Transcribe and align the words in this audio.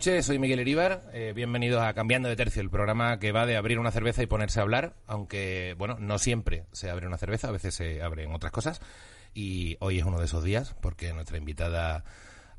noches, 0.00 0.24
soy 0.24 0.38
Miguel 0.38 0.60
Iríbar. 0.60 1.10
Eh, 1.12 1.34
bienvenidos 1.36 1.82
a 1.82 1.92
Cambiando 1.92 2.30
de 2.30 2.34
Tercio, 2.34 2.62
el 2.62 2.70
programa 2.70 3.18
que 3.18 3.32
va 3.32 3.44
de 3.44 3.58
abrir 3.58 3.78
una 3.78 3.90
cerveza 3.90 4.22
y 4.22 4.26
ponerse 4.26 4.58
a 4.58 4.62
hablar, 4.62 4.94
aunque, 5.06 5.74
bueno, 5.76 5.98
no 6.00 6.18
siempre 6.18 6.64
se 6.72 6.88
abre 6.88 7.06
una 7.06 7.18
cerveza, 7.18 7.48
a 7.48 7.50
veces 7.50 7.74
se 7.74 8.00
abren 8.00 8.32
otras 8.32 8.50
cosas. 8.50 8.80
Y 9.34 9.76
hoy 9.80 9.98
es 9.98 10.06
uno 10.06 10.18
de 10.18 10.24
esos 10.24 10.42
días, 10.42 10.74
porque 10.80 11.12
nuestra 11.12 11.36
invitada 11.36 12.02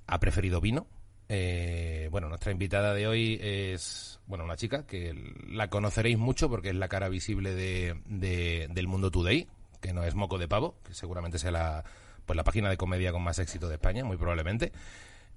ha 0.06 0.20
preferido 0.20 0.62
vino. 0.62 0.86
Eh, 1.30 2.10
bueno, 2.12 2.30
nuestra 2.30 2.52
invitada 2.52 2.94
de 2.94 3.08
hoy 3.08 3.40
es, 3.42 4.20
bueno, 4.28 4.44
una 4.44 4.56
chica 4.56 4.86
que 4.86 5.16
la 5.48 5.68
conoceréis 5.68 6.20
mucho 6.20 6.48
porque 6.48 6.70
es 6.70 6.76
la 6.76 6.90
cara 6.90 7.10
visible 7.10 7.56
de, 7.56 8.00
de- 8.06 8.68
del 8.70 8.88
Mundo 8.88 9.10
Today, 9.10 9.48
que 9.82 9.94
no 9.94 10.04
es 10.04 10.14
moco 10.14 10.38
de 10.38 10.48
pavo, 10.48 10.76
que 10.86 10.94
seguramente 10.94 11.40
sea 11.40 11.50
la, 11.50 11.84
pues 12.24 12.38
la 12.38 12.44
página 12.44 12.70
de 12.70 12.78
comedia 12.78 13.12
con 13.12 13.24
más 13.24 13.40
éxito 13.40 13.68
de 13.68 13.74
España, 13.78 14.06
muy 14.06 14.18
probablemente. 14.18 14.72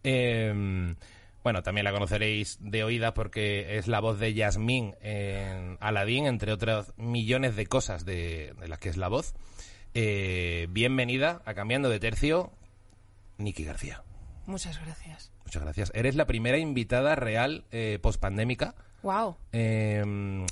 Eh, 0.02 0.94
bueno, 1.44 1.62
también 1.62 1.84
la 1.84 1.92
conoceréis 1.92 2.56
de 2.60 2.82
oídas 2.84 3.12
porque 3.12 3.76
es 3.76 3.86
la 3.86 4.00
voz 4.00 4.18
de 4.18 4.32
Yasmín 4.34 4.94
en 5.02 5.76
Aladdin, 5.78 6.26
entre 6.26 6.52
otras 6.52 6.92
millones 6.96 7.54
de 7.54 7.66
cosas 7.66 8.04
de, 8.04 8.54
de 8.58 8.66
las 8.66 8.78
que 8.78 8.88
es 8.88 8.96
la 8.96 9.08
voz. 9.08 9.34
Eh, 9.92 10.66
bienvenida 10.70 11.42
a 11.44 11.54
Cambiando 11.54 11.90
de 11.90 12.00
Tercio, 12.00 12.50
Niki 13.36 13.62
García. 13.62 14.02
Muchas 14.46 14.80
gracias. 14.80 15.32
Muchas 15.44 15.62
gracias. 15.62 15.92
Eres 15.94 16.16
la 16.16 16.26
primera 16.26 16.58
invitada 16.58 17.14
real 17.14 17.64
eh, 17.70 17.98
post-pandémica 18.02 18.74
Wow. 19.02 19.36
eh, 19.52 20.46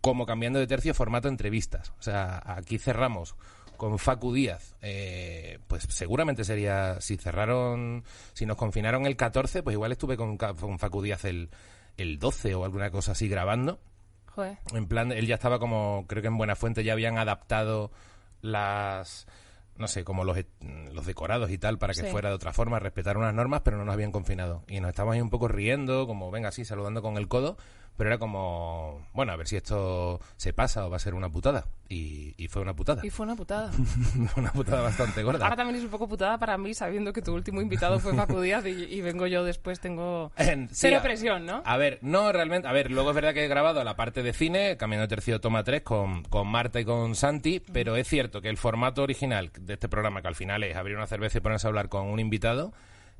como 0.00 0.26
cambiando 0.26 0.60
de 0.60 0.68
tercio 0.68 0.94
formato 0.94 1.26
entrevistas. 1.28 1.92
O 1.98 2.02
sea, 2.02 2.40
aquí 2.46 2.78
cerramos 2.78 3.34
con 3.76 3.98
Facu 3.98 4.32
Díaz. 4.32 4.74
eh, 4.82 5.58
pues 5.66 5.84
seguramente 5.88 6.44
sería, 6.44 7.00
si 7.00 7.16
cerraron, 7.16 8.04
si 8.34 8.46
nos 8.46 8.56
confinaron 8.56 9.06
el 9.06 9.16
14, 9.16 9.62
pues 9.62 9.74
igual 9.74 9.92
estuve 9.92 10.16
con, 10.16 10.36
con 10.36 10.78
Facu 10.78 11.02
Díaz 11.02 11.24
el, 11.24 11.50
el 11.96 12.18
12 12.18 12.54
o 12.54 12.64
alguna 12.64 12.90
cosa 12.90 13.12
así 13.12 13.28
grabando. 13.28 13.78
Joder. 14.34 14.58
En 14.74 14.86
plan, 14.86 15.12
él 15.12 15.26
ya 15.26 15.36
estaba 15.36 15.58
como, 15.58 16.04
creo 16.06 16.20
que 16.22 16.28
en 16.28 16.36
Buena 16.36 16.56
Fuente 16.56 16.84
ya 16.84 16.92
habían 16.92 17.16
adaptado 17.18 17.90
las, 18.42 19.26
no 19.76 19.88
sé, 19.88 20.04
como 20.04 20.24
los, 20.24 20.36
los 20.92 21.06
decorados 21.06 21.50
y 21.50 21.58
tal 21.58 21.78
para 21.78 21.94
que 21.94 22.02
Sí. 22.02 22.06
fuera 22.08 22.28
de 22.28 22.34
otra 22.34 22.52
forma, 22.52 22.78
respetar 22.78 23.16
unas 23.16 23.32
normas, 23.34 23.62
pero 23.64 23.76
no 23.78 23.84
nos 23.84 23.94
habían 23.94 24.12
confinado. 24.12 24.62
Y 24.68 24.80
nos 24.80 24.90
estábamos 24.90 25.14
ahí 25.14 25.20
un 25.20 25.30
poco 25.30 25.48
riendo, 25.48 26.06
como, 26.06 26.30
venga, 26.30 26.48
así, 26.50 26.64
saludando 26.64 27.00
con 27.02 27.16
el 27.16 27.28
codo, 27.28 27.56
pero 27.96 28.10
era 28.10 28.18
como, 28.18 29.06
bueno, 29.14 29.32
a 29.32 29.36
ver 29.36 29.48
si 29.48 29.56
esto 29.56 30.20
se 30.36 30.52
pasa 30.52 30.86
o 30.86 30.90
va 30.90 30.96
a 30.96 31.00
ser 31.00 31.14
una 31.14 31.28
putada. 31.30 31.66
Y, 31.88 32.34
y 32.36 32.48
fue 32.48 32.62
una 32.62 32.74
putada. 32.74 33.06
Y 33.06 33.10
fue 33.10 33.24
una 33.24 33.36
putada. 33.36 33.70
una 34.36 34.50
putada 34.52 34.82
bastante 34.82 35.22
gorda. 35.22 35.44
Ahora 35.44 35.56
también 35.56 35.76
es 35.78 35.84
un 35.84 35.90
poco 35.90 36.08
putada 36.08 36.36
para 36.38 36.58
mí 36.58 36.74
sabiendo 36.74 37.12
que 37.12 37.22
tu 37.22 37.32
último 37.32 37.60
invitado 37.62 38.00
fue 38.00 38.12
Facu 38.14 38.40
Díaz 38.40 38.66
y, 38.66 38.70
y 38.70 39.00
vengo 39.02 39.26
yo 39.26 39.44
después, 39.44 39.78
tengo 39.80 40.32
En- 40.36 40.68
sí, 40.68 40.74
cero 40.80 40.98
presión, 41.02 41.46
¿no? 41.46 41.62
A 41.64 41.76
ver, 41.76 41.98
no 42.02 42.32
realmente. 42.32 42.66
A 42.68 42.72
ver, 42.72 42.90
luego 42.90 43.10
es 43.10 43.14
verdad 43.14 43.34
que 43.34 43.44
he 43.44 43.48
grabado 43.48 43.82
la 43.84 43.94
parte 43.96 44.22
de 44.22 44.32
cine, 44.32 44.76
Camino 44.76 45.02
de 45.02 45.08
Tercio 45.08 45.40
Toma 45.40 45.62
3, 45.64 45.82
con, 45.82 46.24
con 46.24 46.48
Marta 46.48 46.80
y 46.80 46.84
con 46.84 47.14
Santi, 47.14 47.60
pero 47.72 47.96
es 47.96 48.08
cierto 48.08 48.40
que 48.42 48.48
el 48.48 48.56
formato 48.56 49.02
original 49.02 49.50
de 49.60 49.74
este 49.74 49.88
programa, 49.88 50.22
que 50.22 50.28
al 50.28 50.34
final 50.34 50.64
es 50.64 50.76
abrir 50.76 50.96
una 50.96 51.06
cerveza 51.06 51.38
y 51.38 51.40
ponerse 51.40 51.66
a 51.66 51.68
hablar 51.68 51.88
con 51.88 52.06
un 52.06 52.18
invitado, 52.18 52.72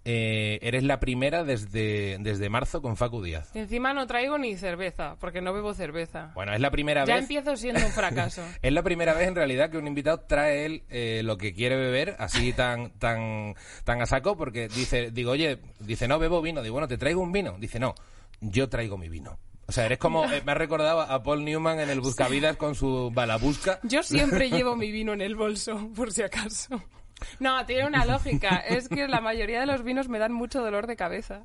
eh, 0.08 0.58
eres 0.62 0.84
la 0.84 1.00
primera 1.00 1.42
desde, 1.42 2.16
desde 2.20 2.48
marzo 2.48 2.80
con 2.80 2.96
Facu 2.96 3.22
Díaz. 3.22 3.50
Encima 3.54 3.92
no 3.92 4.06
traigo 4.06 4.38
ni 4.38 4.56
cerveza, 4.56 5.16
porque 5.18 5.40
no 5.40 5.52
bebo 5.52 5.74
cerveza. 5.74 6.30
Bueno, 6.34 6.54
es 6.54 6.60
la 6.60 6.70
primera 6.70 7.04
ya 7.04 7.14
vez. 7.14 7.22
empiezo 7.22 7.56
siendo 7.56 7.84
un 7.84 7.90
fracaso. 7.92 8.42
Es 8.62 8.72
la 8.72 8.82
primera 8.82 9.14
vez 9.14 9.26
en 9.28 9.34
realidad 9.34 9.68
que 9.70 9.78
un 9.78 9.86
invitado 9.86 10.20
trae 10.20 10.64
él 10.64 10.84
eh, 10.90 11.22
lo 11.24 11.36
que 11.36 11.52
quiere 11.52 11.76
beber 11.76 12.14
así 12.18 12.52
tan 12.52 12.90
tan 12.98 13.54
tan 13.84 14.00
a 14.00 14.06
saco 14.06 14.36
porque 14.36 14.68
dice 14.68 15.10
digo 15.10 15.32
oye 15.32 15.58
dice 15.80 16.06
no 16.08 16.18
bebo 16.18 16.40
vino 16.40 16.62
digo 16.62 16.74
bueno 16.74 16.88
te 16.88 16.98
traigo 16.98 17.20
un 17.20 17.32
vino 17.32 17.56
dice 17.58 17.78
no 17.78 17.94
yo 18.40 18.68
traigo 18.68 18.96
mi 18.98 19.08
vino 19.08 19.38
o 19.66 19.72
sea 19.72 19.86
eres 19.86 19.98
como 19.98 20.24
eh, 20.24 20.42
me 20.44 20.52
ha 20.52 20.54
recordado 20.54 21.00
a 21.00 21.22
Paul 21.22 21.44
Newman 21.44 21.80
en 21.80 21.90
el 21.90 22.00
Buscavidas 22.00 22.56
con 22.56 22.74
su 22.74 23.10
balabusca 23.12 23.80
Yo 23.82 24.02
siempre 24.02 24.50
llevo 24.50 24.76
mi 24.76 24.90
vino 24.92 25.12
en 25.12 25.20
el 25.20 25.34
bolso, 25.36 25.90
por 25.94 26.12
si 26.12 26.22
acaso. 26.22 26.80
No, 27.40 27.64
tiene 27.66 27.86
una 27.86 28.04
lógica. 28.04 28.56
Es 28.68 28.88
que 28.88 29.08
la 29.08 29.20
mayoría 29.20 29.60
de 29.60 29.66
los 29.66 29.82
vinos 29.82 30.08
me 30.08 30.18
dan 30.18 30.32
mucho 30.32 30.62
dolor 30.62 30.86
de 30.86 30.96
cabeza. 30.96 31.44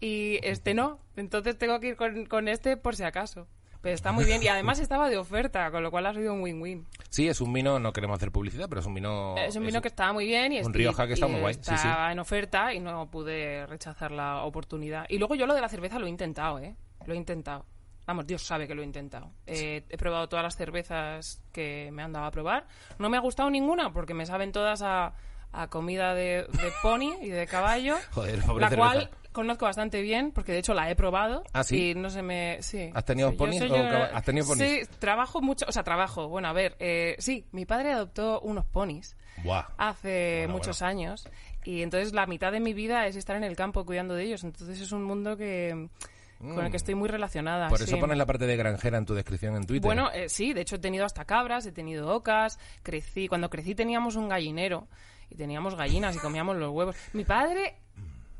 Y 0.00 0.38
este 0.42 0.74
no. 0.74 1.00
Entonces 1.16 1.58
tengo 1.58 1.80
que 1.80 1.88
ir 1.88 1.96
con, 1.96 2.26
con 2.26 2.48
este 2.48 2.76
por 2.76 2.94
si 2.94 3.02
acaso. 3.04 3.46
Pero 3.80 3.94
está 3.94 4.12
muy 4.12 4.24
bien. 4.24 4.42
Y 4.42 4.48
además 4.48 4.80
estaba 4.80 5.08
de 5.08 5.16
oferta, 5.16 5.70
con 5.70 5.82
lo 5.82 5.90
cual 5.90 6.06
ha 6.06 6.14
sido 6.14 6.34
un 6.34 6.42
win-win. 6.42 6.86
sí 7.10 7.28
es 7.28 7.40
un 7.40 7.52
vino 7.52 7.78
no 7.78 7.92
queremos 7.92 8.16
hacer 8.16 8.30
publicidad 8.32 8.68
pero 8.68 8.80
es 8.80 8.86
un 8.86 8.94
vino 8.94 9.36
es 9.38 9.56
un 9.56 9.64
vino 9.64 9.80
que 9.80 9.88
estaba 9.88 10.12
muy 10.12 10.26
bien 10.26 10.52
y 10.52 10.60
un 10.60 10.74
Rioja 10.74 11.06
que 11.06 11.14
está 11.14 11.26
muy 11.26 11.40
guay, 11.40 11.54
sí, 11.54 11.60
sí. 11.64 11.74
Estaba 11.74 12.12
en 12.12 12.18
oferta 12.18 12.74
y 12.74 12.80
no 12.80 13.08
pude 13.10 13.66
rechazar 13.66 14.10
la 14.10 14.42
oportunidad. 14.42 15.06
Y 15.08 15.18
luego 15.18 15.36
yo 15.36 15.46
lo 15.46 15.54
de 15.54 15.60
la 15.60 15.68
cerveza 15.68 15.98
lo 15.98 16.06
he 16.06 16.10
intentado, 16.10 16.58
¿eh? 16.58 16.74
Lo 17.06 17.14
he 17.14 17.16
intentado. 17.16 17.64
Vamos, 18.08 18.26
Dios 18.26 18.42
sabe 18.42 18.66
que 18.66 18.74
lo 18.74 18.80
he 18.80 18.86
intentado. 18.86 19.30
Eh, 19.46 19.84
he 19.88 19.96
probado 19.98 20.28
todas 20.30 20.42
las 20.42 20.56
cervezas 20.56 21.42
que 21.52 21.90
me 21.92 22.02
han 22.02 22.12
dado 22.12 22.24
a 22.24 22.30
probar. 22.30 22.66
No 22.98 23.10
me 23.10 23.18
ha 23.18 23.20
gustado 23.20 23.50
ninguna 23.50 23.92
porque 23.92 24.14
me 24.14 24.24
saben 24.24 24.50
todas 24.50 24.80
a, 24.80 25.12
a 25.52 25.68
comida 25.68 26.14
de, 26.14 26.44
de 26.50 26.72
pony 26.82 27.12
y 27.20 27.28
de 27.28 27.46
caballo. 27.46 27.96
Joder, 28.12 28.40
pobre 28.42 28.62
la 28.62 28.70
cerveza. 28.70 28.90
cual 28.92 29.10
conozco 29.32 29.66
bastante 29.66 30.00
bien 30.00 30.32
porque 30.32 30.52
de 30.52 30.58
hecho 30.60 30.72
la 30.72 30.90
he 30.90 30.96
probado. 30.96 31.44
¿Ah, 31.52 31.62
sí? 31.62 31.90
Y 31.90 31.94
no 31.94 32.08
se 32.08 32.22
me... 32.22 32.62
Sí. 32.62 32.90
¿Has 32.94 33.04
tenido 33.04 33.30
Sí, 33.30 33.36
ponis 33.36 33.60
o 33.60 33.74
has 33.76 34.24
tenido 34.24 34.46
ponis? 34.46 34.66
Sí, 34.66 34.80
trabajo 34.98 35.42
mucho... 35.42 35.66
O 35.68 35.72
sea, 35.72 35.84
trabajo. 35.84 36.28
Bueno, 36.28 36.48
a 36.48 36.54
ver. 36.54 36.76
eh, 36.80 37.14
sí, 37.18 37.46
mi 37.52 37.66
padre 37.66 37.92
adoptó 37.92 38.40
unos 38.40 38.64
ponis 38.64 39.16
Buah. 39.44 39.66
hace 39.76 40.38
Bueno, 40.46 40.54
muchos 40.54 40.80
bueno. 40.80 40.90
años 40.90 41.28
y 41.62 41.82
entonces 41.82 42.14
la 42.14 42.24
mitad 42.26 42.52
de 42.52 42.60
mi 42.60 42.72
vida 42.72 43.06
es 43.06 43.16
estar 43.16 43.36
en 43.36 43.44
el 43.44 43.54
campo 43.54 43.84
cuidando 43.84 44.14
de 44.14 44.24
ellos 44.24 44.42
entonces 44.44 44.80
es 44.80 44.92
un 44.92 45.04
mundo 45.04 45.36
que 45.36 45.90
con 46.38 46.64
el 46.64 46.70
que 46.70 46.76
estoy 46.76 46.94
muy 46.94 47.08
relacionada 47.08 47.66
Mm. 47.66 47.70
por 47.70 47.82
eso 47.82 47.94
sí. 47.94 48.00
pones 48.00 48.16
la 48.16 48.26
parte 48.26 48.46
de 48.46 48.56
granjera 48.56 48.98
en 48.98 49.06
tu 49.06 49.14
descripción 49.14 49.56
en 49.56 49.66
Twitter 49.66 49.86
bueno 49.86 50.10
eh, 50.12 50.28
sí 50.28 50.52
de 50.52 50.60
hecho 50.60 50.76
he 50.76 50.78
tenido 50.78 51.04
hasta 51.04 51.24
cabras 51.24 51.66
he 51.66 51.72
tenido 51.72 52.14
ocas 52.14 52.58
crecí 52.82 53.28
cuando 53.28 53.50
crecí 53.50 53.74
teníamos 53.74 54.16
un 54.16 54.28
gallinero 54.28 54.86
y 55.30 55.34
teníamos 55.34 55.74
gallinas 55.74 56.16
y 56.16 56.18
comíamos 56.18 56.56
los 56.56 56.70
huevos 56.70 56.96
mi 57.12 57.24
padre 57.24 57.76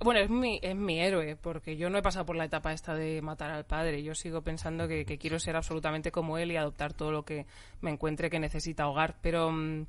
bueno, 0.00 0.20
es 0.20 0.30
mi, 0.30 0.60
es 0.62 0.76
mi 0.76 1.00
héroe, 1.00 1.34
porque 1.34 1.76
yo 1.76 1.90
no 1.90 1.98
he 1.98 2.02
pasado 2.02 2.24
por 2.24 2.36
la 2.36 2.44
etapa 2.44 2.72
esta 2.72 2.94
de 2.94 3.20
matar 3.20 3.50
al 3.50 3.66
padre. 3.66 4.00
Yo 4.04 4.14
sigo 4.14 4.42
pensando 4.42 4.86
que, 4.86 5.04
que 5.04 5.18
quiero 5.18 5.40
ser 5.40 5.56
absolutamente 5.56 6.12
como 6.12 6.38
él 6.38 6.52
y 6.52 6.56
adoptar 6.56 6.92
todo 6.92 7.10
lo 7.10 7.24
que 7.24 7.46
me 7.80 7.90
encuentre 7.90 8.30
que 8.30 8.38
necesita 8.38 8.86
hogar. 8.86 9.16
Pero, 9.22 9.50
mm, 9.50 9.86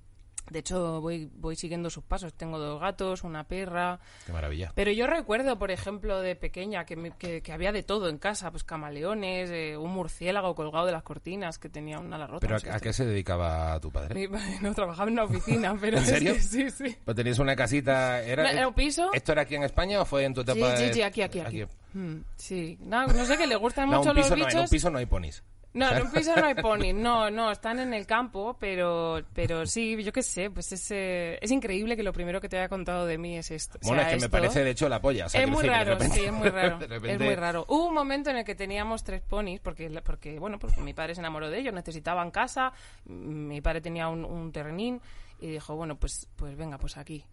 de 0.50 0.60
hecho, 0.60 1.02
voy, 1.02 1.30
voy 1.36 1.56
siguiendo 1.56 1.90
sus 1.90 2.04
pasos. 2.04 2.34
Tengo 2.34 2.58
dos 2.60 2.80
gatos, 2.82 3.24
una 3.24 3.44
perra. 3.44 4.00
qué 4.26 4.32
maravilla 4.32 4.72
Pero 4.76 4.92
yo 4.92 5.08
recuerdo, 5.08 5.58
por 5.60 5.72
ejemplo, 5.72 6.20
de 6.22 6.36
pequeña, 6.36 6.86
que, 6.86 6.96
me- 6.96 7.12
que, 7.12 7.42
que 7.42 7.52
había 7.54 7.72
de 7.72 7.84
todo 7.84 8.10
en 8.10 8.18
casa. 8.18 8.52
Pues 8.52 8.64
camaleones, 8.64 9.50
eh, 9.52 9.78
un 9.78 9.92
murciélago 9.92 10.56
colgado 10.56 10.86
de 10.86 10.92
las 10.92 11.04
cortinas 11.04 11.60
que 11.60 11.70
tenía 11.70 12.00
una 12.00 12.18
la 12.18 12.28
rota. 12.28 12.40
pero 12.42 12.52
no 12.52 12.58
a, 12.58 12.60
sé 12.60 12.70
a 12.72 12.80
qué 12.80 12.90
qué 12.90 12.94
se 12.94 13.06
dedicaba 13.06 13.80
tu 13.80 13.92
padre 13.92 14.16
Mi 14.16 14.28
padre 14.28 14.58
no 14.62 14.74
trabajaba 14.74 15.08
en 15.10 15.14
una 15.14 15.24
oficina, 15.26 15.76
pero 15.82 15.98
¿En 15.98 16.04
es 16.04 16.10
serio? 16.10 16.34
que 16.34 16.40
sí, 16.42 16.70
sí. 16.72 16.96
pues 17.06 17.16
tenías 17.16 17.40
una 17.40 17.56
casita 17.56 18.22
era, 18.24 18.44
No, 18.44 18.50
¿Era 18.50 18.68
un 18.68 18.74
piso? 18.74 19.12
¿Esto 19.14 19.32
era 19.34 19.44
aquí 19.44 19.56
en 19.56 19.64
España 19.64 20.02
o 20.02 20.06
fue 20.06 20.24
en 20.26 20.34
tu 20.34 20.42
etapa? 20.42 20.76
sí, 20.78 20.94
sí, 20.94 21.02
aquí, 21.02 21.22
aquí, 21.22 21.40
aquí. 21.40 21.64
Mm, 21.94 22.18
sí, 22.36 22.78
no, 22.82 23.06
no 23.08 23.26
sé, 23.26 23.38
que 23.38 23.48
le 23.48 23.56
gustan 23.56 23.90
mucho 23.90 24.10
un 24.10 24.16
piso 24.16 24.30
los 24.36 24.40
no, 24.40 24.50
en 24.50 24.58
un 24.60 24.70
piso 24.70 24.90
no 24.90 24.98
hay 25.00 25.06
ponis. 25.06 25.44
No, 25.72 25.92
en 25.92 26.02
un 26.02 26.12
piso 26.12 26.36
no 26.36 26.44
hay 26.46 26.56
pony, 26.56 26.94
no, 26.96 27.30
no, 27.30 27.52
están 27.52 27.78
en 27.80 27.94
el 27.94 28.08
campo, 28.08 28.58
pero, 28.60 29.22
pero 29.34 29.66
sí, 29.68 30.02
yo 30.04 30.12
qué 30.12 30.24
sé, 30.24 30.50
pues 30.50 30.72
es, 30.72 30.90
eh, 30.90 31.38
es 31.42 31.52
increíble 31.52 31.96
que 31.96 32.02
lo 32.02 32.12
primero 32.12 32.42
que 32.42 32.50
te 32.50 32.58
haya 32.58 32.68
contado 32.70 33.06
de 33.06 33.18
mí 33.20 33.38
es 33.38 33.52
esto. 33.52 33.78
O 33.84 33.88
Bueno, 33.88 34.02
sea, 34.02 34.12
es 34.12 34.16
que 34.18 34.22
me 34.26 34.30
parece 34.30 34.64
de 34.64 34.72
hecho 34.72 34.90
la 34.90 35.00
polla. 35.00 35.28
o 35.28 35.30
sea, 35.30 35.44
es 35.44 35.48
muy 35.50 35.64
raro, 35.68 35.92
repente- 35.94 36.18
sí, 36.18 36.26
es 36.26 36.34
muy 36.34 36.50
raro. 36.50 36.78
de 36.80 36.86
Es 36.86 36.90
repente- 36.90 37.24
muy 37.26 37.36
raro. 37.36 37.66
Hubo 37.68 37.88
un 37.88 37.94
momento 37.94 38.32
en 38.32 38.38
el 38.38 38.46
que 38.46 38.56
teníamos 38.56 39.04
tres 39.04 39.22
ponis, 39.22 39.60
porque, 39.60 39.90
porque 40.04 40.40
bueno, 40.40 40.58
porque 40.58 40.82
mi 40.82 40.94
padre 40.96 41.14
se 41.14 41.22
enamoró 41.22 41.50
de 41.52 41.60
ellos, 41.60 41.74
necesitaban 41.74 42.32
casa, 42.32 42.74
mi 43.06 43.62
padre 43.62 43.82
tenía 43.82 44.08
un, 44.10 44.26
un 44.26 44.52
terrenín 44.52 45.00
y 45.40 45.48
dijo, 45.52 45.76
bueno, 45.76 45.98
pues, 46.00 46.28
pues 46.36 46.58
venga, 46.58 46.80
pues 46.80 46.98
aquí. 46.98 47.24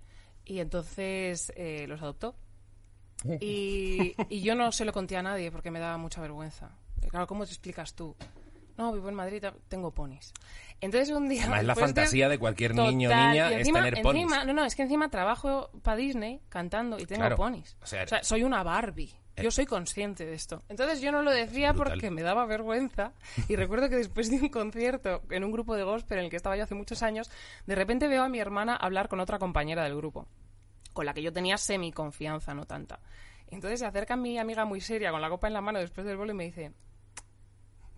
Y 0.45 0.61
entonces 0.61 1.53
eh, 1.57 1.87
los 1.89 2.03
adoptó. 2.03 2.37
Y, 3.41 4.15
y 4.29 4.43
yo 4.43 4.55
no 4.55 4.71
se 4.73 4.85
lo 4.85 4.93
conté 4.93 5.17
a 5.17 5.23
nadie 5.23 5.51
porque 5.51 5.71
me 5.71 5.81
daba 5.81 5.97
mucha 5.97 6.21
vergüenza. 6.21 6.71
Y 7.05 7.09
claro, 7.09 7.27
¿cómo 7.27 7.45
te 7.45 7.51
explicas 7.53 7.95
tú? 7.95 8.15
No, 8.77 8.93
vivo 8.93 9.09
en 9.09 9.15
Madrid, 9.15 9.43
tengo 9.69 9.91
ponis. 9.91 10.33
Entonces 10.83 11.09
un 11.15 11.29
día... 11.29 11.43
Además, 11.45 11.61
es 11.61 11.67
la 11.67 11.75
de- 11.75 11.81
fantasía 11.81 12.29
de 12.29 12.39
cualquier 12.39 12.75
niño 12.75 13.09
o 13.11 13.15
niña 13.15 13.51
y 13.51 13.55
es 13.55 13.61
encima- 13.61 13.83
tener 13.83 14.03
ponis. 14.03 14.25
encima- 14.25 14.45
no, 14.45 14.53
no, 14.53 14.65
es 14.67 14.75
que 14.77 14.83
encima 14.83 15.09
trabajo 15.09 15.71
para 15.83 15.97
Disney 15.97 16.43
cantando 16.51 16.99
y 16.99 17.07
tengo 17.07 17.21
Claro. 17.21 17.37
ponis. 17.37 17.77
O 17.83 17.87
sea, 17.87 18.05
soy 18.23 18.43
una 18.43 18.63
Barbie. 18.63 19.15
Yo 19.43 19.51
soy 19.51 19.67
consciente 19.67 20.25
de 20.25 20.33
esto. 20.35 20.63
Entonces 20.71 21.01
yo 21.03 21.13
no 21.13 21.21
lo 21.23 21.31
decía 21.31 21.75
porque 21.75 22.11
me 22.11 22.23
daba 22.23 22.47
vergüenza. 22.47 23.13
Y 23.49 23.57
recuerdo 23.57 23.89
que 23.91 23.97
después 23.97 24.31
de 24.31 24.37
un 24.37 24.49
concierto 24.49 25.23
en 25.31 25.45
un 25.45 25.53
grupo 25.53 25.75
de 25.75 25.83
gospel 25.83 26.19
en 26.19 26.25
el 26.25 26.31
que 26.31 26.37
estaba 26.37 26.57
yo 26.57 26.65
hace 26.65 26.75
muchos 26.75 27.03
años, 27.03 27.31
de 27.67 27.75
repente 27.75 28.09
veo 28.09 28.23
a 28.23 28.29
mi 28.31 28.39
hermana 28.41 28.77
hablar 28.77 29.09
con 29.09 29.21
otra 29.21 29.39
compañera 29.39 29.85
del 29.85 29.95
grupo, 29.97 30.27
con 30.95 31.05
la 31.05 31.13
que 31.13 31.23
yo 31.23 31.33
tenía 31.35 31.59
semi 31.59 31.93
confianza, 31.93 32.55
no 32.55 32.65
tanta. 32.65 33.01
Entonces 33.49 33.81
se 33.81 33.87
acerca 33.87 34.17
mi 34.17 34.39
amiga 34.39 34.65
muy 34.65 34.81
seria 34.81 35.11
con 35.11 35.21
la 35.21 35.29
copa 35.29 35.47
en 35.47 35.55
la 35.55 35.61
mano 35.61 35.79
después 35.79 36.07
del 36.07 36.17
bolo 36.17 36.33
y 36.33 36.35
me 36.35 36.45
dice, 36.45 36.73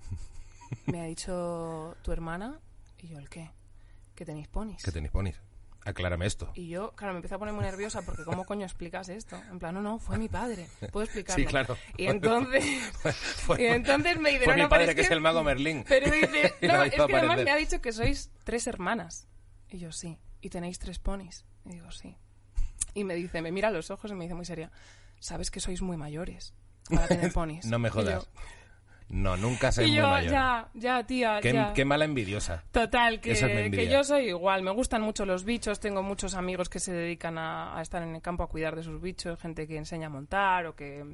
me 0.87 1.01
ha 1.01 1.05
dicho 1.05 1.97
tu 2.03 2.13
hermana 2.13 2.61
y 2.99 3.09
yo 3.09 3.19
el 3.19 3.29
qué, 3.29 3.51
que 4.15 4.25
tenéis 4.25 4.49
ponis. 4.49 4.83
Que 4.83 4.93
tenéis 4.93 5.13
ponis. 5.13 5.41
Aclárame 5.85 6.27
esto. 6.27 6.51
Y 6.55 6.69
yo, 6.69 6.93
claro, 6.93 7.15
me 7.15 7.19
empecé 7.19 7.37
a 7.37 7.39
poner 7.39 7.55
muy 7.55 7.65
nerviosa 7.65 8.03
porque 8.03 8.23
¿cómo 8.25 8.45
coño 8.45 8.67
explicas 8.67 9.09
esto? 9.09 9.41
En 9.51 9.59
plan, 9.59 9.75
no, 9.75 9.81
no, 9.81 9.99
fue 9.99 10.19
mi 10.19 10.29
padre. 10.29 10.69
¿Puedo 10.93 11.05
explicarlo? 11.05 11.43
Sí, 11.43 11.49
claro. 11.49 11.79
Y 11.97 12.09
entonces, 12.09 12.65
Fue- 13.47 13.63
y 13.63 13.67
entonces 13.67 14.19
me 14.19 14.31
dice, 14.31 14.45
Fue 14.45 14.57
no, 14.57 14.65
mi 14.65 14.69
padre 14.69 14.95
que 14.95 15.01
es 15.01 15.11
el 15.11 15.23
mago 15.23 15.43
Merlín. 15.43 15.85
Pero 15.89 16.11
dice, 16.11 16.55
no, 16.63 16.83
es 16.83 16.93
que 16.93 17.01
además 17.01 17.43
me 17.43 17.51
ha 17.51 17.57
dicho 17.57 17.81
que 17.81 17.93
sois 17.93 18.31
tres 18.45 18.67
hermanas. 18.67 19.29
Y 19.71 19.79
yo, 19.79 19.91
sí. 19.93 20.19
¿Y 20.43 20.51
tenéis 20.51 20.79
tres 20.79 20.99
ponis? 20.99 21.47
Y 21.65 21.71
digo, 21.71 21.91
sí. 21.91 22.17
Y 22.93 23.05
me 23.05 23.15
dice, 23.15 23.41
me 23.41 23.51
mira 23.51 23.69
a 23.69 23.71
los 23.71 23.91
ojos 23.91 24.11
y 24.11 24.15
me 24.15 24.25
dice 24.25 24.35
muy 24.35 24.45
seria, 24.45 24.71
sabes 25.21 25.51
que 25.51 25.61
sois 25.61 25.83
muy 25.83 25.97
mayores 25.97 26.55
para 26.89 27.07
tener 27.09 27.33
ponis. 27.33 27.67
No 27.67 27.79
me 27.79 27.91
jodas. 27.91 28.25
yo- 28.25 28.31
No, 29.11 29.37
nunca 29.39 29.73
sé 29.73 29.85
Y 29.85 29.89
muy 29.89 29.97
yo, 29.97 30.09
mayor. 30.09 30.33
ya, 30.33 30.69
ya, 30.75 31.07
tía, 31.07 31.39
Qué, 31.41 31.53
ya. 31.55 31.73
qué 31.73 31.85
mala 31.87 32.05
envidiosa. 32.05 32.63
Total, 32.73 33.21
que, 33.23 33.31
es 33.33 33.41
que 33.41 33.89
yo 33.89 34.05
soy 34.05 34.29
igual. 34.29 34.63
Me 34.63 34.71
gustan 34.71 35.01
mucho 35.01 35.25
los 35.25 35.45
bichos. 35.45 35.81
Tengo 35.81 36.03
muchos 36.03 36.35
amigos 36.35 36.69
que 36.69 36.79
se 36.79 36.93
dedican 36.93 37.39
a, 37.39 37.79
a 37.79 37.81
estar 37.81 38.03
en 38.03 38.15
el 38.15 38.21
campo 38.21 38.43
a 38.43 38.49
cuidar 38.49 38.77
de 38.77 38.83
sus 38.83 39.01
bichos. 39.01 39.41
Gente 39.41 39.67
que 39.67 39.79
enseña 39.79 40.09
a 40.09 40.11
montar 40.11 40.67
o 40.67 40.75
que, 40.77 41.07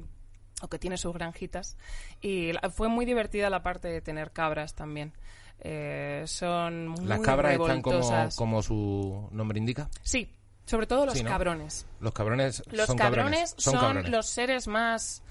o 0.61 0.67
que 0.67 0.77
tiene 0.77 0.97
sus 0.97 1.13
granjitas. 1.13 1.77
Y 2.21 2.51
fue 2.73 2.89
muy 2.89 3.05
divertida 3.05 3.49
la 3.49 3.63
parte 3.63 3.87
de 3.87 4.01
tener 4.01 4.31
cabras 4.33 4.75
también. 4.75 5.13
Eh, 5.61 6.23
son 6.27 6.89
muy 6.89 7.05
Las 7.05 7.21
cabras 7.21 7.53
están 7.53 7.81
como, 7.81 8.01
como 8.35 8.61
su 8.61 9.29
nombre 9.31 9.57
indica. 9.57 9.89
Sí, 10.01 10.33
sobre 10.65 10.87
todo 10.87 11.05
los 11.05 11.15
Sí, 11.15 11.23
¿no? 11.23 11.29
cabrones. 11.29 11.85
Los 11.99 12.13
cabrones 12.13 12.63
Los 12.71 12.87
son 12.87 12.97
cabrones 12.97 13.55
son, 13.57 13.73
cabrones. 13.75 14.09
los 14.11 14.25
seres 14.27 14.67
más... 14.67 15.21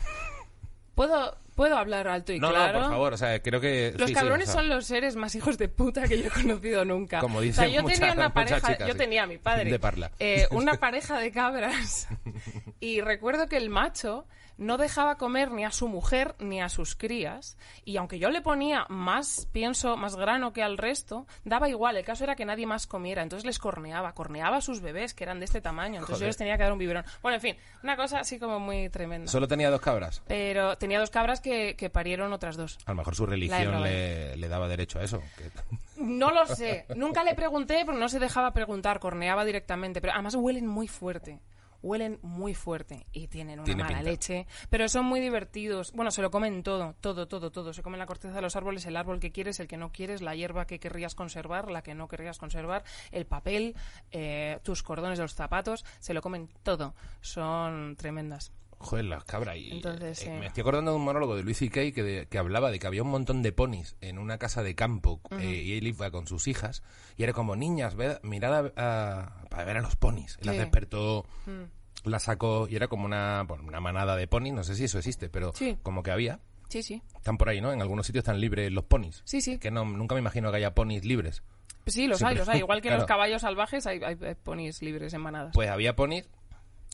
¿Puedo, 0.95 1.37
¿Puedo 1.57 1.77
hablar 1.77 2.07
alto 2.07 2.33
y 2.33 2.39
No, 2.39 2.51
claro? 2.51 2.75
no, 2.79 2.85
por 2.85 2.93
favor, 2.93 3.13
o 3.15 3.17
sea, 3.17 3.43
creo 3.43 3.61
que... 3.61 3.93
Los 3.97 4.09
sí, 4.09 4.15
sí, 4.15 4.21
cabrones 4.21 4.49
o 4.49 4.53
sea, 4.53 4.61
son 4.61 4.69
los 4.69 4.87
seres 4.87 5.17
más 5.17 5.35
hijos 5.35 5.59
de 5.59 5.69
puta 5.69 6.07
que 6.07 6.19
yo 6.21 6.27
he 6.29 6.31
conocido 6.31 6.85
nunca. 6.85 7.19
Como 7.19 7.39
o 7.39 7.43
sea, 7.43 7.65
dicen 7.65 7.71
yo 7.73 7.85
tenía 7.85 8.13
una 8.13 8.33
pareja, 8.35 8.87
yo 8.87 8.95
tenía 8.97 9.25
a 9.25 9.27
mi 9.27 9.39
padre, 9.39 9.71
De 9.73 9.79
parla. 9.81 10.13
eh, 10.21 10.47
una 10.53 10.75
pareja 10.79 11.19
de 11.19 11.33
cabras 11.33 12.07
y 12.81 13.01
recuerdo 13.01 13.49
que 13.49 13.57
el 13.57 13.71
macho 13.71 14.25
no 14.57 14.77
dejaba 14.77 15.17
comer 15.17 15.51
ni 15.51 15.65
a 15.65 15.71
su 15.71 15.89
mujer 15.89 16.35
ni 16.39 16.61
a 16.63 16.69
sus 16.69 16.95
crías 16.95 17.57
y 17.85 17.97
aunque 17.97 18.19
yo 18.19 18.31
le 18.31 18.41
ponía 18.41 18.87
más 18.89 19.49
pienso, 19.53 19.97
más 19.97 20.17
grano 20.17 20.53
que 20.53 20.63
al 20.63 20.79
resto, 20.79 21.27
daba 21.45 21.69
igual, 21.69 21.97
el 21.97 22.05
caso 22.05 22.25
era 22.25 22.37
que 22.37 22.45
nadie 22.45 22.67
más 22.67 22.87
comiera, 22.87 23.23
entonces 23.23 23.45
les 23.45 23.59
corneaba, 23.59 24.13
corneaba 24.15 24.59
a 24.59 24.61
sus 24.61 24.81
bebés 24.81 25.15
que 25.15 25.25
eran 25.25 25.39
de 25.41 25.47
este 25.47 25.61
tamaño, 25.61 25.95
entonces 26.01 26.21
yo 26.21 26.27
les 26.27 26.37
tenía 26.37 26.57
que 26.57 26.63
dar 26.63 26.73
un 26.73 26.79
biberón. 26.79 27.05
Bueno, 27.23 27.37
en 27.37 27.41
fin, 27.41 27.57
una 27.83 27.97
cosa 27.97 28.21
así 28.21 28.39
como 28.39 28.61
muy 28.61 28.89
tremenda. 28.91 29.31
Solo 29.31 29.49
tenía 29.49 29.71
dos 29.71 29.81
cabras. 29.81 30.23
Pero 30.29 30.77
tenía 30.79 30.99
dos 31.01 31.11
cabras 31.11 31.41
que, 31.41 31.77
que 31.77 31.91
parieron 31.91 32.33
otras 32.33 32.57
dos. 32.57 32.79
A 32.87 32.91
lo 32.93 32.97
mejor 32.97 33.15
su 33.17 33.27
religión 33.27 33.83
le, 33.83 34.37
le 34.37 34.49
daba 34.49 34.69
derecho 34.69 34.99
a 34.99 35.03
eso. 35.05 35.21
que- 35.37 35.51
No 35.97 36.31
lo 36.31 36.47
sé. 36.47 36.87
Nunca 36.97 37.25
le 37.25 37.35
pregunté 37.35 37.85
porque 37.85 38.01
no 38.01 38.09
se 38.09 38.19
dejaba 38.19 38.53
preguntar, 38.53 39.01
corneaba 39.01 39.45
directamente. 39.45 40.01
Pero 40.01 40.13
además 40.13 40.35
huelen 40.35 40.67
muy 40.67 40.89
fuerte. 40.89 41.41
Huelen 41.85 42.19
muy 42.23 42.55
fuerte 42.55 43.07
y 43.13 43.29
tienen 43.29 43.59
una 43.59 43.67
Tiene 43.67 43.83
mala 43.83 43.97
pinta. 43.99 44.11
leche. 44.11 44.47
Pero 44.71 44.89
son 44.89 45.05
muy 45.05 45.21
divertidos. 45.21 45.93
Bueno, 45.93 46.11
se 46.11 46.23
lo 46.23 46.31
comen 46.31 46.63
todo, 46.63 46.95
todo, 47.03 47.29
todo, 47.29 47.53
todo. 47.53 47.75
Se 47.75 47.83
comen 47.83 47.99
la 48.01 48.07
corteza 48.07 48.35
de 48.35 48.41
los 48.41 48.57
árboles, 48.57 48.87
el 48.87 48.97
árbol 48.97 49.21
que 49.21 49.33
quieres, 49.33 49.61
el 49.61 49.69
que 49.69 49.77
no 49.77 49.93
quieres, 49.93 50.23
la 50.23 50.35
hierba 50.35 50.67
que 50.67 50.81
querrías 50.81 51.15
conservar, 51.15 51.71
la 51.71 51.83
que 51.83 51.95
no 51.95 52.09
querrías 52.09 52.39
conservar, 52.39 52.85
el 53.13 53.27
papel, 53.27 53.77
eh, 54.13 54.61
tus 54.63 54.83
cordones 54.83 55.19
de 55.19 55.25
los 55.25 55.35
zapatos. 55.35 55.85
Se 56.01 56.15
lo 56.15 56.23
comen 56.23 56.49
todo. 56.63 56.95
Son 57.21 57.97
tremendas. 57.97 58.51
Joder, 58.85 59.05
las 59.07 59.25
cabras. 59.25 59.57
Y, 59.57 59.71
Entonces, 59.73 60.21
eh, 60.23 60.25
sí. 60.25 60.31
Me 60.31 60.47
estoy 60.47 60.61
acordando 60.63 60.91
de 60.93 60.97
un 60.99 61.05
monólogo 61.05 61.37
de 61.37 61.43
Luis 61.43 61.59
C.K. 61.59 61.93
Que, 61.93 62.03
de- 62.03 62.27
que 62.27 62.39
hablaba 62.39 62.71
de 62.71 62.79
que 62.79 62.87
había 62.87 63.03
un 63.03 63.11
montón 63.11 63.43
de 63.43 63.53
ponis 63.53 63.97
en 64.01 64.19
una 64.19 64.39
casa 64.39 64.63
de 64.63 64.75
campo 64.75 65.21
eh, 65.39 65.63
y 65.65 65.77
él 65.79 65.87
iba 65.87 66.11
con 66.11 66.27
sus 66.27 66.47
hijas 66.49 66.83
y 67.17 67.23
era 67.25 67.33
como, 67.33 67.57
niñas, 67.57 67.97
ved- 67.97 68.21
mirad 68.23 68.71
a- 68.77 69.23
a- 69.23 69.45
para 69.49 69.65
ver 69.65 69.79
a 69.79 69.81
los 69.83 69.97
ponis. 69.97 70.39
Y 70.41 70.45
las 70.45 70.55
Sí. 70.57 70.61
despertó, 70.61 71.25
Mm. 71.47 72.09
la 72.09 72.19
sacó 72.19 72.67
y 72.69 72.77
era 72.77 72.89
como 72.89 73.07
una, 73.07 73.45
bueno, 73.49 73.65
una 73.67 73.81
manada 73.81 74.15
de 74.17 74.27
ponis, 74.29 74.53
no 74.53 74.63
sé 74.65 74.75
si 74.75 74.85
eso 74.85 74.99
existe, 74.99 75.29
pero 75.31 75.53
Sí. 75.55 75.77
como 75.83 76.03
que 76.03 76.11
había. 76.11 76.41
Sí, 76.69 76.83
sí. 76.83 77.03
Están 77.17 77.39
por 77.39 77.49
ahí, 77.49 77.61
¿no? 77.61 77.73
En 77.73 77.81
algunos 77.81 78.07
sitios 78.07 78.23
están 78.23 78.41
libres 78.41 78.71
los 78.73 78.85
ponis. 78.85 79.23
Sí, 79.25 79.41
sí. 79.41 79.59
Que 79.59 79.71
no, 79.71 79.85
nunca 79.85 80.15
me 80.15 80.21
imagino 80.21 80.51
que 80.51 80.57
haya 80.57 80.75
ponis 80.75 81.05
libres. 81.05 81.43
Pues 81.85 81.95
sí, 81.95 82.07
los 82.07 82.21
hay, 82.23 82.29
Siempre- 82.35 82.39
los 82.39 82.49
hay. 82.49 82.59
Igual 82.61 82.81
que 82.81 82.89
en 82.89 82.95
los 82.95 83.05
Claro. 83.05 83.19
caballos 83.19 83.43
salvajes 83.43 83.87
hay, 83.87 84.03
hay, 84.03 84.17
hay 84.23 84.35
ponis 84.35 84.81
libres 84.83 85.13
en 85.15 85.21
manadas. 85.21 85.53
Pues 85.55 85.69
había 85.71 85.95
ponis 85.95 86.27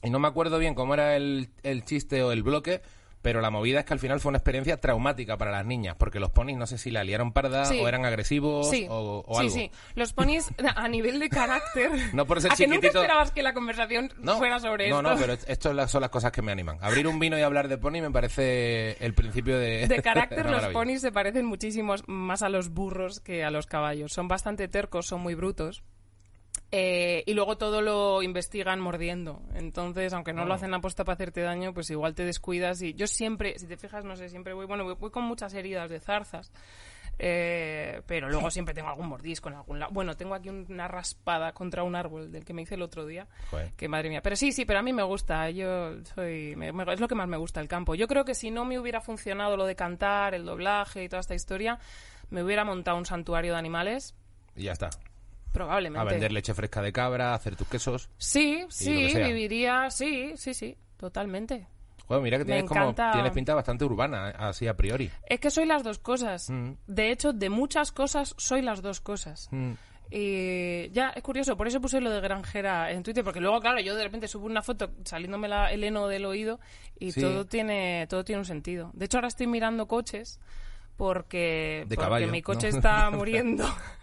y 0.02 0.10
no 0.10 0.18
me 0.18 0.28
acuerdo 0.28 0.58
bien 0.58 0.74
cómo 0.74 0.94
era 0.94 1.16
el, 1.16 1.50
el 1.62 1.84
chiste 1.84 2.22
o 2.22 2.32
el 2.32 2.42
bloque, 2.42 2.80
pero 3.22 3.42
la 3.42 3.50
movida 3.50 3.80
es 3.80 3.84
que 3.84 3.92
al 3.92 3.98
final 3.98 4.18
fue 4.18 4.30
una 4.30 4.38
experiencia 4.38 4.80
traumática 4.80 5.36
para 5.36 5.50
las 5.50 5.66
niñas, 5.66 5.94
porque 5.98 6.18
los 6.20 6.30
ponis 6.30 6.56
no 6.56 6.66
sé 6.66 6.78
si 6.78 6.90
la 6.90 7.04
liaron 7.04 7.32
parda 7.34 7.66
Sí. 7.66 7.78
o 7.78 7.86
eran 7.86 8.06
agresivos 8.06 8.70
Sí, 8.70 8.86
o, 8.88 9.22
o 9.26 9.34
sí, 9.34 9.40
algo. 9.40 9.54
sí. 9.54 9.70
Los 9.94 10.14
ponis 10.14 10.48
a 10.74 10.88
nivel 10.88 11.18
de 11.18 11.28
carácter. 11.28 11.90
No 12.14 12.24
por 12.24 12.40
ser 12.40 12.50
¿A 12.52 12.56
que 12.56 12.66
nunca 12.66 12.80
chiquitito- 12.88 13.00
esperabas 13.02 13.30
que 13.30 13.42
la 13.42 13.52
conversación 13.52 14.10
No, 14.22 14.38
fuera 14.38 14.58
sobre 14.58 14.88
no, 14.88 15.00
esto? 15.00 15.10
no, 15.12 15.18
pero 15.18 15.34
esto 15.34 15.88
son 15.88 16.00
las 16.00 16.10
cosas 16.10 16.32
que 16.32 16.40
me 16.40 16.50
animan. 16.50 16.78
Abrir 16.80 17.06
un 17.06 17.18
vino 17.18 17.38
y 17.38 17.42
hablar 17.42 17.68
de 17.68 17.76
pony 17.76 18.00
me 18.00 18.10
parece 18.10 18.92
el 19.04 19.12
principio 19.12 19.58
de... 19.58 19.86
De 19.86 20.00
carácter, 20.00 20.38
los 20.46 20.52
maravilla. 20.52 20.72
ponis 20.72 21.02
se 21.02 21.12
parecen 21.12 21.44
muchísimos 21.44 22.02
más 22.06 22.40
a 22.40 22.48
los 22.48 22.70
burros 22.70 23.20
que 23.20 23.44
a 23.44 23.50
los 23.50 23.66
caballos. 23.66 24.14
Son 24.14 24.28
bastante 24.28 24.66
tercos, 24.66 25.04
son 25.06 25.20
muy 25.20 25.34
brutos. 25.34 25.82
Eh, 26.72 27.24
y 27.26 27.34
luego 27.34 27.58
todo 27.58 27.82
lo 27.82 28.22
investigan 28.22 28.80
mordiendo. 28.80 29.42
Entonces, 29.54 30.12
aunque 30.12 30.32
no 30.32 30.44
lo 30.44 30.54
hacen 30.54 30.72
aposta 30.72 31.04
para 31.04 31.14
hacerte 31.14 31.40
daño, 31.40 31.74
pues 31.74 31.90
igual 31.90 32.14
te 32.14 32.24
descuidas. 32.24 32.80
Y 32.82 32.94
yo 32.94 33.06
siempre, 33.08 33.58
si 33.58 33.66
te 33.66 33.76
fijas, 33.76 34.04
no 34.04 34.14
sé, 34.14 34.28
siempre 34.28 34.52
voy, 34.52 34.66
bueno, 34.66 34.84
voy, 34.84 34.94
voy 34.94 35.10
con 35.10 35.24
muchas 35.24 35.52
heridas 35.54 35.90
de 35.90 35.98
zarzas. 35.98 36.52
Eh, 37.22 38.00
pero 38.06 38.30
luego 38.30 38.50
siempre 38.50 38.72
tengo 38.72 38.88
algún 38.88 39.08
mordisco 39.08 39.48
en 39.50 39.56
algún 39.56 39.78
lado. 39.78 39.92
Bueno, 39.92 40.16
tengo 40.16 40.34
aquí 40.34 40.48
una 40.48 40.88
raspada 40.88 41.52
contra 41.52 41.82
un 41.82 41.94
árbol 41.94 42.32
del 42.32 42.44
que 42.46 42.54
me 42.54 42.62
hice 42.62 42.76
el 42.76 42.82
otro 42.82 43.04
día. 43.04 43.26
Joder. 43.50 43.72
Que 43.74 43.88
madre 43.88 44.08
mía. 44.08 44.22
Pero 44.22 44.36
sí, 44.36 44.52
sí, 44.52 44.64
pero 44.64 44.78
a 44.78 44.82
mí 44.82 44.92
me 44.92 45.02
gusta. 45.02 45.50
Yo 45.50 46.02
soy. 46.14 46.54
me- 46.56 46.72
me- 46.72 46.90
es 46.92 47.00
lo 47.00 47.08
que 47.08 47.14
más 47.14 47.28
me 47.28 47.36
gusta 47.36 47.60
el 47.60 47.68
campo. 47.68 47.94
Yo 47.94 48.06
creo 48.08 48.24
que 48.24 48.34
si 48.34 48.50
no 48.50 48.64
me 48.64 48.78
hubiera 48.78 49.00
funcionado 49.02 49.56
lo 49.58 49.66
de 49.66 49.74
cantar, 49.76 50.34
el 50.34 50.46
doblaje 50.46 51.04
y 51.04 51.08
toda 51.10 51.20
esta 51.20 51.34
historia, 51.34 51.78
me 52.30 52.42
hubiera 52.42 52.64
montado 52.64 52.96
un 52.96 53.04
santuario 53.04 53.52
de 53.52 53.58
animales. 53.58 54.14
Y 54.56 54.62
ya 54.62 54.72
está. 54.72 54.88
Probablemente. 55.52 56.00
A 56.00 56.04
vender 56.10 56.32
leche 56.32 56.54
fresca 56.54 56.80
de 56.82 56.92
cabra, 56.92 57.32
a 57.32 57.34
hacer 57.34 57.56
tus 57.56 57.66
quesos. 57.68 58.08
Sí, 58.18 58.64
sí, 58.68 59.12
viviría. 59.14 59.90
Sí, 59.90 60.32
sí, 60.36 60.54
sí. 60.54 60.76
Totalmente. 60.96 61.66
Joder, 62.06 62.22
mira 62.22 62.38
que 62.38 62.44
tienes 62.44 62.64
como 62.64 62.92
tienes 62.94 63.32
pinta 63.32 63.54
bastante 63.54 63.84
urbana, 63.84 64.30
eh, 64.30 64.34
así 64.36 64.66
a 64.66 64.76
priori. 64.76 65.10
Es 65.26 65.38
que 65.38 65.50
soy 65.50 65.64
las 65.64 65.84
dos 65.84 65.98
cosas. 65.98 66.50
Mm. 66.50 66.72
De 66.86 67.10
hecho, 67.12 67.32
de 67.32 67.50
muchas 67.50 67.92
cosas 67.92 68.34
soy 68.36 68.62
las 68.62 68.82
dos 68.82 69.00
cosas. 69.00 69.48
Mm. 69.52 69.72
Y 70.10 70.90
ya, 70.90 71.10
es 71.10 71.22
curioso, 71.22 71.56
por 71.56 71.68
eso 71.68 71.80
puse 71.80 72.00
lo 72.00 72.10
de 72.10 72.20
granjera 72.20 72.90
en 72.90 73.04
Twitter, 73.04 73.22
porque 73.22 73.40
luego, 73.40 73.60
claro, 73.60 73.78
yo 73.80 73.94
de 73.94 74.02
repente 74.02 74.26
subo 74.26 74.46
una 74.46 74.60
foto 74.60 74.90
saliéndome 75.04 75.46
la, 75.46 75.70
el 75.70 75.84
heno 75.84 76.08
del 76.08 76.24
oído 76.24 76.58
y 76.98 77.12
Sí. 77.12 77.20
todo 77.20 77.46
tiene 77.46 78.08
todo 78.08 78.24
tiene 78.24 78.40
un 78.40 78.44
sentido. 78.44 78.90
De 78.92 79.04
hecho, 79.04 79.18
ahora 79.18 79.28
estoy 79.28 79.46
mirando 79.46 79.86
coches 79.86 80.40
porque, 80.96 81.84
De 81.88 81.94
porque 81.94 81.96
caballo, 81.96 82.28
mi 82.28 82.42
coche 82.42 82.70
¿no? 82.70 82.76
está 82.76 83.10
muriendo. 83.10 83.64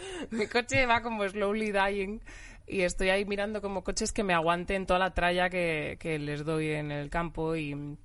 mi 0.30 0.46
coche 0.46 0.86
va 0.86 1.02
como 1.02 1.28
slowly 1.28 1.72
dying 1.72 2.20
y 2.66 2.82
estoy 2.82 3.10
ahí 3.10 3.24
mirando 3.24 3.62
como 3.62 3.82
coches 3.82 4.12
que 4.12 4.22
me 4.22 4.34
aguanten 4.34 4.86
toda 4.86 4.98
la 4.98 5.14
tralla 5.14 5.48
que, 5.48 5.96
que 5.98 6.18
les 6.18 6.44
doy 6.44 6.70
en 6.72 6.90
el 6.90 7.08
campo 7.08 7.56
y 7.56 7.96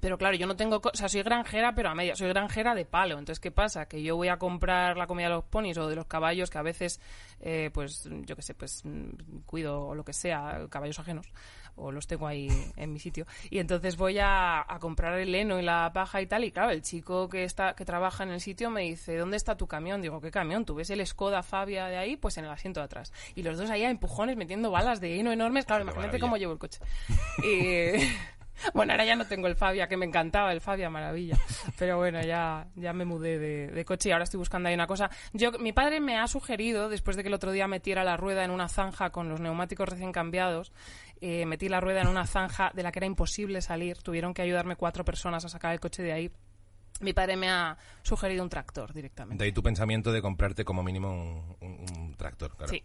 Pero 0.00 0.16
claro, 0.18 0.36
yo 0.36 0.46
no 0.46 0.56
tengo... 0.56 0.76
O 0.82 0.96
sea, 0.96 1.08
soy 1.08 1.22
granjera, 1.22 1.74
pero 1.74 1.90
a 1.90 1.94
media. 1.94 2.16
Soy 2.16 2.28
granjera 2.28 2.74
de 2.74 2.84
palo. 2.84 3.18
Entonces, 3.18 3.40
¿qué 3.40 3.50
pasa? 3.50 3.86
Que 3.86 4.02
yo 4.02 4.16
voy 4.16 4.28
a 4.28 4.38
comprar 4.38 4.96
la 4.96 5.06
comida 5.06 5.28
de 5.28 5.34
los 5.34 5.44
ponis 5.44 5.76
o 5.78 5.88
de 5.88 5.96
los 5.96 6.06
caballos, 6.06 6.50
que 6.50 6.58
a 6.58 6.62
veces, 6.62 7.00
eh, 7.40 7.70
pues, 7.72 8.08
yo 8.10 8.36
qué 8.36 8.42
sé, 8.42 8.54
pues, 8.54 8.84
mm, 8.84 9.40
cuido 9.44 9.88
o 9.88 9.94
lo 9.94 10.04
que 10.04 10.12
sea, 10.12 10.66
caballos 10.70 10.98
ajenos. 10.98 11.26
O 11.76 11.92
los 11.92 12.06
tengo 12.06 12.26
ahí 12.26 12.48
en 12.76 12.92
mi 12.92 12.98
sitio. 12.98 13.26
Y 13.50 13.58
entonces 13.58 13.96
voy 13.96 14.18
a, 14.18 14.60
a 14.60 14.78
comprar 14.78 15.18
el 15.18 15.34
heno 15.34 15.58
y 15.58 15.62
la 15.62 15.90
paja 15.92 16.20
y 16.22 16.26
tal. 16.26 16.44
Y 16.44 16.50
claro, 16.52 16.70
el 16.70 16.82
chico 16.82 17.28
que 17.28 17.44
está 17.44 17.74
que 17.74 17.84
trabaja 17.84 18.24
en 18.24 18.30
el 18.30 18.40
sitio 18.40 18.70
me 18.70 18.82
dice, 18.82 19.16
¿dónde 19.16 19.36
está 19.36 19.56
tu 19.56 19.66
camión? 19.66 20.00
Digo, 20.02 20.20
¿qué 20.20 20.30
camión? 20.30 20.64
¿Tú 20.64 20.74
ves 20.74 20.90
el 20.90 21.06
Skoda 21.06 21.42
Fabia 21.42 21.86
de 21.86 21.96
ahí? 21.98 22.16
Pues 22.16 22.38
en 22.38 22.44
el 22.46 22.50
asiento 22.50 22.80
de 22.80 22.84
atrás. 22.84 23.12
Y 23.34 23.42
los 23.42 23.58
dos 23.58 23.70
ahí 23.70 23.84
a 23.84 23.90
empujones 23.90 24.36
metiendo 24.36 24.70
balas 24.70 25.00
de 25.00 25.20
heno 25.20 25.32
enormes. 25.32 25.66
Claro, 25.66 25.80
Qué 25.84 25.90
imagínate 25.90 26.06
maravilla. 26.18 26.20
cómo 26.26 26.36
llevo 26.36 26.52
el 26.52 26.58
coche. 26.58 26.80
Y... 27.44 28.00
Bueno, 28.72 28.92
ahora 28.94 29.04
ya 29.04 29.16
no 29.16 29.26
tengo 29.26 29.48
el 29.48 29.54
Fabia, 29.54 29.86
que 29.86 29.98
me 29.98 30.06
encantaba 30.06 30.50
el 30.50 30.62
Fabia, 30.62 30.88
maravilla. 30.88 31.36
Pero 31.78 31.98
bueno, 31.98 32.22
ya, 32.22 32.66
ya 32.74 32.94
me 32.94 33.04
mudé 33.04 33.38
de, 33.38 33.66
de 33.68 33.84
coche 33.84 34.08
y 34.08 34.12
ahora 34.12 34.24
estoy 34.24 34.38
buscando 34.38 34.70
ahí 34.70 34.74
una 34.74 34.86
cosa. 34.86 35.10
Yo, 35.34 35.52
mi 35.52 35.74
padre 35.74 36.00
me 36.00 36.16
ha 36.16 36.26
sugerido, 36.26 36.88
después 36.88 37.18
de 37.18 37.22
que 37.22 37.28
el 37.28 37.34
otro 37.34 37.52
día 37.52 37.68
metiera 37.68 38.02
la 38.02 38.16
rueda 38.16 38.44
en 38.44 38.50
una 38.50 38.70
zanja 38.70 39.10
con 39.10 39.28
los 39.28 39.40
neumáticos 39.40 39.90
recién 39.90 40.10
cambiados, 40.10 40.72
eh, 41.20 41.46
metí 41.46 41.68
la 41.68 41.80
rueda 41.80 42.00
en 42.02 42.08
una 42.08 42.26
zanja 42.26 42.70
de 42.74 42.82
la 42.82 42.92
que 42.92 42.98
era 42.98 43.06
imposible 43.06 43.60
salir. 43.62 43.98
Tuvieron 44.02 44.34
que 44.34 44.42
ayudarme 44.42 44.76
cuatro 44.76 45.04
personas 45.04 45.44
a 45.44 45.48
sacar 45.48 45.72
el 45.72 45.80
coche 45.80 46.02
de 46.02 46.12
ahí. 46.12 46.30
Mi 47.00 47.12
padre 47.12 47.36
me 47.36 47.50
ha 47.50 47.76
sugerido 48.02 48.42
un 48.42 48.48
tractor 48.48 48.92
directamente. 48.94 49.42
De 49.42 49.46
ahí 49.48 49.52
tu 49.52 49.62
pensamiento 49.62 50.12
de 50.12 50.22
comprarte 50.22 50.64
como 50.64 50.82
mínimo 50.82 51.56
un, 51.60 51.68
un- 51.68 51.86
un 51.98 52.14
tractor, 52.16 52.56
claro. 52.56 52.70
Sí, 52.72 52.82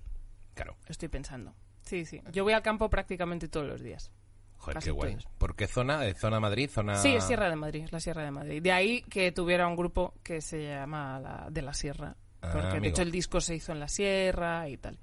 Claro. 0.54 0.76
estoy 0.88 1.08
pensando. 1.08 1.56
Sí, 1.84 2.06
sí. 2.06 2.22
Yo 2.32 2.44
voy 2.44 2.54
al 2.54 2.62
campo 2.62 2.90
prácticamente 2.90 3.48
todos 3.48 3.66
los 3.68 3.82
días. 3.82 4.12
Joder, 4.58 4.76
Casi 4.76 4.86
qué 4.88 4.92
guay. 4.92 5.12
todos. 5.14 5.26
¿Por 5.38 5.56
qué 5.56 5.66
zona? 5.68 6.06
¿Eh, 6.06 6.14
¿Zona 6.14 6.40
Madrid? 6.40 6.70
¿Zona...? 6.70 6.96
Sí, 6.98 7.16
es 7.16 7.24
Sierra 7.24 7.50
de 7.50 7.56
Madrid, 7.56 7.88
la 7.90 8.00
Sierra 8.00 8.24
de 8.24 8.32
Madrid. 8.32 8.62
De 8.62 8.72
ahí 8.72 9.02
que 9.04 9.32
tuviera 9.32 9.66
un 9.68 9.76
grupo 9.76 10.14
que 10.24 10.42
se 10.42 10.62
llama 10.68 11.20
la, 11.20 11.48
De 11.50 11.62
la 11.64 11.74
Sierra. 11.74 12.16
Ah, 12.42 12.50
Porque 12.54 12.80
de 12.80 12.88
hecho 12.90 13.02
el 13.02 13.12
disco 13.12 13.40
se 13.42 13.56
hizo 13.56 13.72
en 13.72 13.80
la 13.80 13.88
Sierra 13.88 14.68
y 14.70 14.78
tal. 14.78 15.00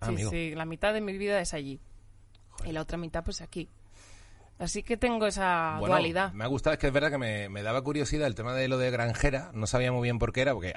Ah, 0.00 0.06
sí, 0.06 0.12
amigo. 0.12 0.30
sí, 0.30 0.54
la 0.54 0.64
mitad 0.64 0.92
de 0.92 1.00
mi 1.00 1.16
vida 1.18 1.40
es 1.40 1.54
allí. 1.54 1.80
Y 2.64 2.72
la 2.72 2.82
otra 2.82 2.98
mitad 2.98 3.24
pues 3.24 3.40
aquí. 3.40 3.68
Así 4.58 4.82
que 4.82 4.98
tengo 4.98 5.26
esa 5.26 5.76
Bueno, 5.78 5.94
dualidad. 5.94 6.34
Me 6.34 6.44
ha 6.44 6.46
gustado, 6.46 6.74
es 6.74 6.78
que 6.78 6.86
es 6.88 6.92
verdad 6.92 7.10
que 7.10 7.16
me, 7.16 7.48
me 7.48 7.62
daba 7.62 7.82
curiosidad 7.82 8.26
el 8.26 8.34
tema 8.34 8.52
de 8.52 8.68
lo 8.68 8.76
de 8.76 8.90
granjera. 8.90 9.50
No 9.54 9.66
sabía 9.66 9.90
muy 9.90 10.02
bien 10.02 10.18
por 10.18 10.34
qué 10.34 10.42
era, 10.42 10.52
porque 10.52 10.74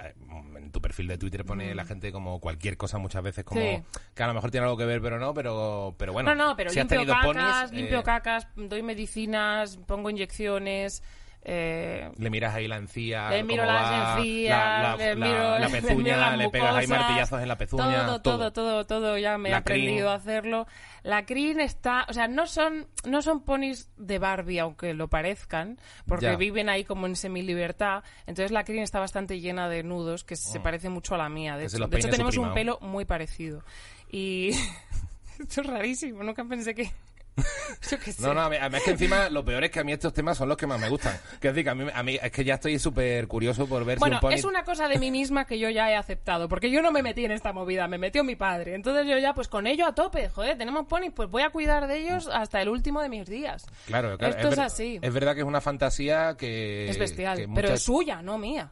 en 0.56 0.72
tu 0.72 0.80
perfil 0.82 1.08
de 1.10 1.18
Twitter 1.18 1.44
pone 1.44 1.75
la 1.75 1.84
gente 1.84 2.13
como 2.13 2.40
cualquier 2.40 2.78
cosa 2.78 2.98
muchas 2.98 3.22
veces, 3.24 3.44
como 3.44 3.60
Mm. 3.60 3.63
Sí. 3.63 3.84
que 4.16 4.24
a 4.24 4.28
lo 4.28 4.34
mejor 4.34 4.52
tiene 4.52 4.63
algo 4.68 4.78
que 4.78 4.86
ver, 4.86 5.02
pero 5.02 5.20
no, 5.20 5.34
pero, 5.34 5.96
pero 5.98 6.13
bueno. 6.13 6.34
no, 6.34 6.48
no, 6.48 6.56
pero 6.56 6.70
si 6.70 6.80
limpio 6.80 7.06
cacas, 7.06 7.25
ponis, 7.25 7.72
limpio 7.74 8.00
eh, 8.00 8.04
cacas, 8.04 8.48
doy 8.56 8.82
medicinas, 8.84 9.75
pongo 9.86 10.10
inyecciones. 10.10 11.04
Eh, 11.46 12.10
Le 12.18 12.30
miras 12.30 12.56
ahí 12.56 12.70
la 12.70 12.78
encía, 12.78 13.30
le 13.30 13.44
miro 13.44 13.64
cómo 13.64 13.74
las 13.76 13.92
va, 13.92 14.16
encías, 14.18 14.58
la, 14.58 14.82
la- 14.82 14.96
le 14.96 15.16
la- 15.16 15.26
miro, 15.28 15.40
la 15.40 15.60
le 15.60 15.70
pezuña, 15.82 16.16
las 16.18 16.38
le 16.38 16.50
pegas 16.50 16.74
ahí 16.76 16.88
martillazos 16.88 17.42
en 17.42 17.48
la 17.50 17.58
pezuña, 17.58 18.06
todo, 18.06 18.22
todo, 18.22 18.54
todo, 18.54 18.86
todo, 18.86 19.18
ya 19.18 19.38
me 19.38 19.50
he 19.50 19.54
aprendido 19.54 19.94
crin. 19.96 20.08
a 20.08 20.14
hacerlo. 20.14 20.68
La 21.04 21.26
crin 21.26 21.60
está, 21.60 22.06
o 22.08 22.14
sea, 22.14 22.30
no 22.30 22.48
son, 22.48 22.88
no 23.06 23.22
son 23.22 23.42
ponis 23.44 23.92
de 23.98 24.20
Barbie, 24.20 24.60
aunque 24.60 24.94
lo 24.94 25.10
parezcan, 25.10 25.78
porque 26.08 26.28
Ya. 26.28 26.38
viven 26.38 26.70
ahí 26.70 26.86
como 26.86 27.08
en 27.08 27.18
semilibertad. 27.18 28.06
Entonces 28.26 28.52
la 28.52 28.64
crin 28.64 28.80
está 28.82 29.02
bastante 29.02 29.42
llena 29.42 29.68
de 29.68 29.84
nudos, 29.84 30.24
que 30.24 30.38
se 30.38 30.60
Oh. 30.60 30.64
parece 30.64 30.88
mucho 30.88 31.16
a 31.16 31.18
la 31.18 31.28
mía. 31.28 31.58
De 31.58 31.66
hecho, 31.66 31.78
de 31.88 31.98
hecho 32.00 32.10
tenemos 32.10 32.38
un 32.38 32.54
pelo 32.54 32.80
muy 32.82 33.04
parecido. 33.04 33.66
Y 34.10 34.52
esto 35.42 35.60
es 35.60 35.68
rarísimo, 35.68 36.24
nunca 36.24 36.46
pensé 36.46 36.74
que... 36.74 36.90
Yo 37.90 38.00
qué 38.00 38.12
sé. 38.12 38.22
No, 38.22 38.34
no, 38.34 38.42
a 38.42 38.50
mí, 38.50 38.58
a 38.58 38.70
mí 38.70 38.78
es 38.78 38.84
que 38.84 38.92
encima 38.92 39.30
lo 39.30 39.44
peor 39.44 39.63
es 39.63 39.72
que 39.72 39.80
a 39.80 39.84
mí 39.84 39.92
estos 39.92 40.13
temas 40.13 40.38
son 40.38 40.50
los 40.50 40.58
que 40.58 40.68
más 40.68 40.80
me 40.80 40.90
gustan. 40.90 41.18
Que 41.40 41.50
es 41.50 41.54
decir, 41.54 41.63
que 41.63 41.70
a 41.70 41.75
mí, 41.75 41.86
a 41.94 42.04
mí 42.04 42.20
es 42.22 42.32
que 42.32 42.44
ya 42.44 42.56
estoy 42.56 42.78
súper 42.80 43.28
curioso 43.28 43.68
por 43.68 43.84
ver 43.86 44.00
Bueno, 44.00 44.16
si 44.20 44.25
un 44.25 44.30
pony... 44.30 44.36
es 44.38 44.46
una 44.46 44.63
cosa 44.63 44.88
de 44.88 45.00
mí 45.00 45.12
misma 45.12 45.46
que 45.46 45.58
yo 45.58 45.70
ya 45.70 45.90
he 45.90 45.96
aceptado, 45.96 46.48
porque 46.48 46.70
yo 46.70 46.82
no 46.82 46.92
me 46.92 47.02
metí 47.02 47.25
en 47.25 47.32
esta 47.32 47.54
movida, 47.54 47.88
me 47.88 47.98
metió 47.98 48.24
mi 48.24 48.36
padre. 48.36 48.75
Entonces 48.75 49.08
yo 49.08 49.18
ya, 49.18 49.34
pues 49.34 49.48
con 49.48 49.68
ello 49.68 49.88
a 49.88 49.96
tope, 49.96 50.30
joder, 50.30 50.58
tenemos 50.58 50.86
ponis, 50.88 51.12
pues 51.13 51.30
voy 51.30 51.42
a 51.42 51.50
cuidar 51.50 51.88
de 51.88 51.98
ellos 51.98 52.30
hasta 52.32 52.62
el 52.62 52.70
último 52.70 53.02
de 53.02 53.10
mis 53.10 53.28
días. 53.28 53.66
Claro, 53.88 54.18
claro, 54.18 54.36
Esto 54.36 54.50
es 54.50 54.60
así. 54.60 55.00
Es 55.02 55.13
verdad 55.13 55.34
que 55.34 55.42
es 55.42 55.48
una 55.48 55.62
fantasía 55.62 56.36
que... 56.38 56.90
es 56.90 56.98
bestial, 56.98 57.38
que 57.38 57.48
pero 57.48 57.74
es 57.74 57.82
suya, 57.82 58.22
no 58.22 58.38
mía. 58.38 58.72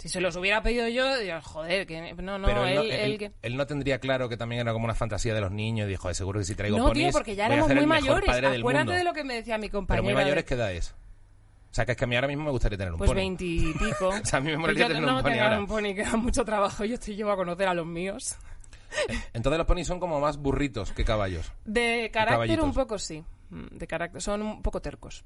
Si 0.00 0.08
se 0.08 0.20
los 0.20 0.34
hubiera 0.36 0.62
pedido 0.62 0.88
yo, 0.88 1.04
joder, 1.42 1.86
que 1.86 2.14
no, 2.14 2.38
no, 2.38 2.46
Pero 2.46 2.64
él, 2.66 2.90
él, 2.90 3.18
que... 3.18 3.32
él 3.42 3.56
no 3.56 3.66
tendría 3.66 3.98
claro 4.00 4.28
que 4.28 4.36
también 4.36 4.62
era 4.62 4.72
como 4.72 4.86
una 4.86 4.94
fantasía 4.94 5.34
de 5.34 5.40
los 5.42 5.50
niños 5.52 5.86
dijo, 5.88 6.02
"Joder, 6.02 6.14
seguro 6.16 6.38
que 6.40 6.46
si 6.46 6.54
traigo 6.54 6.78
No, 6.78 6.86
ponis 6.88 7.04
tío, 7.04 7.12
porque 7.12 7.36
ya 7.36 7.46
éramos 7.46 7.68
muy 7.68 7.86
mayores. 7.86 8.28
Acuérdate 8.28 8.58
mundo". 8.62 8.92
de 8.92 9.04
lo 9.04 9.12
que 9.12 9.24
me 9.24 9.34
decía 9.34 9.58
mi 9.58 9.68
Pero 9.68 9.78
compañera. 9.78 10.02
muy 10.02 10.12
de- 10.14 10.22
mayores, 10.22 10.44
¿qué 10.44 10.54
edad 10.54 10.72
es? 10.72 10.90
O 11.70 11.74
sea, 11.74 11.84
que 11.86 11.92
es 11.92 11.98
que 11.98 12.04
a 12.04 12.06
mí 12.08 12.16
ahora 12.16 12.26
mismo 12.28 12.44
me 12.44 12.50
gustaría 12.50 12.76
tener 12.78 12.92
un 12.92 12.98
Pues 12.98 13.10
pony. 13.10 13.16
veintipico. 13.16 14.08
O 14.22 14.24
sea, 14.24 14.38
a 14.38 14.42
mí 14.42 14.50
me 14.50 14.56
molaría 14.56 14.82
Yo 14.82 14.88
tener 14.88 15.02
no 15.02 15.16
un 15.18 15.22
pony 15.22 15.38
ahora. 15.38 15.58
un 15.60 15.66
pony 15.66 15.94
que 15.94 16.02
da 16.02 16.16
mucho 16.16 16.44
trabajo, 16.44 16.84
yo 16.84 16.98
te 16.98 17.14
llevo 17.14 17.30
a 17.30 17.36
conocer 17.36 17.68
a 17.68 17.74
los 17.74 17.86
míos. 17.86 18.36
Entonces 19.32 19.58
los 19.58 19.66
ponis 19.66 19.86
son 19.86 20.00
como 20.00 20.18
más 20.18 20.36
burritos 20.38 20.92
que 20.92 21.04
caballos. 21.04 21.52
De 21.64 22.10
carácter 22.12 22.60
un 22.60 22.72
poco 22.74 22.98
sí. 22.98 23.22
Mm, 23.50 23.76
De 23.76 23.86
carácter. 23.86 24.20
Son 24.22 24.42
un 24.42 24.62
poco 24.62 24.80
tercos. 24.80 25.24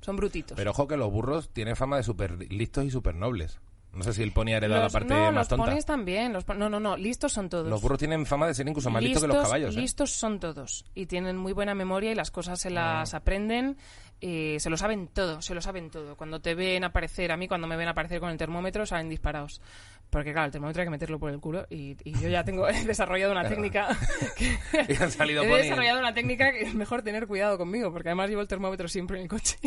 Son 0.00 0.16
brutitos. 0.16 0.56
Pero 0.56 0.72
ojo 0.72 0.86
que 0.86 0.96
los 0.96 1.10
burros 1.10 1.50
tienen 1.52 1.76
fama 1.76 1.96
de 1.96 2.02
súper 2.02 2.32
listos 2.52 2.84
y 2.84 2.90
súper 2.90 3.14
nobles. 3.14 3.58
No 3.96 4.02
sé 4.04 4.12
si 4.12 4.22
el 4.22 4.30
pony 4.32 4.48
ha 4.52 4.56
heredado 4.58 4.84
los, 4.84 4.92
la 4.92 5.00
parte 5.00 5.14
no, 5.14 5.20
más 5.26 5.34
los 5.34 5.48
tonta. 5.48 5.64
ponis 5.66 5.84
también. 5.86 6.32
Los 6.32 6.44
pon- 6.44 6.58
no, 6.58 6.68
no, 6.68 6.78
no. 6.78 6.96
Listos 6.96 7.32
son 7.32 7.48
todos. 7.48 7.66
Los 7.68 7.80
burros 7.80 7.98
tienen 7.98 8.26
fama 8.26 8.46
de 8.46 8.54
ser 8.54 8.68
incluso 8.68 8.90
más 8.90 9.02
listos, 9.02 9.22
que 9.22 9.28
los 9.28 9.42
caballos. 9.42 9.74
¿eh? 9.76 9.80
listos 9.80 10.12
son 10.12 10.38
todos. 10.38 10.84
Y 10.94 11.06
tienen 11.06 11.36
muy 11.36 11.52
buena 11.52 11.74
memoria 11.74 12.12
y 12.12 12.14
las 12.14 12.30
cosas 12.30 12.60
se 12.60 12.70
las 12.70 13.14
Ah. 13.14 13.16
aprenden. 13.16 13.76
y 14.18 14.58
se 14.60 14.70
lo 14.70 14.78
saben 14.78 15.08
todo, 15.08 15.42
se 15.42 15.54
lo 15.54 15.60
saben 15.60 15.90
todo. 15.90 16.16
Cuando 16.16 16.40
te 16.40 16.54
ven 16.54 16.84
aparecer, 16.84 17.30
a 17.32 17.36
mí 17.36 17.48
cuando 17.48 17.66
me 17.66 17.76
ven 17.76 17.86
aparecer 17.88 18.18
con 18.18 18.30
el 18.30 18.38
termómetro, 18.38 18.86
salen 18.86 19.10
disparados. 19.10 19.60
Porque 20.08 20.32
claro, 20.32 20.46
el 20.46 20.52
termómetro 20.52 20.80
hay 20.80 20.86
que 20.86 20.90
meterlo 20.90 21.18
por 21.18 21.30
el 21.30 21.38
culo 21.38 21.66
y, 21.68 21.96
y 22.02 22.18
yo 22.18 22.28
ya 22.30 22.42
tengo 22.42 22.66
he 22.68 22.84
desarrollado 22.84 23.32
una 23.32 23.46
técnica 23.46 23.88
que, 24.36 24.56
Y 24.88 25.02
han 25.02 25.10
salido 25.10 25.42
he 25.44 25.46
desarrollado 25.62 25.98
una 25.98 26.14
técnica 26.14 26.50
que 26.52 26.62
es 26.62 26.74
mejor 26.74 27.02
tener 27.02 27.26
cuidado 27.26 27.58
conmigo, 27.58 27.92
porque 27.92 28.08
además 28.08 28.30
llevo 28.30 28.40
el 28.40 28.48
termómetro 28.48 28.88
siempre 28.88 29.18
en 29.18 29.24
el 29.24 29.28
coche. 29.28 29.58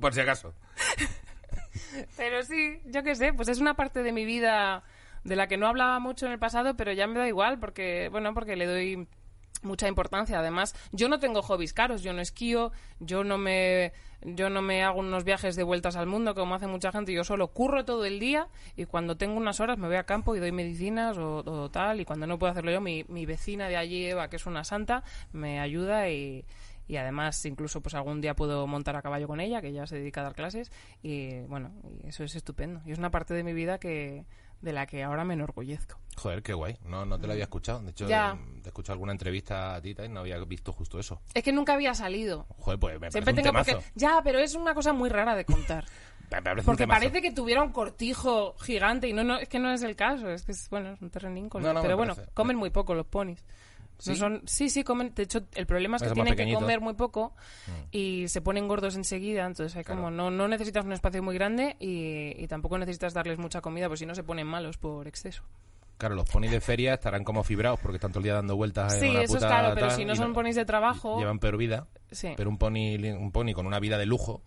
Por 0.00 0.14
si 0.14 0.20
acaso. 0.20 0.54
Pero 2.16 2.42
sí, 2.42 2.80
yo 2.86 3.02
qué 3.02 3.14
sé, 3.14 3.32
pues 3.32 3.48
es 3.48 3.60
una 3.60 3.74
parte 3.74 4.02
de 4.02 4.12
mi 4.12 4.24
vida 4.24 4.82
de 5.24 5.36
la 5.36 5.48
que 5.48 5.56
no 5.56 5.66
hablaba 5.66 5.98
mucho 5.98 6.26
en 6.26 6.32
el 6.32 6.38
pasado, 6.38 6.76
pero 6.76 6.92
ya 6.92 7.06
me 7.06 7.18
da 7.18 7.28
igual 7.28 7.58
porque, 7.58 8.08
bueno, 8.10 8.32
porque 8.32 8.56
le 8.56 8.66
doy 8.66 9.08
mucha 9.62 9.88
importancia. 9.88 10.38
Además, 10.38 10.74
yo 10.92 11.08
no 11.08 11.18
tengo 11.18 11.42
hobbies 11.42 11.72
caros, 11.72 12.02
yo 12.02 12.12
no 12.12 12.20
esquío, 12.20 12.72
yo 13.00 13.24
no 13.24 13.38
me 13.38 13.92
yo 14.22 14.48
no 14.48 14.62
me 14.62 14.82
hago 14.82 15.00
unos 15.00 15.24
viajes 15.24 15.56
de 15.56 15.62
vueltas 15.62 15.94
al 15.94 16.06
mundo 16.06 16.34
como 16.34 16.54
hace 16.54 16.66
mucha 16.66 16.90
gente, 16.90 17.12
yo 17.12 17.22
solo 17.22 17.48
curro 17.48 17.84
todo 17.84 18.06
el 18.06 18.18
día 18.18 18.48
y 18.74 18.86
cuando 18.86 19.16
tengo 19.16 19.36
unas 19.36 19.60
horas 19.60 19.78
me 19.78 19.86
voy 19.86 19.96
a 19.96 20.04
campo 20.04 20.34
y 20.34 20.40
doy 20.40 20.52
medicinas 20.52 21.18
o, 21.18 21.44
o 21.44 21.70
tal 21.70 22.00
y 22.00 22.04
cuando 22.06 22.26
no 22.26 22.38
puedo 22.38 22.50
hacerlo 22.50 22.72
yo, 22.72 22.80
mi, 22.80 23.04
mi 23.08 23.26
vecina 23.26 23.68
de 23.68 23.76
allí, 23.76 24.06
Eva, 24.06 24.28
que 24.28 24.36
es 24.36 24.46
una 24.46 24.64
santa, 24.64 25.04
me 25.32 25.60
ayuda 25.60 26.08
y, 26.08 26.44
y 26.88 26.96
además 26.96 27.44
incluso 27.46 27.80
pues 27.80 27.94
algún 27.94 28.20
día 28.20 28.34
puedo 28.34 28.66
montar 28.66 28.96
a 28.96 29.02
caballo 29.02 29.26
con 29.28 29.40
ella, 29.40 29.60
que 29.60 29.68
ella 29.68 29.86
se 29.86 29.96
dedica 29.96 30.20
a 30.20 30.24
dar 30.24 30.34
clases 30.34 30.70
y 31.02 31.40
bueno, 31.42 31.72
y 32.02 32.08
eso 32.08 32.24
es 32.24 32.34
estupendo. 32.36 32.80
Y 32.86 32.92
es 32.92 32.98
una 32.98 33.10
parte 33.10 33.34
de 33.34 33.42
mi 33.44 33.52
vida 33.52 33.78
que 33.78 34.24
de 34.62 34.72
la 34.72 34.86
que 34.86 35.02
ahora 35.04 35.22
me 35.24 35.34
enorgullezco. 35.34 35.98
Joder, 36.16 36.42
qué 36.42 36.54
guay. 36.54 36.78
No, 36.86 37.04
no 37.04 37.18
te 37.20 37.26
lo 37.26 37.34
había 37.34 37.44
escuchado. 37.44 37.80
De 37.82 37.90
hecho, 37.90 38.08
Ya. 38.08 38.32
eh, 38.32 38.60
te 38.62 38.68
he 38.68 38.70
escuchado 38.70 38.94
alguna 38.94 39.12
entrevista 39.12 39.74
a 39.74 39.82
ti 39.82 39.94
y 40.02 40.08
no 40.08 40.20
había 40.20 40.38
visto 40.44 40.72
justo 40.72 40.98
eso. 40.98 41.20
Es 41.34 41.42
que 41.42 41.52
nunca 41.52 41.74
había 41.74 41.92
salido. 41.92 42.46
Joder, 42.58 42.78
pues 42.80 43.00
me 43.00 43.10
Siempre 43.10 43.34
parece 43.34 43.42
tengo 43.52 43.58
un 43.58 43.64
porque 43.64 43.84
ya, 43.94 44.20
pero 44.24 44.38
es 44.38 44.54
una 44.54 44.72
cosa 44.74 44.94
muy 44.94 45.10
rara 45.10 45.34
de 45.36 45.44
contar. 45.44 45.84
Porque 46.64 46.88
parece 46.88 47.22
que 47.22 47.30
tuviera 47.30 47.62
un 47.62 47.70
cortijo 47.70 48.54
gigante 48.58 49.06
y 49.08 49.12
no, 49.12 49.22
no, 49.22 49.38
es 49.38 49.48
que 49.48 49.60
no 49.60 49.70
es 49.72 49.82
el 49.82 49.94
caso, 49.94 50.28
es 50.28 50.42
que 50.42 50.50
es, 50.50 50.68
bueno, 50.70 50.92
es 50.92 51.00
un 51.00 51.08
terrenín 51.08 51.48
No, 51.54 51.72
no, 51.72 51.80
pero 51.82 51.96
bueno, 51.96 52.16
parece- 52.16 52.32
comen 52.34 52.56
muy 52.56 52.70
poco 52.70 52.94
los 52.94 53.06
ponis. 53.06 53.44
¿Sí? 53.98 54.10
No 54.10 54.16
son, 54.16 54.42
sí, 54.46 54.68
sí, 54.68 54.84
comen. 54.84 55.12
De 55.14 55.22
hecho, 55.22 55.40
el 55.54 55.66
problema 55.66 55.96
es 55.96 56.02
que 56.02 56.10
tienen 56.10 56.34
que. 56.36 56.46
Mm. 56.46 56.54
comer 56.54 56.80
muy 56.80 56.94
poco 56.94 57.34
y 57.90 58.28
se 58.28 58.40
ponen 58.40 58.68
gordos 58.68 58.94
enseguida. 58.96 59.46
Entonces, 59.46 59.76
hay 59.76 59.84
Claro. 59.84 60.00
como 60.02 60.10
no, 60.10 60.30
no 60.30 60.48
necesitas 60.48 60.84
un 60.84 60.92
espacio 60.92 61.22
muy 61.22 61.34
grande 61.34 61.76
y, 61.80 62.32
y 62.42 62.46
tampoco 62.46 62.76
necesitas 62.78 63.14
darles 63.14 63.38
mucha 63.38 63.60
comida, 63.60 63.86
porque 63.88 64.00
si 64.00 64.06
no 64.06 64.14
se 64.14 64.22
ponen 64.22 64.46
malos 64.46 64.76
por 64.76 65.06
exceso. 65.08 65.42
Claro, 65.98 66.14
los 66.14 66.28
ponis 66.28 66.50
de 66.50 66.60
feria 66.60 66.92
estarán 66.94 67.24
como 67.24 67.42
fibrados 67.42 67.80
porque 67.80 67.96
están 67.96 68.10
todo 68.12 68.18
el 68.20 68.24
día 68.24 68.34
dando 68.34 68.54
vueltas 68.54 68.92
en 68.96 69.00
Sí, 69.00 69.08
una 69.08 69.22
eso 69.22 69.38
es 69.38 69.44
claro, 69.44 69.74
pero 69.74 69.90
si 69.90 70.04
no 70.04 70.14
son 70.14 70.34
ponis 70.34 70.54
de 70.54 70.66
trabajo, 70.66 71.18
Llevan 71.18 71.38
peor 71.38 71.56
vida. 71.56 71.86
sí, 72.10 72.34
Pero 72.36 72.50
un 72.50 72.58
pony, 72.58 72.96
un 73.18 73.32
pony 73.32 73.54
con 73.54 73.66
una 73.66 73.80
vida 73.80 73.96
de 73.96 74.04
lujo. 74.04 74.42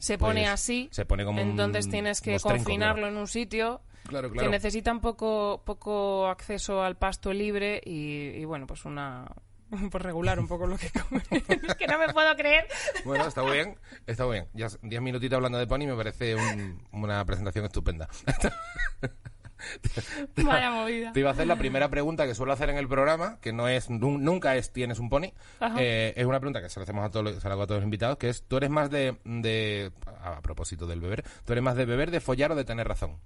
Se 0.00 0.18
pone 0.18 0.40
pues, 0.42 0.50
así. 0.52 0.88
se 0.90 1.04
pone 1.06 1.24
como 1.24 1.40
un 1.42 1.50
entonces 1.50 1.88
tienes 1.88 2.20
que 2.20 2.32
mostrenco, 2.32 2.56
confinarlo 2.64 3.02
claro. 3.02 3.14
en 3.14 3.20
un 3.20 3.26
sitio 3.28 3.82
Claro, 4.08 4.32
que 4.32 4.48
necesitan 4.48 5.00
poco, 5.00 5.62
poco 5.64 6.26
acceso 6.28 6.82
al 6.82 6.96
pasto 6.96 7.32
libre 7.32 7.80
y, 7.84 8.30
y, 8.30 8.44
bueno, 8.44 8.66
pues 8.66 8.84
una. 8.84 9.26
Pues 9.90 10.02
regular 10.02 10.40
un 10.40 10.48
poco 10.48 10.66
lo 10.66 10.76
que 10.76 10.90
comen. 10.90 11.22
es 11.30 11.74
que 11.78 11.86
no 11.86 11.96
me 11.96 12.08
puedo 12.12 12.34
creer. 12.34 12.66
Bueno, 13.04 13.26
está 13.28 13.44
muy 13.44 13.52
bien, 13.52 13.78
está 14.04 14.26
muy 14.26 14.38
bien. 14.38 14.48
Ya 14.52 14.66
diez 14.82 15.00
minutitos 15.00 15.36
hablando 15.36 15.58
de 15.58 15.68
pony 15.68 15.86
me 15.86 15.94
parece 15.94 16.34
un- 16.34 16.82
una 16.90 17.24
presentación 17.24 17.66
estupenda. 17.66 18.08
Vaya 20.36 20.70
movida. 20.72 21.12
Te 21.12 21.20
iba 21.20 21.30
a 21.30 21.32
hacer 21.32 21.46
la 21.46 21.56
primera 21.56 21.88
pregunta 21.88 22.26
que 22.26 22.34
suelo 22.34 22.52
hacer 22.52 22.70
en 22.70 22.76
el 22.76 22.88
programa, 22.88 23.38
que 23.40 23.52
no 23.52 23.68
es 23.68 23.90
nunca 23.90 24.56
es 24.56 24.72
tienes 24.72 24.98
un 24.98 25.08
pony. 25.08 25.32
Eh, 25.78 26.14
es 26.16 26.24
una 26.26 26.40
pregunta 26.40 26.62
que 26.62 26.68
se 26.68 26.80
la 26.80 26.84
hacemos 26.84 27.04
a 27.04 27.10
todos, 27.10 27.40
se 27.40 27.48
la 27.48 27.54
hago 27.54 27.62
a 27.62 27.66
todos 27.66 27.80
los 27.80 27.84
invitados, 27.84 28.18
que 28.18 28.28
es, 28.28 28.42
¿tú 28.44 28.56
eres 28.56 28.70
más 28.70 28.90
de, 28.90 29.16
de, 29.24 29.92
a 30.22 30.40
propósito 30.40 30.86
del 30.86 31.00
beber, 31.00 31.24
¿tú 31.44 31.52
eres 31.52 31.62
más 31.62 31.76
de 31.76 31.84
beber, 31.84 32.10
de 32.10 32.20
follar 32.20 32.52
o 32.52 32.54
de 32.54 32.64
tener 32.64 32.86
razón? 32.86 33.18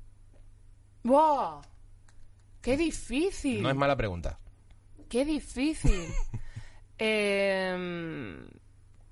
¡Wow! 1.05 1.61
¡Qué 2.61 2.76
difícil! 2.76 3.62
No 3.62 3.71
es 3.71 3.76
mala 3.76 3.97
pregunta. 3.97 4.38
¡Qué 5.09 5.25
difícil! 5.25 6.09
eh, 6.99 8.47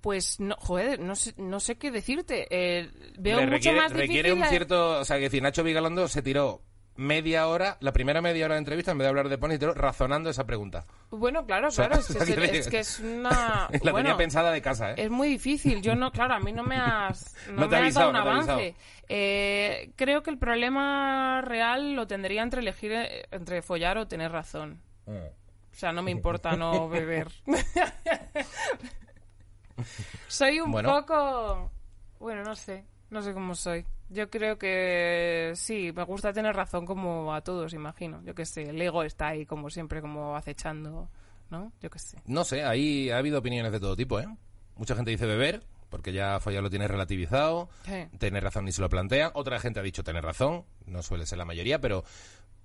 pues 0.02 0.41
no, 0.41 0.57
joder, 0.59 0.99
no 0.99 1.14
sé, 1.14 1.33
no 1.38 1.61
sé 1.61 1.76
qué 1.79 1.93
decirte. 1.93 2.49
Eh, 2.50 2.91
veo 3.19 3.47
mucho 3.47 3.73
más 3.73 3.93
difícil. 3.93 4.09
requiere 4.09 4.33
un 4.33 4.45
cierto, 4.45 4.99
o 4.99 5.05
sea, 5.05 5.17
que 5.17 5.25
decir, 5.25 5.43
Nacho 5.43 5.62
Vigalondo 5.62 6.09
se 6.09 6.23
tiró 6.23 6.61
media 7.02 7.49
hora, 7.49 7.76
la 7.80 7.92
primera 7.92 8.23
media 8.23 8.47
hora 8.47 8.54
de 8.54 8.61
entrevista, 8.61 8.92
en 8.92 8.99
vez 8.99 9.04
de 9.04 9.09
hablar 9.11 9.28
de 9.28 9.37
pony, 9.38 9.59
tiró 9.59 9.75
razonando 9.75 10.30
esa 10.30 10.44
pregunta. 10.47 10.85
Bueno, 11.11 11.44
claro, 11.44 11.68
claro, 11.71 11.94
es, 11.99 12.06
que 12.06 12.23
es, 12.23 12.28
es 12.38 12.68
que 12.68 12.78
es 12.78 13.00
una... 13.00 13.68
La 13.82 13.92
bueno, 13.92 13.97
tenía 13.97 14.16
pensada 14.16 14.50
de 14.52 14.62
casa, 14.62 14.92
¿eh? 14.92 14.94
Es 14.99 15.11
muy 15.11 15.28
difícil. 15.28 15.82
Yo 15.82 15.94
no, 15.94 16.12
claro, 16.12 16.35
a 16.35 16.40
mí 16.40 16.52
no 16.52 16.62
me 16.62 16.76
has, 16.76 17.35
no 17.50 17.68
me 17.68 17.76
has 17.76 17.94
dado 17.94 18.09
un 18.09 18.14
no 18.14 18.21
avance. 18.21 18.75
Eh, 19.09 19.92
creo 19.97 20.23
que 20.23 20.30
el 20.30 20.38
problema 20.38 21.42
real 21.42 21.94
lo 21.94 22.06
tendría 22.06 22.42
entre 22.42 22.61
elegir 22.61 22.92
eh, 22.92 23.26
entre 23.30 23.61
follar 23.61 23.99
o 23.99 24.09
tener 24.09 24.32
razón. 24.32 24.80
Mm. 25.06 25.12
O 25.73 25.75
sea, 25.75 25.92
no 25.92 26.02
me 26.02 26.11
importa 26.11 26.56
no 26.56 26.88
beber. 26.88 27.28
soy 30.28 30.61
un 30.61 30.71
Bueno. 30.71 30.88
poco... 30.90 31.71
Bueno, 32.21 32.42
no 32.44 32.54
sé. 32.54 32.85
No 33.11 33.21
sé 33.21 33.35
cómo 33.35 33.54
soy. 33.54 33.85
Yo 34.12 34.28
creo 34.31 34.59
que 34.59 35.52
sí, 35.54 35.92
me 35.95 36.02
gusta 36.04 36.33
tener 36.33 36.54
razón 36.54 36.85
como 36.87 37.35
a 37.35 37.40
todos, 37.40 37.73
imagino. 37.73 38.23
Yo 38.25 38.35
qué 38.35 38.45
sé, 38.47 38.62
el 38.71 38.81
ego 38.81 39.02
está 39.02 39.28
ahí 39.28 39.47
como 39.47 39.71
siempre, 39.71 40.00
como 40.00 40.37
acechando, 40.37 41.09
¿no? 41.50 41.73
Yo 41.81 41.90
qué 41.90 41.99
sé. 41.99 42.19
No 42.26 42.45
sé, 42.45 42.64
ahí 42.64 43.11
ha 43.11 43.19
habido 43.19 43.38
opiniones 43.38 43.73
de 43.73 43.81
todo 43.81 43.97
tipo, 43.97 44.21
¿eh? 44.21 44.26
Mucha 44.76 44.95
gente 44.95 45.11
dice 45.11 45.26
beber, 45.26 45.62
porque 45.90 46.12
ya 46.12 46.40
follar 46.40 46.62
lo 46.62 46.71
tiene 46.71 46.88
relativizado. 46.88 47.69
Sí. 47.85 48.07
Tener 48.19 48.42
razón 48.42 48.64
ni 48.64 48.73
se 48.73 48.81
lo 48.83 48.88
plantean. 48.88 49.31
Otra 49.35 49.59
gente 49.61 49.81
ha 49.81 49.83
dicho 49.83 50.02
tener 50.04 50.25
razón, 50.25 50.64
no 50.87 51.02
suele 51.02 51.26
ser 51.26 51.38
la 51.38 51.45
mayoría, 51.45 51.81
pero 51.81 52.04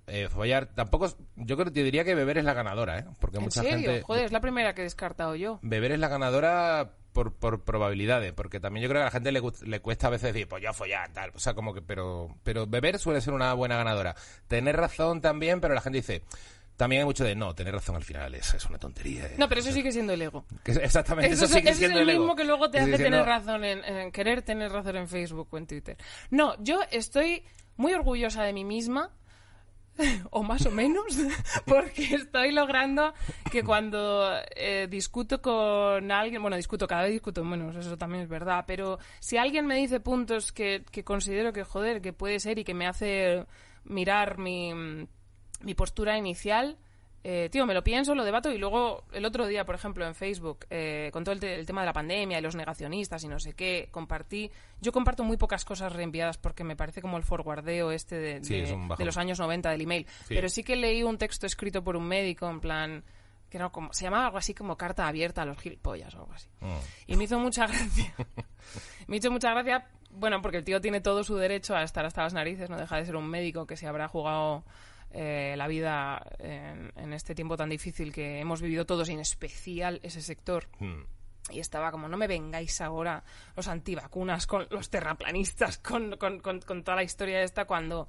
eh, 0.06 0.28
follar 0.30 0.66
tampoco. 0.74 1.04
es- 1.06 1.16
Yo 1.36 1.56
creo 1.56 1.66
que 1.66 1.70
te 1.72 1.82
diría 1.82 2.02
que 2.04 2.14
beber 2.14 2.38
es 2.38 2.44
la 2.44 2.54
ganadora, 2.54 2.98
¿eh? 2.98 3.04
Porque 3.20 3.36
¿En 3.38 3.44
mucha 3.44 3.62
serio? 3.62 3.76
gente. 3.90 4.02
Joder, 4.02 4.24
es 4.24 4.32
la 4.32 4.40
primera 4.40 4.74
que 4.74 4.80
he 4.80 4.84
descartado 4.84 5.34
yo. 5.36 5.58
Beber 5.62 5.92
es 5.92 5.98
la 5.98 6.08
ganadora 6.08 6.92
por, 7.12 7.32
por 7.34 7.62
probabilidades, 7.64 8.32
porque 8.32 8.60
también 8.60 8.82
yo 8.84 8.88
creo 8.88 9.00
que 9.00 9.02
a 9.02 9.06
la 9.06 9.10
gente 9.10 9.32
le, 9.32 9.42
le 9.62 9.80
cuesta 9.80 10.06
a 10.06 10.10
veces 10.10 10.32
decir, 10.32 10.48
pues 10.48 10.62
yo 10.62 10.72
follar, 10.72 11.10
tal. 11.12 11.30
O 11.34 11.38
sea, 11.38 11.54
como 11.54 11.74
que, 11.74 11.82
pero, 11.82 12.34
pero 12.44 12.66
beber 12.66 12.98
suele 12.98 13.20
ser 13.20 13.34
una 13.34 13.52
buena 13.54 13.76
ganadora. 13.76 14.14
Tener 14.46 14.76
razón 14.76 15.20
también, 15.20 15.60
pero 15.60 15.74
la 15.74 15.80
gente 15.80 15.98
dice. 15.98 16.22
También 16.76 17.00
hay 17.00 17.06
mucho 17.06 17.24
de 17.24 17.34
no, 17.34 17.56
tener 17.56 17.74
razón 17.74 17.96
al 17.96 18.04
final 18.04 18.32
es, 18.36 18.54
es 18.54 18.64
una 18.66 18.78
tontería. 18.78 19.24
eh". 19.26 19.34
No, 19.36 19.48
pero 19.48 19.60
eso 19.62 19.72
sigue 19.72 19.90
siendo 19.90 20.12
el 20.12 20.22
ego. 20.22 20.44
Que 20.62 20.70
exactamente, 20.70 21.34
eso, 21.34 21.46
Eso, 21.46 21.56
es- 21.56 21.60
sigue 21.60 21.74
siendo 21.74 21.98
es 21.98 22.02
el 22.04 22.10
ego. 22.10 22.20
mismo 22.20 22.36
que 22.36 22.44
luego 22.44 22.70
te 22.70 22.78
hace 22.78 22.96
siendo- 22.96 23.04
tener 23.16 23.26
razón 23.26 23.64
en, 23.64 23.84
en 23.84 24.12
querer 24.12 24.42
tener 24.42 24.70
razón 24.70 24.94
en 24.96 25.08
Facebook 25.08 25.48
o 25.50 25.58
en 25.58 25.66
Twitter. 25.66 25.96
No, 26.30 26.54
yo 26.62 26.78
estoy 26.92 27.42
muy 27.76 27.94
orgullosa 27.94 28.44
de 28.44 28.52
mí 28.52 28.64
misma, 28.64 29.10
o 30.30 30.42
más 30.42 30.66
o 30.66 30.70
menos, 30.70 31.18
porque 31.66 32.14
estoy 32.14 32.52
logrando 32.52 33.12
que 33.50 33.62
cuando 33.62 34.30
eh, 34.56 34.86
discuto 34.90 35.40
con 35.42 36.10
alguien, 36.10 36.40
bueno, 36.42 36.56
discuto, 36.56 36.86
cada 36.86 37.02
vez 37.02 37.12
discuto 37.12 37.44
menos, 37.44 37.76
eso 37.76 37.96
también 37.96 38.22
es 38.24 38.28
verdad, 38.28 38.64
pero 38.66 38.98
si 39.20 39.36
alguien 39.36 39.66
me 39.66 39.76
dice 39.76 40.00
puntos 40.00 40.52
que, 40.52 40.84
que 40.90 41.04
considero 41.04 41.52
que, 41.52 41.64
joder, 41.64 42.00
que 42.00 42.12
puede 42.12 42.40
ser 42.40 42.58
y 42.58 42.64
que 42.64 42.74
me 42.74 42.86
hace 42.86 43.46
mirar 43.84 44.38
mi, 44.38 44.72
mi 45.62 45.74
postura 45.74 46.16
inicial, 46.16 46.78
eh, 47.24 47.48
tío, 47.50 47.66
me 47.66 47.74
lo 47.74 47.82
pienso, 47.82 48.14
lo 48.14 48.24
debato 48.24 48.50
y 48.50 48.58
luego 48.58 49.04
el 49.12 49.24
otro 49.24 49.46
día, 49.46 49.64
por 49.64 49.74
ejemplo, 49.74 50.06
en 50.06 50.14
Facebook, 50.14 50.66
eh, 50.70 51.10
con 51.12 51.24
todo 51.24 51.32
el, 51.34 51.40
te- 51.40 51.54
el 51.56 51.66
tema 51.66 51.80
de 51.82 51.86
la 51.86 51.92
pandemia 51.92 52.38
y 52.38 52.42
los 52.42 52.54
negacionistas 52.54 53.22
y 53.24 53.28
no 53.28 53.38
sé 53.40 53.54
qué, 53.54 53.88
compartí. 53.90 54.50
Yo 54.80 54.92
comparto 54.92 55.24
muy 55.24 55.36
pocas 55.36 55.64
cosas 55.64 55.92
reenviadas 55.92 56.38
porque 56.38 56.64
me 56.64 56.76
parece 56.76 57.02
como 57.02 57.16
el 57.16 57.24
forwardeo 57.24 57.90
este 57.90 58.16
de, 58.16 58.44
Sí, 58.44 58.54
de- 58.54 58.62
es 58.64 58.70
un 58.70 58.88
bajón. 58.88 58.98
de 59.02 59.04
los 59.06 59.16
años 59.16 59.38
90 59.40 59.70
del 59.70 59.80
email. 59.82 60.06
Sí. 60.26 60.34
Pero 60.34 60.48
sí 60.48 60.62
que 60.62 60.76
leí 60.76 61.02
un 61.02 61.18
texto 61.18 61.46
escrito 61.46 61.82
por 61.82 61.96
un 61.96 62.06
médico 62.06 62.48
en 62.48 62.60
plan. 62.60 63.04
Que 63.50 63.58
no, 63.58 63.72
como, 63.72 63.92
se 63.94 64.04
llamaba 64.04 64.26
algo 64.26 64.36
así 64.36 64.52
como 64.52 64.76
carta 64.76 65.08
abierta 65.08 65.40
a 65.40 65.46
los 65.46 65.58
gilipollas 65.58 66.14
o 66.14 66.18
algo 66.18 66.32
así. 66.34 66.48
Mm. 66.60 66.76
Y 67.12 67.16
me 67.16 67.24
hizo 67.24 67.38
mucha 67.38 67.66
gracia. 67.66 68.14
me 69.06 69.16
hizo 69.16 69.30
mucha 69.30 69.50
gracia, 69.54 69.88
bueno, 70.10 70.42
porque 70.42 70.58
el 70.58 70.64
tío 70.64 70.80
tiene 70.82 71.00
todo 71.00 71.24
su 71.24 71.34
derecho 71.36 71.74
a 71.74 71.82
estar 71.82 72.04
hasta 72.04 72.22
las 72.22 72.34
narices, 72.34 72.68
no 72.68 72.76
deja 72.76 72.96
de 72.96 73.06
ser 73.06 73.16
un 73.16 73.26
médico 73.26 73.66
que 73.66 73.76
se 73.78 73.86
habrá 73.86 74.06
jugado 74.06 74.64
eh, 75.10 75.54
la 75.56 75.66
vida 75.68 76.22
en, 76.38 76.92
en 76.96 77.12
este 77.12 77.34
tiempo 77.34 77.56
tan 77.56 77.70
difícil 77.70 78.12
que 78.12 78.40
hemos 78.40 78.60
vivido 78.60 78.86
todos, 78.86 79.08
y 79.08 79.12
en 79.12 79.20
especial 79.20 80.00
ese 80.02 80.20
sector. 80.22 80.68
Mm. 80.80 81.02
Y 81.50 81.60
estaba 81.60 81.90
como, 81.90 82.08
no 82.08 82.16
me 82.18 82.26
vengáis 82.26 82.80
ahora 82.80 83.24
los 83.56 83.68
antivacunas, 83.68 84.46
con 84.46 84.66
los 84.70 84.90
terraplanistas, 84.90 85.78
con, 85.78 86.16
con, 86.16 86.40
con, 86.40 86.60
con 86.60 86.82
toda 86.84 86.96
la 86.96 87.02
historia 87.02 87.42
esta, 87.42 87.64
cuando, 87.64 88.06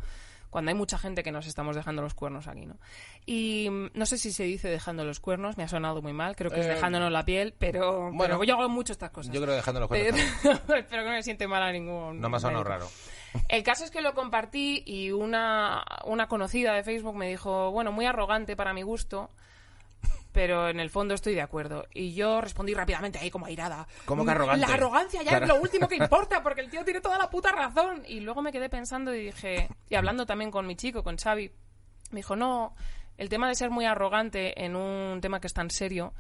cuando 0.50 0.70
hay 0.70 0.76
mucha 0.76 0.98
gente 0.98 1.24
que 1.24 1.32
nos 1.32 1.48
estamos 1.48 1.76
dejando 1.76 2.02
los 2.02 2.14
cuernos 2.14 2.48
aquí, 2.48 2.66
¿no? 2.66 2.78
Y 3.26 3.70
mm, 3.70 3.92
no 3.94 4.06
sé 4.06 4.18
si 4.18 4.34
se 4.34 4.44
dice 4.44 4.68
dejando 4.68 5.06
los 5.06 5.22
cuernos, 5.22 5.56
me 5.58 5.64
ha 5.64 5.70
sonado 5.70 6.02
muy 6.02 6.12
mal, 6.12 6.36
creo 6.36 6.52
que 6.52 6.60
es 6.60 6.66
Eh, 6.66 6.70
dejándonos 6.70 7.12
la 7.14 7.24
piel, 7.24 7.54
pero, 7.58 8.12
bueno, 8.12 8.40
pero 8.40 8.44
yo 8.44 8.56
hago 8.56 8.68
mucho 8.68 8.92
estas 8.92 9.12
cosas. 9.12 9.34
Yo 9.34 9.42
creo 9.42 9.56
dejando 9.56 9.80
los 9.80 9.88
cuernos. 9.90 10.20
Pero, 10.44 10.54
espero 10.76 11.04
que 11.04 11.10
no 11.10 11.16
me 11.16 11.24
siente 11.24 11.48
mal 11.48 11.64
a 11.64 11.72
ningún. 11.72 12.20
No 12.20 12.30
me 12.30 12.38
ha 12.38 12.40
sonado 12.42 12.64
raro. 12.66 12.90
El 13.48 13.64
caso 13.64 13.84
es 13.84 13.92
que 13.92 14.02
lo 14.02 14.14
compartí 14.14 14.84
y 14.86 15.12
una, 15.12 15.84
una 16.06 16.28
conocida 16.28 16.74
de 16.74 16.84
Facebook 16.84 17.16
me 17.16 17.30
dijo, 17.30 17.72
bueno, 17.72 17.92
muy 17.92 18.06
arrogante 18.06 18.56
para 18.56 18.74
mi 18.74 18.82
gusto, 18.82 19.30
pero 20.32 20.70
en 20.70 20.80
el 20.80 20.90
fondo 20.90 21.14
estoy 21.16 21.34
de 21.36 21.42
acuerdo. 21.42 21.86
Y 21.94 22.14
yo 22.14 22.40
respondí 22.42 22.74
rápidamente 22.74 23.18
ahí 23.20 23.32
como 23.32 23.48
airada. 23.48 23.88
¿Cómo 24.06 24.24
que 24.26 24.32
arrogante? 24.32 24.66
La 24.66 24.74
arrogancia 24.74 25.22
ya 25.24 25.30
Claro. 25.32 25.46
es 25.46 25.50
lo 25.50 25.62
último 25.62 25.88
que 25.88 25.96
importa 25.98 26.44
porque 26.44 26.62
el 26.62 26.70
tío 26.70 26.84
tiene 26.86 27.02
toda 27.02 27.18
la 27.18 27.30
puta 27.30 27.52
razón. 27.52 28.04
Y 28.08 28.20
luego 28.20 28.42
me 28.42 28.52
quedé 28.52 28.70
pensando 28.70 29.14
y 29.14 29.26
dije, 29.26 29.68
y 29.90 29.96
hablando 29.96 30.26
también 30.26 30.52
con 30.52 30.68
mi 30.68 30.76
chico, 30.76 31.04
con 31.04 31.18
Xavi, 31.18 31.52
me 32.12 32.18
dijo, 32.18 32.36
no, 32.36 32.76
el 33.18 33.28
tema 33.30 33.48
de 33.48 33.56
ser 33.56 33.70
muy 33.72 33.86
arrogante 33.86 34.64
en 34.64 34.76
un 34.76 35.20
tema 35.22 35.40
que 35.42 35.48
es 35.48 35.54
tan 35.54 35.70
serio 35.72 36.14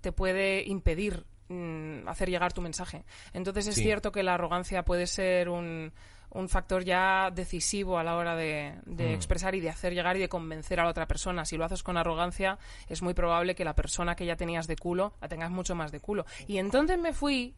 te 0.00 0.12
puede 0.12 0.62
impedir 0.64 1.26
mm, 1.48 2.06
hacer 2.08 2.30
llegar 2.30 2.52
tu 2.52 2.60
mensaje. 2.62 3.04
Entonces 3.32 3.66
es 3.66 3.74
Sí. 3.74 3.82
cierto 3.82 4.12
que 4.12 4.22
la 4.22 4.34
arrogancia 4.34 4.84
puede 4.84 5.06
ser 5.08 5.48
un, 5.48 5.92
un 6.30 6.48
factor 6.48 6.84
ya 6.84 7.30
decisivo 7.34 7.98
a 7.98 8.04
la 8.04 8.16
hora 8.16 8.36
de, 8.36 8.74
de 8.84 9.14
expresar 9.14 9.54
y 9.54 9.60
de 9.60 9.70
hacer 9.70 9.94
llegar 9.94 10.16
y 10.16 10.20
de 10.20 10.28
convencer 10.28 10.78
a 10.80 10.84
la 10.84 10.90
otra 10.90 11.06
persona. 11.06 11.44
Si 11.44 11.56
lo 11.56 11.64
haces 11.64 11.82
con 11.82 11.96
arrogancia, 11.96 12.58
es 12.88 13.00
muy 13.02 13.14
probable 13.14 13.54
que 13.54 13.64
la 13.64 13.74
persona 13.74 14.14
que 14.14 14.26
ya 14.26 14.36
tenías 14.36 14.66
de 14.66 14.76
culo 14.76 15.14
la 15.20 15.28
tengas 15.28 15.50
mucho 15.50 15.74
más 15.74 15.90
de 15.92 16.00
culo. 16.00 16.26
Y 16.46 16.58
entonces 16.58 16.98
me 16.98 17.12
fui, 17.12 17.54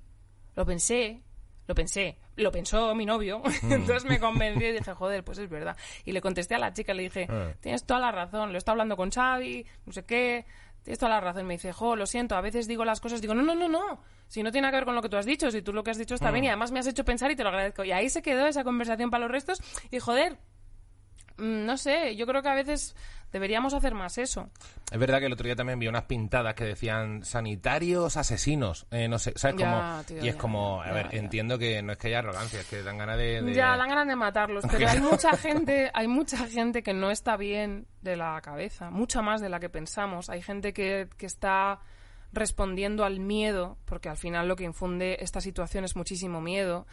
lo 0.54 0.64
pensé, 0.64 1.20
lo 1.66 1.74
pensé, 1.74 2.16
lo 2.36 2.50
pensó 2.52 2.94
mi 2.94 3.06
novio, 3.06 3.42
entonces 3.62 4.04
me 4.08 4.18
convencí 4.18 4.64
y 4.64 4.72
dije, 4.72 4.92
joder, 4.94 5.24
pues 5.24 5.38
es 5.38 5.48
verdad. 5.48 5.76
Y 6.04 6.12
le 6.12 6.20
contesté 6.20 6.54
a 6.54 6.58
la 6.58 6.72
chica, 6.72 6.94
le 6.94 7.02
dije, 7.04 7.26
Ah. 7.28 7.52
tienes 7.60 7.84
toda 7.84 8.00
la 8.00 8.12
razón, 8.12 8.52
lo 8.52 8.58
está 8.58 8.72
hablando 8.72 8.96
con 8.96 9.10
Xavi, 9.10 9.66
no 9.86 9.92
sé 9.92 10.04
qué, 10.04 10.46
tienes 10.82 10.98
toda 10.98 11.10
la 11.10 11.20
razón. 11.20 11.46
Me 11.46 11.54
dice, 11.54 11.72
jo, 11.72 11.96
lo 11.96 12.06
siento, 12.06 12.36
a 12.36 12.40
veces 12.40 12.66
digo 12.66 12.84
las 12.84 13.00
cosas, 13.00 13.20
digo, 13.20 13.34
no, 13.34 13.42
no, 13.42 13.54
no, 13.54 13.68
no, 13.68 14.00
si 14.28 14.42
no 14.42 14.52
tiene 14.52 14.66
nada 14.66 14.72
que 14.72 14.76
ver 14.78 14.84
con 14.84 14.94
lo 14.94 15.02
que 15.02 15.08
tú 15.08 15.16
has 15.16 15.26
dicho, 15.26 15.50
si 15.50 15.62
tú 15.62 15.72
lo 15.72 15.82
que 15.82 15.90
has 15.90 15.98
dicho 15.98 16.14
está 16.14 16.30
bien 16.30 16.44
y 16.44 16.48
además 16.48 16.70
me 16.70 16.78
has 16.78 16.86
hecho 16.86 17.04
pensar 17.04 17.30
y 17.30 17.36
te 17.36 17.42
lo 17.42 17.48
agradezco. 17.48 17.84
Y 17.84 17.92
ahí 17.92 18.08
se 18.08 18.22
quedó 18.22 18.46
esa 18.46 18.64
conversación 18.64 19.10
para 19.10 19.22
los 19.22 19.30
restos 19.30 19.60
y, 19.90 19.98
joder, 19.98 20.34
mm, 20.34 20.59
no 21.40 21.76
sé, 21.76 22.14
yo 22.16 22.26
creo 22.26 22.42
que 22.42 22.48
a 22.48 22.54
veces 22.54 22.94
deberíamos 23.32 23.74
hacer 23.74 23.94
más 23.94 24.18
eso. 24.18 24.50
Es 24.90 24.98
verdad 24.98 25.20
que 25.20 25.26
el 25.26 25.32
otro 25.32 25.44
día 25.46 25.54
también 25.56 25.78
vi 25.78 25.86
unas 25.88 26.04
pintadas 26.04 26.54
que 26.54 26.64
decían 26.64 27.24
sanitarios 27.24 28.16
asesinos. 28.16 28.86
Eh, 28.90 29.08
no 29.08 29.18
sé, 29.18 29.32
¿sabes? 29.36 29.56
Ya, 29.56 29.70
Como, 29.70 30.04
tío, 30.04 30.16
y 30.24 30.28
es 30.28 30.34
ya, 30.34 30.40
como, 30.40 30.82
a 30.82 30.86
ya, 30.86 30.92
ver, 30.92 31.08
entiendo 31.12 31.58
que 31.58 31.80
no 31.82 31.92
es 31.92 31.98
que 31.98 32.08
haya 32.08 32.18
arrogancia, 32.20 32.60
es 32.60 32.66
que 32.66 32.82
dan 32.82 32.98
ganas 32.98 33.16
de. 33.18 33.40
de- 33.42 33.54
Ya, 33.54 33.76
dan 33.76 33.88
ganas 33.88 34.06
de 34.08 34.16
matarlos, 34.16 34.64
pero 34.70 34.88
hay 34.88 35.00
mucha 35.00 35.36
gente, 35.36 35.90
hay 35.94 36.08
mucha 36.08 36.38
gente 36.46 36.82
que 36.82 36.92
no 36.92 37.10
está 37.10 37.36
bien 37.36 37.86
de 38.02 38.16
la 38.16 38.40
cabeza, 38.42 38.90
mucha 38.90 39.22
más 39.22 39.40
de 39.40 39.48
la 39.48 39.60
que 39.60 39.68
pensamos. 39.68 40.28
Hay 40.28 40.42
gente 40.42 40.72
que, 40.72 41.08
que 41.16 41.26
está 41.26 41.80
respondiendo 42.32 43.04
al 43.04 43.20
miedo, 43.20 43.76
porque 43.84 44.08
al 44.08 44.16
final 44.16 44.46
lo 44.48 44.56
que 44.56 44.64
infunde 44.64 45.16
esta 45.20 45.40
situación 45.40 45.84
es 45.84 45.96
muchísimo 45.96 46.40
miedo. 46.40 46.86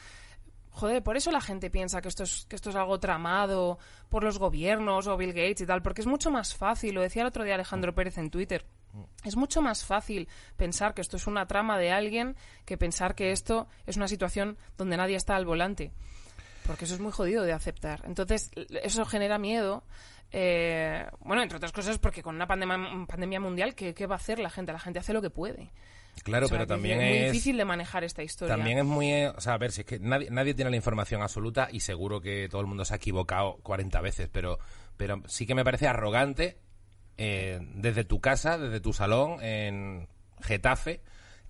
Joder, 0.78 1.02
por 1.02 1.18
eso 1.18 1.32
la 1.32 1.42
gente 1.42 1.72
piensa 1.72 2.02
que 2.02 2.08
esto 2.08 2.22
es, 2.22 2.46
que 2.48 2.56
esto 2.56 2.70
es 2.70 2.76
algo 2.76 3.00
tramado 3.00 3.80
por 4.10 4.24
los 4.24 4.38
gobiernos 4.38 5.08
o 5.08 5.18
Bill 5.18 5.34
Gates 5.34 5.62
y 5.62 5.66
tal, 5.66 5.82
porque 5.82 6.02
es 6.02 6.08
mucho 6.08 6.30
más 6.30 6.54
fácil, 6.54 6.94
lo 6.94 7.02
decía 7.02 7.24
el 7.24 7.30
otro 7.30 7.44
día 7.44 7.56
Alejandro 7.56 7.96
Pérez 7.96 8.20
en 8.20 8.30
Twitter, 8.30 8.64
es 9.24 9.36
mucho 9.36 9.64
más 9.64 9.84
fácil 9.84 10.28
pensar 10.56 10.94
que 10.94 11.02
esto 11.02 11.18
es 11.18 11.26
una 11.26 11.48
trama 11.48 11.80
de 11.80 11.92
alguien 11.92 12.36
que 12.64 12.78
pensar 12.78 13.16
que 13.16 13.32
esto 13.32 13.68
es 13.88 13.98
una 13.98 14.08
situación 14.08 14.56
donde 14.78 14.98
nadie 14.98 15.16
está 15.16 15.36
al 15.36 15.48
volante. 15.48 15.92
Porque 16.68 16.86
eso 16.86 16.94
es 16.94 17.00
muy 17.00 17.12
jodido 17.12 17.44
de 17.44 17.54
aceptar. 17.54 18.02
Entonces, 18.06 18.52
eso 18.84 19.04
genera 19.06 19.40
miedo. 19.40 19.84
eh, 20.32 21.08
bueno, 21.22 21.42
entre 21.42 21.58
otras 21.58 21.72
cosas, 21.72 21.98
porque 21.98 22.22
con 22.22 22.36
una 22.36 22.46
pandemia, 22.46 22.78
pandemia 23.08 23.40
mundial, 23.40 23.74
¿qué, 23.74 23.94
qué 23.96 24.06
va 24.06 24.16
a 24.16 24.18
hacer 24.18 24.38
la 24.38 24.50
gente? 24.50 24.74
La 24.74 24.80
gente 24.80 25.00
hace 25.00 25.14
lo 25.14 25.22
que 25.22 25.30
puede. 25.30 25.72
Claro, 26.24 26.46
O 26.46 26.50
sea, 26.50 26.58
pero 26.58 26.68
también 26.68 27.02
es 27.02 27.10
muy 27.10 27.18
es. 27.18 27.32
difícil 27.32 27.58
de 27.58 27.66
manejar 27.66 28.04
esta 28.04 28.24
historia. 28.24 28.56
También 28.56 28.80
es 28.80 28.86
muy. 28.86 29.26
O 29.26 29.42
sea, 29.42 29.54
a 29.54 29.58
ver, 29.58 29.72
si 29.72 29.82
es 29.82 29.88
que 29.88 30.00
nadie, 30.00 30.30
nadie 30.30 30.54
tiene 30.54 30.70
la 30.72 30.78
información 30.78 31.22
absoluta 31.22 31.68
y 31.72 31.80
seguro 31.82 32.22
que 32.22 32.48
todo 32.50 32.62
el 32.62 32.68
mundo 32.68 32.86
se 32.86 32.94
ha 32.94 32.98
equivocado 32.98 33.58
40 33.64 34.02
veces, 34.02 34.30
pero 34.32 34.60
pero 34.98 35.22
sí 35.28 35.46
que 35.46 35.56
me 35.56 35.64
parece 35.64 35.88
arrogante 35.88 36.58
eh, 37.18 37.60
desde 37.76 38.04
tu 38.04 38.20
casa, 38.20 38.58
desde 38.58 38.80
tu 38.80 38.94
salón, 38.94 39.42
en 39.44 40.08
Getafe, 40.42 41.02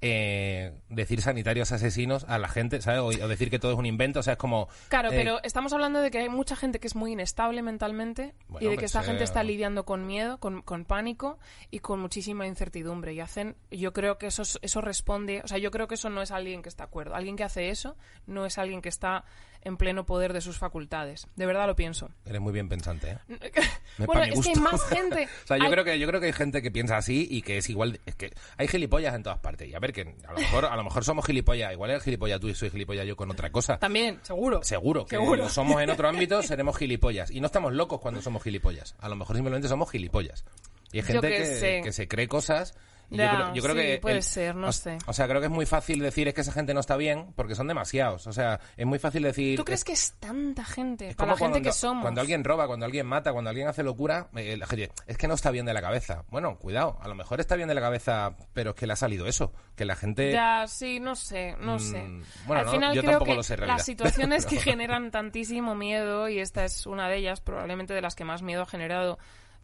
eh, 0.02 0.74
decir 0.90 1.22
sanitarios 1.22 1.72
asesinos 1.72 2.24
a 2.28 2.38
la 2.38 2.48
gente, 2.48 2.82
¿sabes? 2.82 3.00
O, 3.02 3.08
o 3.08 3.28
decir 3.28 3.50
que 3.50 3.60
todo 3.60 3.72
es 3.74 3.78
un 3.78 3.86
invento, 3.86 4.20
o 4.20 4.24
sea, 4.24 4.34
es 4.34 4.40
como... 4.40 4.68
Claro, 4.90 5.10
eh, 5.12 5.16
pero 5.16 5.40
estamos 5.44 5.74
hablando 5.74 6.02
de 6.02 6.12
que 6.12 6.20
hay 6.20 6.30
mucha 6.30 6.56
gente 6.56 6.80
que 6.80 6.88
es 6.88 6.96
muy 6.96 7.14
inestable 7.14 7.62
mentalmente 7.64 8.34
Bueno, 8.48 8.68
y 8.68 8.70
de 8.72 8.78
que 8.78 8.86
esta 8.86 9.02
gente 9.04 9.24
está 9.24 9.44
lidiando 9.44 9.86
con 9.86 10.06
miedo, 10.06 10.40
con, 10.40 10.62
con 10.62 10.86
pánico 10.86 11.40
y 11.72 11.80
con 11.80 12.00
muchísima 12.00 12.46
incertidumbre. 12.48 13.14
Y 13.14 13.20
hacen, 13.22 13.56
yo 13.72 13.92
creo 13.94 14.18
que 14.18 14.28
eso, 14.28 14.44
es- 14.44 14.60
eso 14.62 14.82
responde, 14.82 15.42
o 15.44 15.48
sea, 15.48 15.58
yo 15.58 15.72
creo 15.72 15.88
que 15.88 15.96
eso 15.96 16.10
no 16.10 16.22
es 16.22 16.32
alguien 16.32 16.62
que 16.62 16.70
está 16.70 16.84
de 16.84 16.88
acuerdo. 16.90 17.16
Alguien 17.16 17.36
que 17.36 17.44
hace 17.44 17.70
eso 17.70 17.98
no 18.28 18.46
es 18.46 18.58
alguien 18.58 18.82
que 18.82 18.90
está 18.90 19.24
en 19.62 19.78
pleno 19.78 20.06
poder 20.06 20.34
de 20.34 20.42
sus 20.42 20.58
facultades. 20.58 21.28
De 21.36 21.46
verdad 21.46 21.68
lo 21.68 21.76
pienso. 21.76 22.10
Eres 22.26 22.42
muy 22.42 22.54
bien 22.54 22.70
pensante, 22.70 23.18
¿eh? 23.30 23.52
Bueno, 24.06 24.24
es 24.24 24.40
que 24.42 24.50
hay 24.50 24.56
más 24.56 24.84
gente. 24.84 25.28
O 25.44 25.48
sea, 25.48 25.58
yo 25.58 25.64
Hay- 25.66 25.72
creo 25.72 25.84
que 25.84 25.98
yo 26.00 26.08
creo 26.08 26.20
que 26.20 26.28
hay 26.28 26.34
gente 26.34 26.62
que 26.62 26.70
piensa 26.72 26.98
así 26.98 27.28
y 27.30 27.42
que 27.42 27.58
es 27.58 27.70
igual, 27.70 28.00
es 28.06 28.16
que 28.16 28.32
hay 28.58 28.68
gilipollas 28.68 29.16
en 29.16 29.24
todas 29.24 29.40
partes. 29.40 29.68
Y 29.68 29.74
a 29.76 29.80
ver 29.80 29.94
que 29.94 30.02
a 30.28 30.32
lo 30.34 30.38
mejor 30.40 30.66
a 30.66 30.76
lo 30.76 30.84
mejor 30.84 31.04
somos 31.04 31.26
gilipollas, 31.26 31.72
igual 31.74 31.90
eres 31.92 32.04
gilipollas 32.04 32.40
tú 32.40 32.48
y 32.50 32.56
soy 32.56 32.70
gilipollas 32.70 33.06
yo 33.08 33.16
con 33.16 33.32
otra 33.32 33.50
cosa. 33.52 33.78
También, 33.80 34.20
seguro. 34.24 34.62
Seguro 34.64 35.06
que 35.06 35.16
Seguro. 35.16 35.44
lo 35.44 35.50
somos 35.50 35.82
en 35.82 35.90
otro 35.90 36.08
ámbito, 36.10 36.42
seremos 36.44 36.78
gilipollas. 36.78 37.32
Y 37.32 37.40
no 37.42 37.48
estamos 37.48 37.74
locos 37.74 38.00
cuando 38.00 38.22
somos 38.22 38.44
gilipollas. 38.44 38.96
A 39.00 39.10
lo 39.10 39.16
mejor 39.16 39.36
simplemente 39.36 39.68
somos 39.68 39.90
gilipollas. 39.90 40.46
Y 40.92 40.98
hay 41.00 41.04
gente 41.04 41.82
que 41.84 41.92
se 41.92 42.08
cree 42.08 42.28
cosas. 42.28 42.76
Y 43.10 43.16
Ya, 43.18 43.32
yo 43.32 43.38
creo, 43.38 43.54
yo 43.56 43.64
creo 43.64 43.76
sí, 43.76 43.82
que. 43.82 43.98
puede 44.00 44.22
ser, 44.22 44.56
no 44.56 44.68
o, 44.68 44.72
sé. 44.74 44.98
O 45.08 45.14
sea, 45.14 45.28
creo 45.28 45.40
que 45.40 45.46
es 45.48 45.52
muy 45.52 45.66
fácil 45.66 46.00
decir 46.00 46.28
es 46.28 46.34
que 46.34 46.42
esa 46.42 46.52
gente 46.52 46.74
no 46.74 46.82
está 46.82 46.98
bien 46.98 47.32
porque 47.36 47.56
son 47.56 47.68
demasiados. 47.68 48.28
O 48.28 48.34
sea, 48.34 48.60
es 48.76 48.86
muy 48.86 49.00
fácil 49.00 49.24
decir. 49.24 49.56
¿Tú 49.58 49.64
crees 49.64 49.80
es- 49.82 49.86
que 49.86 49.92
es 49.94 50.14
tanta 50.20 50.66
gente? 50.66 51.10
es 51.10 51.16
Para 51.16 51.28
como 51.32 51.36
la 51.36 51.38
gente 51.38 51.52
cuando, 51.60 51.70
que 51.70 51.74
somos. 51.74 52.02
Cuando 52.02 52.20
alguien 52.22 52.44
roba, 52.44 52.68
cuando 52.68 52.86
alguien 52.86 53.06
mata, 53.06 53.32
cuando 53.32 53.50
alguien 53.50 53.68
hace 53.68 53.82
locura, 53.84 54.28
eh, 54.36 54.58
la 54.58 54.66
gente, 54.68 54.92
es 55.06 55.18
que 55.18 55.28
no 55.28 55.36
está 55.36 55.52
bien 55.52 55.66
de 55.66 55.74
la 55.74 55.82
cabeza. 55.82 56.26
Bueno, 56.30 56.58
cuidado, 56.58 56.98
a 57.02 57.08
lo 57.08 57.16
mejor 57.16 57.40
está 57.40 57.56
bien 57.56 57.70
de 57.70 57.76
la 57.76 57.82
cabeza, 57.82 58.36
pero 58.54 58.72
es 58.72 58.76
que 58.76 58.88
le 58.88 58.94
ha 58.94 58.98
salido 58.98 59.26
eso. 59.26 59.54
Que 59.76 59.86
la 59.86 59.96
gente. 59.96 60.32
Ya, 60.34 60.66
sí, 60.68 61.00
no 61.00 61.16
sé, 61.16 61.56
no 61.60 61.76
Mm, 61.76 61.80
sé. 61.80 62.02
bueno, 62.46 62.60
Al 62.62 62.66
no, 62.66 62.72
final 62.74 62.94
yo 62.96 63.02
creo 63.02 63.12
tampoco 63.14 63.32
que 63.32 63.36
lo 63.38 63.44
sé, 63.44 63.56
realidad. 63.56 63.78
las 63.78 63.86
situaciones 63.86 64.46
que 64.46 64.58
generan 64.60 65.12
tantísimo 65.12 65.76
miedo, 65.76 66.28
y 66.30 66.40
esta 66.40 66.66
es 66.66 66.86
una 66.86 67.08
de 67.08 67.18
ellas, 67.18 67.40
probablemente 67.40 67.94
de 67.94 68.02
las 68.02 68.16
que 68.16 68.26
más 68.26 68.42
miedo 68.42 68.64
ha 68.64 68.66
generado 68.66 69.18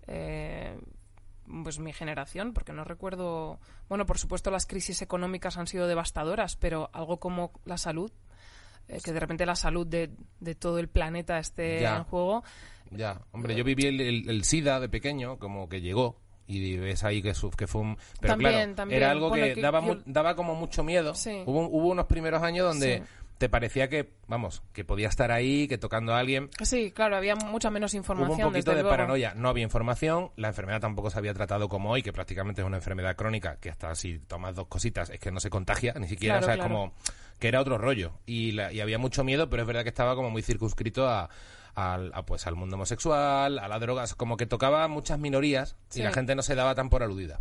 eh, 0.07 0.77
pues 1.63 1.79
mi 1.79 1.93
generación, 1.93 2.53
porque 2.53 2.73
no 2.73 2.83
recuerdo... 2.83 3.59
Bueno, 3.89 4.05
por 4.05 4.17
supuesto 4.17 4.49
las 4.51 4.65
crisis 4.65 5.01
económicas 5.01 5.57
han 5.57 5.67
sido 5.67 5.87
devastadoras, 5.87 6.55
pero 6.55 6.89
algo 6.93 7.19
como 7.19 7.51
la 7.65 7.77
salud, 7.77 8.11
eh, 8.87 8.99
que 9.03 9.11
de 9.13 9.19
repente 9.19 9.45
la 9.45 9.55
salud 9.55 9.85
de, 9.87 10.11
de 10.39 10.55
todo 10.55 10.79
el 10.79 10.87
planeta 10.87 11.37
esté 11.39 11.81
Ya. 11.81 11.97
en 11.97 12.03
juego, 12.03 12.43
Ya, 12.91 13.21
hombre, 13.31 13.55
yo 13.55 13.63
viví 13.63 13.85
el, 13.87 13.99
el- 14.01 14.29
el 14.29 14.43
SIDA 14.43 14.79
de 14.79 14.87
pequeño, 14.89 15.37
como 15.39 15.67
que 15.69 15.81
llegó. 15.81 16.19
Y 16.45 16.75
ves 16.77 17.03
ahí 17.05 17.21
que, 17.21 17.33
su- 17.33 17.49
que 17.51 17.67
fue 17.67 17.81
un... 17.81 17.97
Pero 18.19 18.33
También, 18.33 18.51
claro, 18.53 18.75
también. 18.75 19.01
era 19.01 19.11
algo 19.11 19.29
Bueno, 19.29 19.45
que, 19.45 19.53
que 19.55 19.61
daba, 19.61 19.85
yo- 19.85 20.01
daba 20.05 20.35
como 20.35 20.55
mucho 20.55 20.83
miedo. 20.83 21.15
Sí. 21.15 21.41
Hubo, 21.45 21.67
hubo 21.69 21.87
unos 21.87 22.05
primeros 22.07 22.43
años 22.43 22.65
donde 22.67 22.97
Sí. 22.99 23.03
Te 23.43 23.49
parecía 23.49 23.89
que, 23.89 24.13
vamos, 24.27 24.63
que 24.71 24.85
podía 24.85 25.09
estar 25.09 25.29
ahí, 25.33 25.67
que 25.67 25.77
tocando 25.77 26.13
a 26.13 26.19
alguien. 26.19 26.49
sí, 26.63 26.91
claro, 26.91 27.17
había 27.17 27.35
mucha 27.35 27.69
menos 27.69 27.93
Hubo 27.93 27.97
información. 27.99 28.31
un 28.31 28.37
poquito 28.53 28.71
desde 28.71 28.77
de 28.77 28.81
luego. 28.83 28.89
paranoia, 28.89 29.33
no 29.35 29.49
había 29.49 29.63
información, 29.65 30.31
la 30.37 30.47
enfermedad 30.47 30.79
tampoco 30.79 31.09
se 31.09 31.17
había 31.19 31.33
tratado 31.33 31.67
como 31.67 31.91
hoy, 31.91 32.01
que 32.03 32.13
prácticamente 32.13 32.61
es 32.61 32.65
una 32.67 32.77
enfermedad 32.77 33.17
crónica, 33.17 33.57
que 33.59 33.69
hasta 33.69 33.93
si 33.95 34.19
tomas 34.19 34.55
dos 34.55 34.67
cositas 34.67 35.09
es 35.09 35.19
que 35.19 35.29
no 35.29 35.41
se 35.41 35.49
contagia, 35.49 35.93
ni 35.99 36.07
siquiera, 36.07 36.39
Claro, 36.39 36.45
o 36.45 36.47
sea, 36.47 36.55
claro. 36.55 36.69
como 36.73 36.93
que 37.37 37.49
era 37.49 37.59
otro 37.59 37.77
rollo. 37.77 38.13
Y, 38.25 38.53
la- 38.53 38.71
y 38.71 38.79
había 38.79 38.97
mucho 38.97 39.25
miedo, 39.25 39.49
pero 39.49 39.63
es 39.63 39.67
verdad 39.67 39.83
que 39.83 39.89
estaba 39.89 40.15
como 40.15 40.29
muy 40.29 40.41
circunscrito 40.41 41.09
a, 41.09 41.29
al, 41.75 42.11
a, 42.13 42.25
pues, 42.25 42.47
al 42.47 42.55
mundo 42.55 42.75
homosexual, 42.77 43.59
a 43.59 43.67
las 43.67 43.81
drogas, 43.81 44.15
como 44.15 44.37
que 44.37 44.45
tocaba 44.45 44.87
muchas 44.87 45.19
minorías 45.19 45.75
y 45.93 46.01
la 46.01 46.13
gente 46.13 46.33
no 46.35 46.43
se 46.43 46.55
daba 46.55 46.75
tan 46.75 46.89
por 46.89 47.03
aludida. 47.03 47.39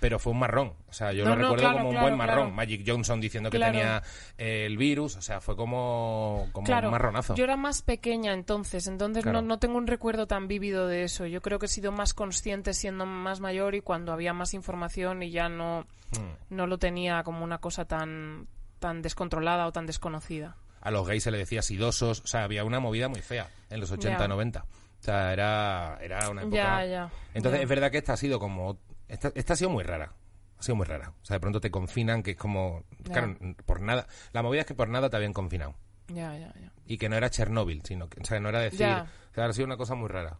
Pero 0.00 0.18
fue 0.18 0.32
un 0.32 0.38
marrón, 0.38 0.72
o 0.88 0.92
sea, 0.92 1.12
yo 1.12 1.24
No, 1.24 1.30
lo 1.30 1.36
no, 1.36 1.42
recuerdo 1.42 1.62
claro, 1.62 1.76
como 1.76 1.88
un 1.90 1.94
claro, 1.94 2.06
buen 2.06 2.16
marrón. 2.18 2.36
claro. 2.46 2.50
Magic 2.52 2.82
Johnson 2.86 3.20
diciendo 3.20 3.50
que 3.50 3.58
tenía 3.58 4.02
eh, 4.38 4.64
el 4.66 4.78
virus, 4.78 5.16
o 5.16 5.20
sea, 5.22 5.40
fue 5.42 5.56
como, 5.56 6.48
como 6.52 6.66
un 6.66 6.90
marronazo. 6.90 7.34
yo 7.34 7.44
era 7.44 7.56
más 7.56 7.82
pequeña 7.82 8.32
entonces, 8.32 8.86
entonces 8.86 9.26
no, 9.26 9.42
no 9.42 9.58
tengo 9.58 9.76
un 9.76 9.86
recuerdo 9.86 10.26
tan 10.26 10.48
vívido 10.48 10.86
de 10.88 11.04
eso. 11.04 11.26
Yo 11.26 11.42
creo 11.42 11.58
que 11.58 11.66
he 11.66 11.68
sido 11.68 11.92
más 11.92 12.14
consciente 12.14 12.72
siendo 12.72 13.04
más 13.04 13.40
mayor 13.40 13.74
y 13.74 13.82
cuando 13.82 14.12
había 14.12 14.32
más 14.32 14.54
información 14.54 15.22
y 15.22 15.30
ya 15.30 15.48
no, 15.48 15.86
Mm. 16.12 16.54
no 16.56 16.66
lo 16.66 16.76
tenía 16.78 17.22
como 17.22 17.44
una 17.44 17.58
cosa 17.58 17.84
tan, 17.84 18.48
tan 18.80 19.00
descontrolada 19.00 19.66
o 19.68 19.72
tan 19.72 19.86
desconocida. 19.86 20.56
a 20.80 20.90
los 20.90 21.06
gays 21.06 21.22
se 21.22 21.30
le 21.30 21.38
decía 21.38 21.62
sidosos, 21.62 22.20
o 22.22 22.26
sea, 22.26 22.42
había 22.44 22.64
una 22.64 22.80
movida 22.80 23.08
muy 23.08 23.20
fea 23.20 23.48
en 23.68 23.78
los 23.80 23.90
80, 23.92 24.18
Ya. 24.18 24.26
90. 24.28 24.60
O 24.64 25.02
sea, 25.02 25.32
era, 25.32 25.98
era 26.00 26.28
una 26.30 26.42
época... 26.42 26.56
Ya, 26.56 26.84
ya. 26.86 27.10
Entonces, 27.34 27.60
ya. 27.60 27.62
es 27.62 27.68
verdad 27.68 27.90
que 27.92 27.98
esta 27.98 28.14
ha 28.14 28.16
sido 28.16 28.40
como... 28.40 28.78
Esta, 29.10 29.32
esta 29.34 29.52
ha 29.54 29.56
sido 29.56 29.70
muy 29.70 29.82
rara. 29.84 30.12
Ha 30.58 30.62
sido 30.62 30.76
muy 30.76 30.86
rara. 30.86 31.12
O 31.22 31.24
sea, 31.24 31.34
de 31.36 31.40
pronto 31.40 31.60
te 31.60 31.70
confinan, 31.70 32.22
que 32.22 32.32
es 32.32 32.36
como... 32.36 32.84
Claro, 33.04 33.36
por 33.66 33.80
nada... 33.80 34.06
La 34.32 34.42
movida 34.42 34.60
es 34.60 34.66
que 34.66 34.74
por 34.74 34.88
nada 34.88 35.10
te 35.10 35.16
habían 35.16 35.32
confinado. 35.32 35.74
Ya, 36.08 36.36
ya, 36.36 36.52
ya. 36.60 36.72
Y 36.86 36.98
que 36.98 37.08
no 37.08 37.16
era 37.16 37.30
Chernóbil, 37.30 37.82
sino 37.84 38.08
que... 38.08 38.20
O 38.20 38.24
sea, 38.24 38.38
no 38.40 38.48
era 38.50 38.60
decir... 38.60 38.86
O 38.86 39.34
sea, 39.34 39.44
ha 39.46 39.52
sido 39.52 39.66
una 39.66 39.76
cosa 39.76 39.94
muy 39.94 40.08
rara. 40.08 40.38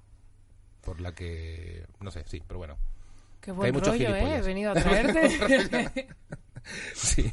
Por 0.83 1.00
la 1.00 1.14
que... 1.14 1.87
No 2.00 2.11
sé, 2.11 2.24
sí, 2.26 2.42
pero 2.46 2.59
bueno. 2.59 2.76
Qué 3.40 3.52
buen 3.52 3.72
muchos 3.72 3.88
rollo, 3.88 4.14
¿eh? 4.14 4.37
He 4.37 4.42
venido 4.42 4.70
a 4.72 4.74
traerte. 4.80 6.09
Sí. 6.94 7.33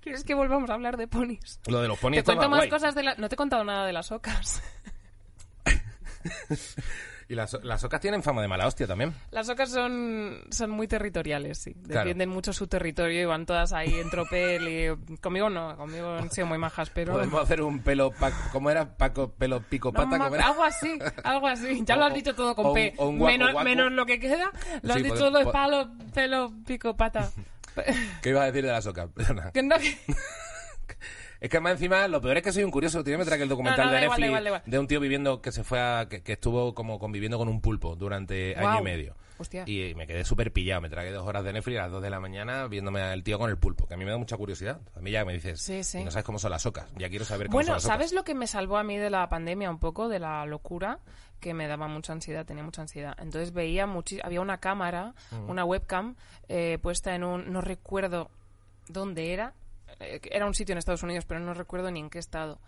¿Quieres 0.00 0.24
que 0.24 0.34
volvamos 0.34 0.70
a 0.70 0.74
hablar 0.74 0.96
de 0.96 1.08
ponis? 1.08 1.60
Lo 1.66 1.80
de 1.82 1.88
los 1.88 1.98
ponis 1.98 2.20
Te 2.20 2.24
cuento 2.24 2.48
más 2.48 2.60
guay. 2.60 2.70
cosas 2.70 2.94
de 2.94 3.02
la... 3.02 3.14
No 3.16 3.28
te 3.28 3.34
he 3.34 3.36
contado 3.36 3.64
nada 3.64 3.84
de 3.86 3.92
las 3.92 4.10
ocas. 4.12 4.62
Y 7.30 7.36
las, 7.36 7.56
las 7.62 7.84
ocas 7.84 8.00
tienen 8.00 8.24
fama 8.24 8.42
de 8.42 8.48
mala 8.48 8.66
hostia 8.66 8.88
también. 8.88 9.14
Las 9.30 9.48
ocas 9.48 9.70
son, 9.70 10.40
son 10.50 10.70
muy 10.70 10.88
territoriales, 10.88 11.58
sí. 11.58 11.74
Claro. 11.74 12.00
Defienden 12.00 12.28
mucho 12.28 12.52
su 12.52 12.66
territorio 12.66 13.22
y 13.22 13.24
van 13.24 13.46
todas 13.46 13.72
ahí 13.72 13.94
en 14.00 14.10
tropel. 14.10 14.66
Y... 14.68 15.16
Conmigo 15.18 15.48
no, 15.48 15.76
conmigo 15.76 16.12
han 16.16 16.28
sido 16.32 16.48
muy 16.48 16.58
majas, 16.58 16.90
pero... 16.90 17.12
Podemos 17.12 17.40
hacer 17.40 17.62
un 17.62 17.78
pelo... 17.84 18.10
pa- 18.10 18.32
¿Cómo 18.50 18.68
era? 18.68 18.96
Paco, 18.96 19.30
pelo 19.30 19.60
pico 19.62 19.90
No, 19.92 19.94
pata. 20.02 20.06
ma- 20.18 20.24
¿cómo 20.24 20.34
era? 20.34 20.48
algo 20.48 20.64
así, 20.64 20.98
algo 21.22 21.46
así. 21.46 21.82
Ya 21.86 21.94
lo 21.94 22.02
O- 22.02 22.08
has 22.08 22.14
dicho 22.14 22.34
todo 22.34 22.52
con 22.56 22.66
o 22.66 22.74
P. 22.74 22.94
o 22.96 23.06
un 23.10 23.20
menos, 23.20 23.62
menos 23.62 23.92
lo 23.92 24.04
que 24.06 24.18
queda, 24.18 24.50
lo 24.82 24.92
has 24.92 24.96
Sí, 24.98 25.04
dicho 25.04 25.14
pode- 25.14 25.18
todo 25.30 25.38
de 25.38 25.44
po- 25.44 25.52
palo, 25.52 25.88
pelo, 26.12 26.52
pico, 26.66 26.96
pata. 26.96 27.30
¿Qué 28.22 28.30
ibas 28.30 28.42
a 28.42 28.46
decir 28.46 28.64
de 28.66 28.72
las 28.72 28.84
ocas? 28.86 29.08
Que 29.54 29.62
no- 29.62 29.76
Es 31.40 31.48
que 31.48 31.58
más 31.60 31.72
encima, 31.72 32.06
lo 32.08 32.20
peor 32.20 32.36
es 32.36 32.42
que 32.42 32.52
soy 32.52 32.64
un 32.64 32.70
curioso. 32.70 33.02
Tiene 33.02 33.18
que 33.18 33.24
traer 33.24 33.42
el 33.42 33.48
documental 33.48 33.78
No, 33.78 33.84
no, 33.86 33.90
da 33.92 34.00
de 34.00 34.06
Netflix 34.08 34.26
igual, 34.26 34.62
de 34.66 34.78
un 34.78 34.86
tío 34.86 35.00
viviendo 35.00 35.40
que 35.40 35.52
se 35.52 35.64
fue 35.64 35.80
a, 35.80 36.06
que, 36.08 36.22
que 36.22 36.32
estuvo 36.34 36.74
como 36.74 36.98
conviviendo 36.98 37.38
con 37.38 37.48
un 37.48 37.60
pulpo 37.62 37.96
durante 37.96 38.54
año 38.56 38.80
y 38.80 38.82
medio. 38.82 39.14
Hostia. 39.38 39.64
Y 39.66 39.94
me 39.94 40.06
quedé 40.06 40.22
súper 40.22 40.52
pillado. 40.52 40.82
Me 40.82 40.90
tragué 40.90 41.10
dos 41.12 41.26
horas 41.26 41.42
de 41.44 41.54
Netflix 41.54 41.78
a 41.78 41.82
las 41.84 41.92
dos 41.92 42.02
de 42.02 42.10
la 42.10 42.20
mañana 42.20 42.66
viéndome 42.66 43.00
al 43.00 43.22
tío 43.22 43.38
con 43.38 43.48
el 43.48 43.56
pulpo, 43.56 43.86
que 43.86 43.94
a 43.94 43.96
mí 43.96 44.04
me 44.04 44.10
da 44.10 44.18
mucha 44.18 44.36
curiosidad. 44.36 44.80
A 44.94 45.00
mí 45.00 45.10
ya 45.10 45.24
me 45.24 45.32
dices, 45.32 45.62
Sí, 45.62 45.82
sí. 45.82 45.98
"Y 46.00 46.04
no 46.04 46.10
sabes 46.10 46.26
cómo 46.26 46.38
son 46.38 46.50
las 46.50 46.66
ocas. 46.66 46.92
Ya 46.98 47.08
quiero 47.08 47.24
saber 47.24 47.46
cómo 47.46 47.52
son 47.58 47.64
Bueno, 47.64 47.72
las 47.76 47.84
ocas. 47.86 47.94
¿sabes 47.96 48.12
lo 48.12 48.22
que 48.22 48.34
me 48.34 48.46
salvó 48.46 48.76
a 48.76 48.82
mí 48.82 48.98
de 48.98 49.08
la 49.08 49.26
pandemia 49.30 49.70
un 49.70 49.78
poco, 49.78 50.10
de 50.10 50.18
la 50.18 50.44
locura? 50.44 50.98
Que 51.40 51.54
me 51.54 51.68
daba 51.68 51.88
mucha 51.88 52.12
ansiedad, 52.12 52.44
tenía 52.44 52.62
mucha 52.62 52.82
ansiedad. 52.82 53.16
Entonces 53.18 53.54
veía 53.54 53.86
muchi- 53.86 54.20
había 54.22 54.42
una 54.42 54.58
cámara, 54.58 55.14
una 55.48 55.64
webcam 55.64 56.16
eh, 56.48 56.76
puesta 56.82 57.14
en 57.14 57.24
un, 57.24 57.50
no 57.50 57.62
recuerdo 57.62 58.28
dónde 58.88 59.32
era, 59.32 59.54
era 59.98 60.46
un 60.46 60.54
sitio 60.54 60.72
en 60.72 60.78
Estados 60.78 61.02
Unidos, 61.02 61.24
pero 61.26 61.40
no 61.40 61.54
recuerdo 61.54 61.90
ni 61.90 62.00
en 62.00 62.10
qué 62.10 62.18
estado. 62.18 62.60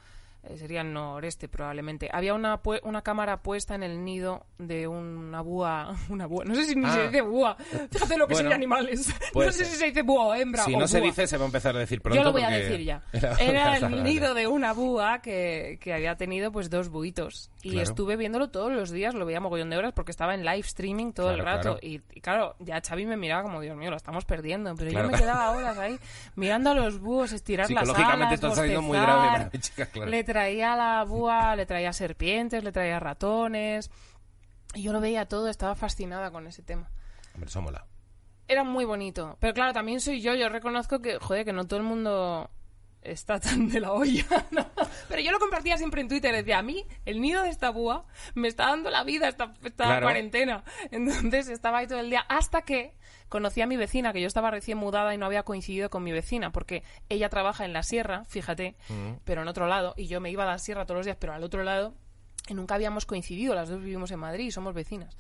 Eh, 0.45 0.57
sería 0.57 0.81
el 0.81 0.93
noreste 0.93 1.49
probablemente. 1.49 2.09
Había 2.13 2.35
una, 2.35 2.61
una 2.83 3.03
cámara 3.03 3.43
puesta 3.43 3.77
en 3.77 3.85
el 3.85 4.05
nido 4.05 4.45
de 4.59 4.89
una 4.89 5.41
búa, 5.41 5.95
una 6.09 6.27
búa, 6.27 6.45
no 6.45 6.57
sé 6.57 6.65
si 6.65 6.75
ni 6.75 6.85
Ah. 6.85 6.93
se 6.95 7.03
dice 7.05 7.21
búa. 7.23 7.57
Fíjate 7.91 8.17
lo 8.17 8.27
que 8.27 8.35
Bueno, 8.35 8.51
animales. 8.53 9.07
No 9.35 9.53
sé 9.53 9.65
si 9.65 9.77
se 9.77 9.87
dice 9.87 10.03
búa 10.03 10.27
o 10.27 10.35
hembra 10.35 10.65
Si 10.65 10.75
o 10.75 10.79
no 10.81 10.89
se 10.89 11.01
dice, 11.01 11.27
se 11.29 11.37
va 11.37 11.45
a 11.45 11.47
empezar 11.47 11.77
a 11.77 11.79
decir 11.79 12.01
pronto. 12.03 12.19
Yo 12.19 12.25
lo 12.25 12.33
voy 12.33 12.43
a 12.43 12.51
decir 12.51 12.81
ya. 12.83 13.03
Era- 13.41 13.77
el 13.77 14.03
nido 14.03 14.35
de 14.35 14.47
una 14.49 14.73
búa 14.73 15.21
que, 15.23 15.79
que 15.81 15.95
había 15.95 16.17
tenido 16.17 16.51
pues 16.51 16.71
dos 16.71 16.89
buitos. 16.89 17.51
Y 17.63 17.71
Claro. 17.71 17.85
estuve 17.85 18.17
viéndolo 18.17 18.51
todos 18.51 18.73
los 18.73 18.91
días, 18.91 19.15
lo 19.15 19.25
veía 19.25 19.39
mogollón 19.41 19.71
de 19.71 19.77
horas 19.77 19.93
porque 19.93 20.11
estaba 20.11 20.35
en 20.35 20.45
live 20.45 20.59
streaming 20.61 21.13
todo 21.13 21.31
el 21.31 21.39
rato. 21.39 21.79
claro. 21.79 21.79
Y, 21.83 22.03
y 22.13 22.21
claro, 22.21 22.57
ya 22.59 22.81
Xavi 22.81 23.07
me 23.07 23.17
miraba 23.17 23.45
como, 23.45 23.61
Dios 23.61 23.77
mío, 23.77 23.91
lo 23.91 23.97
estamos 23.97 24.25
perdiendo. 24.25 24.75
Pero 24.75 24.91
yo 24.91 25.09
me 25.09 25.17
quedaba 25.17 25.53
horas 25.53 25.79
ahí 25.79 25.97
mirando 26.35 26.71
a 26.71 26.75
los 26.75 26.99
búhos, 26.99 27.31
estirar 27.33 27.71
las 27.71 27.87
Psicológicamente 27.87 28.25
alas, 28.25 28.33
está 28.35 28.55
saliendo 28.55 28.83
muy 28.83 28.99
grave 28.99 29.51
chica, 29.61 29.87
claro. 29.87 30.11
Traía 30.33 30.75
la 30.77 31.05
búa, 31.05 31.55
le 31.57 31.67
traía 31.67 31.93
serpientes, 31.93 32.65
le 32.65 32.73
traía 32.73 32.99
ratones. 32.99 33.91
Y 34.75 34.83
yo 34.83 34.95
lo 34.95 35.01
veía 35.01 35.27
todo, 35.29 35.49
estaba 35.49 35.75
fascinada 35.75 36.31
con 36.31 36.47
ese 36.47 36.63
tema 36.63 36.89
Hombre, 37.35 37.49
eso 37.51 37.61
mola. 37.61 37.85
era 38.49 38.65
muy 38.65 38.87
bonito. 38.87 39.37
Pero 39.41 39.53
claro, 39.53 39.75
también 39.75 40.01
soy 40.01 40.23
yo. 40.23 40.35
Yo 40.35 40.49
reconozco 40.49 41.01
que, 41.03 41.19
joder, 41.19 41.45
que 41.45 41.53
no 41.53 41.67
todo 41.67 41.79
el 41.79 41.85
mundo 41.85 42.51
está 43.03 43.39
tan 43.41 43.69
de 43.69 43.81
la 43.81 43.93
olla. 43.93 44.25
¿no? 44.51 44.67
Pero 45.09 45.21
yo 45.23 45.31
lo 45.33 45.39
compartía 45.39 45.77
siempre 45.77 46.01
en 46.01 46.09
Twitter. 46.09 46.35
Decía, 46.35 46.59
a 46.59 46.63
mí, 46.63 46.85
el 47.05 47.21
nido 47.21 47.43
de 47.43 47.49
esta 47.51 47.71
búa 47.71 48.07
me 48.35 48.49
está 48.49 48.67
dando 48.67 48.91
la 48.91 49.05
vida 49.05 49.29
esta, 49.29 49.53
esta 49.65 49.85
Claro. 49.85 50.07
cuarentena. 50.07 50.65
Entonces 50.91 51.49
estaba 51.49 51.79
ahí 51.79 51.87
todo 51.87 52.01
el 52.01 52.11
día. 52.11 52.25
Hasta 52.29 52.63
que 52.63 52.95
conocí 53.29 53.61
a 53.63 53.67
mi 53.67 53.77
vecina, 53.77 54.13
que 54.13 54.21
yo 54.21 54.27
estaba 54.27 54.51
recién 54.51 54.79
mudada 54.79 55.15
y 55.15 55.19
no 55.19 55.27
había 55.27 55.43
coincidido 55.43 55.91
con 55.91 56.03
mi 56.03 56.13
vecina. 56.13 56.53
Porque 56.53 56.83
ella 57.09 57.29
trabaja 57.29 57.65
en 57.65 57.73
la 57.73 57.83
sierra, 57.83 58.25
fíjate, 58.27 58.77
pero 59.25 59.43
en 59.43 59.49
otro 59.49 59.67
lado. 59.67 59.95
Y 59.97 60.07
yo 60.07 60.21
me 60.21 60.31
iba 60.31 60.45
a 60.45 60.47
la 60.47 60.59
sierra 60.59 60.85
todos 60.87 60.99
los 60.99 61.07
días, 61.07 61.17
pero 61.19 61.33
al 61.33 61.43
otro 61.43 61.63
lado 61.65 61.95
que 62.47 62.55
nunca 62.55 62.75
habíamos 62.75 63.07
coincidido, 63.07 63.55
las 63.55 63.69
dos 63.69 63.79
vivimos 63.81 64.11
en 64.11 64.19
Madrid 64.19 64.47
y 64.47 64.51
somos 64.51 64.75
vecinas. 64.75 65.17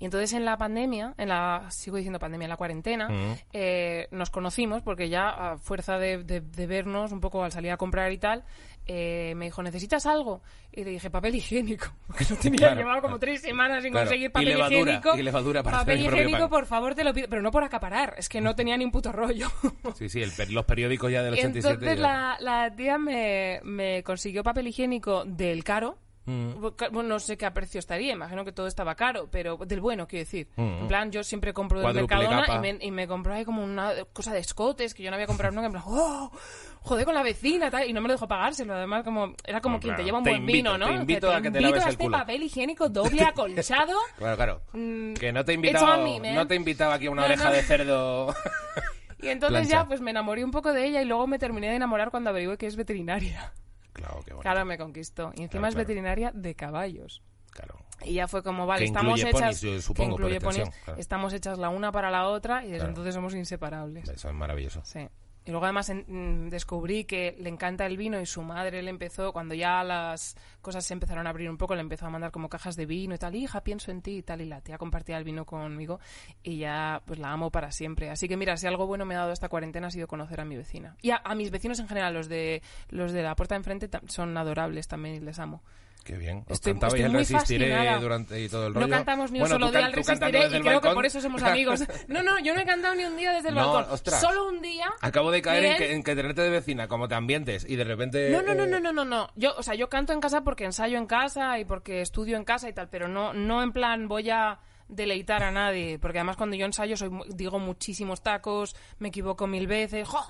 Y 0.00 0.06
entonces 0.06 0.32
en 0.32 0.44
la 0.46 0.56
pandemia, 0.56 1.14
en 1.18 1.28
la, 1.28 1.66
sigo 1.70 1.98
diciendo 1.98 2.18
pandemia, 2.18 2.46
en 2.46 2.50
la 2.50 2.56
cuarentena, 2.56 3.08
eh, 3.52 4.08
nos 4.10 4.30
conocimos 4.30 4.80
porque 4.82 5.08
ya 5.10 5.28
a 5.28 5.58
fuerza 5.58 5.98
de, 5.98 6.24
de- 6.24 6.40
de 6.40 6.66
vernos 6.66 7.12
un 7.12 7.20
poco 7.20 7.44
al 7.44 7.52
salir 7.52 7.70
a 7.70 7.76
comprar 7.76 8.10
y 8.10 8.16
tal, 8.18 8.42
eh, 8.86 9.34
me 9.36 9.44
dijo, 9.44 9.62
¿necesitas 9.62 10.06
algo? 10.06 10.40
Y 10.72 10.84
le 10.84 10.90
dije, 10.92 11.10
papel 11.10 11.34
higiénico. 11.34 11.86
Porque 12.06 12.24
no 12.30 12.36
tenía, 12.36 12.58
Claro, 12.58 12.76
llevaba 12.80 13.02
como 13.02 13.18
tres 13.18 13.42
semanas 13.42 13.82
sin 13.82 13.92
Claro, 13.92 14.06
conseguir 14.06 14.26
y 14.26 14.28
papel 14.30 14.48
levadura, 14.48 14.80
higiénico. 14.80 15.18
y 15.18 15.22
levadura 15.22 15.62
para 15.62 15.78
papel 15.80 16.00
higiénico, 16.00 16.48
por 16.48 16.64
favor, 16.66 16.94
te 16.94 17.04
lo 17.04 17.12
pido. 17.12 17.28
Pero 17.28 17.42
no 17.42 17.50
por 17.50 17.62
acaparar, 17.62 18.14
es 18.16 18.28
que 18.30 18.40
no 18.40 18.56
tenía 18.56 18.78
ni 18.78 18.84
un 18.86 18.90
puto 18.92 19.12
rollo. 19.12 19.48
Sí, 19.96 20.08
sí, 20.08 20.22
el 20.22 20.30
los 20.54 20.64
periódicos 20.64 21.12
ya 21.12 21.22
del 21.22 21.34
Y 21.34 21.40
87. 21.40 21.74
entonces 21.74 21.98
ya- 21.98 22.02
la, 22.02 22.36
la 22.40 22.74
tía 22.74 22.96
me, 22.96 23.60
me 23.64 24.02
consiguió 24.02 24.42
papel 24.42 24.66
higiénico 24.68 25.24
del 25.26 25.62
caro. 25.62 25.98
Mm. 26.26 26.60
Bueno, 26.92 27.02
no 27.04 27.18
sé 27.18 27.36
qué 27.38 27.46
a 27.46 27.52
precio 27.54 27.78
estaría, 27.78 28.12
imagino 28.12 28.44
que 28.44 28.52
todo 28.52 28.66
estaba 28.66 28.94
caro, 28.94 29.28
pero 29.30 29.56
del 29.56 29.80
bueno, 29.80 30.06
quiero 30.06 30.24
decir. 30.24 30.48
Mm. 30.56 30.62
En 30.82 30.88
plan, 30.88 31.10
yo 31.10 31.24
siempre 31.24 31.52
compro 31.52 31.80
del 31.80 31.94
Mercadona 31.94 32.46
y 32.54 32.58
me, 32.58 32.78
y 32.84 32.90
me 32.90 33.08
ahí 33.34 33.44
como 33.44 33.64
una 33.64 33.92
cosa 34.12 34.32
de 34.32 34.40
escotes 34.40 34.92
que 34.94 35.02
yo 35.02 35.10
no 35.10 35.14
había 35.14 35.26
comprado 35.26 35.54
nunca. 35.54 35.66
En 35.66 35.72
plan, 35.72 35.84
¡oh! 35.86 36.30
Joder 36.82 37.04
con 37.04 37.14
la 37.14 37.22
vecina, 37.22 37.70
tal. 37.70 37.88
Y 37.88 37.92
no 37.92 38.00
me 38.00 38.08
lo 38.08 38.14
dejó 38.14 38.28
pagárselo. 38.28 38.74
Además, 38.74 39.02
como 39.04 39.34
era 39.44 39.60
como 39.60 39.76
No, 39.76 39.80
quien 39.80 39.90
claro. 39.94 40.02
te 40.02 40.04
lleva 40.04 40.18
un 40.18 40.24
Te 40.24 40.30
buen 40.30 40.40
invito, 40.42 40.56
vino, 40.56 40.78
¿no? 40.78 40.86
te 40.86 40.94
invito 40.94 41.32
a 41.32 41.42
que 41.42 41.50
te 41.50 41.60
laves 41.60 41.82
el 41.84 41.90
este 41.90 42.04
culo. 42.04 42.18
papel 42.18 42.42
higiénico 42.42 42.88
doble 42.88 43.22
acolchado. 43.24 43.96
Claro, 44.16 44.36
claro. 44.36 44.62
Mm, 44.72 45.14
Que 45.14 45.32
no 45.32 45.44
te 45.44 45.52
me, 45.54 46.20
man. 46.20 46.34
no 46.34 46.46
te 46.46 46.54
invitaba 46.54 46.94
aquí 46.94 47.06
a 47.06 47.10
una 47.10 47.22
No, 47.22 47.26
oreja 47.26 47.44
no. 47.44 47.52
de 47.52 47.62
cerdo. 47.62 48.34
Y 49.22 49.28
entonces 49.28 49.58
Plancha. 49.68 49.82
ya, 49.82 49.86
pues 49.86 50.00
me 50.00 50.12
enamoré 50.12 50.42
un 50.42 50.50
poco 50.50 50.72
de 50.72 50.86
ella 50.86 51.02
y 51.02 51.04
luego 51.04 51.26
me 51.26 51.38
terminé 51.38 51.68
de 51.68 51.76
enamorar 51.76 52.10
cuando 52.10 52.30
averigué 52.30 52.56
que 52.56 52.66
es 52.66 52.76
veterinaria. 52.76 53.52
Claro, 54.00 54.22
qué 54.24 54.32
bonito. 54.32 54.42
Claro, 54.42 54.64
me 54.64 54.78
conquistó. 54.78 55.32
Y 55.36 55.42
encima 55.42 55.62
Claro, 55.62 55.68
es 55.68 55.74
veterinaria 55.76 56.32
de 56.34 56.54
caballos. 56.54 57.22
Claro. 57.52 57.76
Y 58.04 58.14
ya 58.14 58.28
fue 58.28 58.42
como, 58.42 58.66
vale, 58.66 58.80
Que 58.80 58.86
estamos 58.86 59.20
hechas. 59.20 59.32
ponis, 59.32 59.60
que 59.60 59.82
supongo, 59.82 60.10
por 60.16 60.20
incluye 60.20 60.40
ponis, 60.40 60.70
claro. 60.84 61.00
estamos 61.00 61.32
hechas 61.32 61.58
la 61.58 61.68
una 61.68 61.92
para 61.92 62.10
la 62.10 62.28
otra 62.28 62.64
y 62.64 62.70
desde 62.70 62.86
entonces 62.86 63.14
somos 63.14 63.34
inseparables. 63.34 64.08
Eso 64.08 64.28
es 64.28 64.34
maravilloso. 64.34 64.82
Sí. 64.84 65.08
Y 65.44 65.50
luego 65.50 65.64
además 65.64 65.90
mm, 65.90 66.48
descubrí 66.48 67.04
que 67.04 67.34
le 67.38 67.48
encanta 67.48 67.86
el 67.86 67.96
vino 67.96 68.20
y 68.20 68.26
su 68.26 68.42
madre 68.42 68.82
le 68.82 68.90
empezó, 68.90 69.32
cuando 69.32 69.54
ya 69.54 69.82
las 69.82 70.36
cosas 70.60 70.84
se 70.84 70.92
empezaron 70.92 71.26
a 71.26 71.30
abrir 71.30 71.48
un 71.48 71.56
poco, 71.56 71.74
le 71.74 71.80
empezó 71.80 72.06
a 72.06 72.10
mandar 72.10 72.30
como 72.30 72.48
cajas 72.48 72.76
de 72.76 72.86
vino 72.86 73.14
y 73.14 73.18
tal, 73.18 73.34
hija, 73.34 73.62
pienso 73.62 73.90
en 73.90 74.02
ti 74.02 74.18
y 74.18 74.22
tal, 74.22 74.42
y 74.42 74.46
la 74.46 74.60
tía 74.60 74.76
compartía 74.76 75.16
el 75.16 75.24
vino 75.24 75.46
conmigo 75.46 75.98
y 76.42 76.58
ya 76.58 77.02
pues 77.06 77.18
la 77.18 77.32
amo 77.32 77.50
para 77.50 77.72
siempre. 77.72 78.10
Así 78.10 78.28
que 78.28 78.36
mira, 78.36 78.56
si 78.56 78.66
algo 78.66 78.86
bueno 78.86 79.06
me 79.06 79.14
ha 79.14 79.20
dado 79.20 79.32
esta 79.32 79.48
cuarentena 79.48 79.86
ha 79.86 79.90
sido 79.90 80.06
conocer 80.06 80.40
a 80.40 80.44
mi 80.44 80.56
vecina. 80.56 80.96
Y 81.00 81.10
a, 81.10 81.20
a 81.24 81.34
mis 81.34 81.50
vecinos 81.50 81.78
en 81.80 81.88
general, 81.88 82.12
los 82.12 82.28
de 82.28 82.62
los 82.90 83.12
de 83.12 83.22
la 83.22 83.34
puerta 83.34 83.54
de 83.54 83.58
enfrente 83.58 83.88
son 84.08 84.36
adorables 84.36 84.88
también 84.88 85.16
y 85.16 85.20
les 85.20 85.38
amo. 85.38 85.62
Qué 86.04 86.16
bien. 86.16 86.38
Os 86.46 86.52
Estoy- 86.52 86.72
cantabais 86.72 86.94
estoy 86.94 87.06
el 87.12 87.18
resistiré 87.18 87.70
fascinada. 87.70 87.98
durante 88.00 88.40
y 88.40 88.48
todo 88.48 88.66
el 88.68 88.72
No 88.72 88.80
rollo. 88.80 88.92
cantamos 88.92 89.30
ni 89.30 89.38
un 89.38 89.42
Bueno, 89.42 89.54
solo 89.54 89.66
día 89.70 89.80
cantando 89.80 89.96
Resistiré 89.96 90.38
y 90.38 90.42
el 90.56 90.62
creo 90.62 90.80
que 90.80 90.90
por 90.90 91.06
eso 91.06 91.20
somos 91.20 91.42
amigos. 91.42 91.84
No, 92.08 92.22
no, 92.22 92.38
yo 92.40 92.54
no 92.54 92.60
he 92.60 92.64
cantado 92.66 92.94
ni 92.94 93.04
un 93.04 93.16
día 93.16 93.32
desde 93.32 93.50
el 93.50 93.54
No, 93.54 93.72
balcón. 93.72 93.94
ostras. 93.94 94.20
Solo 94.20 94.48
un 94.48 94.60
día. 94.62 94.86
Acabo 95.02 95.30
de 95.30 95.42
caer 95.42 95.64
en 95.64 95.76
que, 95.76 95.92
en 95.92 96.02
que 96.02 96.14
tenerte 96.16 96.40
de 96.42 96.50
vecina, 96.50 96.88
como 96.88 97.06
te 97.08 97.14
ambientes, 97.14 97.66
y 97.68 97.76
de 97.76 97.84
repente... 97.84 98.30
No, 98.30 98.42
no, 98.42 98.54
no, 98.54 98.64
eh, 98.64 98.66
no, 98.68 98.80
no, 98.80 98.92
no, 98.92 99.04
no. 99.04 99.28
Yo, 99.36 99.54
o 99.56 99.62
sea, 99.62 99.74
yo 99.74 99.88
canto 99.88 100.12
en 100.12 100.20
casa 100.20 100.42
porque 100.42 100.64
ensayo 100.64 100.96
en 100.98 101.06
casa 101.06 101.58
y 101.58 101.64
porque 101.64 102.00
estudio 102.00 102.36
en 102.36 102.44
casa 102.44 102.68
y 102.68 102.72
tal, 102.72 102.88
pero 102.88 103.06
no, 103.06 103.32
no 103.34 103.62
en 103.62 103.72
plan 103.72 104.08
voy 104.08 104.30
a 104.30 104.58
deleitar 104.90 105.42
a 105.42 105.50
nadie, 105.50 105.98
porque 105.98 106.18
además 106.18 106.36
cuando 106.36 106.56
yo 106.56 106.66
ensayo 106.66 106.96
soy 106.96 107.10
digo 107.28 107.58
muchísimos 107.58 108.22
tacos, 108.22 108.74
me 108.98 109.08
equivoco 109.08 109.46
mil 109.46 109.66
veces, 109.66 110.08
¡joder! 110.08 110.28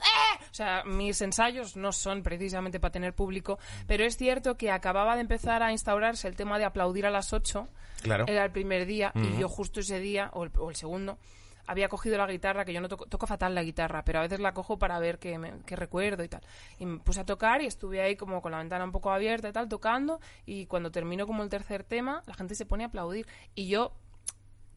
O 0.51 0.55
sea, 0.55 0.83
mis 0.85 1.21
ensayos 1.23 1.77
no 1.77 1.93
son 1.93 2.23
precisamente 2.23 2.79
para 2.81 2.93
tener 2.93 3.15
público, 3.15 3.59
pero 3.87 4.05
es 4.05 4.17
cierto 4.17 4.57
que 4.57 4.71
acababa 4.71 5.15
de 5.15 5.23
empezar 5.23 5.63
a 5.63 5.73
instaurarse 5.73 6.29
el 6.29 6.37
tema 6.37 6.59
de 6.59 6.65
aplaudir 6.65 7.07
a 7.07 7.11
las 7.11 7.33
8, 7.33 7.69
Claro. 8.03 8.25
era 8.29 8.45
el 8.45 8.51
primer 8.51 8.87
día, 8.87 9.13
y 9.15 9.39
yo 9.39 9.49
justo 9.49 9.81
ese 9.81 9.99
día, 10.01 10.31
o 10.35 10.45
el, 10.45 10.51
o 10.59 10.71
el 10.71 10.77
segundo, 10.77 11.19
había 11.67 11.89
cogido 11.89 12.17
la 12.19 12.27
guitarra, 12.27 12.65
que 12.65 12.73
yo 12.73 12.81
no 12.81 12.89
toco, 12.89 13.07
toco 13.07 13.27
fatal 13.29 13.55
la 13.55 13.63
guitarra, 13.63 14.03
pero 14.05 14.19
a 14.19 14.23
veces 14.23 14.41
la 14.41 14.53
cojo 14.53 14.79
para 14.79 14.99
ver 14.99 15.19
qué, 15.21 15.39
me- 15.39 15.53
qué 15.67 15.77
recuerdo 15.77 16.25
y 16.25 16.29
tal. 16.29 16.41
Y 16.79 16.87
me 16.87 16.99
puse 16.99 17.21
a 17.21 17.25
tocar 17.25 17.63
y 17.63 17.67
estuve 17.67 18.01
ahí 18.03 18.17
como 18.17 18.43
con 18.43 18.51
la 18.53 18.59
ventana 18.59 18.83
un 18.85 18.91
poco 18.91 19.11
abierta 19.13 19.49
y 19.49 19.53
tal, 19.53 19.69
tocando, 19.69 20.19
y 20.47 20.67
cuando 20.67 20.91
terminó 20.91 21.27
como 21.29 21.43
el 21.45 21.49
tercer 21.49 21.85
tema, 21.85 22.23
la 22.27 22.35
gente 22.35 22.55
se 22.57 22.67
pone 22.67 22.83
a 22.85 22.89
aplaudir. 22.89 23.27
Y 23.55 23.69
yo, 23.69 23.93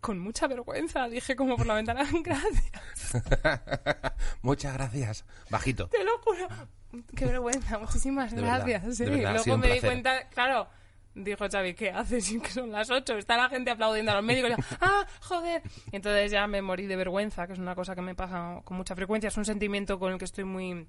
con 0.04 0.20
mucha 0.20 0.48
vergüenza, 0.48 1.08
dije 1.08 1.34
como 1.34 1.56
por 1.56 1.66
la 1.66 1.76
ventana, 1.76 2.06
gracias, 2.24 3.24
Muchas 4.42 4.74
gracias. 4.74 5.26
Bajito. 5.50 5.88
te 5.88 6.04
lo 6.04 6.18
juro. 6.20 6.48
Qué 7.16 7.26
vergüenza, 7.26 7.80
muchísimas 7.80 8.36
De 8.36 8.42
gracias. 8.42 8.98
sí. 8.98 9.06
verdad, 9.06 9.34
Luego 9.34 9.58
me 9.58 9.72
di 9.74 9.80
cuenta, 9.80 10.28
claro, 10.28 10.68
dijo 11.16 11.48
Xavi, 11.50 11.74
¿qué 11.74 11.92
haces? 11.92 12.30
Que 12.44 12.50
son 12.50 12.70
las 12.74 12.90
8, 12.92 13.18
está 13.18 13.38
la 13.38 13.48
gente 13.48 13.72
aplaudiendo 13.72 14.12
a 14.12 14.16
los 14.16 14.24
médicos. 14.26 14.52
Y 14.52 14.54
yo, 14.62 14.78
¡Ah, 14.82 15.08
joder! 15.22 15.62
Y 15.94 15.96
entonces 15.96 16.30
ya 16.32 16.46
me 16.48 16.62
morí 16.62 16.86
de 16.86 16.98
vergüenza, 16.98 17.48
que 17.48 17.54
es 17.54 17.60
una 17.60 17.74
cosa 17.74 17.96
que 17.96 18.02
me 18.02 18.14
pasa 18.14 18.60
con 18.66 18.76
mucha 18.76 18.96
frecuencia, 18.96 19.30
es 19.30 19.38
un 19.38 19.46
sentimiento 19.46 20.00
con 20.00 20.12
el 20.12 20.20
que 20.20 20.26
estoy 20.26 20.44
muy 20.44 20.86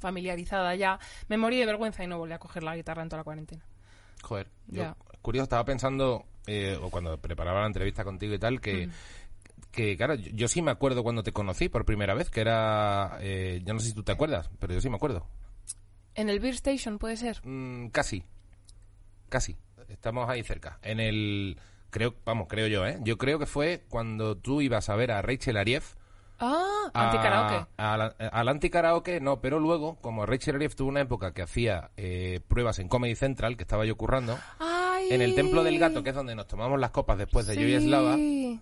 familiarizada 0.00 0.74
ya. 0.74 0.98
Me 1.28 1.36
morí 1.36 1.58
de 1.58 1.66
vergüenza 1.66 2.02
y 2.02 2.06
no 2.06 2.16
volví 2.16 2.32
a 2.32 2.38
coger 2.38 2.62
la 2.62 2.74
guitarra 2.74 3.02
en 3.02 3.10
toda 3.10 3.20
la 3.20 3.24
cuarentena. 3.24 3.62
Joder. 4.24 4.48
Yo, 4.68 4.96
curioso, 5.22 5.44
estaba 5.44 5.64
pensando, 5.64 6.24
eh, 6.46 6.78
o 6.80 6.90
cuando 6.90 7.18
preparaba 7.18 7.60
la 7.60 7.66
entrevista 7.66 8.04
contigo 8.04 8.34
y 8.34 8.38
tal, 8.38 8.60
que... 8.60 8.88
Que 9.70 9.96
claro, 9.96 10.14
yo, 10.14 10.30
yo 10.32 10.46
sí 10.46 10.62
me 10.62 10.70
acuerdo 10.70 11.02
cuando 11.02 11.24
te 11.24 11.32
conocí 11.32 11.68
por 11.68 11.84
primera 11.84 12.14
vez, 12.14 12.30
que 12.30 12.40
era, 12.40 13.18
eh, 13.20 13.60
yo 13.64 13.74
no 13.74 13.80
sé 13.80 13.88
si 13.88 13.94
tú 13.94 14.04
te 14.04 14.12
acuerdas, 14.12 14.48
pero 14.60 14.72
yo 14.72 14.80
sí 14.80 14.88
me 14.88 14.94
acuerdo. 14.94 15.26
En 16.14 16.28
el 16.28 16.38
Beer 16.38 16.54
Station, 16.54 16.98
¿puede 16.98 17.16
ser? 17.16 17.40
Mm, 17.44 17.88
casi. 17.88 18.22
Casi. 19.28 19.56
Estamos 19.88 20.28
ahí 20.30 20.44
cerca. 20.44 20.78
En 20.82 21.00
el. 21.00 21.58
Creo, 21.90 22.14
vamos, 22.24 22.46
creo 22.48 22.68
yo, 22.68 22.86
¿eh? 22.86 22.98
Yo 23.02 23.18
creo 23.18 23.40
que 23.40 23.46
fue 23.46 23.84
cuando 23.88 24.36
tú 24.36 24.60
ibas 24.60 24.88
a 24.88 24.96
ver 24.96 25.10
a 25.10 25.22
Rachel 25.22 25.56
Ariev. 25.56 25.82
Ah, 26.44 26.90
a- 26.92 27.04
anticaraoke. 27.06 27.66
a 27.76 27.96
la- 27.96 28.14
Al 28.32 28.48
anticaraoke, 28.48 29.20
no, 29.20 29.40
pero 29.40 29.58
luego, 29.60 29.96
como 30.00 30.26
Rachel 30.26 30.56
Ariev 30.56 30.74
tuvo 30.74 30.88
una 30.88 31.00
época 31.00 31.32
que 31.32 31.42
hacía 31.42 31.90
eh, 31.96 32.40
pruebas 32.48 32.78
en 32.78 32.88
Comedy 32.88 33.14
Central, 33.14 33.56
que 33.56 33.62
estaba 33.62 33.84
yo 33.86 33.96
currando, 33.96 34.38
Ay. 34.58 35.08
en 35.10 35.22
el 35.22 35.34
Templo 35.34 35.64
del 35.64 35.78
Gato, 35.78 36.02
que 36.02 36.10
es 36.10 36.16
donde 36.16 36.34
nos 36.34 36.46
tomamos 36.46 36.78
las 36.78 36.90
copas 36.90 37.18
después 37.18 37.46
de 37.46 37.56
Yo 37.56 37.66
y 37.66 37.74
Eslava, 37.74 38.16
Sí. 38.16 38.60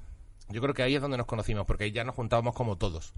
yo 0.49 0.61
creo 0.61 0.75
que 0.75 0.83
ahí 0.83 0.95
es 0.95 1.03
donde 1.03 1.17
nos 1.17 1.27
conocimos, 1.27 1.67
porque 1.67 1.85
ahí 1.85 1.93
ya 1.93 2.05
nos 2.05 2.15
juntábamos 2.15 2.55
como 2.55 2.77
todos. 2.77 3.13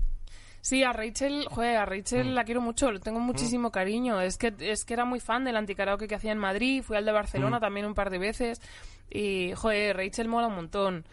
Sí, 0.60 0.82
a 0.82 0.94
Rachel, 0.94 1.46
joder, 1.50 1.76
a 1.76 1.84
Rachel 1.84 2.28
Mm. 2.30 2.34
la 2.34 2.44
quiero 2.44 2.62
mucho, 2.62 2.90
le 2.90 2.98
tengo 2.98 3.20
muchísimo 3.20 3.70
cariño. 3.70 4.22
Es 4.22 4.38
que 4.38 4.54
es 4.60 4.86
que 4.86 4.94
era 4.94 5.04
muy 5.04 5.20
fan 5.20 5.44
del 5.44 5.56
anticaraoke 5.56 6.08
que 6.08 6.14
hacía 6.14 6.32
en 6.32 6.38
Madrid, 6.38 6.82
fui 6.82 6.96
al 6.96 7.04
de 7.04 7.12
Mm. 7.12 7.14
Barcelona 7.14 7.60
también 7.60 7.84
un 7.84 7.92
par 7.94 8.08
de 8.08 8.16
veces 8.18 8.62
y 9.10 9.52
joder, 9.52 9.94
Rachel 9.98 10.26
mola 10.28 10.46
un 10.46 10.54
montón. 10.54 11.04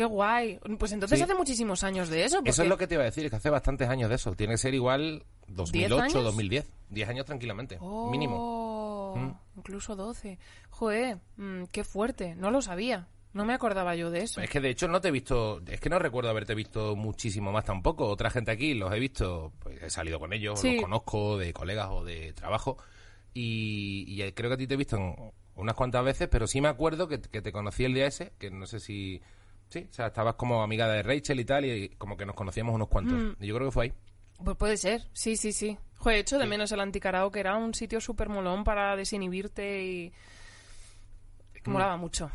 Qué 0.00 0.06
guay. 0.06 0.58
Pues 0.78 0.92
entonces 0.92 1.18
Sí. 1.18 1.24
hace 1.24 1.34
muchísimos 1.34 1.84
años 1.84 2.08
de 2.08 2.24
eso. 2.24 2.40
Eso 2.42 2.62
es 2.62 2.68
lo 2.70 2.78
que 2.78 2.86
te 2.86 2.94
iba 2.94 3.02
a 3.02 3.04
decir, 3.04 3.22
es 3.26 3.30
que 3.30 3.36
hace 3.36 3.50
bastantes 3.50 3.86
años 3.86 4.08
de 4.08 4.14
eso. 4.14 4.32
Tiene 4.34 4.54
que 4.54 4.58
ser 4.58 4.72
igual 4.72 5.24
2008, 5.48 6.00
años? 6.00 6.24
2010. 6.24 6.72
10 6.88 7.08
años 7.10 7.26
tranquilamente, 7.26 7.76
Oh, 7.82 8.10
mínimo. 8.10 9.14
Mm. 9.14 9.58
Incluso 9.58 9.96
12. 9.96 10.38
Joder, 10.70 11.18
mm, 11.36 11.64
qué 11.70 11.84
fuerte. 11.84 12.34
No 12.34 12.50
lo 12.50 12.62
sabía. 12.62 13.08
No 13.34 13.44
me 13.44 13.52
acordaba 13.52 13.94
yo 13.94 14.10
de 14.10 14.22
eso. 14.22 14.40
Es 14.40 14.48
que 14.48 14.58
de 14.60 14.70
hecho 14.70 14.88
no 14.88 15.02
te 15.02 15.08
he 15.08 15.10
visto, 15.10 15.60
es 15.66 15.78
que 15.80 15.90
no 15.90 15.98
recuerdo 15.98 16.30
haberte 16.30 16.54
visto 16.54 16.96
muchísimo 16.96 17.52
más 17.52 17.66
tampoco. 17.66 18.06
Otra 18.08 18.30
gente 18.30 18.52
aquí 18.52 18.72
los 18.72 18.90
he 18.94 18.98
visto, 18.98 19.52
pues 19.58 19.82
he 19.82 19.90
salido 19.90 20.18
con 20.18 20.32
ellos, 20.32 20.58
Sí. 20.60 20.76
los 20.76 20.84
conozco 20.84 21.36
de 21.36 21.52
colegas 21.52 21.88
o 21.90 22.04
de 22.04 22.32
trabajo. 22.32 22.78
Y, 23.34 24.06
y 24.08 24.32
creo 24.32 24.48
que 24.48 24.54
a 24.54 24.56
ti 24.56 24.66
te 24.66 24.74
he 24.74 24.78
visto 24.78 24.96
en 24.96 25.14
unas 25.56 25.74
cuantas 25.74 26.02
veces, 26.04 26.26
pero 26.30 26.46
sí 26.46 26.62
me 26.62 26.68
acuerdo 26.68 27.06
que, 27.06 27.20
que 27.20 27.42
te 27.42 27.52
conocí 27.52 27.84
el 27.84 27.92
día 27.92 28.06
ese, 28.06 28.32
que 28.38 28.50
no 28.50 28.64
sé 28.66 28.80
si. 28.80 29.20
Sí, 29.70 29.86
o 29.88 29.92
sea, 29.92 30.08
estabas 30.08 30.34
como 30.34 30.62
amiga 30.62 30.86
de 30.88 31.02
Rachel 31.02 31.40
y 31.40 31.44
tal, 31.44 31.64
y 31.64 31.88
como 31.96 32.16
que 32.16 32.26
nos 32.26 32.34
conocíamos 32.36 32.74
unos 32.74 32.88
cuantos. 32.88 33.14
Mm. 33.18 33.42
Y 33.42 33.46
yo 33.46 33.54
creo 33.56 33.68
que 33.68 33.72
fue 33.72 33.84
ahí. 33.86 33.92
Pues 34.44 34.56
puede 34.56 34.76
ser, 34.76 35.02
sí, 35.12 35.36
sí, 35.36 35.52
sí. 35.52 35.78
Joder, 35.98 36.18
hecho 36.18 36.38
de 36.38 36.46
menos 36.46 36.72
el 36.72 36.80
anticaraoke, 36.80 37.40
era 37.40 37.56
un 37.56 37.72
sitio 37.74 38.00
súper 38.00 38.28
molón 38.28 38.64
para 38.64 38.96
desinhibirte 38.96 39.82
y... 39.84 40.12
Mm. 41.64 41.70
Molaba 41.70 41.96
mucho. 41.96 42.30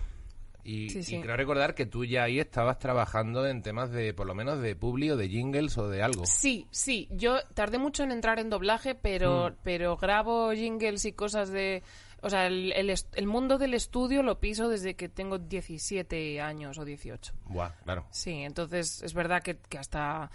Y, 0.64 0.90
Sí, 0.90 1.00
y 1.00 1.04
sí. 1.04 1.20
creo 1.22 1.36
recordar 1.38 1.76
que 1.76 1.86
tú 1.86 2.06
ya 2.06 2.24
ahí 2.24 2.40
estabas 2.40 2.80
trabajando 2.80 3.46
en 3.48 3.62
temas 3.62 3.92
de, 3.92 4.14
por 4.16 4.26
lo 4.26 4.34
menos, 4.34 4.60
de 4.62 4.76
publi 4.76 5.12
o 5.12 5.18
de 5.18 5.30
jingles 5.30 5.78
o 5.78 5.88
de 5.90 6.02
algo. 6.02 6.24
Sí, 6.26 6.68
sí. 6.72 7.08
Yo 7.12 7.38
tardé 7.54 7.78
mucho 7.78 8.04
en 8.04 8.12
entrar 8.12 8.40
en 8.40 8.50
doblaje, 8.50 8.96
pero, 8.96 9.50
Mm. 9.52 9.56
pero 9.64 9.98
grabo 9.98 10.52
jingles 10.54 11.06
y 11.06 11.14
cosas 11.14 11.50
de... 11.50 11.84
O 12.26 12.30
sea, 12.32 12.48
el, 12.48 12.72
el 12.72 12.92
el 13.14 13.28
mundo 13.28 13.60
del 13.60 13.76
estudio 13.76 14.24
lo 14.24 14.40
piso 14.40 14.68
desde 14.68 14.96
que 14.96 15.10
tengo 15.10 15.38
17 15.38 16.42
años 16.42 16.80
o 16.80 16.84
18. 16.84 17.34
Buah, 17.46 17.70
claro. 17.84 18.08
Sí, 18.10 18.42
entonces 18.42 19.04
es 19.04 19.14
verdad 19.14 19.44
que, 19.44 19.60
que 19.60 19.78
hasta 19.78 20.32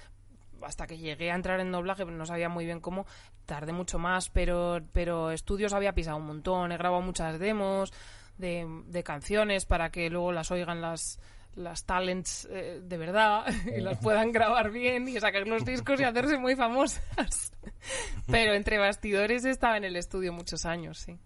hasta 0.63 0.87
que 0.87 0.99
llegué 0.99 1.33
a 1.33 1.35
entrar 1.35 1.59
en 1.59 1.73
doblaje 1.73 2.05
no 2.05 2.27
sabía 2.27 2.49
muy 2.49 2.65
bien 2.65 2.79
cómo, 2.79 3.07
tardé 3.45 3.73
mucho 3.73 3.99
más, 3.99 4.31
pero, 4.31 4.79
pero 4.93 5.33
estudios 5.33 5.73
había 5.73 5.93
pisado 5.93 6.19
un 6.19 6.27
montón, 6.27 6.71
he 6.71 6.77
grabado 6.77 7.03
muchas 7.03 7.41
demos 7.41 7.93
de, 8.39 8.85
de 8.87 9.03
canciones 9.03 9.67
para 9.67 9.91
que 9.91 10.11
luego 10.11 10.31
las 10.31 10.53
oigan 10.53 10.81
las 10.81 11.19
las 11.57 11.85
talents 11.85 12.47
eh, 12.53 12.81
de 12.81 12.97
verdad 12.99 13.45
y 13.77 13.81
las 13.81 13.99
puedan 13.99 14.31
grabar 14.31 14.71
bien 14.71 15.09
y 15.09 15.19
sacar 15.19 15.49
los 15.49 15.65
discos 15.65 16.01
y 16.01 16.05
hacerse 16.05 16.39
muy 16.39 16.55
famosas. 16.55 17.51
Pero 18.31 18.55
entre 18.55 18.79
bastidores 18.79 19.45
estaba 19.45 19.77
en 19.77 19.83
el 19.83 19.97
estudio 19.97 20.33
muchos 20.33 20.65
años, 20.65 20.99
sí. 20.99 21.19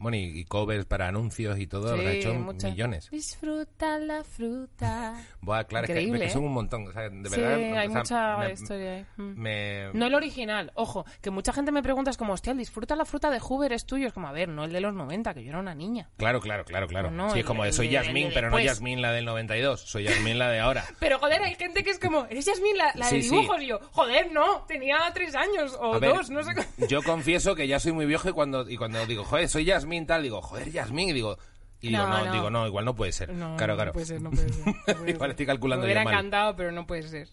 Bueno, 0.00 0.16
y, 0.16 0.40
y 0.40 0.44
covers 0.46 0.86
para 0.86 1.06
anuncios 1.08 1.58
y 1.60 1.66
todo, 1.68 1.94
Sí, 1.96 2.06
hecho 2.06 2.34
mucha- 2.34 2.68
millones. 2.70 3.08
Disfruta 3.10 3.98
la 3.98 4.24
fruta. 4.24 5.14
Buah, 5.42 5.64
claro, 5.64 5.84
es 5.84 5.88
que- 5.92 6.00
Increíble, 6.00 6.26
que, 6.26 6.30
son 6.32 6.42
¿eh? 6.42 6.46
un 6.46 6.52
montón. 6.54 6.88
o 6.88 6.92
sea, 6.92 7.08
de 7.10 7.28
sí, 7.28 7.40
verdad, 7.40 7.54
hay 7.78 7.86
o 7.88 7.90
sea, 7.90 7.98
mucha 8.00 8.36
me- 8.38 8.52
historia 8.52 8.94
ahí. 8.94 9.06
Mm. 9.18 9.22
me- 9.40 9.90
No 9.92 10.06
el 10.06 10.14
original, 10.14 10.72
ojo, 10.74 11.04
que 11.20 11.30
mucha 11.30 11.52
gente 11.52 11.70
me 11.70 11.82
pregunta, 11.82 12.10
es 12.10 12.16
como, 12.16 12.32
hostia, 12.32 12.52
el 12.52 12.58
disfruta 12.58 12.96
la 12.96 13.04
fruta 13.04 13.30
de 13.30 13.38
Hoover 13.40 13.72
es 13.74 13.84
tuyo. 13.84 14.06
Es 14.06 14.12
como, 14.14 14.26
a 14.28 14.32
ver, 14.32 14.48
no 14.48 14.64
el 14.64 14.72
de 14.72 14.80
los 14.80 14.94
90, 14.94 15.34
que 15.34 15.44
yo 15.44 15.50
era 15.50 15.58
una 15.60 15.74
niña. 15.74 16.08
Claro, 16.16 16.40
claro, 16.40 16.64
claro, 16.64 16.86
claro. 16.88 17.10
No, 17.10 17.26
no, 17.28 17.32
sí, 17.34 17.40
es 17.40 17.44
como 17.44 17.64
el 17.66 17.72
soy 17.74 17.90
Yasmín, 17.90 18.30
pero 18.32 18.48
no. 18.50 18.58
Yasmín 18.58 19.02
la 19.02 19.12
del 19.12 19.26
92, 19.26 19.80
soy 19.82 20.04
Yasmín 20.04 20.38
la 20.38 20.48
de 20.50 20.60
ahora. 20.60 20.84
Pero 20.98 21.18
joder, 21.18 21.42
hay 21.42 21.54
gente 21.56 21.82
que 21.84 21.90
es 21.90 21.98
como, 21.98 22.24
¿eres 22.30 22.46
Yasmín 22.46 22.78
la, 22.78 22.90
la 22.94 23.06
Sí, 23.06 23.16
de 23.16 23.22
dibujos? 23.22 23.62
Y 23.62 23.66
yo, 23.66 23.80
joder, 23.92 24.32
no, 24.32 24.62
tenía 24.66 24.96
tres 25.12 25.34
años 25.34 25.76
o 25.78 25.94
A 25.94 25.98
ver, 25.98 26.14
dos, 26.14 26.30
no 26.30 26.42
sé. 26.42 26.52
Yo 26.88 27.02
confieso 27.02 27.54
que 27.54 27.66
ya 27.68 27.78
soy 27.80 27.92
muy 27.92 28.06
viejo 28.06 28.28
y 28.28 28.32
cuando, 28.32 28.68
y 28.70 28.76
cuando 28.76 29.04
digo, 29.06 29.24
joder, 29.24 29.48
soy 29.48 29.64
Yasmín 29.64 29.89
tal, 30.06 30.22
digo, 30.22 30.40
joder, 30.42 30.70
Yasmín, 30.70 31.10
y 31.10 31.12
digo, 31.12 31.36
y 31.80 31.88
digo, 31.88 32.02
No, 32.02 32.08
no, 32.18 32.24
no. 32.26 32.32
digo, 32.32 32.50
no, 32.50 32.66
igual 32.66 32.84
no 32.84 32.94
puede 32.94 33.12
ser. 33.12 33.32
No, 33.32 33.56
claro, 33.56 33.72
no 33.74 33.76
claro. 33.76 33.92
puede 33.92 34.06
ser, 34.06 34.20
no 34.22 34.30
puede 34.30 34.52
ser. 34.52 34.66
no 34.66 34.72
puede 34.84 35.10
Igual 35.10 35.18
ser. 35.20 35.30
estoy 35.30 35.46
calculando 35.46 35.82
Me 35.82 35.86
hubiera 35.88 36.04
mal. 36.04 36.14
encantado, 36.14 36.56
pero 36.56 36.72
no 36.72 36.86
puede 36.86 37.02
ser. 37.02 37.28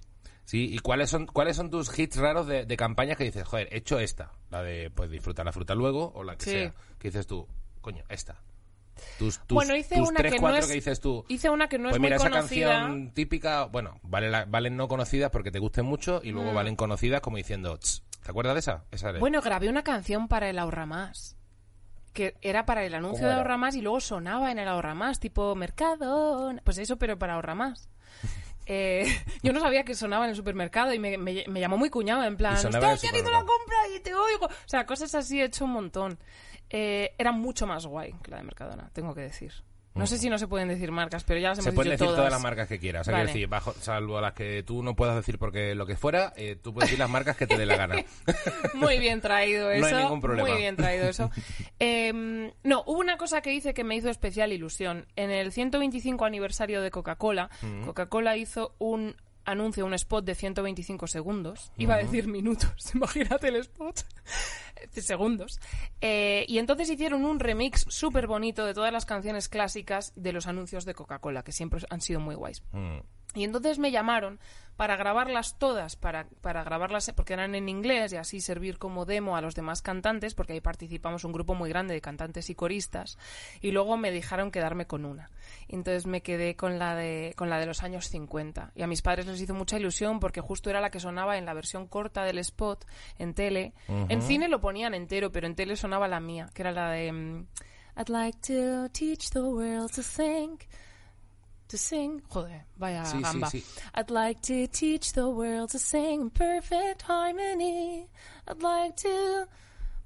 Sí, 0.45 0.69
¿y 0.73 0.79
cuáles 0.79 1.09
son, 1.09 1.25
cuáles 1.25 1.57
son 1.57 1.69
tus 1.69 1.97
hits 1.99 2.15
raros 2.15 2.47
de, 2.47 2.65
de 2.65 2.77
campañas 2.77 3.17
que 3.17 3.25
dices, 3.25 3.45
joder, 3.45 3.67
he 3.71 3.77
hecho 3.79 3.99
esta? 3.99 4.31
La 4.49 4.63
de, 4.63 4.89
pues, 4.89 5.11
disfrutar 5.11 5.45
la 5.45 5.51
fruta 5.51 5.75
luego, 5.75 6.11
o 6.15 6.23
la 6.23 6.37
que 6.37 6.45
Sí. 6.45 6.51
sea. 6.51 6.73
Que 6.97 7.09
dices 7.09 7.27
tú, 7.27 7.47
coño, 7.81 8.03
esta. 8.09 8.41
Tus, 9.19 9.37
tus, 9.45 9.53
Bueno, 9.55 9.75
hice 9.75 9.95
tus 9.97 10.07
una 10.09 10.17
tres, 10.19 10.31
que 10.31 10.37
no 10.37 10.41
cuatro 10.41 10.59
es- 10.61 10.67
que 10.67 10.73
dices 10.73 10.99
tú. 11.01 11.23
Hice 11.27 11.49
una 11.51 11.67
que 11.69 11.77
no 11.77 11.89
pues 11.89 11.95
es 11.97 12.01
mira, 12.01 12.15
muy 12.17 12.25
esa 12.25 12.31
conocida. 12.31 12.69
canción 12.79 13.11
típica, 13.13 13.65
bueno, 13.65 13.99
vale 14.01 14.29
la- 14.31 14.45
valen 14.45 14.75
no 14.75 14.87
conocidas 14.87 15.29
porque 15.29 15.51
te 15.51 15.59
gusten 15.59 15.85
mucho 15.85 16.19
y 16.23 16.31
Mm. 16.31 16.35
luego 16.35 16.53
valen 16.53 16.75
conocidas 16.75 17.21
como 17.21 17.37
diciendo, 17.37 17.77
¿te 18.23 18.31
acuerdas 18.31 18.55
de 18.55 18.59
esa? 18.61 18.85
Bueno, 19.19 19.41
grabé 19.41 19.69
una 19.69 19.83
canción 19.83 20.27
para 20.27 20.49
el 20.49 20.57
Ahorra 20.57 20.87
Más. 20.87 21.36
Que 22.17 22.35
era 22.41 22.65
para 22.65 22.83
el 22.83 22.95
anuncio 22.95 23.19
¿Cómo 23.19 23.29
de? 23.29 23.35
Ahorra 23.35 23.57
Más 23.57 23.75
y 23.75 23.81
luego 23.81 23.99
sonaba 23.99 24.51
en 24.51 24.57
el 24.57 24.67
Ahorra 24.67 24.95
Más, 24.95 25.19
tipo 25.19 25.53
Mercado. 25.55 26.51
Pues 26.63 26.79
eso, 26.79 26.97
pero 26.97 27.19
para 27.19 27.35
Ahorra 27.35 27.53
Más. 27.55 27.89
Eh, 28.69 29.05
yo 29.43 29.53
no 29.53 29.61
sabía 29.61 29.85
que 29.85 29.95
sonaba 29.95 30.25
en 30.25 30.31
el 30.31 30.35
supermercado 30.35 30.93
y 30.93 30.99
me, 30.99 31.17
me- 31.17 31.45
me 31.47 31.59
llamó 31.61 31.77
muy 31.77 31.89
cuñado, 31.89 32.25
en 32.25 32.35
plan, 32.35 32.57
el 32.67 32.83
haciendo 32.95 33.31
la 33.31 33.39
compra 33.45 33.77
y 33.95 33.99
te 34.01 34.13
oigo. 34.13 34.47
O 34.47 34.49
sea, 34.65 34.85
cosas 34.85 35.15
así 35.15 35.39
he 35.39 35.45
hecho 35.45 35.63
un 35.63 35.71
montón. 35.71 36.19
Eh, 36.69 37.13
era 37.17 37.31
mucho 37.31 37.65
más 37.65 37.85
guay 37.85 38.13
que 38.21 38.29
la 38.31 38.37
de 38.37 38.43
Mercadona, 38.43 38.89
tengo 38.91 39.15
que 39.15 39.21
decir. 39.21 39.53
No 39.97 40.07
sé 40.07 40.17
si 40.17 40.29
no 40.29 40.37
se 40.37 40.47
pueden 40.47 40.67
decir 40.67 40.91
marcas, 40.91 41.23
pero 41.23 41.39
ya 41.39 41.49
las 41.49 41.57
Se 41.57 41.63
hemos 41.69 41.75
pueden 41.75 41.91
dicho 41.93 42.03
decir 42.03 42.07
todas 42.07 42.17
todas. 42.19 42.31
las 42.31 42.41
marcas 42.41 42.67
que 42.67 42.79
quieras. 42.79 43.01
O 43.01 43.03
sea, 43.05 43.13
Vale. 43.13 43.25
quiero 43.25 43.33
decir, 43.33 43.47
bajo, 43.49 43.73
salvo 43.81 44.21
las 44.21 44.33
que 44.33 44.63
tú 44.63 44.83
no 44.83 44.95
puedas 44.95 45.15
decir 45.15 45.37
porque 45.39 45.75
lo 45.75 45.85
que 45.85 45.95
fuera, 45.95 46.33
eh, 46.37 46.55
tú 46.61 46.73
puedes 46.73 46.89
decir 46.89 46.99
las 46.99 47.09
marcas 47.09 47.35
que 47.37 47.47
te 47.47 47.57
dé 47.57 47.65
la 47.65 47.75
gana. 47.77 47.95
Muy 48.73 48.99
bien 48.99 49.21
traído 49.21 49.71
eso. 49.71 49.89
No 49.89 49.95
hay 49.97 50.03
ningún 50.03 50.21
problema. 50.21 50.47
Muy 50.49 50.57
bien 50.57 50.75
traído 50.75 51.07
eso. 51.09 51.29
Em, 51.79 52.51
no, 52.63 52.83
hubo 52.85 52.99
una 52.99 53.17
cosa 53.17 53.41
que 53.41 53.53
hice 53.53 53.73
que 53.73 53.83
me 53.83 53.95
hizo 53.95 54.09
especial 54.09 54.51
ilusión. 54.51 55.05
En 55.15 55.31
el 55.31 55.51
125 55.51 56.25
aniversario 56.25 56.81
de 56.81 56.91
Coca-Cola, 56.91 57.49
Coca-Cola 57.85 58.37
hizo 58.37 58.75
un 58.79 59.15
anuncio, 59.47 59.85
un 59.85 59.93
spot 59.95 60.25
de 60.25 60.35
125 60.35 61.07
segundos. 61.07 61.71
Iba 61.77 61.95
a 61.95 61.97
decir 61.97 62.27
minutos, 62.27 62.71
imagínate 62.93 63.47
el 63.47 63.55
spot. 63.55 64.03
segundos. 65.01 65.59
Eh, 66.01 66.45
y 66.47 66.59
entonces 66.59 66.89
hicieron 66.89 67.25
un 67.25 67.39
remix 67.39 67.85
súper 67.89 68.27
bonito 68.27 68.65
de 68.65 68.73
todas 68.73 68.91
las 68.91 69.05
canciones 69.05 69.49
clásicas 69.49 70.13
de 70.15 70.33
los 70.33 70.47
anuncios 70.47 70.85
de 70.85 70.93
Coca-Cola, 70.93 71.43
que 71.43 71.51
siempre 71.51 71.81
han 71.89 72.01
sido 72.01 72.19
muy 72.19 72.35
guays. 72.35 72.63
Mm. 72.71 72.99
Y 73.37 73.43
entonces 73.43 73.77
me 73.77 73.91
llamaron 73.91 74.39
para 74.77 74.95
grabarlas 74.95 75.57
todas, 75.57 75.95
para, 75.95 76.27
para 76.41 76.63
grabarlas 76.63 77.11
porque 77.15 77.33
eran 77.33 77.55
en 77.55 77.69
inglés 77.69 78.13
y 78.13 78.15
así 78.15 78.41
servir 78.41 78.77
como 78.77 79.05
demo 79.05 79.35
a 79.35 79.41
los 79.41 79.55
demás 79.55 79.81
cantantes, 79.81 80.35
porque 80.35 80.53
ahí 80.53 80.61
participamos 80.61 81.23
un 81.23 81.31
grupo 81.31 81.55
muy 81.55 81.69
grande 81.69 81.93
de 81.93 82.01
cantantes 82.01 82.49
y 82.49 82.55
coristas. 82.55 83.17
Y 83.61 83.71
luego 83.71 83.97
me 83.97 84.11
dejaron 84.11 84.51
quedarme 84.51 84.85
con 84.85 85.05
una. 85.05 85.29
Entonces 85.67 86.05
me 86.05 86.21
quedé 86.21 86.55
con 86.55 86.79
la 86.79 86.95
de, 86.95 87.33
con 87.35 87.49
la 87.49 87.59
de 87.59 87.65
los 87.65 87.83
años 87.83 88.07
50. 88.07 88.71
Y 88.75 88.83
a 88.83 88.87
mis 88.87 89.01
padres 89.01 89.25
les 89.25 89.41
hizo 89.41 89.53
mucha 89.53 89.77
ilusión 89.77 90.19
porque 90.19 90.41
justo 90.41 90.69
era 90.69 90.81
la 90.81 90.91
que 90.91 90.99
sonaba 90.99 91.37
en 91.37 91.45
la 91.45 91.53
versión 91.53 91.87
corta 91.87 92.23
del 92.23 92.37
spot 92.39 92.85
en 93.17 93.33
tele. 93.33 93.73
En 93.87 94.21
cine 94.21 94.47
lo 94.47 94.61
ponían 94.61 94.93
entero, 94.93 95.31
pero 95.31 95.47
en 95.47 95.55
tele 95.55 95.75
sonaba 95.75 96.07
la 96.07 96.19
mía, 96.19 96.49
que 96.53 96.61
era 96.61 96.71
la 96.71 96.91
de 96.91 97.11
mm, 97.11 97.47
I'd 97.97 98.09
like 98.09 98.37
to 98.41 98.89
teach 98.89 99.31
the 99.31 99.41
world 99.41 99.91
to 99.93 100.03
think 100.03 100.67
to 101.67 101.77
sing. 101.77 102.21
Joder, 102.29 102.63
vaya 102.75 103.05
Sí, 103.05 103.17
sí, 103.17 103.23
gamba. 103.23 103.49
sí. 103.49 103.63
I'd 103.95 104.09
like 104.09 104.41
to 104.41 104.71
teach 104.71 105.13
the 105.13 105.25
world 105.25 105.69
to 105.71 105.79
sing 105.79 106.21
in 106.21 106.29
perfect 106.29 107.03
harmony. 107.07 108.07
I'd 108.47 108.61
like 108.61 108.95
to 109.03 109.47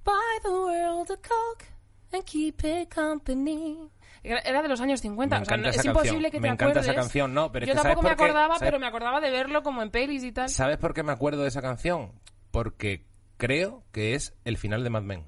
buy 0.04 0.40
the 0.44 0.50
world 0.52 1.10
a 1.12 1.18
Coke 1.18 1.66
and 2.14 2.24
keep 2.26 2.64
it 2.64 2.90
company. 2.94 3.90
Era 4.24 4.62
de 4.62 4.68
los 4.68 4.80
años 4.82 5.02
50. 5.02 5.38
Me 5.38 5.42
o 5.42 5.46
sea, 5.46 5.58
no- 5.58 5.70
es 5.70 5.78
esa 5.78 5.88
imposible 5.88 6.14
canción. 6.14 6.32
que 6.32 6.38
te 6.38 6.42
Me 6.42 6.48
encanta 6.50 6.80
esa 6.82 6.92
acuerdes. 6.92 6.96
canción, 7.06 7.34
no, 7.34 7.52
pero 7.52 7.66
es 7.66 7.70
Yo 7.70 7.74
que 7.74 7.82
¿sabes 7.82 7.96
tampoco 7.96 8.08
me 8.08 8.14
acordaba, 8.14 8.56
¿Sabes? 8.56 8.68
pero 8.68 8.80
me 8.80 8.86
acordaba 8.88 9.20
de 9.22 9.32
verlo 9.32 9.64
como 9.64 9.82
en 9.82 9.90
pelis 9.90 10.24
y 10.24 10.32
tal. 10.32 10.50
¿Sabes 10.50 10.78
por 10.78 10.94
qué 10.94 11.02
me 11.04 11.12
acuerdo 11.12 11.42
de 11.42 11.48
esa 11.48 11.62
canción? 11.62 12.12
Porque 12.52 13.06
creo 13.38 13.84
que 13.92 14.14
es 14.14 14.36
el 14.46 14.58
final 14.58 14.84
de 14.84 14.90
Mad 14.92 15.02
Men. 15.04 15.26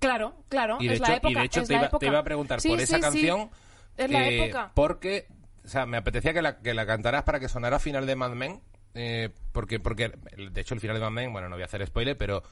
Claro, 0.00 0.34
claro. 0.48 0.78
Y 0.80 0.88
de, 0.88 0.94
es 0.94 1.00
hecho, 1.00 1.10
la 1.10 1.16
época. 1.16 1.30
y 1.30 1.34
de 1.34 1.44
hecho 1.44 1.60
es 1.60 1.68
te, 1.68 1.74
iba, 1.74 1.88
te 1.90 2.06
iba 2.06 2.18
a 2.18 2.24
preguntar 2.24 2.60
Sí, 2.60 2.70
por 2.70 2.78
sí, 2.78 2.84
esa 2.84 2.96
sí. 2.96 3.00
canción. 3.02 3.50
Es 3.96 4.10
la 4.10 4.28
eh, 4.28 4.44
época. 4.44 4.72
Porque, 4.74 5.26
o 5.64 5.68
sea, 5.68 5.86
me 5.86 5.96
apetecía 5.96 6.32
que 6.32 6.42
la, 6.42 6.58
que 6.58 6.74
la 6.74 6.86
cantaras 6.86 7.24
para 7.24 7.40
que 7.40 7.48
sonara 7.48 7.78
final 7.78 8.06
de 8.06 8.16
Mad 8.16 8.32
Men. 8.32 8.60
eh, 8.94 9.30
porque, 9.52 9.80
porque, 9.80 10.12
de 10.36 10.60
hecho, 10.60 10.74
el 10.74 10.80
final 10.80 10.96
de 10.96 11.02
Mad 11.02 11.10
Men, 11.10 11.32
bueno, 11.32 11.48
no 11.48 11.56
voy 11.56 11.62
a 11.62 11.66
hacer 11.66 11.86
spoiler, 11.86 12.16
pero 12.16 12.42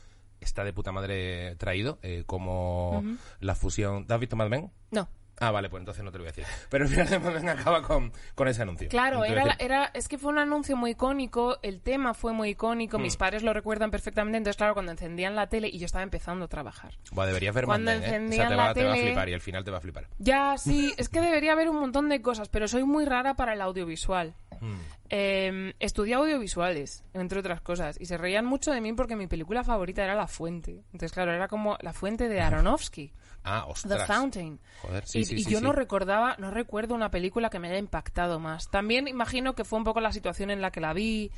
está 0.40 0.64
de 0.64 0.72
puta 0.72 0.92
madre 0.92 1.55
traído 1.57 1.98
eh, 2.03 2.24
como 2.26 3.05
la 3.40 3.55
fusión. 3.55 4.07
¿Te 4.07 4.14
has 4.14 4.20
visto 4.20 4.37
Mad 4.37 4.48
Men? 4.48 4.70
No. 4.90 5.09
Ah, 5.40 5.50
vale, 5.50 5.68
pues 5.70 5.81
entonces 5.81 6.05
no 6.05 6.12
te 6.12 6.18
lo 6.18 6.24
voy 6.24 6.29
a 6.29 6.33
decir. 6.33 6.44
Pero 6.68 6.85
el 6.85 6.90
final 6.90 7.09
de 7.09 7.18
Mad 7.18 7.33
Men 7.33 7.48
acaba 7.48 7.83
con, 7.83 8.12
con 8.35 8.46
ese 8.46 8.62
anuncio. 8.62 8.88
Claro, 8.90 9.24
era, 9.24 9.57
era, 9.59 9.90
es 9.94 10.07
que 10.07 10.18
fue 10.18 10.31
un 10.31 10.38
anuncio 10.38 10.76
muy 10.76 10.90
icónico, 10.92 11.59
el 11.62 11.81
tema 11.81 12.12
fue 12.14 12.33
muy 12.33 12.50
icónico, 12.50 12.98
mis 12.98 13.16
padres 13.16 13.42
lo 13.42 13.53
recuerdan 13.55 13.90
perfectamente, 13.90 14.37
entonces 14.38 14.59
claro, 14.59 14.74
cuando 14.74 14.92
encendían 14.92 15.35
la 15.35 15.48
tele 15.48 15.68
y 15.68 15.79
yo 15.79 15.87
estaba 15.87 16.03
empezando 16.03 16.44
a 16.44 16.48
trabar. 16.48 16.74
Buah, 17.12 17.26
deberías 17.26 17.55
ver 17.55 17.64
Cuando 17.64 17.90
Mad 17.90 18.00
Men, 18.00 18.03
¿eh? 18.03 18.07
O 18.07 18.09
sea, 18.11 18.16
encendían 18.18 18.48
te 18.50 18.55
la 18.57 18.64
va, 18.64 18.74
te 18.74 18.85
va 18.85 18.90
a 18.90 18.94
tele- 18.94 19.07
flipar 19.07 19.29
y 19.29 19.33
el 19.33 19.40
final 19.40 19.64
te 19.64 19.70
va 19.70 19.79
a 19.79 19.81
flipar. 19.81 20.07
Ya, 20.18 20.59
sí, 20.59 20.92
es 20.98 21.09
que 21.09 21.20
debería 21.20 21.53
haber 21.53 21.70
un 21.70 21.81
montón 21.81 22.09
de 22.11 22.20
cosas, 22.20 22.48
pero 22.50 22.68
soy 22.68 22.85
muy 22.85 23.07
rara 23.07 23.35
para 23.35 23.55
el 23.55 23.62
audiovisual. 23.62 24.35
Hmm. 24.61 24.76
Eh, 25.09 25.74
estudié 25.81 26.14
audiovisuales, 26.14 27.03
entre 27.14 27.40
otras 27.40 27.61
cosas, 27.62 27.98
y 28.00 28.05
se 28.07 28.16
reían 28.18 28.44
mucho 28.44 28.72
de 28.72 28.81
mí 28.81 28.92
porque 28.92 29.16
mi 29.16 29.26
película 29.26 29.64
favorita 29.64 30.05
era 30.05 30.14
La 30.14 30.26
Fuente. 30.26 30.83
Entonces, 30.92 31.12
claro, 31.12 31.33
era 31.33 31.48
como 31.48 31.76
La 31.81 31.92
Fuente 31.92 32.29
de 32.29 32.40
Aronofsky. 32.40 33.12
Ah, 33.44 33.64
The 33.66 33.72
ostras. 33.72 34.07
Fountain. 34.07 34.61
Joder, 34.83 35.07
sí, 35.07 35.20
y, 35.20 35.24
sí, 35.24 35.35
y 35.37 35.44
sí, 35.44 35.50
yo 35.50 35.61
no 35.61 35.72
recordaba, 35.72 36.37
no 36.38 36.50
recuerdo 36.50 36.94
una 36.94 37.11
película 37.11 37.48
que 37.50 37.59
me 37.59 37.68
haya 37.68 37.79
impactado 37.79 38.38
más. 38.38 38.68
También 38.70 39.09
imagino 39.09 39.55
que 39.55 39.64
fue 39.64 39.79
un 39.79 39.85
poco 39.85 40.00
la 40.00 40.12
situación 40.12 40.50
en 40.50 40.61
la 40.61 40.70
que 40.70 40.81
la 40.81 40.92
vi. 40.92 41.31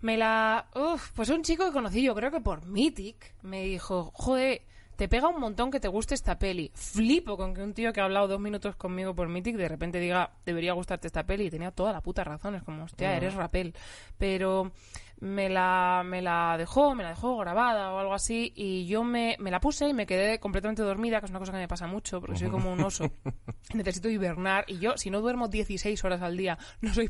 Me 0.00 0.18
la. 0.18 0.66
Uf, 0.74 1.12
pues 1.12 1.30
un 1.30 1.42
chico 1.42 1.64
que 1.64 1.72
conocí, 1.72 2.02
yo 2.02 2.14
creo 2.14 2.30
que 2.30 2.40
por 2.40 2.66
Mythic, 2.66 3.34
me 3.42 3.62
dijo: 3.62 4.10
Joder, 4.12 4.60
te 4.96 5.08
pega 5.08 5.28
un 5.28 5.40
montón 5.40 5.70
que 5.70 5.80
te 5.80 5.88
guste 5.88 6.14
esta 6.14 6.38
peli. 6.38 6.70
Flipo 6.74 7.38
con 7.38 7.54
que 7.54 7.62
un 7.62 7.72
tío 7.72 7.92
que 7.92 8.02
ha 8.02 8.04
hablado 8.04 8.28
dos 8.28 8.40
minutos 8.40 8.76
conmigo 8.76 9.14
por 9.14 9.28
Mythic 9.28 9.56
de 9.56 9.68
repente 9.68 9.98
diga: 9.98 10.32
Debería 10.44 10.74
gustarte 10.74 11.06
esta 11.06 11.24
peli. 11.24 11.46
Y 11.46 11.50
tenía 11.50 11.70
toda 11.70 11.92
la 11.92 12.02
puta 12.02 12.22
razón. 12.22 12.54
Es 12.56 12.62
como, 12.62 12.84
hostia, 12.84 13.16
eres 13.16 13.32
rapel. 13.32 13.74
Pero 14.18 14.72
me 15.20 15.48
la, 15.48 16.02
me 16.04 16.20
la 16.22 16.56
dejó, 16.58 16.94
me 16.94 17.02
la 17.02 17.10
dejó 17.10 17.36
grabada 17.38 17.92
o 17.92 17.98
algo 17.98 18.14
así, 18.14 18.52
y 18.54 18.86
yo 18.86 19.04
me, 19.04 19.36
me 19.38 19.50
la 19.50 19.60
puse 19.60 19.88
y 19.88 19.94
me 19.94 20.06
quedé 20.06 20.38
completamente 20.40 20.82
dormida, 20.82 21.20
que 21.20 21.26
es 21.26 21.30
una 21.30 21.38
cosa 21.38 21.52
que 21.52 21.58
me 21.58 21.68
pasa 21.68 21.86
mucho, 21.86 22.20
porque 22.20 22.36
soy 22.38 22.48
como 22.50 22.72
un 22.72 22.80
oso. 22.82 23.10
Necesito 23.74 24.08
hibernar, 24.08 24.64
y 24.68 24.78
yo, 24.78 24.96
si 24.96 25.10
no 25.10 25.20
duermo 25.20 25.48
16 25.48 26.04
horas 26.04 26.20
al 26.22 26.36
día, 26.36 26.58
no 26.80 26.92
soy. 26.92 27.08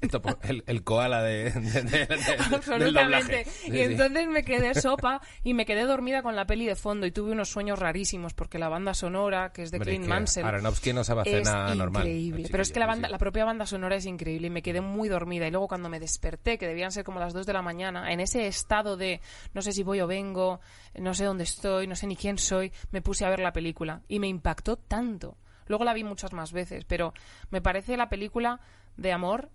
Esto 0.00 0.20
por- 0.20 0.38
el, 0.42 0.62
el 0.66 0.84
koala 0.84 1.22
de, 1.22 1.50
de- 1.50 1.82
de- 1.82 1.82
de- 1.82 2.06
del 2.06 2.54
Absolutamente. 2.54 3.44
Sí, 3.44 3.68
Y 3.68 3.72
sí. 3.72 3.80
entonces 3.80 4.28
me 4.28 4.44
quedé 4.44 4.74
sopa 4.80 5.20
y 5.42 5.54
me 5.54 5.64
quedé 5.66 5.84
dormida 5.84 6.22
con 6.22 6.36
la 6.36 6.46
peli 6.46 6.66
de 6.66 6.76
fondo 6.76 7.06
y 7.06 7.12
tuve 7.12 7.32
unos 7.32 7.48
sueños 7.48 7.78
rarísimos 7.78 8.34
porque 8.34 8.58
la 8.58 8.68
banda 8.68 8.94
sonora, 8.94 9.52
que 9.52 9.62
es 9.62 9.70
de 9.70 9.80
Clint 9.80 10.06
Mansell, 10.06 10.44
Aronofsky 10.44 10.92
no 10.92 11.04
sabe 11.04 11.22
hacer 11.22 11.40
es 11.40 11.44
nada 11.44 11.74
normal. 11.74 12.02
increíble. 12.02 12.48
Pero 12.50 12.62
es 12.62 12.72
que 12.72 12.80
la 12.80 12.86
banda, 12.86 13.08
sí, 13.08 13.12
la 13.12 13.18
propia 13.18 13.44
banda 13.44 13.66
sonora 13.66 13.96
es 13.96 14.06
increíble 14.06 14.48
y 14.48 14.50
me 14.50 14.62
quedé 14.62 14.80
muy 14.80 15.08
dormida. 15.08 15.46
Y 15.46 15.50
luego 15.50 15.68
cuando 15.68 15.88
me 15.88 16.00
desperté, 16.00 16.58
que 16.58 16.66
debían 16.68 16.92
ser 16.92 17.04
como 17.04 17.20
las 17.20 17.32
2 17.36 17.46
de 17.46 17.52
la 17.52 17.62
mañana, 17.62 18.12
en 18.12 18.18
ese 18.20 18.46
estado 18.48 18.96
de 18.96 19.20
no 19.54 19.62
sé 19.62 19.72
si 19.72 19.84
voy 19.84 20.00
o 20.00 20.08
vengo, 20.08 20.60
no 20.94 21.14
sé 21.14 21.24
dónde 21.24 21.44
estoy, 21.44 21.86
no 21.86 21.94
sé 21.94 22.08
ni 22.08 22.16
quién 22.16 22.38
soy, 22.38 22.72
me 22.90 23.02
puse 23.02 23.24
a 23.24 23.30
ver 23.30 23.38
la 23.38 23.52
película 23.52 24.02
y 24.08 24.18
me 24.18 24.26
impactó 24.26 24.76
tanto. 24.76 25.36
Luego 25.68 25.84
la 25.84 25.94
vi 25.94 26.04
muchas 26.04 26.32
más 26.32 26.52
veces, 26.52 26.84
pero 26.84 27.12
me 27.50 27.60
parece 27.60 27.96
la 27.96 28.08
película 28.08 28.60
de 28.96 29.12
amor 29.12 29.50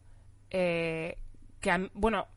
eh, 0.49 1.17
que, 1.59 1.89
bueno, 1.93 2.27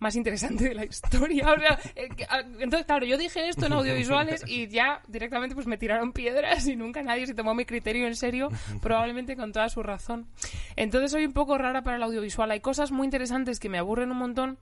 más 0.00 0.16
interesante 0.16 0.64
de 0.64 0.74
la 0.74 0.84
historia. 0.84 1.52
O 1.52 1.58
sea, 1.58 1.78
eh, 1.94 2.08
ah, 2.28 2.40
entonces, 2.58 2.86
claro, 2.86 3.06
yo 3.06 3.16
dije 3.16 3.48
esto 3.48 3.66
en 3.66 3.72
audiovisuales 3.74 4.42
y 4.46 4.66
ya 4.66 5.02
directamente 5.06 5.54
pues 5.54 5.66
me 5.66 5.78
tiraron 5.78 6.12
piedras 6.12 6.66
y 6.66 6.74
nunca 6.74 7.02
nadie 7.02 7.26
se 7.26 7.34
tomó 7.34 7.54
mi 7.54 7.64
criterio 7.64 8.06
en 8.06 8.16
serio, 8.16 8.48
probablemente 8.82 9.36
con 9.36 9.52
toda 9.52 9.68
su 9.68 9.82
razón. 9.82 10.26
Entonces 10.74 11.12
soy 11.12 11.26
un 11.26 11.32
poco 11.32 11.56
rara 11.56 11.82
para 11.82 11.96
el 11.96 12.02
audiovisual. 12.02 12.50
Hay 12.50 12.60
cosas 12.60 12.90
muy 12.90 13.04
interesantes 13.04 13.60
que 13.60 13.68
me 13.68 13.78
aburren 13.78 14.10
un 14.10 14.18
montón. 14.18 14.58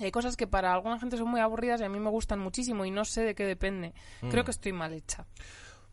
Hay 0.00 0.10
cosas 0.10 0.36
que 0.36 0.46
para 0.46 0.72
alguna 0.72 0.98
gente 0.98 1.16
son 1.16 1.28
muy 1.28 1.40
aburridas 1.40 1.80
y 1.80 1.84
a 1.84 1.88
mí 1.88 1.98
me 1.98 2.10
gustan 2.10 2.38
muchísimo 2.38 2.84
y 2.84 2.90
no 2.90 3.04
sé 3.04 3.22
de 3.22 3.34
qué 3.34 3.44
depende. 3.44 3.94
Creo 4.30 4.44
que 4.44 4.52
estoy 4.52 4.72
mal 4.72 4.92
hecha. 4.92 5.26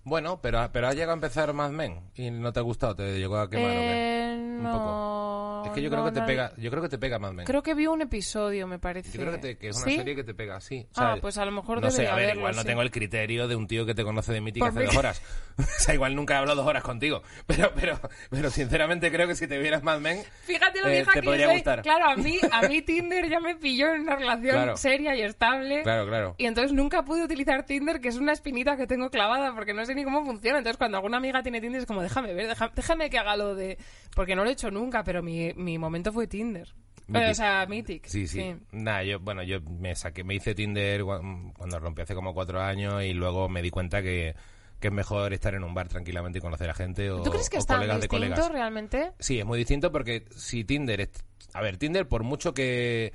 Bueno, 0.05 0.39
pero, 0.39 0.69
pero 0.71 0.87
has 0.87 0.93
llegado 0.93 1.11
a 1.11 1.15
empezar 1.15 1.51
Mad 1.53 1.71
Men 1.71 1.99
y 2.15 2.29
no 2.29 2.53
te 2.53 2.59
ha 2.59 2.63
gustado, 2.63 2.95
te 2.95 3.17
llegó 3.17 3.37
a 3.37 3.49
quemar. 3.49 3.71
¿o 3.71 3.73
qué? 3.73 4.21
Eh, 4.21 4.35
Un 4.37 4.63
no, 4.63 4.71
poco. 4.71 5.63
Es 5.65 5.71
que 5.71 5.81
yo 5.81 5.89
creo 5.89 6.03
no, 6.03 6.13
que 6.13 6.19
te 6.19 6.25
pega, 6.27 6.53
yo 6.57 6.69
creo 6.69 6.83
que 6.83 6.89
te 6.89 6.97
pega 6.99 7.17
Mad 7.17 7.33
Men. 7.33 7.45
Creo 7.47 7.63
que 7.63 7.73
vi 7.73 7.87
un 7.87 8.01
episodio, 8.03 8.67
me 8.67 8.77
parece. 8.77 9.17
Yo 9.17 9.21
creo 9.23 9.33
que, 9.33 9.39
te- 9.39 9.57
que 9.57 9.69
es 9.69 9.77
una 9.77 9.85
¿Sí? 9.85 9.95
serie 9.97 10.15
que 10.15 10.23
te 10.23 10.35
pega, 10.35 10.61
sí. 10.61 10.85
O 10.95 11.01
Ah, 11.01 11.17
pues 11.19 11.39
a 11.39 11.45
lo 11.45 11.51
mejor 11.51 11.81
No 11.81 11.89
sé, 11.89 12.07
a 12.07 12.13
ver, 12.13 12.27
verlo, 12.27 12.41
igual 12.41 12.55
no 12.55 12.61
sí. 12.61 12.67
tengo 12.67 12.81
el 12.83 12.91
criterio 12.91 13.47
de 13.47 13.55
un 13.55 13.65
tío 13.67 13.83
que 13.87 13.95
te 13.95 14.03
conoce 14.03 14.31
de 14.31 14.41
Mythic 14.41 14.59
Por 14.61 14.69
hace 14.69 14.79
mí- 14.81 14.85
dos 14.85 14.95
horas. 14.95 15.21
o 15.57 15.63
sea, 15.63 15.95
igual 15.95 16.15
nunca 16.15 16.35
he 16.35 16.37
hablado 16.37 16.57
dos 16.61 16.67
horas 16.69 16.83
contigo. 16.83 17.23
Pero, 17.47 17.71
pero, 17.75 17.99
pero 18.29 18.49
sinceramente 18.51 19.11
creo 19.11 19.27
que 19.27 19.35
si 19.35 19.47
te 19.47 19.57
vieras 19.57 19.81
Mad 19.81 19.99
Men, 19.99 20.23
Fíjate 20.43 20.81
lo 20.81 20.87
eh, 20.87 20.91
vieja 20.91 21.11
te 21.13 21.19
que 21.21 21.25
podría 21.25 21.45
soy. 21.47 21.55
gustar. 21.55 21.81
Claro, 21.81 22.05
a 22.09 22.15
mí, 22.15 22.37
a 22.51 22.61
mí 22.67 22.81
Tinder 22.83 23.27
ya 23.27 23.39
me 23.39 23.55
pilló 23.55 23.93
en 23.95 24.01
una 24.01 24.15
relación 24.15 24.53
Claro. 24.55 24.77
seria 24.77 25.15
y 25.15 25.21
estable. 25.23 25.81
Claro, 25.81 26.05
claro. 26.07 26.35
Y 26.37 26.45
entonces 26.45 26.73
nunca 26.73 27.03
pude 27.05 27.23
utilizar 27.23 27.65
Tinder, 27.65 27.99
que 28.01 28.09
es 28.09 28.17
una 28.17 28.33
espinita 28.33 28.77
que 28.77 28.85
tengo 28.87 29.09
clavada 29.09 29.53
porque 29.55 29.73
no 29.73 29.83
sé 29.85 29.94
ni 29.95 30.03
cómo 30.03 30.25
funciona. 30.25 30.59
Entonces 30.59 30.77
cuando 30.77 30.97
alguna 30.97 31.17
amiga 31.17 31.41
tiene 31.41 31.61
Tinder 31.61 31.81
es 31.81 31.87
como, 31.87 32.01
déjame 32.01 32.33
ver, 32.33 32.55
déjame 32.75 33.09
que 33.09 33.17
haga 33.17 33.35
lo 33.35 33.55
de... 33.55 33.77
Porque 34.15 34.35
no 34.35 34.43
lo 34.43 34.49
he 34.49 34.53
hecho 34.53 34.71
nunca, 34.71 35.03
pero 35.03 35.23
mi, 35.23 35.53
mi 35.53 35.77
momento 35.77 36.11
fue 36.11 36.27
Tinder. 36.27 36.73
Mythic. 37.07 37.31
O 37.31 37.33
sea, 37.35 37.65
Mythic. 37.67 38.05
Sí, 38.07 38.27
sí. 38.27 38.55
Nada, 38.71 39.03
yo, 39.03 39.19
bueno, 39.19 39.43
yo 39.43 39.61
me 39.61 39.95
saqué, 39.95 40.23
me 40.23 40.35
hice 40.35 40.55
Tinder 40.55 41.03
cuando 41.03 41.79
rompí 41.79 42.01
hace 42.01 42.15
como 42.15 42.33
cuatro 42.33 42.61
años 42.61 43.03
y 43.03 43.13
luego 43.13 43.47
me 43.47 43.61
di 43.61 43.69
cuenta 43.69 44.01
que, 44.01 44.35
que 44.79 44.87
es 44.87 44.93
mejor 44.93 45.31
estar 45.33 45.53
en 45.53 45.63
un 45.63 45.73
bar 45.73 45.87
tranquilamente 45.87 46.39
y 46.39 46.41
conocer 46.41 46.69
a 46.69 46.73
gente 46.73 47.11
o, 47.11 47.21
¿Tú 47.21 47.29
crees 47.29 47.49
que 47.49 47.57
o 47.57 47.59
es 47.59 47.65
tan 47.67 47.77
colegas 47.77 47.97
de 47.97 48.01
distinto 48.07 48.35
colegas. 48.35 48.51
realmente? 48.51 49.11
Sí, 49.19 49.39
es 49.39 49.45
muy 49.45 49.59
distinto 49.59 49.91
porque 49.91 50.25
si 50.35 50.63
Tinder 50.63 51.01
es... 51.01 51.09
A 51.53 51.61
ver, 51.61 51.77
Tinder 51.77 52.07
por 52.07 52.23
mucho 52.23 52.53
que... 52.53 53.13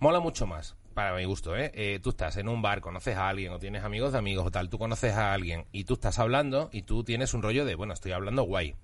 Mola 0.00 0.18
mucho 0.18 0.46
más, 0.46 0.76
para 1.06 1.16
mi 1.16 1.24
gusto, 1.24 1.56
¿eh? 1.56 1.70
Eh, 1.74 2.00
Tú 2.02 2.10
estás 2.10 2.36
en 2.36 2.48
un 2.48 2.60
bar, 2.62 2.80
conoces 2.80 3.16
a 3.16 3.28
alguien 3.28 3.52
o 3.52 3.58
tienes 3.58 3.84
amigos 3.84 4.12
de 4.12 4.18
amigos 4.18 4.46
o 4.46 4.50
tal, 4.50 4.68
tú 4.68 4.78
conoces 4.78 5.14
a 5.14 5.32
alguien 5.32 5.66
y 5.72 5.84
tú 5.84 5.94
estás 5.94 6.18
hablando 6.18 6.68
y 6.72 6.82
tú 6.82 7.04
tienes 7.04 7.34
un 7.34 7.42
rollo 7.42 7.64
de, 7.64 7.74
bueno, 7.74 7.92
estoy 7.94 8.12
hablando 8.12 8.42
guay. 8.44 8.74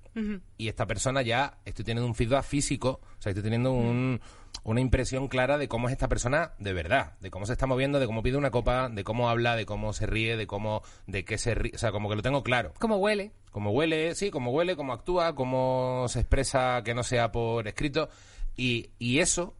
Y 0.56 0.68
esta 0.68 0.86
persona 0.86 1.20
ya, 1.20 1.58
estoy 1.66 1.84
teniendo 1.84 2.06
un 2.06 2.14
feedback 2.14 2.42
físico, 2.44 3.00
o 3.18 3.20
sea, 3.22 3.30
estoy 3.32 3.42
teniendo 3.42 3.72
un- 3.72 4.18
una 4.62 4.80
impresión 4.80 5.28
clara 5.28 5.58
de 5.58 5.68
cómo 5.68 5.88
es 5.88 5.92
esta 5.92 6.08
persona 6.08 6.52
de 6.58 6.72
verdad, 6.72 7.12
de 7.20 7.30
cómo 7.30 7.44
se 7.44 7.52
está 7.52 7.66
moviendo, 7.66 8.00
de 8.00 8.06
cómo 8.06 8.22
pide 8.22 8.38
una 8.38 8.50
copa, 8.50 8.88
de 8.88 9.04
cómo 9.04 9.28
habla, 9.28 9.56
de 9.56 9.66
cómo 9.66 9.92
se 9.92 10.06
ríe, 10.06 10.38
de 10.38 10.46
cómo, 10.46 10.82
de 11.06 11.26
qué 11.26 11.36
se 11.36 11.54
ríe, 11.54 11.72
o 11.74 11.78
sea, 11.78 11.92
como 11.92 12.08
que 12.08 12.16
lo 12.16 12.22
tengo 12.22 12.42
claro. 12.42 12.72
Como 12.78 12.96
huele. 12.96 13.32
Cómo 13.50 13.70
huele, 13.72 14.14
sí, 14.14 14.30
cómo 14.30 14.50
huele, 14.52 14.74
cómo 14.74 14.94
actúa, 14.94 15.34
cómo 15.34 16.06
se 16.08 16.20
expresa 16.20 16.80
que 16.82 16.94
no 16.94 17.02
sea 17.02 17.30
por 17.30 17.68
escrito. 17.68 18.08
Y, 18.56 18.88
y 18.98 19.18
eso, 19.18 19.54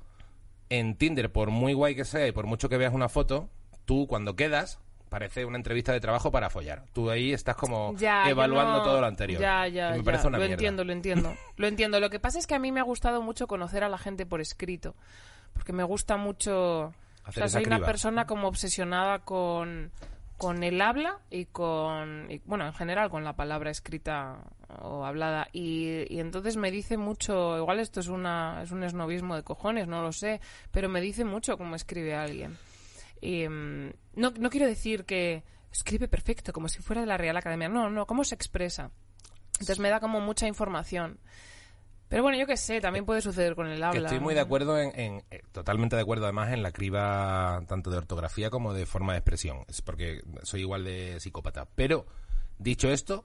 en 0.70 0.96
Tinder, 0.96 1.30
por 1.30 1.50
muy 1.50 1.72
guay 1.74 1.94
que 1.94 2.04
sea 2.04 2.26
y 2.26 2.32
por 2.32 2.46
mucho 2.46 2.68
que 2.68 2.76
veas 2.76 2.92
una 2.92 3.08
foto, 3.08 3.48
tú 3.84 4.06
cuando 4.08 4.34
quedas, 4.36 4.80
parece 5.08 5.44
una 5.44 5.56
entrevista 5.56 5.92
de 5.92 6.00
trabajo 6.00 6.30
para 6.32 6.50
follar. 6.50 6.84
Tú 6.92 7.10
ahí 7.10 7.32
estás 7.32 7.54
como 7.56 7.94
Ya, 7.96 8.28
evaluando 8.28 8.78
no- 8.78 8.82
todo 8.82 9.00
lo 9.00 9.06
anterior. 9.06 9.40
Ya, 9.40 9.68
ya, 9.68 9.90
me 9.90 9.98
ya. 9.98 10.02
parece 10.02 10.26
una 10.26 10.38
lo 10.38 10.42
mierda. 10.42 10.54
entiendo, 10.54 10.84
lo 10.84 10.92
entiendo. 10.92 11.34
Lo 11.56 11.66
entiendo. 11.68 12.00
Lo 12.00 12.10
que 12.10 12.18
pasa 12.20 12.38
es 12.38 12.46
que 12.46 12.54
a 12.54 12.58
mí 12.58 12.72
me 12.72 12.80
ha 12.80 12.84
gustado 12.84 13.22
mucho 13.22 13.46
conocer 13.46 13.84
a 13.84 13.88
la 13.88 13.98
gente 13.98 14.26
por 14.26 14.40
escrito. 14.40 14.94
Porque 15.52 15.72
me 15.72 15.84
gusta 15.84 16.16
mucho... 16.16 16.92
O 17.28 17.32
sea, 17.32 17.48
soy 17.48 17.64
una 17.64 17.80
persona 17.80 18.26
como 18.26 18.46
obsesionada 18.46 19.20
con, 19.20 19.90
con 20.36 20.62
el 20.64 20.80
habla 20.80 21.18
y 21.30 21.46
con... 21.46 22.30
y, 22.30 22.40
bueno, 22.44 22.66
en 22.66 22.72
general 22.74 23.08
con 23.10 23.24
la 23.24 23.34
palabra 23.34 23.70
escrita 23.70 24.36
o 24.82 25.04
hablada. 25.04 25.48
Y, 25.52 26.04
y 26.14 26.20
entonces 26.20 26.56
me 26.56 26.70
dice 26.70 26.96
mucho... 26.96 27.56
Igual 27.58 27.80
esto 27.80 28.00
es, 28.00 28.08
una, 28.08 28.62
es 28.62 28.70
un 28.72 28.82
esnovismo 28.84 29.36
de 29.36 29.42
cojones, 29.42 29.88
no 29.88 30.02
lo 30.02 30.12
sé. 30.12 30.40
Pero 30.70 30.88
me 30.88 31.00
dice 31.00 31.24
mucho 31.24 31.56
cómo 31.58 31.74
escribe 31.76 32.14
alguien. 32.14 32.56
Y, 33.20 33.48
mm, 33.48 33.90
no, 34.14 34.30
no 34.38 34.50
quiero 34.50 34.66
decir 34.66 35.04
que 35.04 35.42
escribe 35.72 36.08
perfecto, 36.08 36.52
como 36.52 36.68
si 36.68 36.80
fuera 36.82 37.00
de 37.00 37.06
la 37.06 37.16
Real 37.16 37.36
Academia. 37.36 37.68
No, 37.68 37.90
no, 37.90 38.06
cómo 38.06 38.24
se 38.24 38.34
expresa. 38.34 38.90
Entonces 39.54 39.78
me 39.78 39.88
da 39.90 40.00
como 40.00 40.20
mucha 40.20 40.46
información. 40.46 41.18
Pero 42.08 42.22
bueno, 42.22 42.38
yo 42.38 42.46
qué 42.46 42.56
sé, 42.56 42.80
también 42.80 43.04
puede 43.04 43.20
suceder 43.20 43.56
con 43.56 43.66
el 43.66 43.78
Que 43.78 43.84
habla. 43.84 44.00
estoy 44.08 44.20
muy 44.20 44.32
de 44.32 44.40
acuerdo 44.40 44.78
en, 44.78 44.92
en- 44.98 45.24
eh, 45.32 45.42
totalmente 45.50 45.96
de 45.96 46.02
acuerdo 46.02 46.24
además 46.26 46.52
en 46.52 46.62
la 46.62 46.70
criba 46.70 47.60
tanto 47.66 47.90
de 47.90 47.96
ortografía 47.98 48.48
como 48.48 48.72
de 48.74 48.86
forma 48.86 49.14
de 49.14 49.18
expresión. 49.18 49.64
Es 49.66 49.82
porque 49.82 50.22
soy 50.44 50.60
igual 50.60 50.84
de 50.84 51.18
psicópata. 51.18 51.66
Pero, 51.74 52.06
dicho 52.58 52.90
esto, 52.90 53.24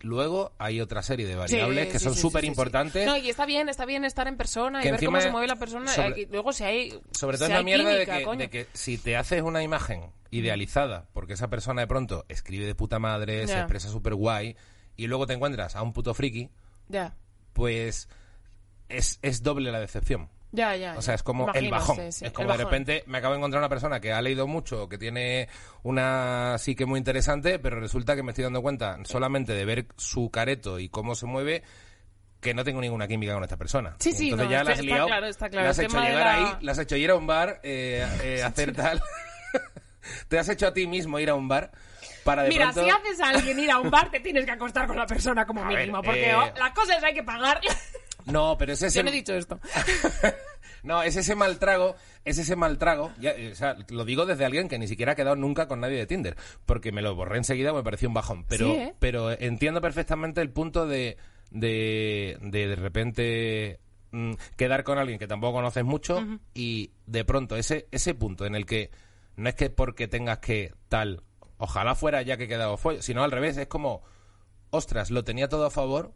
luego 0.00 0.52
hay 0.58 0.80
otra 0.80 1.02
serie 1.02 1.26
de 1.26 1.32
Sí, 1.32 1.38
variables 1.38 1.88
que 1.88 1.98
sí, 1.98 2.04
son 2.04 2.14
súper 2.14 2.42
sí, 2.42 2.46
importantes. 2.48 3.06
No, 3.06 3.16
y 3.16 3.30
está 3.30 3.46
bien, 3.46 3.68
está 3.68 3.84
bien 3.86 4.04
estar 4.04 4.28
en 4.28 4.36
persona 4.36 4.84
y 4.84 4.90
ver 4.90 5.04
cómo 5.04 5.20
se 5.20 5.30
mueve 5.30 5.46
la 5.46 5.56
persona. 5.56 5.90
sobre- 5.92 6.22
y 6.22 6.26
luego 6.26 6.52
si 6.52 6.64
hay. 6.64 7.00
Sobre 7.12 7.36
todo 7.38 7.46
si 7.46 7.52
es 7.52 7.58
la 7.58 7.62
mierda 7.64 7.88
de, 7.90 8.06
que, 8.06 8.22
coño. 8.22 8.38
de 8.38 8.50
que 8.50 8.66
si 8.72 8.98
te 8.98 9.16
haces 9.16 9.42
una 9.42 9.62
imagen 9.62 10.10
idealizada, 10.30 11.06
porque 11.12 11.34
esa 11.34 11.48
persona 11.48 11.80
de 11.82 11.86
pronto 11.86 12.24
escribe 12.28 12.66
de 12.66 12.74
puta 12.74 12.98
madre, 12.98 13.46
se 13.46 13.56
expresa 13.58 13.88
súper 13.88 14.14
guay, 14.14 14.56
y 14.96 15.06
luego 15.06 15.26
te 15.26 15.32
encuentras 15.34 15.76
a 15.76 15.82
un 15.82 15.92
puto 15.92 16.12
friki, 16.14 16.50
Ya, 16.88 17.14
pues 17.52 18.08
es, 18.88 19.18
es 19.22 19.42
doble 19.42 19.70
la 19.72 19.80
decepción. 19.80 20.28
Ya, 20.54 20.76
ya. 20.76 20.94
O 20.96 21.02
sea, 21.02 21.14
es 21.14 21.22
como 21.22 21.52
el 21.52 21.70
bajón. 21.70 21.96
sí, 21.96 22.02
sí, 22.02 22.08
es 22.08 22.22
el 22.22 22.32
como 22.32 22.48
de 22.48 22.56
bajón. 22.58 22.64
repente 22.72 23.04
me 23.06 23.18
acabo 23.18 23.34
de 23.34 23.38
encontrar 23.38 23.60
una 23.60 23.68
persona 23.68 24.00
que 24.00 24.12
ha 24.12 24.22
leído 24.22 24.46
mucho, 24.46 24.88
que 24.88 24.96
tiene 24.98 25.48
una 25.82 26.56
psique 26.58 26.86
muy 26.86 26.98
interesante, 26.98 27.58
pero 27.58 27.80
resulta 27.80 28.16
que 28.16 28.22
me 28.22 28.30
estoy 28.32 28.44
dando 28.44 28.62
cuenta 28.62 28.98
solamente 29.04 29.52
de 29.52 29.64
ver 29.64 29.86
su 29.96 30.30
careto 30.30 30.78
y 30.78 30.88
cómo 30.88 31.14
se 31.14 31.26
mueve 31.26 31.62
que 32.40 32.52
no 32.54 32.62
tengo 32.62 32.80
ninguna 32.80 33.08
química 33.08 33.32
con 33.34 33.42
esta 33.42 33.56
persona. 33.56 33.96
Sí, 33.98 34.12
sí, 34.12 34.30
Entonces 34.30 34.46
no, 34.46 34.52
ya 34.52 34.58
está- 34.60 34.64
la 34.64 34.72
has 34.74 34.78
está 34.80 34.94
liado, 34.94 35.06
claro, 35.06 35.26
está 35.26 35.48
claro. 35.48 35.64
la 35.64 35.70
has 35.70 35.78
hecho 35.78 35.98
llegar 36.00 36.20
la- 36.26 36.34
ahí, 36.34 36.56
la 36.60 36.72
has 36.72 36.78
hecho 36.78 36.96
ir 36.96 37.10
a 37.10 37.14
un 37.14 37.26
bar, 37.26 37.60
eh, 37.62 38.06
eh, 38.22 38.42
hacer 38.44 38.72
tal... 38.74 39.00
Te 40.28 40.38
has 40.38 40.48
hecho 40.50 40.66
a 40.66 40.74
ti 40.74 40.86
mismo 40.86 41.18
ir 41.18 41.30
a 41.30 41.34
un 41.34 41.48
bar 41.48 41.70
para 42.24 42.42
de 42.42 42.50
Mira, 42.50 42.70
pronto... 42.72 42.84
si 42.84 42.90
haces 42.90 43.20
a 43.22 43.30
alguien 43.30 43.58
ir 43.58 43.70
a 43.70 43.78
un 43.78 43.90
bar, 43.90 44.10
te 44.10 44.20
tienes 44.20 44.44
que 44.44 44.50
acostar 44.50 44.86
con 44.86 44.96
la 44.98 45.06
persona 45.06 45.46
como 45.46 45.64
A 45.64 45.68
ver, 45.68 45.78
mínimo. 45.78 46.02
porque 46.02 46.30
eh, 46.30 46.36
las 46.58 46.70
cosas 46.72 47.02
hay 47.02 47.14
que 47.14 47.22
pagar. 47.22 47.58
No, 48.26 48.56
pero 48.58 48.72
es 48.72 48.82
ese... 48.82 48.98
Yo 48.98 49.02
no 49.02 49.10
he 49.10 49.12
dicho 49.12 49.34
esto. 49.34 49.58
No, 50.82 51.02
es 51.02 51.16
ese 51.16 51.34
mal 51.34 51.58
trago, 51.58 51.96
es 52.26 52.36
ese 52.36 52.56
mal 52.56 52.76
trago, 52.76 53.10
ya, 53.18 53.30
eh, 53.30 53.52
o 53.52 53.54
sea, 53.54 53.74
lo 53.88 54.04
digo 54.04 54.26
desde 54.26 54.44
alguien 54.44 54.68
que 54.68 54.78
ni 54.78 54.86
siquiera 54.86 55.12
ha 55.12 55.14
quedado 55.14 55.34
nunca 55.34 55.66
con 55.66 55.80
nadie 55.80 55.96
de 55.96 56.06
Tinder, 56.06 56.36
porque 56.66 56.92
me 56.92 57.00
lo 57.00 57.14
borré 57.14 57.38
enseguida, 57.38 57.72
me 57.72 57.82
pareció 57.82 58.06
un 58.06 58.12
bajón, 58.12 58.44
pero, 58.44 58.66
Sí, 58.66 58.72
¿eh? 58.72 58.94
pero 58.98 59.30
entiendo 59.32 59.80
perfectamente 59.80 60.42
el 60.42 60.50
punto 60.50 60.86
de 60.86 61.16
de, 61.50 62.36
de, 62.42 62.68
de 62.68 62.76
repente 62.76 63.80
mm, 64.10 64.32
quedar 64.56 64.84
con 64.84 64.98
alguien 64.98 65.18
que 65.18 65.26
tampoco 65.26 65.54
conoces 65.54 65.84
mucho 65.84 66.22
y 66.52 66.90
de 67.06 67.24
pronto 67.24 67.56
ese, 67.56 67.86
ese 67.90 68.14
punto 68.14 68.44
en 68.44 68.54
el 68.54 68.66
que 68.66 68.90
no 69.36 69.48
es 69.48 69.54
que 69.54 69.70
porque 69.70 70.06
tengas 70.06 70.38
que 70.40 70.74
tal, 70.88 71.22
ojalá 71.56 71.94
fuera 71.94 72.20
ya 72.22 72.36
que 72.36 72.44
he 72.44 72.48
quedado 72.48 72.78
sino 73.00 73.24
al 73.24 73.30
revés, 73.30 73.56
es 73.56 73.68
como, 73.68 74.02
ostras, 74.70 75.10
lo 75.10 75.24
tenía 75.24 75.48
todo 75.48 75.64
a 75.64 75.70
favor, 75.70 76.12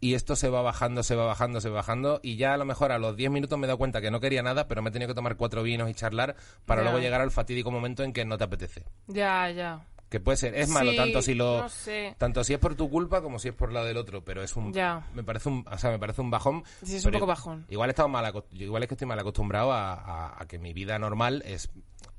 y 0.00 0.14
esto 0.14 0.36
se 0.36 0.48
va 0.48 0.62
bajando, 0.62 1.02
se 1.02 1.14
va 1.16 1.24
bajando, 1.26 1.60
se 1.60 1.68
va 1.68 1.76
bajando 1.76 2.20
y 2.22 2.36
ya 2.36 2.54
a 2.54 2.56
lo 2.56 2.64
mejor 2.64 2.92
a 2.92 2.98
los 2.98 3.16
10 3.16 3.30
minutos 3.30 3.58
me 3.58 3.66
he 3.66 3.68
dado 3.68 3.78
cuenta 3.78 4.00
que 4.00 4.10
no 4.10 4.20
quería 4.20 4.42
nada, 4.42 4.68
pero 4.68 4.80
me 4.82 4.90
he 4.90 4.92
tenido 4.92 5.08
que 5.08 5.14
tomar 5.14 5.36
cuatro 5.36 5.62
vinos 5.62 5.90
y 5.90 5.94
charlar 5.94 6.36
para 6.66 6.82
Ya. 6.82 6.84
luego 6.90 6.98
llegar 7.02 7.20
al 7.20 7.30
fatídico 7.30 7.70
momento 7.70 8.02
en 8.04 8.12
que 8.12 8.24
no 8.24 8.38
te 8.38 8.44
apetece. 8.44 8.84
Ya, 9.08 9.50
ya. 9.50 9.86
Que 10.08 10.20
puede 10.20 10.38
ser, 10.38 10.54
es 10.54 10.70
malo 10.70 10.92
Sí, 10.92 10.96
tanto 10.96 11.20
si 11.20 11.34
lo 11.34 11.62
no 11.62 11.68
sé. 11.68 12.14
tanto 12.16 12.42
si 12.42 12.54
es 12.54 12.58
por 12.58 12.74
tu 12.74 12.88
culpa 12.88 13.20
como 13.20 13.38
si 13.38 13.48
es 13.48 13.54
por 13.54 13.72
la 13.72 13.84
del 13.84 13.98
otro, 13.98 14.24
pero 14.24 14.42
es 14.42 14.56
un 14.56 14.72
Ya. 14.72 15.06
me 15.12 15.22
parece 15.22 15.50
un, 15.50 15.66
o 15.70 15.76
sea, 15.76 15.90
me 15.90 15.98
parece 15.98 16.22
un 16.22 16.30
bajón. 16.30 16.64
Sí, 16.82 16.96
es 16.96 17.04
un 17.04 17.12
poco 17.12 17.26
bajón. 17.26 17.66
Igual 17.68 17.90
he 17.90 17.92
estado 17.92 18.08
mal 18.08 18.32
igual 18.52 18.82
es 18.84 18.88
que 18.88 18.94
estoy 18.94 19.06
mal 19.06 19.18
acostumbrado 19.18 19.70
a, 19.72 19.92
a- 19.92 20.42
a 20.42 20.46
que 20.48 20.58
mi 20.58 20.72
vida 20.72 20.98
normal 20.98 21.42
es 21.44 21.70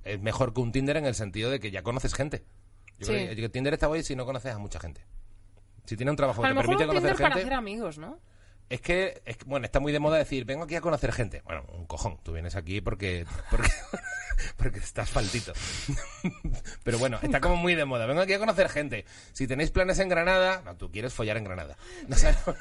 es 0.04 0.22
mejor 0.22 0.54
que 0.54 0.62
un 0.62 0.72
Tinder 0.72 0.98
en 0.98 1.06
el 1.06 1.16
sentido 1.16 1.50
de 1.50 1.60
que 1.60 1.72
ya 1.72 1.82
conoces 1.82 2.14
gente. 2.14 2.44
Yo 3.00 3.08
Sí. 3.08 3.14
creo 3.14 3.36
que, 3.36 3.50
Tinder 3.50 3.74
está 3.74 3.88
guay 3.88 4.04
si 4.04 4.16
no 4.16 4.26
conoces 4.26 4.54
a 4.54 4.60
mucha 4.60 4.80
gente. 4.80 5.02
Si 5.90 5.98
tiene 5.98 6.12
un 6.12 6.18
trabajo 6.18 6.44
que 6.44 6.50
te 6.50 6.54
permite 6.54 6.86
conocer 6.86 7.16
para 7.16 7.30
gente. 7.30 7.40
hacer 7.42 7.54
amigos, 7.54 7.98
¿no? 7.98 8.20
Es 8.70 8.80
que, 8.80 9.24
es 9.26 9.38
que, 9.38 9.46
bueno, 9.46 9.66
está 9.66 9.80
muy 9.80 9.92
de 9.92 9.98
moda 9.98 10.20
decir, 10.20 10.46
vengo 10.46 10.66
aquí 10.66 10.76
a 10.76 10.82
conocer 10.82 11.12
gente. 11.12 11.42
Bueno, 11.46 11.66
un 11.74 11.88
cojón, 11.88 12.20
tú 12.22 12.34
vienes 12.34 12.56
aquí 12.56 12.80
porque, 12.80 13.26
porque, 13.50 13.72
porque 14.58 14.78
estás 14.78 15.10
faltito. 15.10 15.52
Pero 16.84 17.00
bueno, 17.00 17.18
está 17.24 17.42
como 17.42 17.56
muy 17.56 17.74
de 17.74 17.86
moda. 17.86 18.06
Vengo 18.06 18.22
aquí 18.22 18.34
a 18.34 18.38
conocer 18.38 18.70
gente. 18.70 19.04
Si 19.34 19.48
tenéis 19.48 19.72
planes 19.72 19.98
en 19.98 20.10
Granada, 20.10 20.62
no, 20.64 20.76
tú 20.76 20.92
quieres 20.92 21.12
follar 21.12 21.38
en 21.38 21.46
Granada. 21.46 21.76
No, 22.08 22.16
o 22.16 22.20
sea, 22.20 22.38
no, 22.46 22.56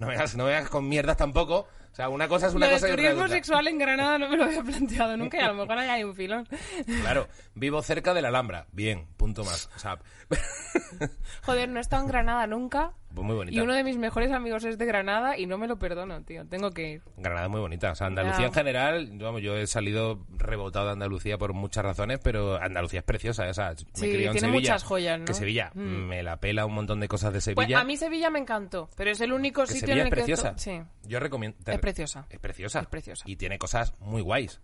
no 0.00 0.06
me 0.06 0.14
hagas, 0.14 0.36
no 0.36 0.44
me 0.44 0.54
hagas 0.54 0.68
con 0.68 0.86
mierdas 0.86 1.16
tampoco. 1.16 1.68
O 1.92 1.94
sea, 1.94 2.08
una 2.08 2.28
cosa 2.28 2.46
es 2.46 2.54
una 2.54 2.66
Lo 2.66 2.72
cosa 2.72 2.86
de 2.86 2.90
y 2.90 2.94
otra 2.94 3.02
es 3.02 3.08
turismo 3.10 3.24
otra. 3.24 3.36
sexual 3.36 3.68
en 3.68 3.78
Granada 3.78 4.18
no 4.18 4.28
me 4.28 4.36
lo 4.36 4.44
había 4.44 4.62
planteado 4.62 5.16
nunca 5.16 5.36
y 5.38 5.40
a 5.40 5.48
lo 5.48 5.54
mejor 5.54 5.76
ahí 5.78 5.88
hay 5.88 6.04
un 6.04 6.14
filón. 6.14 6.46
Claro, 7.02 7.26
vivo 7.54 7.82
cerca 7.82 8.14
de 8.14 8.22
la 8.22 8.28
Alhambra. 8.28 8.66
Bien, 8.72 9.06
punto 9.16 9.44
más. 9.44 9.68
O 9.76 9.78
sea, 9.78 9.98
Joder, 11.42 11.68
no 11.68 11.78
he 11.78 11.80
estado 11.80 12.02
en 12.02 12.08
Granada 12.08 12.46
nunca 12.46 12.92
pues 13.14 13.26
muy 13.26 13.34
bonita. 13.34 13.56
y 13.56 13.60
uno 13.60 13.74
de 13.74 13.82
mis 13.82 13.96
mejores 13.96 14.30
amigos 14.30 14.62
es 14.64 14.78
de 14.78 14.86
Granada 14.86 15.36
y 15.36 15.46
no 15.46 15.58
me 15.58 15.66
lo 15.66 15.78
perdono, 15.80 16.22
tío. 16.22 16.46
Tengo 16.46 16.70
que 16.70 16.90
ir. 16.92 17.02
Granada 17.16 17.46
es 17.46 17.50
muy 17.50 17.60
bonita. 17.60 17.90
O 17.90 17.94
sea, 17.96 18.06
Andalucía 18.06 18.42
Ya. 18.42 18.46
en 18.46 18.52
general, 18.52 19.10
vamos, 19.14 19.42
yo 19.42 19.56
he 19.56 19.66
salido 19.66 20.24
rebotado 20.36 20.86
de 20.86 20.92
Andalucía 20.92 21.36
por 21.36 21.52
muchas 21.52 21.84
razones, 21.84 22.20
pero 22.22 22.56
Andalucía 22.62 23.00
es 23.00 23.04
preciosa. 23.04 23.48
O 23.48 23.54
sea, 23.54 23.70
me 23.70 23.76
Sí, 23.76 23.84
criado 24.12 24.16
en 24.16 24.32
tiene 24.32 24.38
Sevilla, 24.40 24.52
muchas 24.52 24.84
joyas, 24.84 25.18
¿no? 25.18 25.24
Que 25.24 25.34
Sevilla 25.34 25.72
Mm. 25.74 25.80
me 26.06 26.22
la 26.22 26.36
pela 26.36 26.66
un 26.66 26.74
montón 26.74 27.00
de 27.00 27.08
cosas 27.08 27.32
de 27.32 27.38
Pues 27.38 27.44
Sevilla. 27.66 27.80
a 27.80 27.84
mí 27.84 27.96
Sevilla 27.96 28.30
me 28.30 28.38
encantó, 28.38 28.88
pero 28.96 29.10
es 29.10 29.20
el 29.20 29.32
único 29.32 29.62
que 29.62 29.68
sitio 29.72 29.80
Sevilla 29.88 30.02
en 30.02 30.06
es 30.06 30.12
el 30.12 30.16
preciosa. 30.16 30.52
que... 30.54 30.60
Sí. 30.60 30.80
Yo 31.08 31.18
recomiendo... 31.18 31.58
te- 31.64 31.72
Es 31.80 31.82
preciosa. 31.82 32.26
Es 32.30 32.38
preciosa. 32.38 32.80
Es 32.80 32.86
preciosa. 32.86 33.24
Y 33.26 33.36
tiene 33.36 33.58
cosas 33.58 33.92
muy 34.00 34.22
guays. 34.22 34.60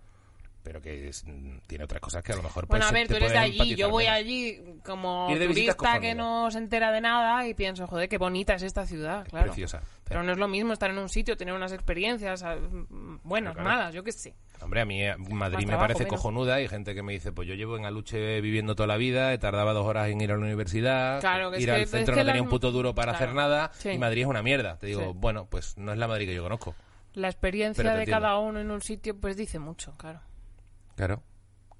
pero 0.63 0.83
que 0.83 1.07
es- 1.11 1.25
tiene 1.69 1.85
otras 1.85 2.01
cosas 2.01 2.25
que 2.25 2.33
a 2.33 2.37
lo 2.37 2.43
mejor 2.43 2.67
Bueno, 2.67 2.83
pues, 2.83 2.91
a 2.91 2.93
ver, 2.93 3.07
tú 3.07 3.15
eres 3.15 3.31
de 3.31 3.39
allí, 3.39 3.77
yo 3.77 3.89
voy 3.89 4.03
menos. 4.07 4.19
allí 4.19 4.61
como 4.85 5.29
es 5.31 5.39
turista 5.47 6.01
que 6.01 6.17
no 6.17 6.51
se 6.51 6.59
entera 6.59 6.91
de 6.91 7.01
nada 7.01 7.47
y 7.47 7.55
pienso, 7.55 7.87
joder, 7.87 8.09
qué 8.09 8.19
bonita 8.19 8.55
es 8.55 8.63
esta 8.65 8.85
ciudad, 8.85 9.29
claro. 9.29 9.47
Preciosa. 9.47 9.81
Pero 10.03 10.25
no 10.25 10.33
es 10.33 10.39
lo 10.39 10.49
mismo 10.49 10.73
estar 10.73 10.91
en 10.91 10.99
un 10.99 11.09
sitio, 11.09 11.37
tener 11.37 11.55
unas 11.55 11.71
experiencias 11.71 12.43
ah, 12.43 12.57
buenas, 13.23 13.55
Claro. 13.55 13.69
malas, 13.69 13.95
yo 13.95 14.03
qué 14.03 14.11
sé. 14.11 14.35
Hombre, 14.61 14.81
a 14.81 14.85
mí 14.85 15.05
eh, 15.05 15.15
Madrid 15.17 15.69
me 15.69 15.77
parece 15.77 16.03
menos. 16.03 16.17
cojonuda. 16.19 16.57
Hay 16.57 16.67
gente 16.67 16.97
que 16.97 17.03
me 17.05 17.13
dice, 17.13 17.31
pues 17.31 17.47
yo 17.47 17.55
llevo 17.55 17.77
en 17.77 17.85
Aluche 17.85 18.41
viviendo 18.41 18.75
toda 18.75 18.89
la 18.89 18.97
vida, 18.97 19.39
tardaba 19.39 19.73
dos 19.73 19.87
horas 19.87 20.09
en 20.09 20.21
ir 20.21 20.33
a 20.33 20.35
la 20.37 20.41
universidad, 20.43 21.21
Claro, 21.21 21.53
que 21.53 21.59
es 21.59 21.63
ir 21.63 21.69
que- 21.69 21.75
al 21.77 21.81
es 21.83 21.91
centro 21.91 22.13
que 22.17 22.21
no 22.23 22.27
tenía 22.27 22.41
las- 22.41 22.43
un 22.43 22.49
puto 22.51 22.73
duro 22.73 22.93
para 22.93 23.13
claro, 23.13 23.25
hacer 23.25 23.37
nada 23.37 23.71
sí. 23.73 23.91
y 23.91 23.99
Madrid 23.99 24.23
es 24.23 24.27
una 24.27 24.43
mierda. 24.43 24.79
Te 24.79 24.89
digo, 24.89 25.03
Sí. 25.03 25.13
bueno, 25.15 25.47
pues 25.49 25.79
no 25.79 25.93
es 25.93 25.99
la 25.99 26.09
Madrid 26.09 26.27
que 26.27 26.35
yo 26.35 26.43
conozco. 26.43 26.75
La 27.17 27.29
experiencia 27.29 27.83
de 27.83 27.99
entiendo. 28.01 28.21
cada 28.21 28.39
uno 28.39 28.61
en 28.61 28.71
un 28.71 28.81
sitio, 28.83 29.19
pues 29.19 29.37
dice 29.37 29.59
mucho, 29.59 29.93
claro. 29.97 30.21
Claro. 30.97 31.23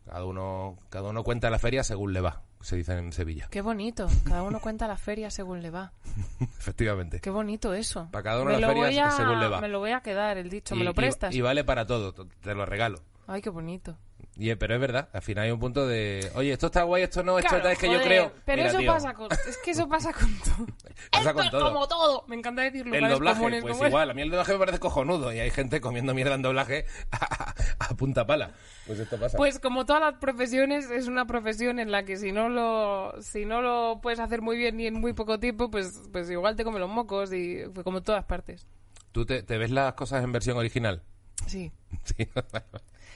Cada 0.07 0.25
uno, 0.25 0.77
cada 0.89 1.11
uno 1.11 1.23
cuenta 1.25 1.51
la 1.51 1.59
feria 1.59 1.85
según 1.85 2.13
le 2.13 2.21
va, 2.21 2.43
se 2.61 2.77
dice 2.77 2.97
en 2.97 3.13
Sevilla. 3.13 3.47
Qué 3.51 3.61
bonito, 3.61 4.07
cada 4.25 4.43
uno 4.43 4.61
cuenta 4.61 4.89
la 4.89 4.97
feria 4.97 5.31
según 5.31 5.61
le 5.63 5.71
va. 5.71 5.93
Efectivamente. 6.59 7.21
Qué 7.21 7.31
bonito 7.31 7.75
eso. 7.75 8.09
Para 8.13 8.23
cada 8.23 8.43
uno 8.43 8.53
me 8.53 8.61
la 8.61 8.67
lo 8.67 8.69
feria 8.69 8.87
voy 8.87 8.99
a, 8.99 9.11
según 9.11 9.41
le 9.41 9.49
va. 9.49 9.61
Me 9.61 9.69
lo 9.69 9.79
voy 9.79 9.91
a 9.91 10.01
quedar, 10.01 10.39
el 10.39 10.49
dicho, 10.49 10.75
Y- 10.75 10.79
¿me 10.79 10.85
lo 10.85 10.95
prestas? 10.95 11.35
Y, 11.35 11.41
vale 11.43 11.65
para 11.65 11.87
todo, 11.87 12.13
te 12.15 12.55
lo 12.55 12.65
regalo. 12.65 13.01
Ay, 13.27 13.43
qué 13.43 13.51
bonito. 13.51 13.97
Y, 14.39 14.51
eh, 14.51 14.57
pero 14.57 14.75
es 14.75 14.81
verdad, 14.81 15.09
al 15.15 15.23
final 15.23 15.45
hay 15.45 15.51
un 15.51 15.59
punto 15.59 15.87
de, 15.87 16.31
oye, 16.35 16.53
esto 16.53 16.67
está 16.67 16.83
guay, 16.83 17.05
esto 17.05 17.23
no, 17.23 17.39
esto 17.39 17.49
Claro, 17.49 17.71
es 17.71 17.79
que 17.79 17.91
yo 17.91 18.03
creo. 18.03 18.33
Pero 18.45 18.59
Mira, 18.59 18.69
eso 18.69 18.79
tío, 18.79 18.93
pasa 18.93 19.15
con... 19.15 19.33
Es 19.33 19.57
que 19.65 19.71
eso 19.71 19.89
pasa 19.89 20.13
con 20.13 20.39
todo. 20.45 20.67
Pasa 21.11 21.33
con 21.33 21.51
todo. 21.51 21.73
como 21.73 21.89
todo. 21.89 22.25
Me 22.29 22.37
encanta 22.37 22.61
decir 22.61 22.87
El 22.87 23.09
doblaje, 23.09 23.39
comunes 23.39 23.63
pues 23.63 23.81
igual, 23.81 24.11
a 24.11 24.15
mí 24.15 24.21
el 24.21 24.31
doblaje 24.31 24.53
me 24.53 24.59
parece 24.59 24.79
cojonudo 24.79 25.33
y 25.33 25.41
hay 25.41 25.51
gente 25.51 25.81
comiendo 25.81 26.13
mierda 26.13 26.35
en 26.35 26.43
doblaje 26.43 26.85
a, 27.13 27.55
a 27.79 27.95
punta 27.97 28.27
pala. 28.27 28.51
Pues 28.87 28.99
esto 28.99 29.19
pasa. 29.19 29.39
Pues 29.39 29.59
como 29.59 29.87
todas 29.87 30.03
las 30.03 30.15
profesiones, 30.21 30.91
es 30.91 31.07
una 31.07 31.27
profesión 31.27 31.79
en 31.79 31.91
la 31.91 32.05
que 32.05 32.19
si 32.19 32.31
no 32.31 32.51
lo, 32.51 33.15
si 33.23 33.47
no 33.47 33.63
lo 33.63 34.01
puedes 34.03 34.21
hacer 34.21 34.43
muy 34.43 34.59
bien 34.59 34.77
ni 34.77 34.87
en 34.87 35.01
muy 35.01 35.15
poco 35.15 35.41
tiempo, 35.41 35.71
pues, 35.71 36.03
pues 36.13 36.31
igual 36.31 36.57
te 36.57 36.65
come 36.65 36.79
los 36.79 36.91
mocos 36.91 37.33
y 37.33 37.63
pues 37.73 37.85
como 37.85 37.99
en 37.99 38.05
todas 38.05 38.25
partes. 38.27 38.67
¿Tú 39.13 39.25
te, 39.25 39.43
te 39.43 39.57
ves 39.57 39.71
las 39.71 39.95
cosas 39.95 40.23
en 40.23 40.31
versión 40.31 40.59
original? 40.59 41.03
Sí. 41.47 41.73
Sí. 42.05 42.29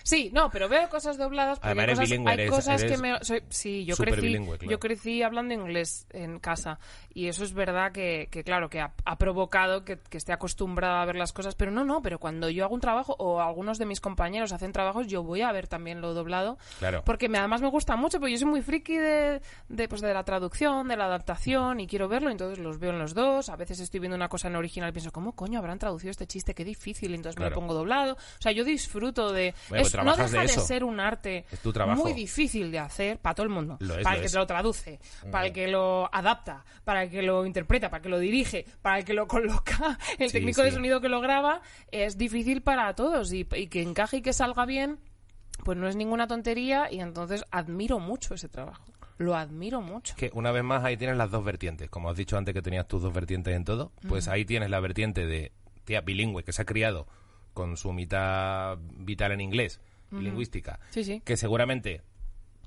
Sí, 0.02 0.30
no, 0.32 0.50
pero 0.50 0.68
veo 0.68 0.88
cosas 0.88 1.18
dobladas 1.18 1.58
porque 1.58 1.68
Además, 1.80 1.88
hay 1.88 1.94
cosas, 1.94 2.08
bilingüe, 2.10 2.30
hay 2.32 2.38
eres- 2.38 2.50
cosas 2.50 2.82
eres 2.82 2.92
que 2.96 3.02
me... 3.02 3.18
soy- 3.24 3.42
sí, 3.48 3.84
yo 3.84 3.96
crecí, 3.96 4.20
bilingüe, 4.20 4.58
claro. 4.58 4.70
yo 4.70 4.78
crecí 4.80 5.22
hablando 5.22 5.54
inglés 5.54 6.06
en 6.10 6.38
casa 6.38 6.78
y 7.12 7.26
eso 7.28 7.44
es 7.44 7.52
verdad 7.52 7.92
que, 7.92 8.28
que, 8.30 8.44
claro, 8.44 8.68
que 8.70 8.80
ha, 8.80 8.92
ha 9.04 9.16
provocado 9.18 9.84
que, 9.84 9.98
que 9.98 10.16
esté 10.18 10.32
acostumbrada 10.32 11.02
a 11.02 11.04
ver 11.04 11.16
las 11.16 11.32
cosas, 11.32 11.54
pero 11.54 11.70
no, 11.70 11.84
no, 11.84 12.02
pero 12.02 12.18
cuando 12.18 12.48
yo 12.50 12.64
hago 12.64 12.74
un 12.74 12.80
trabajo 12.80 13.14
o 13.18 13.40
algunos 13.40 13.78
de 13.78 13.86
mis 13.86 14.00
compañeros 14.00 14.52
hacen 14.52 14.72
trabajos, 14.72 15.06
yo 15.06 15.22
voy 15.22 15.42
a 15.42 15.52
ver 15.52 15.66
también 15.68 16.00
lo 16.00 16.14
doblado 16.14 16.58
Claro. 16.78 17.02
porque 17.04 17.28
me, 17.28 17.38
además 17.38 17.60
me 17.60 17.68
gusta 17.68 17.96
mucho, 17.96 18.18
porque 18.20 18.32
yo 18.32 18.38
soy 18.38 18.48
muy 18.48 18.62
friki 18.62 18.96
de, 18.96 19.40
de, 19.68 19.88
pues, 19.88 20.00
de 20.00 20.14
la 20.14 20.24
traducción, 20.24 20.88
de 20.88 20.96
la 20.96 21.06
adaptación 21.06 21.80
y 21.80 21.86
quiero 21.86 22.08
verlo, 22.08 22.30
entonces 22.30 22.58
los 22.58 22.78
veo 22.78 22.90
en 22.90 22.98
los 22.98 23.14
dos, 23.14 23.48
a 23.48 23.56
veces 23.56 23.80
estoy 23.80 24.00
viendo 24.00 24.16
una 24.16 24.28
cosa 24.28 24.48
en 24.48 24.56
original 24.56 24.88
y 24.90 24.92
pienso, 24.92 25.10
¿cómo 25.12 25.32
coño 25.34 25.58
habrán 25.58 25.78
traducido 25.78 26.10
este 26.10 26.26
chiste? 26.26 26.54
Qué 26.54 26.64
difícil, 26.64 27.14
entonces 27.14 27.38
me 27.38 27.48
lo 27.48 27.54
pongo 27.54 27.74
doblado, 27.74 28.14
o 28.14 28.42
sea, 28.42 28.52
yo 28.52 28.64
disfruto 28.64 29.32
de... 29.32 29.54
Bueno, 29.68 29.89
pues 29.92 30.04
no 30.04 30.12
trabajas 30.14 30.30
deja 30.32 30.42
de 30.42 30.46
de 30.48 30.52
eso. 30.54 30.66
ser 30.66 30.84
un 30.84 31.00
arte 31.00 31.44
tu 31.62 31.72
trabajo. 31.72 32.02
muy 32.02 32.12
difícil 32.12 32.70
de 32.70 32.78
hacer 32.78 33.18
para 33.18 33.34
todo 33.34 33.44
el 33.44 33.50
mundo. 33.50 33.76
Lo 33.80 33.96
es, 33.98 34.02
para 34.04 34.16
el 34.16 34.20
que 34.22 34.26
es. 34.26 34.32
te 34.32 34.38
lo 34.38 34.46
traduce, 34.46 35.00
para 35.30 35.46
el 35.46 35.52
que 35.52 35.68
lo 35.68 36.08
adapta, 36.14 36.64
para 36.84 37.02
el 37.04 37.10
que 37.10 37.22
lo 37.22 37.44
interpreta, 37.46 37.88
para 37.90 37.98
el 37.98 38.02
que 38.04 38.08
lo 38.08 38.18
dirige, 38.18 38.64
para 38.82 38.98
el 38.98 39.04
que 39.04 39.14
lo 39.14 39.26
coloca, 39.28 39.98
el 40.18 40.28
Sí, 40.30 40.34
técnico 40.38 40.62
de 40.62 40.70
sí. 40.70 40.76
sonido 40.76 41.00
que 41.00 41.08
lo 41.08 41.20
graba. 41.20 41.60
Es 41.90 42.16
difícil 42.18 42.62
para 42.62 42.94
todos 42.94 43.32
y, 43.32 43.46
y 43.56 43.66
que 43.68 43.82
encaje 43.82 44.18
y 44.18 44.22
que 44.22 44.32
salga 44.32 44.64
bien, 44.66 44.98
pues 45.64 45.76
no 45.78 45.88
es 45.88 45.96
ninguna 45.96 46.26
tontería 46.26 46.90
y 46.90 47.00
entonces 47.00 47.44
admiro 47.50 47.98
mucho 47.98 48.34
ese 48.34 48.48
trabajo. 48.48 48.84
Lo 49.18 49.36
admiro 49.36 49.82
mucho. 49.82 50.14
Que 50.16 50.30
una 50.32 50.50
vez 50.50 50.64
más 50.64 50.82
ahí 50.82 50.96
tienes 50.96 51.16
las 51.18 51.30
dos 51.30 51.44
vertientes. 51.44 51.90
Como 51.90 52.08
has 52.08 52.16
dicho 52.16 52.38
antes 52.38 52.54
que 52.54 52.62
tenías 52.62 52.88
tus 52.88 53.02
dos 53.02 53.12
vertientes 53.12 53.54
en 53.54 53.64
todo, 53.66 53.92
pues 54.08 54.28
ahí 54.28 54.46
tienes 54.46 54.70
la 54.70 54.80
vertiente 54.80 55.26
de 55.26 55.52
tía 55.84 56.00
bilingüe 56.00 56.42
que 56.42 56.52
se 56.52 56.62
ha 56.62 56.64
criado 56.64 57.06
con 57.54 57.76
su 57.76 57.92
mitad 57.92 58.78
vital 58.80 59.32
en 59.32 59.40
inglés 59.40 59.80
y 60.12 60.16
lingüística. 60.16 60.80
Sí, 60.90 61.04
sí. 61.04 61.22
Que 61.24 61.36
seguramente 61.36 62.02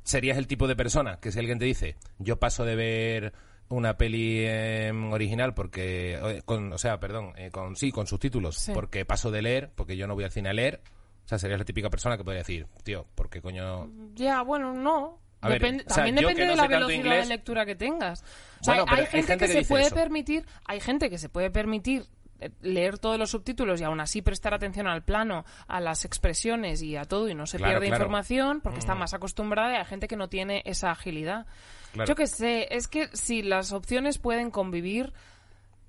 serías 0.03 0.37
el 0.37 0.47
tipo 0.47 0.67
de 0.67 0.75
persona 0.75 1.19
que 1.19 1.31
si 1.31 1.39
alguien 1.39 1.59
te 1.59 1.65
dice, 1.65 1.95
yo 2.19 2.37
paso 2.39 2.65
de 2.65 2.75
ver 2.75 3.33
una 3.69 3.97
peli 3.97 4.43
em, 4.45 5.11
original 5.13 5.53
porque 5.53 6.41
con, 6.45 6.71
o 6.73 6.77
sea, 6.77 6.99
perdón, 6.99 7.33
eh, 7.37 7.49
con 7.51 7.75
sí, 7.75 7.91
con 7.91 8.05
subtítulos, 8.07 8.57
Sí. 8.57 8.71
porque 8.73 9.05
paso 9.05 9.31
de 9.31 9.41
leer, 9.41 9.71
porque 9.75 9.95
yo 9.97 10.05
no 10.07 10.15
voy 10.15 10.25
al 10.25 10.31
cine 10.31 10.49
a 10.49 10.53
leer. 10.53 10.81
O 11.25 11.27
sea, 11.27 11.39
serías 11.39 11.57
la 11.59 11.65
típica 11.65 11.89
persona 11.89 12.17
que 12.17 12.23
podría 12.23 12.41
decir, 12.41 12.67
tío, 12.83 13.07
¿por 13.15 13.29
qué 13.29 13.41
coño 13.41 13.89
Ya, 14.13 14.41
bueno, 14.41 14.73
no. 14.73 15.19
A 15.39 15.49
ver, 15.49 15.61
Depende- 15.61 15.83
o 15.85 15.89
sea, 15.93 15.95
también 16.03 16.15
depende 16.17 16.45
no 16.45 16.51
de 16.51 16.55
la 16.57 16.67
velocidad 16.67 16.99
inglés- 16.99 17.27
de 17.29 17.35
lectura 17.35 17.65
que 17.65 17.75
tengas. 17.75 18.21
O 18.61 18.63
sea, 18.63 18.75
Bueno, 18.83 18.91
hay, 18.91 19.05
gente 19.07 19.37
que, 19.37 19.45
que 19.47 19.51
se 19.53 19.63
puede 19.65 19.85
eso. 19.85 19.95
permitir, 19.95 20.45
hay 20.65 20.79
gente 20.81 21.09
que 21.09 21.17
se 21.17 21.29
puede 21.29 21.49
permitir 21.49 22.05
leer 22.61 22.97
todos 22.99 23.17
los 23.17 23.31
subtítulos 23.31 23.79
y 23.81 23.83
aún 23.83 23.99
así 23.99 24.21
prestar 24.21 24.53
atención 24.53 24.87
al 24.87 25.03
plano, 25.03 25.45
a 25.67 25.79
las 25.79 26.05
expresiones 26.05 26.81
y 26.81 26.95
a 26.95 27.05
todo 27.05 27.29
y 27.29 27.35
no 27.35 27.45
se 27.45 27.57
Claro, 27.57 27.73
pierde 27.73 27.87
claro. 27.87 28.03
información 28.03 28.61
porque 28.61 28.77
Mm. 28.77 28.79
está 28.79 28.95
más 28.95 29.13
acostumbrada 29.13 29.73
y 29.73 29.75
hay 29.77 29.85
gente 29.85 30.07
que 30.07 30.15
no 30.17 30.29
tiene 30.29 30.61
esa 30.65 30.91
agilidad. 30.91 31.45
Claro. 31.93 32.07
Yo 32.07 32.15
qué 32.15 32.27
sé, 32.27 32.67
es 32.75 32.87
que 32.87 33.07
si 33.13 33.41
las 33.43 33.71
opciones 33.71 34.17
pueden 34.17 34.49
convivir, 34.51 35.13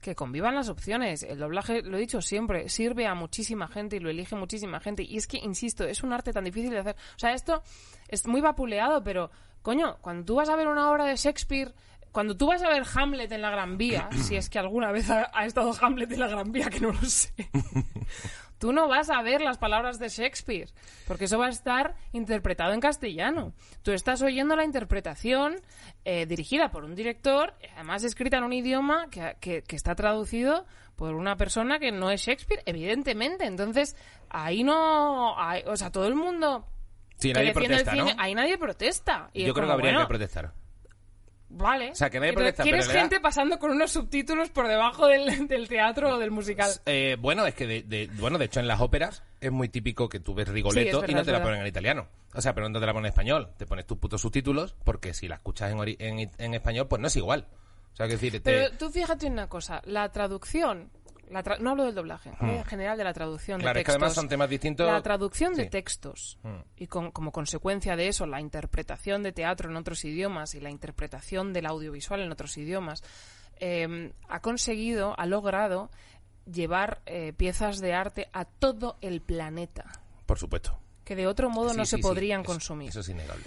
que 0.00 0.14
convivan 0.14 0.55
las 0.55 0.68
opciones. 0.68 1.22
El 1.22 1.38
doblaje, 1.38 1.80
lo 1.80 1.96
he 1.96 2.00
dicho 2.00 2.20
siempre, 2.20 2.68
sirve 2.68 3.07
a 3.07 3.14
muchísima 3.14 3.68
gente 3.68 3.96
y 3.96 4.00
lo 4.00 4.11
elige 4.11 4.36
muchísima 4.36 4.78
gente. 4.78 5.02
Y 5.02 5.16
es 5.16 5.26
que, 5.26 5.38
insisto, 5.38 5.84
es 5.84 6.02
un 6.02 6.12
arte 6.12 6.30
tan 6.30 6.44
difícil 6.44 6.68
de 6.72 6.80
hacer. 6.80 6.96
O 7.16 7.18
sea, 7.18 7.32
esto 7.32 7.62
es 8.09 8.26
muy 8.26 8.42
vapuleado, 8.42 9.02
pero, 9.02 9.30
coño, 9.62 9.96
cuando 10.02 10.26
tú 10.26 10.34
vas 10.34 10.50
a 10.50 10.57
ver 10.57 10.68
una 10.68 10.90
obra 10.90 11.07
de 11.07 11.16
Shakespeare, 11.16 11.72
cuando 12.14 12.34
tú 12.36 12.46
vas 12.46 12.62
a 12.62 12.70
ver 12.70 12.84
Hamlet 12.94 13.30
en 13.32 13.42
la 13.42 13.50
Gran 13.50 13.76
Vía, 13.76 14.08
si 14.12 14.36
es 14.36 14.48
que 14.48 14.58
alguna 14.58 14.90
vez 14.92 15.10
ha, 15.10 15.30
ha 15.34 15.44
estado 15.44 15.72
Hamlet 15.78 16.10
en 16.12 16.20
la 16.20 16.28
Gran 16.28 16.50
Vía, 16.52 16.70
que 16.70 16.80
no 16.80 16.92
lo 16.92 17.02
sé. 17.02 17.34
Tú 18.58 18.72
no 18.72 18.88
vas 18.88 19.10
a 19.10 19.20
ver 19.20 19.42
las 19.42 19.58
palabras 19.58 19.98
de 19.98 20.08
Shakespeare, 20.08 20.70
porque 21.06 21.24
eso 21.26 21.38
va 21.38 21.46
a 21.46 21.50
estar 21.50 21.96
interpretado 22.12 22.72
en 22.72 22.80
castellano. 22.80 23.52
Tú 23.82 23.90
estás 23.90 24.22
oyendo 24.22 24.56
la 24.56 24.64
interpretación 24.64 25.56
eh, 26.04 26.24
dirigida 26.24 26.70
por 26.70 26.84
un 26.84 26.94
director, 26.94 27.52
además 27.74 28.04
escrita 28.04 28.38
en 28.38 28.44
un 28.44 28.52
idioma 28.54 29.08
que, 29.10 29.36
que- 29.40 29.62
que 29.62 29.76
está 29.76 29.94
traducido 29.94 30.64
por 30.96 31.14
una 31.14 31.36
persona 31.36 31.78
que 31.78 31.90
no 31.92 32.10
es 32.10 32.22
Shakespeare, 32.22 32.62
evidentemente. 32.64 33.44
Entonces, 33.44 33.96
ahí 34.30 34.62
no... 34.62 35.38
hay- 35.38 35.64
o 35.66 35.76
sea, 35.76 35.90
todo 35.90 36.06
el 36.06 36.14
mundo... 36.14 36.66
Sí, 37.18 37.32
que 37.32 37.40
nadie 37.40 37.52
protesta, 37.52 37.94
¿no? 37.94 38.06
cine, 38.06 38.16
ahí 38.18 38.34
nadie 38.34 38.56
protesta. 38.56 39.30
Y 39.34 39.44
Yo 39.44 39.52
creo 39.52 39.54
que 39.54 39.60
como, 39.62 39.72
habría 39.74 39.90
bueno, 39.92 40.06
que 40.06 40.08
protestar. 40.08 40.52
Vale. 41.57 41.90
O 41.92 41.94
sea, 41.94 42.11
que 42.11 42.18
nadie 42.18 42.32
protesta, 42.32 42.62
¿Quieres 42.64 42.86
pero 42.86 42.94
da- 42.94 43.00
gente 43.02 43.20
pasando 43.20 43.59
con 43.59 43.70
unos 43.70 43.92
subtítulos 43.92 44.50
por 44.50 44.66
debajo 44.68 45.07
del, 45.07 45.46
del 45.48 45.68
teatro 45.68 46.14
o 46.14 46.18
del 46.18 46.30
musical? 46.30 46.70
Eh, 46.86 47.16
bueno, 47.20 47.46
es 47.46 47.55
que 47.55 47.66
de, 47.66 47.82
de- 47.82 48.11
bueno, 48.18 48.38
de 48.38 48.46
hecho 48.46 48.61
en 48.61 48.66
las 48.66 48.80
óperas 48.80 49.22
es 49.40 49.52
muy 49.52 49.68
típico 49.68 50.09
que 50.09 50.18
tú 50.20 50.34
ves 50.34 50.48
Sí, 50.48 50.52
Rigoletto 50.55 50.88
es 50.88 50.92
verdad, 51.02 51.09
y 51.09 51.14
no 51.14 51.22
te 51.24 51.32
la 51.32 51.42
ponen 51.42 51.61
en 51.61 51.66
italiano. 51.66 52.09
O 52.34 52.40
sea, 52.40 52.55
pero 52.55 52.68
no 52.68 52.80
te 52.80 52.86
la 52.86 52.92
ponen 52.92 53.07
en 53.07 53.11
español. 53.11 53.50
Te 53.57 53.66
pones 53.66 53.86
tus 53.86 53.98
putos 53.98 54.20
subtítulos 54.20 54.74
porque 54.84 55.14
si 55.14 55.28
la 55.28 55.36
escuchas 55.36 55.70
en, 55.70 55.78
ori- 55.78 55.96
en, 56.00 56.30
en 56.36 56.55
español, 56.55 56.88
pues 56.88 57.00
no 57.00 57.07
es 57.09 57.16
igual. 57.16 57.46
O 57.92 57.96
sea, 57.96 58.07
que 58.07 58.14
decir, 58.14 58.32
te- 58.32 58.40
Pero 58.40 58.76
tú 58.76 58.90
fíjate 58.90 59.26
en 59.28 59.34
una 59.34 59.48
cosa, 59.48 59.80
la 59.84 60.11
traducción, 60.11 60.90
la 61.31 61.43
tra- 61.43 61.59
no 61.59 61.70
hablo 61.70 61.85
del 61.85 61.95
doblaje, 61.95 62.31
hablo 62.39 62.53
en 62.55 62.64
general 62.64 62.97
de 62.99 63.05
la 63.05 63.12
traducción 63.12 63.59
Hmm. 63.59 63.62
claro, 63.62 63.75
de 63.75 63.81
es 63.81 63.85
que 63.85 63.93
textos. 63.93 64.03
además 64.03 64.14
son 64.14 64.29
temas 64.29 64.49
distintos. 64.51 64.87
La 64.87 65.03
traducción 65.03 65.55
de 65.55 65.66
textos 65.66 66.39
Hmm. 66.43 66.57
y 66.77 66.87
con- 66.87 67.11
como 67.11 67.33
consecuencia 67.33 67.97
de 67.97 68.09
eso 68.09 68.27
la 68.27 68.41
interpretación 68.41 69.22
de 69.22 69.33
teatro 69.33 69.70
en 69.70 69.77
otros 69.77 70.05
idiomas 70.05 70.55
y 70.55 70.61
la 70.61 70.70
interpretación 70.70 71.53
del 71.53 71.66
audiovisual 71.66 72.20
en 72.20 72.31
otros 72.33 72.57
idiomas 72.59 73.03
eh, 73.61 74.12
ha 74.29 74.41
conseguido, 74.41 75.14
ha 75.18 75.27
logrado 75.27 75.91
llevar 76.45 77.01
eh, 77.07 77.33
piezas 77.37 77.81
de 77.81 77.95
arte 77.95 78.29
a 78.33 78.45
todo 78.45 78.97
el 79.01 79.20
planeta 79.22 79.85
Por 80.27 80.39
supuesto. 80.39 80.79
que 81.05 81.14
de 81.16 81.27
otro 81.27 81.49
modo 81.51 81.70
Sí, 81.70 81.77
no 81.77 81.85
sí, 81.87 81.97
se 81.97 81.99
podrían 82.03 82.41
eso- 82.43 82.49
consumir 82.53 82.89
Eso 82.91 83.01
es 83.01 83.09
innegable. 83.09 83.45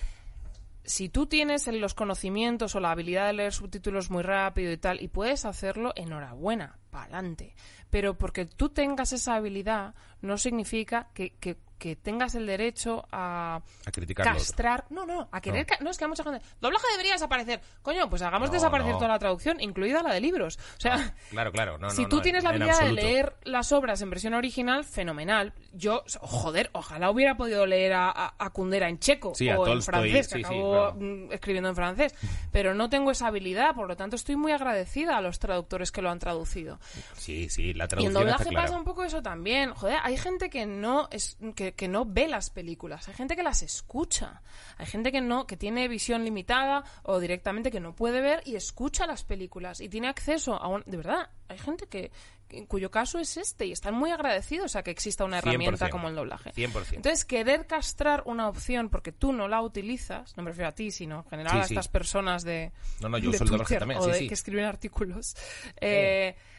si 0.85 1.09
tú 1.09 1.25
tienes 1.27 1.67
los 1.67 1.93
conocimientos 1.93 2.73
o 2.75 2.79
la 2.79 2.91
habilidad 2.91 3.27
de 3.27 3.33
leer 3.33 3.53
subtítulos 3.53 4.09
muy 4.09 4.23
rápido 4.23 4.71
y 4.71 4.77
tal, 4.77 5.01
y 5.01 5.09
puedes 5.09 5.43
hacerlo, 5.43 5.91
enhorabuena, 5.97 6.79
pa'lante. 6.97 7.53
Pero 7.91 8.17
porque 8.17 8.45
tú 8.45 8.69
tengas 8.69 9.13
esa 9.13 9.35
habilidad, 9.35 9.93
no 10.21 10.37
significa 10.37 11.09
que, 11.13 11.35
que- 11.39 11.57
que 11.77 11.95
tengas 11.95 12.35
el 12.35 12.45
derecho 12.47 13.05
a 13.11 13.61
criticar 13.91 14.25
castrar. 14.25 14.85
No, 14.89 15.05
no, 15.05 15.27
a 15.31 15.41
querer. 15.41 15.61
No. 15.61 15.67
ca- 15.67 15.83
No. 15.83 15.89
es 15.91 15.97
que 15.97 16.05
hay 16.05 16.09
mucha 16.09 16.23
gente. 16.23 16.41
Doblaje 16.59 16.85
debería 16.91 17.13
desaparecer. 17.13 17.61
Coño, 17.81 18.09
pues 18.09 18.21
hagamos 18.21 18.49
No, 18.49 18.53
desaparecer 18.53 18.93
no. 18.93 18.97
toda 18.97 19.09
la 19.09 19.19
traducción, 19.19 19.59
incluida 19.61 20.01
la 20.03 20.13
de 20.13 20.19
libros. 20.21 20.57
O 20.77 20.81
sea. 20.81 21.13
Claro, 21.29 21.51
claro. 21.51 21.77
No, 21.77 21.89
si 21.89 22.05
tú 22.07 22.21
tienes 22.21 22.43
la 22.43 22.49
habilidad 22.49 22.79
de 22.81 22.91
leer 22.93 23.35
las 23.43 23.71
obras 23.71 24.01
en 24.01 24.09
versión 24.09 24.33
original, 24.33 24.83
fenomenal. 24.83 25.53
Yo, 25.73 26.03
joder, 26.21 26.69
ojalá 26.73 27.11
hubiera 27.11 27.35
podido 27.37 27.65
leer 27.65 27.93
a, 27.93 28.09
a- 28.09 28.33
a 28.37 28.49
Kundera 28.49 28.89
en 28.89 28.99
checo 28.99 29.33
Sí, 29.35 29.49
o 29.49 29.67
en 29.67 29.81
francés, 29.81 30.27
que 30.27 30.35
sí, 30.35 30.39
sí, 30.39 30.45
acabo 30.45 30.71
claro. 30.71 30.95
mm, 30.99 31.31
escribiendo 31.33 31.69
en 31.69 31.75
francés. 31.75 32.15
Pero 32.51 32.73
no 32.73 32.89
tengo 32.89 33.11
esa 33.11 33.27
habilidad, 33.27 33.75
por 33.75 33.87
lo 33.87 33.95
tanto 33.95 34.15
estoy 34.15 34.35
muy 34.35 34.51
agradecida 34.51 35.17
a 35.17 35.21
los 35.21 35.39
traductores 35.39 35.91
que 35.91 36.01
lo 36.01 36.09
han 36.09 36.19
traducido. 36.19 36.79
Sí, 37.15 37.49
sí, 37.49 37.73
la 37.73 37.83
Y 37.83 37.85
en 37.85 37.89
traducción 37.89 38.13
doblaje 38.13 38.43
está 38.43 38.61
pasa 38.61 38.77
un 38.77 38.83
poco 38.83 39.03
eso 39.03 39.21
también. 39.21 39.71
Joder, 39.73 39.97
hay 40.03 40.17
gente 40.17 40.49
que 40.49 40.65
no 40.65 41.07
es 41.11 41.37
que 41.55 41.66
que, 41.71 41.75
que 41.75 41.87
no 41.87 42.05
ve 42.05 42.27
las 42.27 42.49
películas, 42.49 43.07
hay 43.07 43.13
gente 43.13 43.35
que 43.35 43.43
las 43.43 43.61
escucha, 43.61 44.41
hay 44.77 44.85
gente 44.85 45.11
que 45.11 45.21
no, 45.21 45.47
que 45.47 45.57
tiene 45.57 45.87
visión 45.87 46.23
limitada 46.23 46.83
o 47.03 47.19
directamente 47.19 47.71
que 47.71 47.79
no 47.79 47.95
puede 47.95 48.21
ver 48.21 48.41
y 48.45 48.55
escucha 48.55 49.05
las 49.05 49.23
películas 49.23 49.81
y 49.81 49.89
tiene 49.89 50.07
acceso 50.07 50.53
a 50.55 50.67
un, 50.67 50.83
de 50.85 50.97
verdad, 50.97 51.29
hay 51.49 51.57
gente 51.57 51.87
que, 51.87 52.11
en 52.49 52.65
cuyo 52.65 52.89
caso 52.89 53.19
es 53.19 53.35
este 53.37 53.65
y 53.65 53.71
están 53.73 53.93
muy 53.93 54.11
agradecidos 54.11 54.75
a 54.75 54.83
que 54.83 54.91
exista 54.91 55.25
una 55.25 55.39
herramienta 55.39 55.87
100%, 55.87 55.89
como 55.89 56.07
el 56.07 56.15
doblaje. 56.15 56.53
100%. 56.53 56.93
Entonces, 56.93 57.25
querer 57.25 57.67
castrar 57.67 58.23
una 58.25 58.47
opción 58.47 58.89
porque 58.89 59.11
tú 59.11 59.33
no 59.33 59.47
la 59.47 59.61
utilizas, 59.61 60.35
no 60.37 60.43
me 60.43 60.51
refiero 60.51 60.69
a 60.69 60.71
ti, 60.73 60.91
sino 60.91 61.19
en 61.19 61.29
general 61.29 61.51
Sí, 61.53 61.59
a 61.59 61.63
sí. 61.63 61.73
estas 61.73 61.87
personas 61.89 62.43
de, 62.43 62.71
No, 63.01 63.09
no, 63.09 63.17
yo 63.17 63.31
de 63.31 63.35
uso 63.35 63.43
el 63.43 63.49
doblaje 63.49 63.77
también, 63.77 63.99
o 63.99 64.07
de 64.07 64.27
que 64.27 64.33
escriben 64.33 64.65
artículos. 64.65 65.35
Eh, 65.81 66.35
pff, 66.37 66.56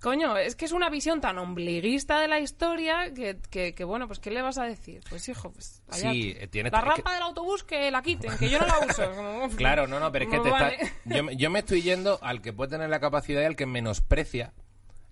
Coño, 0.00 0.36
es 0.38 0.56
que 0.56 0.64
es 0.64 0.72
una 0.72 0.88
visión 0.88 1.20
tan 1.20 1.36
ombliguista 1.38 2.20
de 2.20 2.28
la 2.28 2.40
historia 2.40 3.12
que, 3.12 3.38
que, 3.50 3.74
que, 3.74 3.84
bueno, 3.84 4.06
pues 4.06 4.18
¿qué 4.18 4.30
le 4.30 4.40
vas 4.40 4.56
a 4.56 4.64
decir? 4.64 5.02
Pues 5.10 5.28
hijo, 5.28 5.52
pues 5.52 5.82
allá 5.90 6.10
Sí, 6.12 6.34
eh, 6.38 6.46
tiene- 6.48 6.70
La 6.70 6.80
que- 6.80 6.88
rampa 6.88 7.12
del 7.12 7.22
autobús 7.22 7.64
que 7.64 7.90
la 7.90 8.00
quiten, 8.00 8.36
que 8.38 8.48
yo 8.48 8.58
no 8.60 8.66
la 8.66 8.78
uso. 8.88 9.10
Como, 9.14 9.48
Claro, 9.56 9.86
no, 9.86 10.00
no, 10.00 10.10
pero 10.10 10.24
es 10.24 10.30
que 10.30 10.40
te 10.40 10.50
Vale. 10.50 10.74
está... 10.80 10.94
yo, 11.04 11.22
me- 11.24 11.36
yo 11.36 11.50
me 11.50 11.58
estoy 11.58 11.82
yendo 11.82 12.18
al 12.22 12.40
que 12.40 12.54
puede 12.54 12.70
tener 12.70 12.88
la 12.88 12.98
capacidad 13.00 13.42
y 13.42 13.44
al 13.44 13.56
que 13.56 13.66
menosprecia 13.66 14.54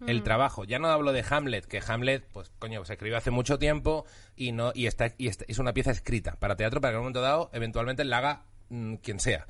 Mm. 0.00 0.08
el 0.10 0.22
trabajo. 0.22 0.62
Ya 0.62 0.78
no 0.78 0.86
hablo 0.88 1.12
de 1.12 1.24
Hamlet, 1.28 1.66
que 1.66 1.82
Hamlet, 1.84 2.24
pues 2.32 2.52
coño, 2.60 2.84
se 2.84 2.92
escribió 2.92 3.16
hace 3.18 3.32
mucho 3.32 3.58
tiempo 3.58 4.06
y 4.36 4.52
no 4.52 4.70
y 4.72 4.86
está 4.86 5.12
y 5.18 5.26
está- 5.26 5.44
es 5.48 5.58
una 5.58 5.72
pieza 5.74 5.90
escrita 5.90 6.36
para 6.38 6.54
teatro 6.54 6.80
para 6.80 6.92
que 6.92 6.94
en 6.94 6.98
un 7.00 7.04
momento 7.06 7.20
dado 7.20 7.50
eventualmente 7.52 8.04
la 8.04 8.18
haga 8.18 8.42
mm, 8.68 8.94
quien 9.02 9.18
sea. 9.18 9.48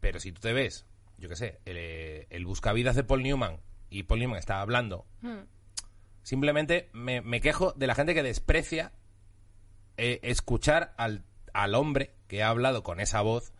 Pero 0.00 0.20
si 0.20 0.30
tú 0.30 0.42
te 0.42 0.52
ves, 0.52 0.84
yo 1.16 1.30
qué 1.30 1.36
sé, 1.36 1.58
el, 1.64 1.76
eh, 1.78 2.26
el 2.28 2.44
Buscavidas 2.44 2.96
de 2.96 3.02
Paul 3.04 3.22
Newman 3.22 3.60
y 3.98 4.02
Newman 4.08 4.38
está 4.38 4.60
hablando, 4.60 5.06
Mm. 5.20 5.40
simplemente 6.22 6.88
me, 6.92 7.20
me 7.20 7.40
quejo 7.40 7.72
de 7.72 7.86
la 7.86 7.94
gente 7.94 8.14
que 8.14 8.22
desprecia 8.22 8.92
eh, 9.96 10.20
escuchar 10.22 10.94
al, 10.96 11.24
al 11.52 11.74
hombre 11.74 12.14
que 12.28 12.42
ha 12.42 12.48
hablado 12.48 12.82
con 12.82 13.00
esa 13.00 13.20
voz 13.20 13.52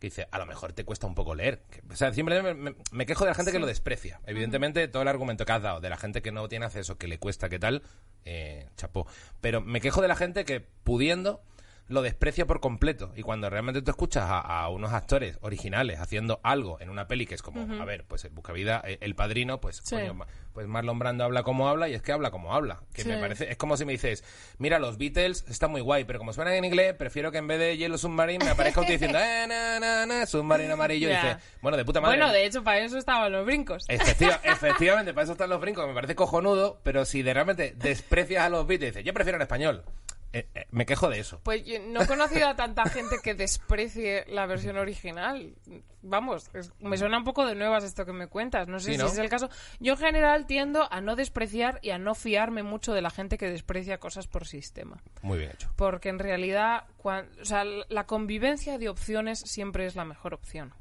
que 0.00 0.06
dice, 0.08 0.28
a 0.30 0.38
lo 0.38 0.46
mejor 0.46 0.72
te 0.74 0.84
cuesta 0.84 1.08
un 1.08 1.16
poco 1.16 1.34
leer. 1.34 1.62
Que- 1.70 1.82
o 1.90 1.96
sea, 1.96 2.12
simplemente 2.12 2.54
me, 2.54 2.70
me- 2.70 2.76
me 2.92 3.04
quejo 3.04 3.24
de 3.24 3.30
la 3.30 3.34
gente 3.34 3.50
que 3.50 3.58
lo 3.58 3.66
desprecia. 3.66 4.20
Evidentemente, 4.26 4.86
todo 4.86 5.02
el 5.02 5.08
argumento 5.08 5.44
que 5.44 5.50
has 5.52 5.62
dado 5.62 5.80
de 5.80 5.90
la 5.90 5.96
gente 5.96 6.22
que 6.22 6.30
no 6.30 6.48
tiene 6.48 6.66
acceso, 6.66 6.96
que 6.98 7.08
le 7.08 7.18
cuesta, 7.18 7.48
que 7.48 7.58
tal, 7.58 7.82
eh, 8.24 8.68
chapó. 8.76 9.08
Pero 9.40 9.60
me 9.60 9.80
quejo 9.80 10.00
de 10.00 10.06
la 10.06 10.14
gente 10.14 10.44
que, 10.44 10.60
pudiendo, 10.60 11.42
lo 11.88 12.02
desprecia 12.02 12.46
por 12.46 12.60
completo. 12.60 13.12
Y 13.16 13.22
cuando 13.22 13.48
realmente 13.50 13.82
tú 13.82 13.90
escuchas 13.90 14.24
a, 14.24 14.40
a 14.40 14.68
unos 14.68 14.92
actores 14.92 15.38
originales 15.40 15.98
haciendo 16.00 16.38
algo 16.42 16.78
en 16.80 16.90
una 16.90 17.08
peli 17.08 17.26
que 17.26 17.34
es 17.34 17.42
como, 17.42 17.80
a 17.80 17.84
ver, 17.84 18.04
pues 18.06 18.24
el 18.24 18.30
Buscavida, 18.30 18.82
eh, 18.86 18.98
el 19.00 19.14
padrino, 19.14 19.60
pues, 19.60 19.80
Sí. 19.84 19.94
coño, 19.96 20.18
pues 20.52 20.66
Marlon 20.66 20.98
Brando 20.98 21.24
habla 21.24 21.42
como 21.44 21.68
habla 21.68 21.88
y 21.88 21.94
es 21.94 22.02
que 22.02 22.12
habla 22.12 22.30
como 22.30 22.52
habla. 22.54 22.80
Que 22.92 23.02
Sí. 23.02 23.08
me 23.08 23.16
parece, 23.18 23.50
es 23.50 23.56
como 23.56 23.76
si 23.76 23.84
me 23.84 23.92
dices, 23.92 24.22
mira, 24.58 24.78
los 24.78 24.98
Beatles 24.98 25.44
están 25.48 25.70
muy 25.70 25.80
guay, 25.80 26.04
pero 26.04 26.18
como 26.18 26.32
suenan 26.32 26.54
en 26.54 26.64
inglés, 26.64 26.94
prefiero 26.94 27.32
que 27.32 27.38
en 27.38 27.46
vez 27.46 27.58
de 27.58 27.76
Yellow 27.76 27.96
Submarine 27.98 28.44
me 28.44 28.50
aparezca 28.50 28.80
usted 28.80 28.94
diciendo, 28.94 29.18
eh, 29.18 29.46
na, 29.48 29.80
na, 29.80 30.04
na, 30.04 30.26
submarino 30.26 30.74
amarillo. 30.74 31.08
Y 31.08 31.12
dices, 31.12 31.36
bueno, 31.62 31.76
de 31.78 31.84
puta 31.84 32.00
madre. 32.00 32.18
Bueno, 32.18 32.32
de 32.32 32.44
hecho, 32.44 32.62
para 32.62 32.80
eso 32.80 32.98
estaban 32.98 33.32
los 33.32 33.46
brincos. 33.46 33.86
Efectiva- 33.88 34.40
efectivamente, 34.44 35.14
para 35.14 35.22
eso 35.24 35.32
están 35.32 35.48
los 35.48 35.60
brincos, 35.60 35.86
me 35.88 35.94
parece 35.94 36.14
cojonudo, 36.14 36.80
pero 36.82 37.04
si 37.04 37.22
de 37.22 37.32
realmente 37.32 37.74
desprecias 37.78 38.44
a 38.44 38.48
los 38.50 38.66
Beatles 38.66 38.88
y 38.88 38.90
dices, 38.90 39.04
yo 39.04 39.14
prefiero 39.14 39.36
en 39.36 39.42
español, 39.42 39.84
eh, 40.32 40.46
eh, 40.54 40.66
me 40.70 40.84
quejo 40.86 41.08
de 41.08 41.18
eso. 41.20 41.40
Pues 41.42 41.64
yo 41.64 41.78
no 41.80 42.02
he 42.02 42.06
conocido 42.06 42.48
a 42.48 42.56
tanta 42.56 42.84
gente 42.88 43.16
que 43.22 43.34
desprecie 43.34 44.24
la 44.28 44.46
versión 44.46 44.76
original. 44.76 45.54
Vamos, 46.02 46.48
es- 46.54 46.72
me 46.80 46.96
suena 46.96 47.18
un 47.18 47.24
poco 47.24 47.44
de 47.46 47.54
nuevas 47.54 47.82
esto 47.84 48.04
que 48.04 48.12
me 48.12 48.26
cuentas. 48.28 48.68
No 48.68 48.78
sé 48.78 48.86
Sí, 48.86 48.92
si 48.92 48.98
¿no? 48.98 49.06
es 49.08 49.18
el 49.18 49.28
caso. 49.28 49.48
Yo 49.80 49.94
en 49.94 49.98
general 49.98 50.46
tiendo 50.46 50.90
a 50.92 51.00
no 51.00 51.16
despreciar 51.16 51.78
y 51.82 51.90
a 51.90 51.98
no 51.98 52.14
fiarme 52.14 52.62
mucho 52.62 52.92
de 52.92 53.02
la 53.02 53.10
gente 53.10 53.38
que 53.38 53.50
desprecia 53.50 53.98
cosas 53.98 54.26
por 54.26 54.46
sistema. 54.46 55.02
Muy 55.22 55.38
bien 55.38 55.50
hecho. 55.52 55.70
Porque 55.76 56.08
en 56.08 56.18
realidad, 56.18 56.84
o 57.02 57.44
sea, 57.44 57.64
la 57.64 58.04
convivencia 58.06 58.78
de 58.78 58.88
opciones 58.88 59.40
siempre 59.40 59.86
es 59.86 59.96
la 59.96 60.04
mejor 60.04 60.34
opción. 60.34 60.74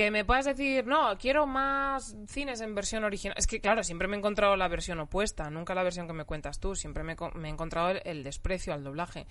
Que 0.00 0.10
me 0.10 0.24
puedas 0.24 0.46
decir, 0.46 0.86
no, 0.86 1.18
quiero 1.18 1.46
más 1.46 2.16
cines 2.26 2.62
en 2.62 2.74
versión 2.74 3.04
original. 3.04 3.34
Es 3.36 3.46
que, 3.46 3.60
claro, 3.60 3.84
siempre 3.84 4.08
me 4.08 4.16
he 4.16 4.18
encontrado 4.18 4.56
la 4.56 4.66
versión 4.66 4.98
opuesta, 4.98 5.50
nunca 5.50 5.74
la 5.74 5.82
versión 5.82 6.06
que 6.06 6.14
me 6.14 6.24
cuentas 6.24 6.58
tú. 6.58 6.74
Siempre 6.74 7.02
me, 7.04 7.16
me 7.34 7.48
he 7.48 7.50
encontrado 7.50 7.90
el, 7.90 8.00
el 8.06 8.22
desprecio 8.24 8.72
al 8.72 8.82
doblaje. 8.82 9.26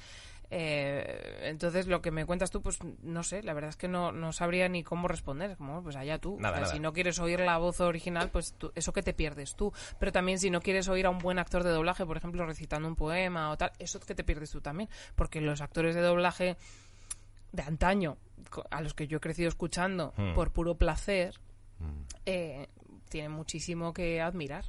Eh, 0.52 1.40
entonces, 1.50 1.88
lo 1.88 2.04
que 2.04 2.12
me 2.12 2.24
cuentas 2.28 2.52
tú, 2.52 2.62
pues 2.62 2.78
no 3.02 3.24
sé, 3.24 3.42
la 3.42 3.54
verdad 3.54 3.70
es 3.72 3.78
que 3.78 3.88
no, 3.88 4.12
no 4.12 4.32
sabría 4.32 4.70
ni 4.70 4.84
cómo 4.84 5.08
responder. 5.08 5.58
Como, 5.58 5.82
pues 5.82 5.96
allá 5.96 6.20
tú. 6.20 6.38
Nada, 6.40 6.52
O 6.52 6.58
sea, 6.58 6.62
nada. 6.62 6.74
Si 6.74 6.80
no 6.80 6.94
quieres 6.94 7.18
oír 7.18 7.40
la 7.40 7.58
voz 7.58 7.80
original, 7.82 8.30
pues 8.30 8.54
tú- 8.54 8.72
eso 8.76 8.94
que 8.94 9.02
te 9.02 9.14
pierdes 9.16 9.56
tú. 9.56 9.74
Pero 10.00 10.12
también 10.12 10.38
si 10.38 10.52
no 10.52 10.62
quieres 10.62 10.88
oír 10.88 11.08
a 11.08 11.10
un 11.10 11.18
buen 11.18 11.40
actor 11.40 11.64
de 11.64 11.72
doblaje, 11.72 12.06
por 12.06 12.18
ejemplo, 12.18 12.46
recitando 12.46 12.88
un 12.88 12.96
poema 12.96 13.50
o 13.50 13.58
tal, 13.58 13.72
eso 13.80 14.00
que 14.00 14.14
te 14.14 14.24
pierdes 14.24 14.52
tú 14.52 14.62
también. 14.62 14.88
Porque 15.16 15.42
los 15.42 15.62
actores 15.62 15.96
de 15.96 16.02
doblaje 16.02 16.58
de 17.52 17.64
antaño, 17.64 18.18
a 18.72 18.82
los 18.82 18.94
que 18.94 19.08
yo 19.08 19.18
he 19.18 19.20
crecido 19.22 19.50
escuchando 19.50 20.14
Hmm. 20.18 20.34
por 20.34 20.52
puro 20.52 20.76
placer, 20.78 21.40
eh, 22.26 22.68
tienen 23.10 23.32
muchísimo 23.32 23.94
que 23.94 24.22
admirar. 24.22 24.66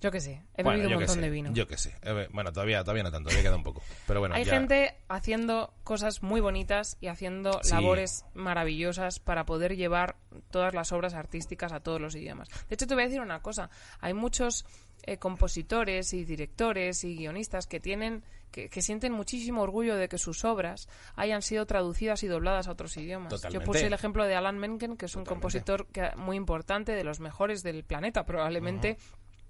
Yo 0.00 0.10
qué 0.10 0.20
sé, 0.22 0.42
he 0.56 0.62
bebido 0.62 0.88
un 0.88 0.94
montón 0.94 1.16
sé, 1.16 1.20
de 1.20 1.28
vino. 1.28 1.52
Yo 1.52 1.66
qué 1.66 1.76
sé. 1.76 1.94
Eh, 2.00 2.26
Bueno, 2.32 2.50
todavía, 2.54 2.82
todavía 2.82 3.02
no 3.02 3.12
tanto, 3.12 3.28
todavía 3.28 3.50
queda 3.50 3.56
un 3.56 3.62
poco. 3.62 3.82
Pero 4.06 4.20
bueno, 4.20 4.34
Hay 4.34 4.44
ya- 4.44 4.52
gente 4.54 4.96
haciendo 5.08 5.74
cosas 5.84 6.22
muy 6.22 6.40
bonitas 6.40 6.96
y 7.02 7.08
haciendo 7.08 7.60
Sí. 7.62 7.74
labores 7.74 8.24
maravillosas 8.32 9.18
para 9.20 9.44
poder 9.44 9.76
llevar 9.76 10.16
todas 10.50 10.72
las 10.72 10.92
obras 10.92 11.12
artísticas 11.12 11.72
a 11.72 11.80
todos 11.80 12.00
los 12.00 12.14
idiomas. 12.16 12.48
De 12.70 12.74
hecho, 12.76 12.86
te 12.86 12.94
voy 12.94 13.02
a 13.02 13.06
decir 13.08 13.20
una 13.20 13.42
cosa. 13.42 13.68
Hay 14.00 14.14
muchos 14.14 14.64
eh, 15.06 15.16
compositores 15.18 16.12
y 16.12 16.24
directores 16.24 17.04
y 17.04 17.16
guionistas 17.16 17.66
que 17.66 17.80
tienen 17.80 18.22
que, 18.50 18.68
que 18.68 18.82
sienten 18.82 19.12
muchísimo 19.12 19.62
orgullo 19.62 19.94
de 19.96 20.08
que 20.08 20.18
sus 20.18 20.44
obras 20.44 20.88
hayan 21.14 21.40
sido 21.40 21.66
traducidas 21.66 22.24
y 22.24 22.26
dobladas 22.26 22.66
a 22.66 22.72
otros 22.72 22.96
idiomas. 22.96 23.30
Yo 23.52 23.60
puse 23.64 23.78
el 23.86 23.92
ejemplo 23.92 24.24
de 24.26 24.34
Alan 24.34 24.58
Menken, 24.58 24.96
que 24.96 25.06
es 25.06 25.14
un 25.14 25.22
compositor 25.24 25.86
que- 25.86 26.10
muy 26.16 26.36
importante, 26.36 26.92
de 26.92 27.04
los 27.04 27.20
mejores 27.20 27.62
del 27.62 27.84
planeta 27.84 28.24
probablemente. 28.26 28.98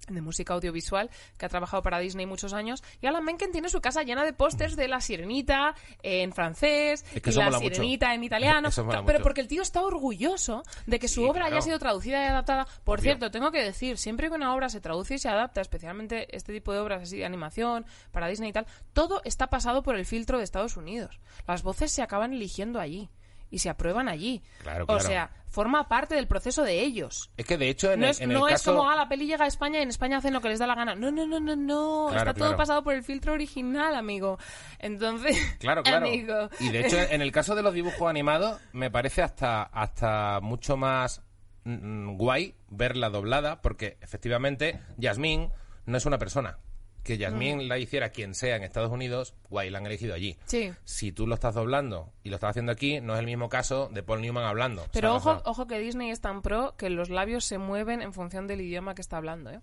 De 0.09 0.21
música 0.21 0.55
audiovisual 0.55 1.11
que 1.39 1.47
ha 1.47 1.49
trabajado 1.49 1.83
para 1.83 1.99
Disney 1.99 2.27
muchos 2.27 2.53
años 2.53 2.83
y 3.01 3.07
Alan 3.07 3.25
Menken 3.25 3.53
tiene 3.53 3.69
su 3.69 3.81
casa 3.81 4.03
llena 4.03 4.25
de 4.25 4.33
pósters 4.33 4.75
de 4.77 4.89
La 4.89 5.01
Sirenita 5.01 5.75
en 6.03 6.33
francés 6.33 7.05
Es 7.15 7.23
que 7.23 7.31
y 7.31 7.35
La 7.35 7.47
mucho. 7.47 7.59
Sirenita 7.61 8.15
en 8.15 8.25
italiano 8.25 8.69
Eso 8.69 8.87
pero 8.89 9.03
mucho. 9.03 9.23
porque 9.23 9.41
el 9.41 9.49
tío 9.49 9.63
está 9.63 9.83
orgulloso 9.83 10.63
de 10.87 10.99
que 10.99 11.09
su 11.09 11.21
Sí, 11.21 11.27
obra 11.27 11.43
claro. 11.43 11.55
haya 11.57 11.63
sido 11.63 11.79
traducida 11.79 12.23
y 12.25 12.27
adaptada 12.27 12.67
por 12.85 12.99
Obvio. 12.99 13.03
cierto 13.05 13.31
tengo 13.31 13.51
que 13.53 13.63
decir 13.63 13.99
siempre 13.99 14.29
que 14.29 14.35
una 14.35 14.55
obra 14.55 14.69
se 14.69 14.81
traduce 14.81 15.15
y 15.15 15.19
se 15.19 15.29
adapta 15.29 15.61
especialmente 15.61 16.35
este 16.37 16.53
tipo 16.53 16.73
de 16.73 16.79
obras 16.81 17.03
así 17.03 17.19
de 17.19 17.25
animación 17.25 17.85
para 18.11 18.27
Disney 18.29 18.51
y 18.51 18.53
tal 18.53 18.67
todo 18.93 19.21
está 19.25 19.49
pasado 19.49 19.83
por 19.83 19.97
el 19.97 20.07
filtro 20.07 20.39
de 20.39 20.45
Estados 20.45 20.77
Unidos 20.77 21.21
las 21.47 21.63
voces 21.63 21.93
se 21.93 22.03
acaban 22.03 22.33
eligiendo 22.33 22.81
allí 22.81 23.11
y 23.51 23.59
se 23.59 23.69
aprueban 23.69 24.09
allí 24.09 24.43
Claro, 24.63 24.85
o 24.85 24.87
claro. 24.87 25.03
sea 25.03 25.31
forma 25.49 25.89
parte 25.89 26.15
del 26.15 26.29
proceso 26.29 26.63
de 26.63 26.81
ellos 26.81 27.31
Es 27.37 27.45
que 27.45 27.59
de 27.59 27.69
hecho 27.69 27.91
en 27.93 28.01
no 28.01 28.07
el, 28.07 28.11
es, 28.13 28.21
en 28.21 28.31
el 28.31 28.39
no 28.39 28.49
es 28.49 28.63
como, 28.63 28.89
ah, 28.89 28.95
la 28.95 29.09
peli 29.09 29.27
llega 29.27 29.45
a 29.45 29.49
España 29.49 29.81
y 29.81 29.83
en 29.83 29.89
España 29.89 30.19
hacen 30.19 30.33
lo 30.33 30.41
que 30.41 30.49
les 30.49 30.59
da 30.61 30.67
la 30.67 30.77
gana. 30.77 30.95
No, 30.95 31.11
no, 31.11 31.27
no, 31.27 31.41
no, 31.41 31.57
no. 31.57 32.07
Claro, 32.11 32.31
Está 32.31 32.35
todo 32.45 32.57
pasado 32.57 32.85
por 32.85 32.95
el 32.95 33.03
filtro 33.03 33.33
original, 33.33 33.95
amigo. 33.97 34.39
Entonces, 34.79 35.37
Claro, 35.59 35.83
claro. 35.85 36.07
amigo. 36.07 36.49
Y 36.61 36.71
de 36.71 36.87
hecho, 36.87 36.97
en 36.99 37.21
el 37.21 37.33
caso 37.33 37.55
de 37.57 37.63
los 37.63 37.75
dibujos 37.75 38.09
animados, 38.09 38.61
me 38.73 38.91
parece 38.91 39.23
hasta, 39.23 39.65
hasta 39.65 40.39
mucho 40.41 40.77
más 40.77 41.23
mm, 41.65 42.17
guay 42.17 42.55
verla 42.69 43.11
doblada, 43.11 43.61
porque 43.61 43.99
efectivamente 44.01 44.81
Yasmín 44.99 45.51
no 45.87 45.97
es 45.99 46.07
una 46.07 46.19
persona. 46.19 46.59
Que 47.03 47.17
Yasmín 47.19 47.67
la 47.69 47.79
hiciera 47.79 48.11
quien 48.11 48.35
sea 48.35 48.57
en 48.57 48.63
Estados 48.63 48.91
Unidos, 48.91 49.35
guay, 49.49 49.71
la 49.71 49.79
han 49.79 49.87
elegido 49.87 50.15
allí. 50.15 50.37
Sí. 50.47 50.71
Si 50.85 51.13
tú 51.13 51.27
lo 51.27 51.35
estás 51.35 51.55
doblando 51.55 52.13
y 52.23 52.29
lo 52.31 52.37
estás 52.37 52.51
haciendo 52.51 52.73
aquí, 52.73 53.01
no 53.01 53.15
es 53.15 53.21
el 53.21 53.27
mismo 53.27 53.49
caso 53.49 53.89
de 53.93 54.03
Paul 54.03 54.21
Newman 54.21 54.45
hablando. 54.45 54.87
Pero 54.93 55.15
ojo, 55.15 55.41
ojo 55.45 55.67
que 55.67 55.79
Disney 55.79 56.11
es 56.11 56.21
tan 56.21 56.43
pro 56.43 56.75
que 56.77 56.91
los 56.91 57.09
labios 57.09 57.45
se 57.45 57.59
mueven 57.59 58.03
en 58.03 58.13
función 58.13 58.47
del 58.47 58.61
idioma 58.61 58.95
que 58.95 59.01
está 59.03 59.17
hablando, 59.17 59.51
¿eh? 59.51 59.61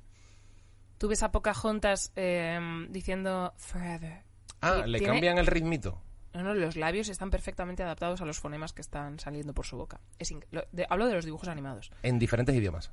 Tú 0.97 1.07
ves 1.07 1.21
a 1.21 1.31
Pocahontas 1.31 2.11
eh, 2.15 2.59
diciendo 2.89 3.53
forever. 3.57 4.23
Ah, 4.61 4.81
y 4.85 4.89
le 4.89 4.97
tiene- 4.97 5.13
cambian 5.13 5.38
el 5.38 5.45
ritmito. 5.45 6.01
No, 6.33 6.41
no, 6.43 6.53
los 6.55 6.75
labios 6.75 7.09
están 7.09 7.29
perfectamente 7.29 7.83
adaptados 7.83 8.21
a 8.21 8.25
los 8.25 8.39
fonemas 8.39 8.73
que 8.73 8.81
están 8.81 9.19
saliendo 9.19 9.53
por 9.53 9.65
su 9.65 9.77
boca. 9.77 10.01
Es 10.19 10.31
inc- 10.31 10.45
lo- 10.51 10.65
de- 10.71 10.85
hablo 10.89 11.05
de 11.07 11.13
los 11.13 11.25
dibujos 11.25 11.47
animados. 11.47 11.91
En 12.03 12.17
diferentes 12.19 12.55
idiomas. 12.55 12.91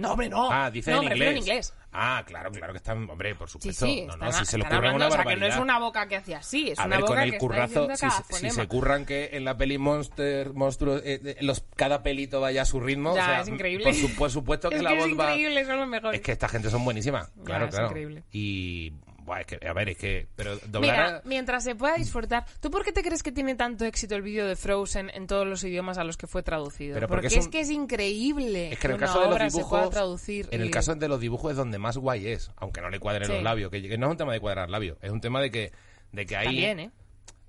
No, 0.00 0.12
hombre, 0.12 0.30
no. 0.30 0.50
Ah, 0.50 0.70
dice 0.70 0.90
no, 0.92 1.02
en 1.02 1.12
inglés. 1.12 1.30
en 1.30 1.36
inglés. 1.36 1.74
Ah, 1.92 2.22
claro, 2.26 2.50
claro 2.50 2.72
que 2.72 2.78
están, 2.78 3.10
hombre, 3.10 3.34
por 3.34 3.48
Sí, 3.48 3.52
supuesto. 3.52 3.84
sí, 3.84 4.02
no, 4.06 4.14
están, 4.14 4.28
no, 4.28 4.32
si 4.32 4.44
se 4.46 4.56
ocurren 4.56 4.74
hablando, 4.76 4.96
una 4.96 5.06
o 5.06 5.10
sea, 5.10 5.18
que 5.18 5.24
barbaridad. 5.26 5.48
no 5.48 5.54
es 5.54 5.60
una 5.60 5.78
boca 5.78 6.08
que 6.08 6.16
hace 6.16 6.34
así, 6.34 6.70
es 6.70 6.78
A 6.78 6.86
una 6.86 6.96
ver, 6.96 7.00
boca 7.02 7.12
con 7.14 7.22
el 7.22 7.30
que 7.32 7.38
currazo, 7.38 7.90
está 7.90 8.10
si, 8.22 8.50
se 8.50 8.66
curran 8.66 9.04
que 9.04 9.28
en 9.32 9.44
la 9.44 9.56
peli 9.58 9.76
Monster, 9.76 10.54
Monstruos, 10.54 11.02
eh, 11.04 11.20
eh, 11.22 11.36
los, 11.42 11.64
cada 11.76 12.02
pelito 12.02 12.40
vaya 12.40 12.62
a 12.62 12.64
su 12.64 12.80
ritmo. 12.80 13.14
Ya, 13.14 13.22
o 13.22 13.24
sea, 13.26 13.40
es 13.42 13.48
increíble. 13.48 13.84
Por, 13.84 13.94
su- 13.94 14.14
por 14.16 14.30
supuesto 14.30 14.70
que 14.70 14.76
es 14.76 14.82
la 14.82 14.90
que 14.90 14.96
voz 15.00 15.08
es 15.08 15.18
va. 15.18 15.24
increíble, 15.34 15.64
son 15.66 15.78
los 15.80 15.88
mejores. 15.88 16.20
Es 16.20 16.24
que 16.24 16.32
esta 16.32 16.48
gente 16.48 16.70
son 16.70 16.82
buenísimas, 16.84 17.30
claro, 17.44 17.66
es 17.66 17.70
claro. 17.72 17.88
increíble. 17.88 18.22
Y 18.32 18.92
Buah, 19.30 19.40
es 19.42 19.46
que, 19.46 19.60
a 19.64 19.72
ver, 19.72 19.88
es 19.90 19.96
que. 19.96 20.26
Pero 20.34 20.56
doblar. 20.66 20.80
Mira, 20.82 21.16
a- 21.18 21.22
mientras 21.24 21.62
se 21.62 21.76
pueda 21.76 21.94
disfrutar. 21.94 22.44
¿Tú 22.60 22.68
por 22.70 22.84
qué 22.84 22.90
te 22.92 23.02
crees 23.02 23.22
que 23.22 23.30
tiene 23.30 23.54
tanto 23.54 23.84
éxito 23.84 24.16
el 24.16 24.22
vídeo 24.22 24.44
de 24.46 24.56
Frozen 24.56 25.08
en 25.14 25.28
todos 25.28 25.46
los 25.46 25.62
idiomas 25.62 25.98
a 25.98 26.04
los 26.04 26.16
que 26.16 26.26
fue 26.26 26.42
traducido? 26.42 26.94
Pero 26.94 27.06
porque 27.06 27.28
porque 27.28 27.38
es 27.38 27.46
que 27.48 27.60
es 27.60 27.70
increíble 27.70 28.72
Es 28.72 28.78
que 28.80 28.88
en 28.88 28.94
el 28.94 28.98
caso 28.98 29.20
de 29.20 29.28
los 29.38 29.52
dibujos. 29.52 29.90
traducir. 29.90 30.48
En 30.50 30.60
el 30.62 30.70
caso 30.72 30.94
de 30.96 31.06
los 31.06 31.20
dibujos 31.20 31.52
es 31.52 31.56
donde 31.56 31.78
más 31.78 31.96
guay 31.96 32.26
es. 32.26 32.50
Aunque 32.56 32.80
no 32.80 32.90
le 32.90 32.98
cuadren 32.98 33.26
Sí. 33.28 33.32
los 33.34 33.42
labios. 33.44 33.70
Que, 33.70 33.80
que 33.80 33.96
no 33.98 34.06
es 34.06 34.10
un 34.10 34.16
tema 34.18 34.32
de 34.32 34.40
cuadrar 34.40 34.68
labios. 34.68 34.98
Es 35.00 35.10
un 35.12 35.20
tema 35.20 35.40
de 35.40 35.50
que, 35.52 35.70
de 36.10 36.26
que 36.26 36.36
ahí. 36.36 36.46
También, 36.46 36.80
¿eh? 36.80 36.90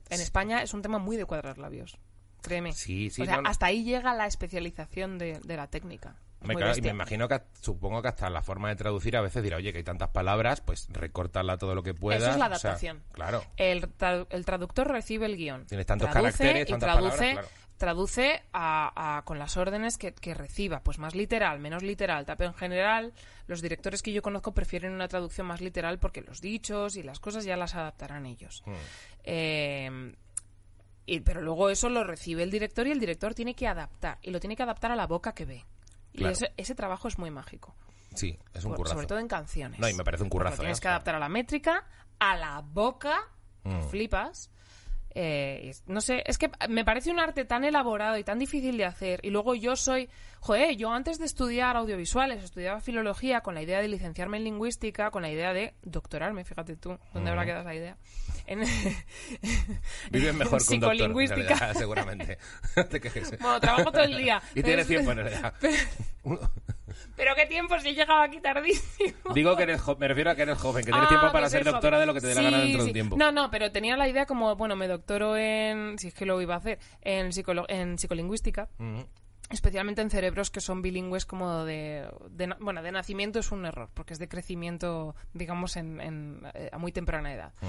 En 0.10 0.22
España 0.22 0.62
es 0.62 0.74
un 0.76 0.82
tema 0.84 1.00
muy 1.00 1.18
de 1.18 1.26
cuadrar 1.26 1.58
labios. 1.58 1.98
Créeme. 2.44 2.74
Sí, 2.74 3.10
sí, 3.10 3.22
O 3.22 3.26
sea, 3.26 3.38
no, 3.38 3.42
no. 3.44 3.50
hasta 3.50 3.66
ahí 3.68 3.84
llega 3.84 4.14
la 4.14 4.28
especialización 4.28 5.18
de, 5.18 5.40
de 5.44 5.56
la 5.58 5.68
técnica. 5.68 6.16
Me, 6.44 6.56
claro, 6.56 6.76
y 6.78 6.82
me 6.82 6.90
imagino 6.90 7.28
que 7.28 7.40
supongo 7.62 8.02
que 8.02 8.08
hasta 8.08 8.30
la 8.30 8.42
forma 8.42 8.70
de 8.70 8.76
traducir 8.76 9.16
a 9.16 9.22
veces 9.22 9.44
dirá, 9.44 9.58
oye, 9.58 9.72
que 9.72 9.78
hay 9.80 9.84
tantas 9.84 10.10
palabras, 10.10 10.62
pues 10.62 10.88
recórtala 10.92 11.58
todo 11.58 11.76
lo 11.76 11.84
que 11.84 11.94
puedas. 11.94 12.22
Eso 12.24 12.32
es 12.32 12.38
la 12.38 12.46
o 12.48 12.50
sea, 12.56 12.72
adaptación. 12.72 13.04
claro. 13.12 13.44
El, 13.58 13.96
tra- 13.98 14.26
el 14.30 14.44
traductor 14.46 14.88
recibe 14.88 15.28
el 15.28 15.38
guion. 15.38 15.66
Tienes 15.68 15.86
tantos 15.86 16.10
traduce 16.10 16.38
caracteres, 16.40 16.68
y 16.68 16.72
tantas 16.72 16.92
traduce, 16.94 17.18
palabras, 17.18 17.34
claro. 17.34 17.48
traduce 17.78 18.42
a, 18.54 19.18
a- 19.18 19.22
con 19.24 19.38
las 19.38 19.56
órdenes 19.58 19.98
que, 20.00 20.14
que 20.14 20.34
reciba. 20.34 20.82
Pues 20.82 20.98
más 20.98 21.14
literal, 21.14 21.60
menos 21.60 21.84
literal. 21.84 22.26
Pero 22.26 22.46
en 22.50 22.56
general, 22.56 23.14
los 23.46 23.62
directores 23.62 24.02
que 24.02 24.12
yo 24.12 24.24
conozco 24.24 24.52
prefieren 24.54 24.94
una 24.94 25.08
traducción 25.08 25.46
más 25.46 25.62
literal 25.62 26.00
porque 26.00 26.22
los 26.22 26.42
dichos 26.42 26.96
y 26.96 27.04
las 27.04 27.20
cosas 27.20 27.46
ya 27.46 27.56
las 27.56 27.76
adaptarán 27.76 28.26
ellos. 28.26 28.64
Hmm. 28.66 28.74
Eh, 29.26 30.16
y- 31.06 31.20
pero 31.22 31.42
luego 31.42 31.70
eso 31.70 31.90
lo 31.90 32.04
recibe 32.04 32.44
el 32.44 32.52
director 32.52 32.88
y 32.88 32.92
el 32.92 33.00
director 33.00 33.34
tiene 33.34 33.54
que 33.54 33.68
adaptar. 33.68 34.18
Y 34.22 34.32
lo 34.32 34.40
tiene 34.40 34.56
que 34.56 34.64
adaptar 34.64 34.92
a 34.92 34.96
la 34.96 35.08
boca 35.08 35.34
que 35.34 35.46
ve. 35.46 35.66
Y 36.14 36.20
Claro. 36.20 36.34
ese, 36.34 36.54
ese 36.58 36.76
trabajo 36.76 37.08
es 37.08 37.18
muy 37.18 37.32
mágico. 37.32 37.76
Sí, 38.16 38.38
es 38.54 38.64
un 38.66 38.72
Por- 38.72 38.78
currazo. 38.80 38.96
sobre 38.96 39.08
todo 39.08 39.20
en 39.20 39.28
canciones. 39.28 39.80
No, 39.80 39.88
y 39.88 39.94
me 39.94 40.04
parece 40.04 40.24
un 40.24 40.30
currazo, 40.30 40.58
Porque 40.58 40.64
tienes 40.66 40.80
¿eh? 40.80 40.82
que 40.82 40.88
adaptar 40.90 41.16
a 41.16 41.20
la 41.20 41.30
métrica, 41.30 41.86
a 42.20 42.36
la 42.36 42.62
boca, 42.62 43.18
Mm. 43.64 43.82
flipas. 43.90 44.52
Eh, 45.14 45.74
no 45.88 46.00
sé, 46.02 46.24
es 46.26 46.38
que 46.38 46.50
me 46.70 46.86
parece 46.86 47.12
un 47.12 47.20
arte 47.20 47.44
tan 47.46 47.64
elaborado 47.66 48.18
y 48.18 48.24
tan 48.24 48.40
difícil 48.40 48.78
de 48.78 48.86
hacer. 48.86 49.20
Y 49.24 49.30
luego 49.30 49.56
yo 49.56 49.76
soy, 49.76 50.10
joder, 50.40 50.76
yo 50.78 50.92
antes 50.92 51.20
de 51.20 51.26
estudiar 51.26 51.76
audiovisuales, 51.76 52.44
estudiaba 52.44 52.80
filología 52.80 53.42
con 53.42 53.54
la 53.56 53.62
idea 53.62 53.82
de 53.82 53.88
licenciarme 53.90 54.38
en 54.38 54.46
lingüística, 54.46 55.12
con 55.12 55.22
la 55.22 55.30
idea 55.30 55.54
de 55.54 55.74
doctorarme, 55.84 56.46
fíjate 56.46 56.78
tú, 56.78 56.98
¿dónde 57.14 57.30
habrá 57.30 57.46
quedado 57.46 57.62
esa 57.62 57.76
idea? 57.76 57.98
En, 58.48 58.62
Vives 60.12 60.34
mejor 60.34 60.66
que 60.66 60.74
un 60.74 60.80
doctor, 60.80 60.92
en 60.94 60.98
psicolingüística. 60.98 61.42
realidad, 61.56 61.74
seguramente. 61.74 62.38
No 62.76 62.86
te. 62.86 63.00
Bueno, 63.40 63.60
trabajo 63.60 63.92
todo 63.92 64.04
el 64.04 64.18
día. 64.18 64.42
Y 64.56 64.64
tienes 64.64 64.84
es- 64.84 64.88
tiempo, 64.88 65.12
en 65.12 65.18
realidad. 65.18 65.54
Pero 65.60 65.78
qué 67.16 67.46
tiempo 67.48 67.80
si 67.80 67.90
he 67.90 67.94
llegado 67.94 68.22
aquí 68.22 68.40
tardísimo. 68.42 69.14
Digo 69.34 69.56
que 69.56 69.64
eres 69.64 69.82
joven, 69.82 70.00
me 70.00 70.08
refiero 70.08 70.32
a 70.32 70.36
que 70.36 70.42
eres 70.44 70.58
joven, 70.58 70.84
que 70.86 70.92
tienes 70.92 71.06
Ah, 71.06 71.10
tiempo 71.10 71.32
para 71.32 71.50
ser 71.50 71.64
doctora 71.64 71.98
joven. 71.98 72.00
de 72.02 72.06
lo 72.08 72.14
que 72.14 72.22
te 72.22 72.28
dé 72.28 72.36
la 72.36 72.42
gana 72.42 72.58
Sí, 72.58 72.64
dentro 72.64 72.84
de 72.84 72.88
un 72.90 72.94
tiempo. 72.94 73.18
No, 73.18 73.32
no, 73.32 73.50
pero 73.52 73.72
tenía 73.72 73.96
la 73.98 74.08
idea 74.08 74.26
como, 74.26 74.56
bueno, 74.56 74.76
me 74.76 74.88
doctoro 74.88 75.38
en, 75.38 75.98
si 76.00 76.08
es 76.10 76.14
que 76.14 76.26
lo 76.26 76.42
iba 76.42 76.56
a 76.56 76.58
hacer, 76.58 76.80
en, 77.02 77.32
psicolo- 77.32 77.66
en 77.70 77.98
psicolingüística. 77.98 78.70
Mm. 78.78 79.00
Especialmente 79.52 80.02
en 80.02 80.10
cerebros 80.10 80.50
que 80.50 80.62
son 80.62 80.82
bilingües 80.82 81.26
como 81.26 81.66
de, 81.66 82.08
Bueno, 82.60 82.82
de 82.82 82.92
nacimiento 82.92 83.40
es 83.40 83.52
un 83.52 83.66
error, 83.66 83.90
porque 83.94 84.14
es 84.14 84.20
de 84.20 84.28
crecimiento, 84.28 85.16
digamos, 85.34 85.78
en, 85.78 86.00
en, 86.02 86.42
eh, 86.54 86.70
a 86.72 86.78
muy 86.78 86.92
temprana 86.92 87.34
edad. 87.34 87.54
Mm. 87.62 87.66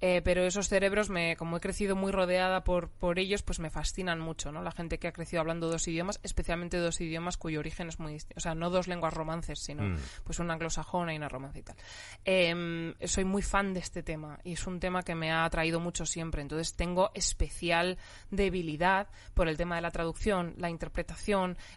Eh, 0.00 0.22
pero 0.22 0.44
esos 0.44 0.68
cerebros, 0.68 1.10
me, 1.10 1.36
como 1.36 1.56
he 1.56 1.60
crecido 1.60 1.96
muy 1.96 2.12
rodeada 2.12 2.64
por, 2.64 2.90
por 2.90 3.18
ellos, 3.18 3.42
pues 3.42 3.58
me 3.60 3.70
fascinan 3.70 4.20
mucho, 4.20 4.52
¿no? 4.52 4.62
La 4.62 4.72
gente 4.72 4.98
que 4.98 5.08
ha 5.08 5.12
crecido 5.12 5.40
hablando 5.40 5.68
dos 5.70 5.86
idiomas, 5.88 6.20
especialmente 6.22 6.78
dos 6.78 7.00
idiomas 7.00 7.36
cuyo 7.36 7.60
origen 7.60 7.88
es 7.88 7.98
muy 7.98 8.12
distinto. 8.12 8.38
O 8.38 8.40
sea, 8.40 8.54
no 8.54 8.70
dos 8.70 8.88
lenguas 8.88 9.14
romances, 9.14 9.60
sino 9.60 9.82
Mm. 9.82 9.96
pues 10.24 10.38
una 10.38 10.54
anglosajona 10.54 11.12
y 11.14 11.16
una 11.16 11.28
romance 11.28 11.58
y 11.58 11.62
tal. 11.62 11.76
Eh, 12.24 12.94
soy 13.04 13.24
muy 13.24 13.42
fan 13.42 13.74
de 13.74 13.80
este 13.80 14.02
tema 14.02 14.38
y 14.44 14.52
es 14.54 14.66
un 14.66 14.80
tema 14.80 15.02
que 15.02 15.14
me 15.14 15.30
ha 15.30 15.44
atraído 15.44 15.80
mucho 15.80 16.06
siempre. 16.06 16.42
Entonces 16.42 16.74
tengo 16.74 17.10
especial 17.14 17.98
debilidad 18.30 19.08
por 19.34 19.48
el 19.48 19.56
tema 19.56 19.76
de 19.76 19.82
la 19.82 19.90
traducción, 19.90 20.54
la 20.58 20.70
interpretación, 20.70 21.25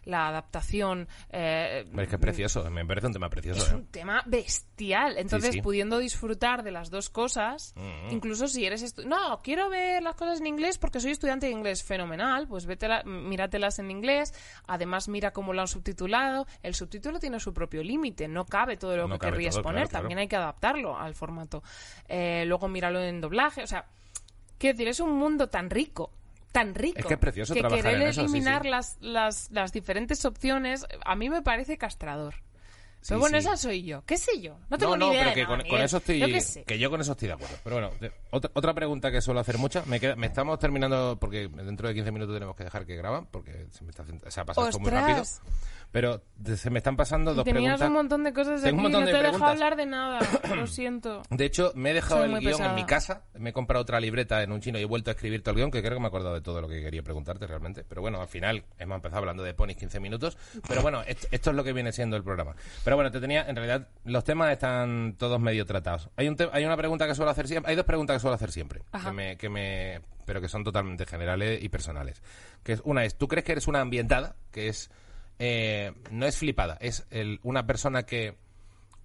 la 0.04 0.28
adaptación. 0.28 1.08
eh, 1.30 1.84
Es 1.96 2.08
que 2.08 2.14
es 2.16 2.20
precioso, 2.20 2.70
me 2.70 2.84
parece 2.86 3.06
un 3.08 3.12
tema 3.12 3.28
precioso. 3.30 3.62
es 3.64 3.72
¿eh? 3.72 3.74
un 3.76 3.86
tema 3.86 4.22
bestial. 4.26 5.18
Entonces, 5.18 5.52
sí. 5.54 5.62
pudiendo 5.62 5.98
disfrutar 5.98 6.62
de 6.62 6.70
las 6.70 6.90
dos 6.90 7.10
cosas, 7.10 7.74
Mm. 7.76 8.10
incluso 8.12 8.48
si 8.48 8.64
eres 8.64 8.96
no, 9.06 9.38
quiero 9.42 9.68
ver 9.68 10.02
las 10.02 10.14
cosas 10.16 10.40
en 10.40 10.46
inglés 10.46 10.78
porque 10.78 11.00
soy 11.00 11.10
estudiante 11.12 11.46
de 11.46 11.52
inglés, 11.52 11.82
fenomenal, 11.82 12.46
pues 12.48 12.66
vete 12.66 12.88
míratelas 13.04 13.78
en 13.78 13.90
inglés, 13.90 14.32
además 14.66 15.08
mira 15.08 15.32
cómo 15.32 15.52
lo 15.52 15.60
han 15.60 15.68
subtitulado, 15.68 16.46
el 16.62 16.74
subtítulo 16.74 17.18
tiene 17.18 17.38
su 17.40 17.52
propio 17.52 17.82
límite, 17.82 18.26
no 18.28 18.44
cabe 18.46 18.76
todo 18.76 18.96
lo 18.96 19.06
No 19.08 19.18
que 19.18 19.26
querrías 19.26 19.54
todo, 19.54 19.64
poner, 19.64 19.82
claro, 19.82 19.88
claro. 19.90 20.02
también 20.02 20.18
hay 20.20 20.28
que 20.28 20.36
adaptarlo 20.36 20.98
al 20.98 21.14
formato. 21.14 21.62
Eh, 22.08 22.44
luego 22.46 22.68
míralo 22.68 23.00
en 23.00 23.20
doblaje, 23.20 23.62
o 23.62 23.66
sea, 23.66 23.84
quiero 24.58 24.74
decir, 24.76 24.88
es 24.88 25.00
un 25.00 25.12
mundo 25.16 25.48
tan 25.48 25.70
rico. 25.70 26.10
Tan 26.52 26.74
rico. 26.74 26.98
Es 26.98 27.06
que 27.06 27.14
es 27.14 27.20
precioso 27.20 27.54
que 27.54 27.60
trabajar 27.60 27.84
querer 27.84 28.02
en 28.02 28.08
eso, 28.08 28.22
eliminar 28.22 28.62
sí. 28.62 28.68
Las, 28.70 28.98
las, 29.00 29.50
las 29.50 29.72
diferentes 29.72 30.24
opciones, 30.24 30.86
a 31.04 31.14
mí 31.14 31.30
me 31.30 31.42
parece 31.42 31.78
castrador. 31.78 32.34
Sí, 33.00 33.08
Pero 33.08 33.20
bueno, 33.20 33.38
esa 33.38 33.56
soy 33.56 33.82
yo. 33.82 34.04
¿Qué 34.04 34.18
sé 34.18 34.42
yo? 34.42 34.58
No 34.68 34.76
tengo 34.76 34.94
no, 34.94 35.06
ni 35.06 35.06
no, 35.06 35.12
idea 35.14 35.22
pero 35.22 35.30
de 35.30 35.34
que 35.34 35.42
nada, 35.44 35.68
con, 35.70 35.80
eso 35.80 35.96
estoy 35.96 36.18
Yo 36.18 36.26
que 36.66 36.78
yo 36.78 36.90
con 36.90 37.00
eso 37.00 37.12
estoy 37.12 37.28
de 37.28 37.34
acuerdo. 37.34 37.56
Pero 37.64 37.76
bueno, 37.76 37.90
otra, 38.30 38.50
otra 38.52 38.74
pregunta 38.74 39.10
que 39.10 39.22
suelo 39.22 39.40
hacer 39.40 39.56
muchas, 39.56 39.86
me, 39.86 39.98
queda, 39.98 40.16
me 40.16 40.26
estamos 40.26 40.58
terminando 40.58 41.16
porque 41.18 41.48
dentro 41.48 41.88
de 41.88 41.94
15 41.94 42.12
minutos 42.12 42.36
tenemos 42.36 42.54
que 42.56 42.64
dejar 42.64 42.84
que 42.84 42.96
graban 42.96 43.24
porque 43.26 43.68
se 43.70 43.84
me 43.84 43.90
está 43.90 44.04
se 44.28 44.40
ha 44.40 44.44
pasado 44.44 44.68
esto 44.68 44.80
muy 44.80 44.90
rápido. 44.90 45.22
Pero 45.92 46.22
se 46.56 46.70
me 46.70 46.78
están 46.78 46.96
pasando 46.96 47.34
dos 47.34 47.44
Tenías 47.44 47.62
preguntas. 47.80 47.88
un 47.88 47.94
montón 47.94 48.22
de 48.22 48.32
cosas 48.32 48.62
Tengo 48.62 48.74
un 48.78 48.86
aquí, 48.86 48.92
montón 48.92 49.00
no 49.00 49.06
de 49.06 49.12
te 49.12 49.18
he 49.18 49.22
dejado 49.32 49.46
hablar 49.46 49.74
de 49.76 49.86
nada. 49.86 50.20
Lo 50.54 50.66
siento. 50.68 51.22
De 51.30 51.44
hecho, 51.44 51.72
me 51.74 51.90
he 51.90 51.94
dejado 51.94 52.20
Soy 52.24 52.32
el 52.32 52.40
guion 52.40 52.52
pesada. 52.52 52.70
en 52.70 52.76
mi 52.76 52.84
casa, 52.84 53.24
me 53.34 53.50
he 53.50 53.52
comprado 53.52 53.82
otra 53.82 53.98
libreta 53.98 54.42
en 54.42 54.52
un 54.52 54.60
chino 54.60 54.78
y 54.78 54.82
he 54.82 54.84
vuelto 54.84 55.10
a 55.10 55.14
escribir 55.14 55.42
todo 55.42 55.50
el 55.52 55.56
guion, 55.56 55.70
que 55.72 55.80
creo 55.82 55.94
que 55.94 55.98
me 56.00 56.04
he 56.04 56.08
acordado 56.08 56.34
de 56.34 56.40
todo 56.42 56.60
lo 56.60 56.68
que 56.68 56.80
quería 56.80 57.02
preguntarte 57.02 57.46
realmente. 57.48 57.84
Pero 57.88 58.02
bueno, 58.02 58.20
al 58.20 58.28
final 58.28 58.64
hemos 58.78 58.94
empezado 58.96 59.18
hablando 59.18 59.42
de 59.42 59.52
ponis 59.52 59.76
15 59.78 59.98
minutos. 59.98 60.38
Pero 60.68 60.80
bueno, 60.82 61.02
esto, 61.06 61.26
esto 61.32 61.50
es 61.50 61.56
lo 61.56 61.64
que 61.64 61.72
viene 61.72 61.90
siendo 61.92 62.16
el 62.16 62.22
programa. 62.22 62.54
Pero 62.84 62.94
bueno, 62.96 63.10
te 63.10 63.20
tenía, 63.20 63.42
en 63.48 63.56
realidad, 63.56 63.88
los 64.04 64.22
temas 64.22 64.52
están 64.52 65.16
todos 65.18 65.40
medio 65.40 65.66
tratados. 65.66 66.08
Hay, 66.16 66.28
un 66.28 66.36
hay 66.52 66.64
una 66.64 66.76
pregunta 66.76 67.06
que 67.08 67.16
suelo 67.16 67.32
hacer 67.32 67.48
siempre, 67.48 67.70
hay 67.70 67.76
dos 67.76 67.84
preguntas 67.86 68.14
que 68.14 68.20
suelo 68.20 68.34
hacer 68.36 68.52
siempre, 68.52 68.82
que 69.04 69.10
me, 69.10 69.36
que 69.36 69.48
me, 69.48 70.00
pero 70.24 70.40
que 70.40 70.48
son 70.48 70.62
totalmente 70.62 71.04
generales 71.04 71.60
y 71.62 71.68
personales. 71.68 72.22
Que 72.62 72.74
es, 72.74 72.82
una 72.84 73.04
es, 73.04 73.16
¿tú 73.16 73.26
crees 73.26 73.44
que 73.44 73.52
eres 73.52 73.66
una 73.66 73.80
ambientada? 73.80 74.36
Que 74.52 74.68
es, 74.68 74.90
eh, 75.40 75.92
no 76.12 76.26
es 76.26 76.36
flipada, 76.36 76.76
es 76.80 77.06
el- 77.10 77.40
una 77.42 77.66
persona 77.66 78.04
que 78.04 78.36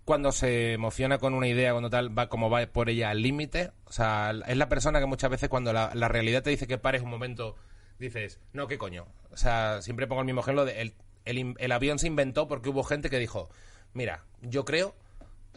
cuando 0.04 0.32
se 0.32 0.74
emociona 0.74 1.18
con 1.18 1.34
una 1.34 1.48
idea, 1.48 1.72
cuando 1.72 1.90
tal, 1.90 2.16
va 2.16 2.30
como 2.30 2.50
va 2.52 2.64
por 2.68 2.90
ella 2.90 3.10
al 3.10 3.24
límite. 3.24 3.72
O 3.86 3.92
sea, 3.92 4.34
es 4.46 4.56
la 4.56 4.70
persona 4.70 5.00
que 5.00 5.08
muchas 5.08 5.32
veces 5.32 5.50
cuando 5.50 5.74
la, 5.74 5.90
realidad 6.08 6.44
te 6.44 6.52
dice 6.52 6.68
que 6.68 6.78
pares 6.78 7.02
un 7.02 7.10
momento, 7.10 7.56
dices, 7.98 8.40
no, 8.54 8.68
¿qué 8.68 8.78
coño? 8.78 9.08
O 9.32 9.38
sea, 9.38 9.82
siempre 9.82 10.06
pongo 10.06 10.22
el 10.22 10.28
mismo 10.28 10.42
ejemplo 10.42 10.64
de 10.64 10.82
el, 10.82 10.94
el, 11.26 11.56
el 11.58 11.72
avión 11.72 11.98
se 11.98 12.06
inventó 12.06 12.48
porque 12.48 12.70
hubo 12.70 12.84
gente 12.84 13.10
que 13.10 13.18
dijo, 13.18 13.50
mira, 13.94 14.26
yo 14.42 14.64
creo 14.64 14.94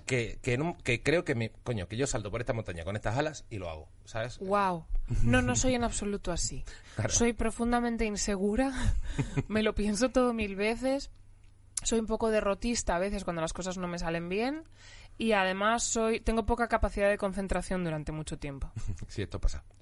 que, 0.08 0.40
que, 0.42 0.74
que 0.82 1.02
creo 1.02 1.24
que 1.24 1.36
me, 1.36 1.50
coño, 1.62 1.86
que 1.86 1.96
yo 1.96 2.08
salto 2.08 2.32
por 2.32 2.40
esta 2.40 2.52
montaña 2.52 2.84
con 2.84 2.96
estas 2.96 3.16
alas 3.16 3.44
y 3.50 3.58
lo 3.58 3.70
hago, 3.70 3.88
¿sabes? 4.04 4.38
Wow. 4.38 4.86
No, 5.22 5.42
no 5.42 5.54
soy 5.54 5.74
en 5.74 5.84
absoluto 5.84 6.32
así. 6.32 6.64
Claro. 6.96 7.10
Soy 7.10 7.32
profundamente 7.34 8.04
insegura. 8.04 8.72
Me 9.48 9.62
lo 9.62 9.74
pienso 9.74 10.08
todo 10.08 10.32
mil 10.32 10.56
veces. 10.56 11.10
Soy 11.84 12.00
un 12.00 12.06
poco 12.06 12.30
derrotista 12.30 12.96
a 12.96 12.98
veces 12.98 13.22
cuando 13.22 13.42
las 13.42 13.52
cosas 13.52 13.78
no 13.78 13.86
me 13.86 14.00
salen 14.00 14.28
bien. 14.28 14.64
Y 15.16 15.32
además 15.32 15.84
soy 15.84 16.20
tengo 16.20 16.44
poca 16.44 16.66
capacidad 16.66 17.08
de 17.08 17.18
concentración 17.18 17.84
durante 17.84 18.10
mucho 18.10 18.38
tiempo. 18.38 18.72
Sí, 19.06 19.22
esto 19.22 19.40
pasa. 19.40 19.62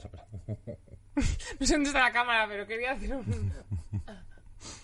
No 1.58 1.66
sé 1.66 1.72
dónde 1.72 1.88
está 1.88 2.00
la 2.00 2.12
cámara, 2.12 2.46
pero 2.46 2.66
quería 2.66 2.92
hacer 2.92 3.16
un... 3.16 3.24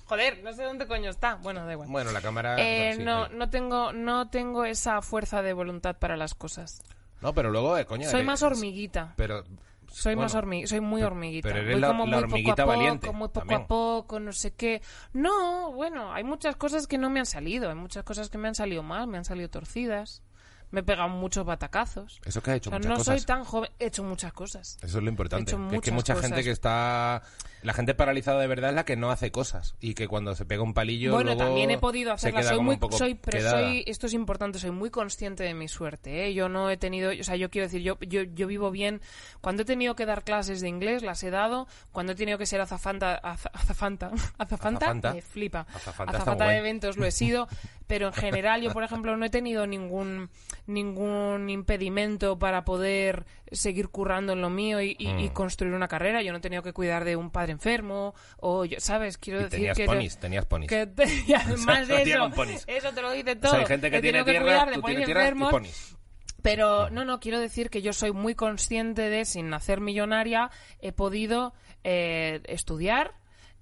Joder, 0.06 0.42
no 0.42 0.52
sé 0.52 0.64
dónde 0.64 0.86
coño 0.86 1.10
está. 1.10 1.36
Bueno, 1.36 1.64
da 1.66 1.72
igual. 1.72 1.88
Bueno, 1.90 2.12
la 2.12 2.20
cámara... 2.20 2.56
Eh, 2.58 2.96
no, 2.98 3.28
no 3.28 3.48
tengo, 3.50 3.92
no 3.92 4.28
tengo 4.28 4.64
esa 4.64 5.00
fuerza 5.02 5.42
de 5.42 5.52
voluntad 5.52 5.96
para 5.98 6.16
las 6.16 6.34
cosas. 6.34 6.82
No, 7.20 7.32
pero 7.32 7.50
luego, 7.50 7.78
eh, 7.78 7.86
coño... 7.86 8.04
Soy 8.10 8.20
eres- 8.20 8.26
más 8.26 8.42
hormiguita. 8.42 9.14
Pero... 9.16 9.44
Soy 9.90 10.14
bueno, 10.14 10.24
más 10.24 10.34
hormi 10.34 10.66
soy 10.66 10.80
muy 10.80 11.02
hormiguita. 11.02 11.46
pero 11.46 11.60
eres 11.60 11.72
Voy 11.74 11.80
la- 11.82 11.88
como 11.88 12.06
la 12.06 12.06
muy 12.06 12.14
poco 12.22 12.24
hormiguita 12.32 12.62
a 12.62 12.64
poco, 12.64 12.78
valiente 12.78 13.06
muy 13.10 13.28
poco 13.28 13.40
también. 13.40 13.60
a 13.60 13.66
poco, 13.66 14.20
no 14.20 14.32
sé 14.32 14.54
qué. 14.54 14.80
No, 15.12 15.70
bueno, 15.72 16.14
hay 16.14 16.24
muchas 16.24 16.56
cosas 16.56 16.86
que 16.86 16.96
no 16.96 17.10
me 17.10 17.20
han 17.20 17.26
salido, 17.26 17.68
hay 17.68 17.74
muchas 17.74 18.02
cosas 18.02 18.30
que 18.30 18.38
me 18.38 18.48
han 18.48 18.54
salido 18.54 18.82
mal, 18.82 19.06
me 19.06 19.18
han 19.18 19.26
salido 19.26 19.50
torcidas. 19.50 20.22
Me 20.70 20.80
he 20.80 20.82
pegado 20.82 21.10
muchos 21.10 21.44
batacazos. 21.44 22.22
Eso 22.24 22.38
es 22.38 22.42
que 22.42 22.50
has 22.52 22.54
O 22.54 22.56
hecho 22.56 22.70
sea, 22.70 22.78
muchas 22.78 22.90
no 22.90 22.96
cosas. 22.96 23.18
soy 23.18 23.26
tan 23.26 23.44
joven, 23.44 23.70
he 23.78 23.84
hecho 23.86 24.02
muchas 24.02 24.32
cosas. 24.32 24.78
Eso 24.80 24.96
es 24.98 25.04
lo 25.04 25.10
importante. 25.10 25.50
He 25.52 25.54
hecho 25.54 25.68
que 25.68 25.76
es 25.76 25.82
que 25.82 25.92
mucha 25.92 26.16
gente 26.16 26.42
que 26.42 26.50
está 26.52 27.22
La 27.62 27.72
gente 27.74 27.94
paralizada 27.94 28.40
de 28.40 28.46
verdad 28.48 28.70
es 28.70 28.76
la 28.76 28.84
que 28.84 28.96
no 28.96 29.10
hace 29.10 29.30
cosas 29.30 29.76
y 29.80 29.94
que 29.94 30.08
cuando 30.08 30.34
se 30.34 30.44
pega 30.44 30.62
un 30.62 30.74
palillo. 30.74 31.12
Bueno, 31.12 31.34
luego 31.34 31.44
también 31.44 31.70
he 31.70 31.78
podido 31.78 32.12
hacerla. 32.12 32.42
Soy 32.42 32.60
muy, 32.60 32.78
soy, 32.90 33.14
pero 33.14 33.40
soy, 33.48 33.84
esto 33.86 34.06
es 34.06 34.14
importante, 34.14 34.58
soy 34.58 34.72
muy 34.72 34.90
consciente 34.90 35.44
de 35.44 35.54
mi 35.54 35.68
suerte. 35.68 36.26
¿eh? 36.26 36.34
Yo 36.34 36.48
no 36.48 36.70
he 36.70 36.76
tenido, 36.76 37.10
o 37.18 37.22
sea, 37.24 37.36
yo 37.36 37.50
quiero 37.50 37.66
decir, 37.68 37.82
yo, 37.82 37.98
yo, 38.00 38.22
yo 38.22 38.46
vivo 38.48 38.70
bien. 38.72 39.00
Cuando 39.40 39.62
he 39.62 39.64
tenido 39.64 39.94
que 39.94 40.06
dar 40.06 40.24
clases 40.24 40.60
de 40.60 40.68
inglés, 40.68 41.02
las 41.02 41.22
he 41.22 41.30
dado. 41.30 41.68
Cuando 41.92 42.12
he 42.12 42.14
tenido 42.16 42.36
que 42.38 42.46
ser 42.46 42.60
azafanta, 42.60 43.14
az- 43.22 43.48
azafanta, 43.52 44.06
azafanta, 44.38 44.86
Azafanta. 44.86 45.14
me 45.14 45.22
flipa. 45.22 45.66
Azafanta 45.72 46.34
guay. 46.44 46.48
de 46.54 46.58
eventos 46.58 46.96
lo 46.96 47.06
he 47.06 47.12
sido, 47.12 47.46
pero 47.86 48.08
en 48.08 48.12
general 48.12 48.60
yo, 48.62 48.72
por 48.72 48.82
ejemplo, 48.82 49.16
no 49.16 49.24
he 49.24 49.30
tenido 49.30 49.66
ningún 49.66 50.30
ningún 50.66 51.48
impedimento 51.50 52.38
para 52.38 52.64
poder 52.64 53.24
seguir 53.50 53.88
currando 53.88 54.32
en 54.32 54.40
lo 54.40 54.48
mío 54.50 54.80
y, 54.80 54.96
y- 54.98 55.08
y 55.08 55.28
Mm. 55.28 55.32
construir 55.32 55.74
una 55.74 55.88
carrera. 55.88 56.22
Yo 56.22 56.32
no 56.32 56.38
he 56.38 56.40
tenido 56.40 56.62
que 56.62 56.72
cuidar 56.72 57.04
de 57.04 57.16
un 57.16 57.30
padre 57.30 57.51
enfermo 57.52 58.14
o, 58.38 58.64
yo- 58.64 58.80
¿sabes? 58.80 59.16
Quiero 59.16 59.40
Y 59.40 59.44
decir 59.44 59.58
tenías 59.58 59.76
que... 59.76 59.84
ponis, 59.86 60.18
tenías 60.18 60.44
ponis. 60.46 60.68
Que 60.68 60.86
te- 60.86 61.06
y 61.26 61.32
además 61.32 61.86
de 61.88 62.02
eso, 62.02 62.30
ponis. 62.34 62.64
eso 62.66 62.90
te 62.92 63.00
lo 63.02 63.12
dice 63.12 63.30
O 63.32 63.36
todo. 63.38 63.50
sea, 63.52 63.60
hay 63.60 63.66
gente 63.66 63.90
que 63.90 63.96
He 63.98 64.02
tiene 64.02 64.24
tenido 64.24 64.42
tierra, 64.42 64.44
cuidar 64.44 64.68
de 64.70 64.74
tú 64.74 64.80
ponis 64.82 65.04
tierra 65.04 65.20
y 65.20 65.24
enfermos, 65.24 65.50
ponis. 65.50 65.96
Pero 66.42 66.90
no, 66.90 67.04
no, 67.04 67.20
quiero 67.20 67.38
decir 67.38 67.70
que 67.70 67.82
yo 67.82 67.92
soy 67.92 68.10
muy 68.12 68.34
consciente 68.34 69.02
de, 69.10 69.24
sin 69.24 69.48
nacer 69.48 69.80
millonaria, 69.80 70.50
he 70.80 70.90
podido 70.90 71.54
eh, 71.84 72.40
estudiar 72.46 73.14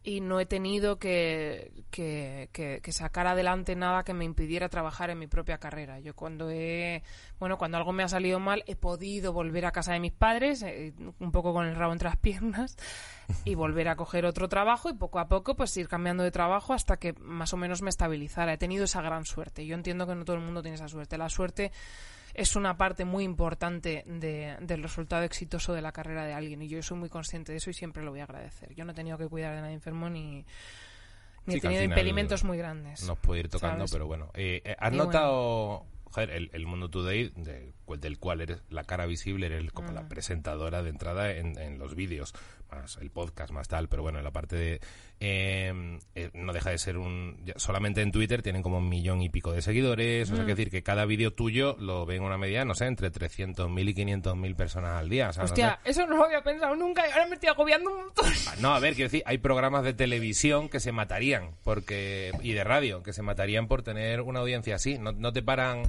y 0.02 0.22
no 0.22 0.40
he 0.40 0.46
tenido 0.46 0.98
que, 0.98 1.72
que, 1.90 2.48
que- 2.52 2.80
que 2.82 2.92
sacar 2.92 3.26
adelante 3.26 3.76
nada 3.76 4.02
que 4.02 4.14
me 4.14 4.24
impidiera 4.24 4.70
trabajar 4.70 5.10
en 5.10 5.18
mi 5.18 5.26
propia 5.26 5.58
carrera. 5.58 6.00
Yo 6.00 6.14
cuando 6.14 6.48
he, 6.50 7.02
bueno, 7.38 7.58
cuando 7.58 7.76
algo 7.76 7.92
me 7.92 8.02
ha 8.02 8.08
salido 8.08 8.40
mal, 8.40 8.64
he 8.66 8.76
podido 8.76 9.34
volver 9.34 9.66
a 9.66 9.72
casa 9.72 9.92
de 9.92 10.00
mis 10.00 10.12
padres, 10.12 10.62
eh, 10.62 10.94
un 11.18 11.32
poco 11.32 11.52
con 11.52 11.66
el 11.66 11.76
rabo 11.76 11.92
entre 11.92 12.08
las 12.08 12.16
piernas, 12.16 12.78
y 13.44 13.54
volver 13.54 13.88
a 13.88 13.96
coger 13.96 14.24
otro 14.24 14.48
trabajo 14.48 14.88
y 14.88 14.94
poco 14.94 15.18
a 15.18 15.28
poco 15.28 15.54
pues 15.54 15.76
ir 15.76 15.86
cambiando 15.86 16.22
de 16.22 16.30
trabajo 16.30 16.72
hasta 16.72 16.96
que 16.96 17.12
más 17.20 17.52
o 17.52 17.58
menos 17.58 17.82
me 17.82 17.90
estabilizara. 17.90 18.54
He 18.54 18.58
tenido 18.58 18.84
esa 18.84 19.02
gran 19.02 19.26
suerte. 19.26 19.66
Yo 19.66 19.74
entiendo 19.74 20.06
que 20.06 20.14
no 20.14 20.24
todo 20.24 20.36
el 20.36 20.42
mundo 20.42 20.62
tiene 20.62 20.76
esa 20.76 20.88
suerte. 20.88 21.18
La 21.18 21.28
suerte 21.28 21.72
es 22.40 22.56
una 22.56 22.76
parte 22.76 23.04
muy 23.04 23.24
importante 23.24 24.02
de- 24.06 24.56
del 24.60 24.82
resultado 24.82 25.22
exitoso 25.24 25.72
de 25.74 25.82
la 25.82 25.92
carrera 25.92 26.24
de 26.24 26.32
alguien 26.32 26.62
y 26.62 26.68
yo 26.68 26.82
soy 26.82 26.98
muy 26.98 27.08
consciente 27.08 27.52
de 27.52 27.58
eso 27.58 27.70
y 27.70 27.74
siempre 27.74 28.02
lo 28.02 28.10
voy 28.10 28.20
a 28.20 28.24
agradecer. 28.24 28.74
Yo 28.74 28.84
no 28.84 28.92
he 28.92 28.94
tenido 28.94 29.18
que 29.18 29.28
cuidar 29.28 29.54
de 29.54 29.60
nadie 29.60 29.74
enfermo 29.74 30.08
ni, 30.10 30.44
ni 31.46 31.52
Sí, 31.54 31.58
he 31.58 31.60
tenido 31.60 31.82
impedimentos 31.82 32.44
muy 32.44 32.58
grandes. 32.58 33.04
Nos 33.06 33.18
puede 33.18 33.40
ir 33.40 33.48
tocando, 33.48 33.78
¿sabes? 33.86 33.92
pero 33.92 34.06
bueno. 34.06 34.30
Eh, 34.34 34.62
eh, 34.64 34.76
¿Has 34.78 34.92
Y 34.92 34.96
notado, 34.96 35.86
joder, 36.10 36.30
el, 36.30 36.50
el 36.52 36.66
Mundo 36.66 36.88
Today, 36.90 37.32
de- 37.36 37.72
del 37.98 38.18
cual 38.18 38.42
eres 38.42 38.62
la 38.68 38.84
cara 38.84 39.06
visible, 39.06 39.46
eres 39.46 39.72
como 39.72 39.90
Mm. 39.90 39.94
la 39.94 40.08
presentadora 40.08 40.82
de 40.82 40.90
entrada 40.90 41.32
en, 41.32 41.58
en 41.58 41.78
los 41.78 41.94
vídeos, 41.94 42.34
más 42.70 42.98
el 43.00 43.10
podcast, 43.10 43.50
más 43.52 43.66
tal, 43.68 43.88
pero 43.88 44.02
bueno, 44.02 44.18
en 44.18 44.24
la 44.24 44.30
parte 44.30 44.54
de... 44.56 44.80
eh, 45.18 45.98
eh, 46.14 46.30
no 46.34 46.52
deja 46.52 46.70
de 46.70 46.78
ser 46.78 46.96
un... 46.96 47.36
ya- 47.44 47.54
solamente 47.56 48.00
en 48.02 48.12
Twitter 48.12 48.42
tienen 48.42 48.62
como 48.62 48.78
un 48.78 48.88
millón 48.88 49.20
y 49.22 49.28
pico 49.28 49.52
de 49.52 49.62
seguidores, 49.62 50.30
o 50.30 50.32
Mm. 50.32 50.36
sea, 50.36 50.44
que 50.46 50.52
decir 50.52 50.70
que 50.70 50.82
cada 50.82 51.04
vídeo 51.04 51.32
tuyo 51.32 51.76
lo 51.80 52.06
ven 52.06 52.22
una 52.22 52.38
media, 52.38 52.64
no 52.64 52.74
sé, 52.74 52.86
entre 52.86 53.10
300.000 53.10 53.88
y 53.88 53.94
500.000 53.94 54.54
personas 54.54 54.98
al 55.00 55.08
día. 55.08 55.30
O 55.30 55.32
sea, 55.32 55.42
no 55.42 55.46
sé. 55.48 55.52
Hostia, 55.54 55.80
eso 55.84 56.06
no 56.06 56.16
lo 56.16 56.24
había 56.26 56.42
pensado 56.42 56.74
nunca 56.76 57.06
y 57.08 57.10
ahora 57.10 57.26
me 57.26 57.34
estoy 57.34 57.48
agobiando 57.48 57.90
un 57.90 57.96
montón. 58.04 58.30
No, 58.60 58.74
a 58.74 58.78
ver, 58.80 58.94
quiero 58.94 59.06
decir, 59.10 59.22
hay 59.26 59.38
programas 59.38 59.82
de 59.84 59.92
televisión 59.94 60.68
que 60.68 60.80
se 60.80 60.92
matarían 60.92 61.50
porque 61.64 62.32
y 62.42 62.52
de 62.52 62.64
radio 62.64 63.02
que 63.02 63.12
se 63.12 63.22
matarían 63.22 63.66
por 63.68 63.82
tener 63.82 64.20
una 64.20 64.40
audiencia 64.40 64.76
así. 64.76 64.98
No, 64.98 65.12
no 65.12 65.32
te 65.32 65.42
paran 65.42 65.82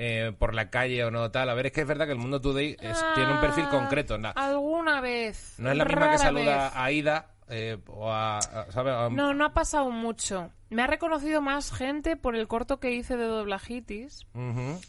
eh, 0.00 0.32
por 0.38 0.54
la 0.54 0.70
calle 0.70 1.04
o 1.04 1.10
no 1.10 1.30
tal. 1.32 1.50
A 1.50 1.54
ver, 1.54 1.66
es 1.66 1.72
que 1.72 1.80
es 1.82 1.86
verdad 1.86 2.06
que 2.06 2.12
el 2.12 2.18
Mundo 2.18 2.40
Today 2.40 2.76
es- 2.80 3.04
tiene 3.16 3.32
un 3.32 3.40
perfil 3.40 3.64
Ah, 3.66 3.70
concreto. 3.70 4.16
na- 4.16 4.30
Alguna 4.30 5.00
vez. 5.00 5.56
no 5.58 5.70
es 5.70 5.76
la 5.76 5.84
misma 5.84 6.10
que 6.12 6.18
saluda 6.18 6.44
vez. 6.64 6.72
a 6.76 6.84
Aida 6.84 7.26
eh, 7.50 7.78
o 7.88 8.10
a, 8.10 8.38
a- 8.38 9.08
No, 9.10 9.34
no 9.34 9.44
ha 9.44 9.52
pasado 9.54 9.90
mucho. 9.90 10.50
Me 10.70 10.82
ha 10.82 10.86
reconocido 10.86 11.40
más 11.40 11.72
gente 11.72 12.14
por 12.16 12.36
el 12.36 12.46
corto 12.46 12.78
que 12.78 12.92
hice 12.92 13.16
de 13.16 13.24
doblajitis. 13.24 14.26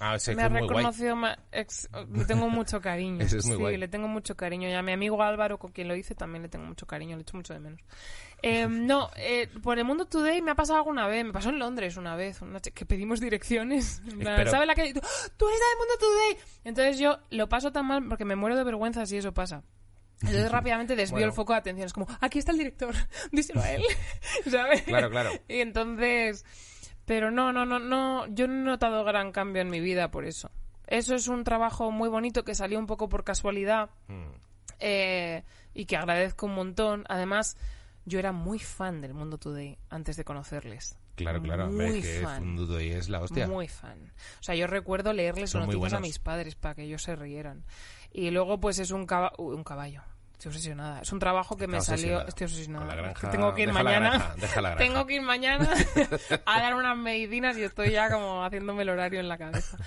Ah, 0.01 0.17
me 0.35 0.43
ha 0.43 0.49
reconocido 0.49 1.15
más. 1.15 1.37
ex- 1.53 1.89
Le 2.13 2.25
tengo 2.25 2.49
mucho 2.49 2.81
cariño. 2.81 3.19
Ese 3.23 3.37
es 3.37 3.45
muy 3.45 3.55
sí, 3.55 3.61
guay. 3.61 3.77
le 3.77 3.87
tengo 3.87 4.09
mucho 4.09 4.35
cariño. 4.35 4.67
Y 4.67 4.73
a 4.73 4.81
mi 4.81 4.91
amigo 4.91 5.23
Álvaro, 5.23 5.57
con 5.57 5.71
quien 5.71 5.87
lo 5.87 5.95
hice, 5.95 6.15
también 6.15 6.41
le 6.43 6.49
tengo 6.49 6.65
mucho 6.65 6.85
cariño. 6.85 7.15
Le 7.15 7.21
echo 7.21 7.37
mucho 7.37 7.53
de 7.53 7.61
menos. 7.61 7.79
Eh, 8.41 8.67
no, 8.69 9.09
eh, 9.17 9.49
por 9.61 9.77
el 9.79 9.85
Mundo 9.85 10.05
Today 10.05 10.41
me 10.41 10.51
ha 10.51 10.55
pasado 10.55 10.77
alguna 10.79 11.07
vez. 11.07 11.25
Me 11.25 11.33
pasó 11.33 11.49
en 11.49 11.59
Londres 11.59 11.97
una 11.97 12.15
vez. 12.15 12.41
una 12.41 12.59
que 12.59 12.85
pedimos 12.85 13.19
direcciones. 13.19 14.01
¿Sabes 14.23 14.67
la 14.67 14.75
que.? 14.75 14.93
Tú, 14.93 15.01
tú 15.37 15.47
eres 15.47 15.59
la 15.59 15.67
del 15.67 15.77
Mundo 15.77 15.93
Today. 15.99 16.37
Entonces 16.63 16.99
yo 16.99 17.17
lo 17.31 17.49
paso 17.49 17.71
tan 17.71 17.85
mal 17.85 18.05
porque 18.07 18.25
me 18.25 18.35
muero 18.35 18.55
de 18.55 18.63
vergüenza 18.63 19.05
si 19.05 19.17
eso 19.17 19.33
pasa. 19.33 19.63
Entonces 20.21 20.51
rápidamente 20.51 20.95
desvío 20.95 21.17
Bueno. 21.19 21.27
el 21.31 21.33
foco 21.33 21.53
de 21.53 21.59
atención. 21.59 21.85
Es 21.85 21.93
como, 21.93 22.07
aquí 22.21 22.39
está 22.39 22.51
el 22.51 22.57
director, 22.59 22.93
díselo 23.31 23.61
a 23.61 23.71
él. 23.71 23.83
¿Sabes? 24.49 24.83
Claro, 24.83 25.09
claro. 25.09 25.31
Y 25.47 25.59
entonces, 25.59 26.45
pero 27.05 27.31
no, 27.31 27.51
no, 27.51 27.65
no, 27.65 27.79
no, 27.79 28.25
yo 28.27 28.47
no 28.47 28.53
he 28.53 28.65
notado 28.65 29.03
gran 29.03 29.31
cambio 29.31 29.61
en 29.61 29.69
mi 29.69 29.79
vida 29.79 30.11
por 30.11 30.25
eso. 30.25 30.49
Eso 30.87 31.13
es 31.13 31.27
un 31.27 31.43
trabajo 31.43 31.91
muy 31.91 32.09
bonito 32.09 32.43
que 32.43 32.55
salió 32.55 32.79
un 32.79 32.87
poco 32.87 33.09
por 33.09 33.23
casualidad 33.23 33.89
Mm. 34.07 34.31
eh, 34.79 35.43
y 35.73 35.85
que 35.85 35.97
agradezco 35.97 36.47
un 36.47 36.55
montón. 36.55 37.05
Además, 37.09 37.57
yo 38.05 38.19
era 38.19 38.31
muy 38.31 38.59
fan 38.59 39.01
del 39.01 39.13
Mundo 39.13 39.37
Today 39.37 39.77
antes 39.89 40.17
de 40.17 40.23
conocerles. 40.23 40.97
Claro, 41.15 41.41
claro. 41.41 41.67
Muy 41.67 41.99
es 41.99 42.05
que 42.05 42.19
fan. 42.23 42.43
Mundo 42.45 42.65
Today 42.67 42.91
es 42.91 43.09
la 43.09 43.21
hostia. 43.21 43.45
Muy 43.47 43.67
fan. 43.67 44.11
O 44.39 44.43
sea, 44.43 44.55
yo 44.55 44.67
recuerdo 44.67 45.11
leerles 45.13 45.49
Son 45.51 45.65
noticias 45.65 45.93
a 45.93 45.99
mis 45.99 46.17
padres 46.19 46.55
para 46.55 46.75
que 46.75 46.83
ellos 46.83 47.03
se 47.03 47.15
rieran. 47.15 47.63
Y 48.11 48.31
luego, 48.31 48.59
pues 48.59 48.79
es 48.79 48.91
un, 48.91 49.05
caba- 49.05 49.33
un 49.37 49.63
caballo. 49.63 50.01
Estoy 50.33 50.49
obsesionada. 50.51 51.01
Es 51.01 51.11
un 51.11 51.19
trabajo 51.19 51.57
que 51.57 51.67
me 51.67 51.81
salió. 51.81 52.25
Estoy 52.25 52.45
obsesionada. 52.45 52.85
La 52.85 52.95
granja- 52.95 53.29
tengo 53.29 53.53
que 53.53 53.63
ir 53.63 53.67
la 53.67 53.73
mañana. 53.73 54.09
granja, 54.11 54.35
deja 54.37 54.61
la 54.61 54.69
granja. 54.75 54.85
tengo 54.93 55.05
que 55.05 55.15
ir 55.15 55.21
mañana 55.21 55.69
a 56.45 56.61
dar 56.61 56.75
unas 56.75 56.97
medicinas 56.97 57.57
y 57.57 57.63
estoy 57.63 57.91
ya 57.91 58.09
como 58.09 58.45
haciéndome 58.45 58.83
el 58.83 58.89
horario 58.89 59.19
en 59.19 59.27
la 59.27 59.37
cabeza. 59.37 59.77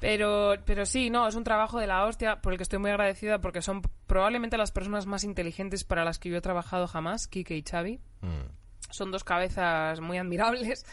Pero, 0.00 0.54
pero 0.64 0.84
sí, 0.84 1.08
no, 1.10 1.26
es 1.26 1.34
un 1.34 1.44
trabajo 1.44 1.78
de 1.78 1.86
la 1.86 2.04
hostia 2.04 2.40
por 2.42 2.52
el 2.52 2.58
que 2.58 2.62
estoy 2.64 2.78
muy 2.78 2.90
agradecida 2.90 3.40
porque 3.40 3.62
son 3.62 3.82
probablemente 4.06 4.58
las 4.58 4.70
personas 4.70 5.06
más 5.06 5.24
inteligentes 5.24 5.84
para 5.84 6.04
las 6.04 6.18
que 6.18 6.28
yo 6.28 6.36
he 6.36 6.42
trabajado 6.42 6.86
jamás, 6.86 7.28
Kike 7.28 7.56
y 7.56 7.62
Xavi 7.62 8.00
Mm. 8.22 8.48
son 8.90 9.10
dos 9.10 9.24
cabezas 9.24 10.00
muy 10.00 10.18
admirables 10.18 10.84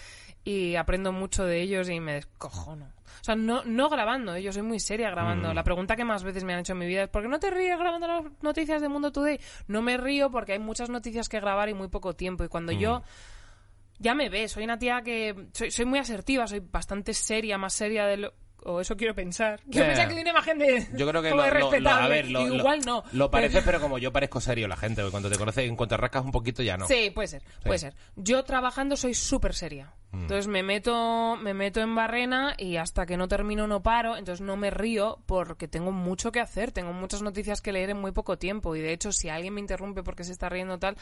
y 0.44 0.76
aprendo 0.76 1.12
mucho 1.12 1.46
de 1.46 1.62
ellos 1.62 1.90
y 1.90 2.00
me 2.00 2.14
descojono. 2.14 2.86
O 2.86 3.24
sea, 3.24 3.36
no, 3.36 3.64
no 3.64 3.90
grabando, 3.90 4.36
¿eh? 4.36 4.44
yo 4.44 4.52
soy 4.52 4.64
muy 4.64 4.80
seria 4.80 5.10
grabando. 5.10 5.52
Mm. 5.52 5.56
La 5.56 5.64
pregunta 5.64 5.96
que 5.96 6.04
más 6.04 6.24
veces 6.24 6.44
me 6.44 6.54
han 6.54 6.60
hecho 6.60 6.74
en 6.74 6.80
mi 6.80 6.88
vida 6.88 7.04
es 7.04 7.10
¿por 7.10 7.22
qué 7.22 7.30
no 7.30 7.40
te 7.40 7.50
ríes 7.50 7.80
grabando 7.80 8.08
las 8.08 8.24
noticias 8.42 8.82
de 8.82 8.90
Mundo 8.90 9.12
Today? 9.12 9.40
No 9.68 9.82
me 9.82 9.98
río 9.98 10.30
porque 10.30 10.54
hay 10.54 10.60
muchas 10.60 10.90
noticias 10.90 11.30
que 11.30 11.40
grabar 11.40 11.70
y 11.70 11.74
muy 11.74 11.88
poco 11.88 12.14
tiempo. 12.14 12.44
Y 12.44 12.48
cuando 12.50 12.72
yo... 12.72 13.00
Mm. 13.00 13.04
Ya 14.00 14.16
me 14.16 14.28
ves, 14.28 14.52
soy 14.52 14.66
una 14.66 14.78
tía 14.78 15.02
que... 15.02 15.48
Soy, 15.54 15.72
soy 15.72 15.86
muy 15.86 16.00
asertiva, 16.00 16.46
soy 16.48 16.60
bastante 16.60 17.14
seria, 17.14 17.58
más 17.58 17.74
seria 17.74 18.06
de 18.06 18.18
lo... 18.18 18.34
O 18.66 18.80
eso 18.82 18.96
quiero 18.96 19.14
pensar. 19.14 19.60
Quiero 19.70 19.86
Eh, 19.86 19.90
pensar 19.90 20.08
que 20.08 20.16
tiene 20.16 20.32
más 20.34 20.46
gente 20.46 20.88
Yo 20.96 21.08
creo 21.08 21.22
que 21.22 21.30
como 21.32 21.44
lo, 21.44 21.50
de 21.52 21.60
lo- 21.60 21.80
lo- 21.80 21.90
a 21.90 22.08
ver, 22.08 22.30
lo, 22.30 22.46
lo- 22.48 22.56
Igual 22.56 22.80
no. 22.86 23.04
Lo 23.12 23.30
parece, 23.32 23.56
Pero- 23.56 23.66
pero 23.66 23.80
como 23.82 23.98
yo 23.98 24.12
parezco 24.14 24.40
serio 24.42 24.68
la 24.68 24.78
gente, 24.78 25.02
porque 25.02 25.12
cuando 25.12 25.30
te 25.30 25.38
conoces, 25.38 25.66
en 25.68 25.76
cuanto 25.76 25.98
rascas 25.98 26.24
un 26.26 26.32
poquito 26.32 26.64
ya 26.64 26.78
no. 26.78 26.88
Sí, 26.88 27.12
puede 27.14 27.28
ser, 27.28 27.44
puede 27.64 27.80
ser. 27.80 27.94
Yo 28.16 28.44
trabajando 28.44 28.96
soy 28.96 29.14
súper 29.14 29.54
seria. 29.54 29.94
Mm. 30.12 30.22
Entonces 30.22 30.48
me 30.48 30.62
meto, 30.62 31.36
me 31.42 31.54
meto 31.56 31.82
en 31.82 31.96
barrena 31.96 32.54
y 32.58 32.78
hasta 32.78 33.06
que 33.08 33.18
no 33.18 33.28
termino 33.28 33.66
no 33.68 33.82
paro. 33.82 34.16
Entonces 34.16 34.46
no 34.46 34.56
me 34.58 34.70
río 34.70 35.20
porque 35.26 35.68
tengo 35.68 35.92
mucho 35.92 36.32
que 36.32 36.40
hacer. 36.40 36.72
Tengo 36.72 36.94
muchas 36.94 37.22
noticias 37.24 37.62
que 37.62 37.72
leer 37.72 37.90
en 37.90 37.98
muy 38.00 38.12
poco 38.12 38.38
tiempo. 38.38 38.76
Y 38.76 38.82
de 38.82 38.94
hecho, 38.94 39.12
si 39.12 39.30
alguien 39.30 39.56
me 39.56 39.60
interrumpe 39.62 40.04
porque 40.04 40.24
se 40.24 40.32
está 40.32 40.50
riendo 40.50 40.78
tal, 40.78 40.98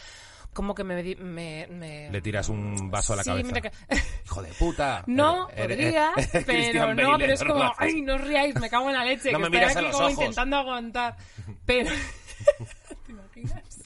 como 0.54 0.76
que 0.76 0.84
me... 0.84 1.02
me, 1.16 1.68
me- 1.70 2.10
Le 2.12 2.22
tiras 2.22 2.49
un 2.49 2.89
vaso 2.91 3.14
a 3.14 3.18
la 3.18 3.24
Sí, 3.24 3.30
cabeza. 3.30 3.47
mira 3.47 3.62
que- 3.62 3.72
Hijo 4.26 4.41
de 4.41 4.49
puta. 4.54 5.04
No, 5.08 5.49
Eres- 5.49 5.68
podría, 5.78 6.12
eres 6.18 6.30
pero 6.43 6.93
no, 6.93 7.18
pero 7.18 7.34
es 7.34 7.43
como, 7.43 7.74
ay, 7.78 8.02
no 8.02 8.16
os 8.16 8.22
riáis, 8.22 8.56
me 8.60 8.70
cago 8.70 8.89
en 8.89 8.95
la 8.95 9.06
leche. 9.06 9.32
No 9.32 9.39
que 9.39 9.49
me 9.49 9.64
a 9.64 9.68
aquí 9.68 9.82
los 9.82 9.91
como 9.91 10.06
ojos. 10.08 10.12
intentando 10.20 10.58
aguantar. 10.58 11.18
Pero... 11.66 11.91
¿Te 13.06 13.12
imaginas? 13.12 13.82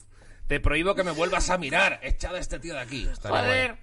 Te 0.46 0.60
prohíbo 0.60 0.94
que 0.94 1.02
me 1.04 1.10
vuelvas 1.10 1.50
a 1.50 1.58
mirar. 1.58 1.98
Echad 2.02 2.34
a 2.34 2.38
este 2.38 2.58
tío 2.60 2.74
de 2.74 2.80
aquí. 2.80 3.08
Estaría 3.10 3.38
Joder. 3.40 3.66
guay. 3.72 3.80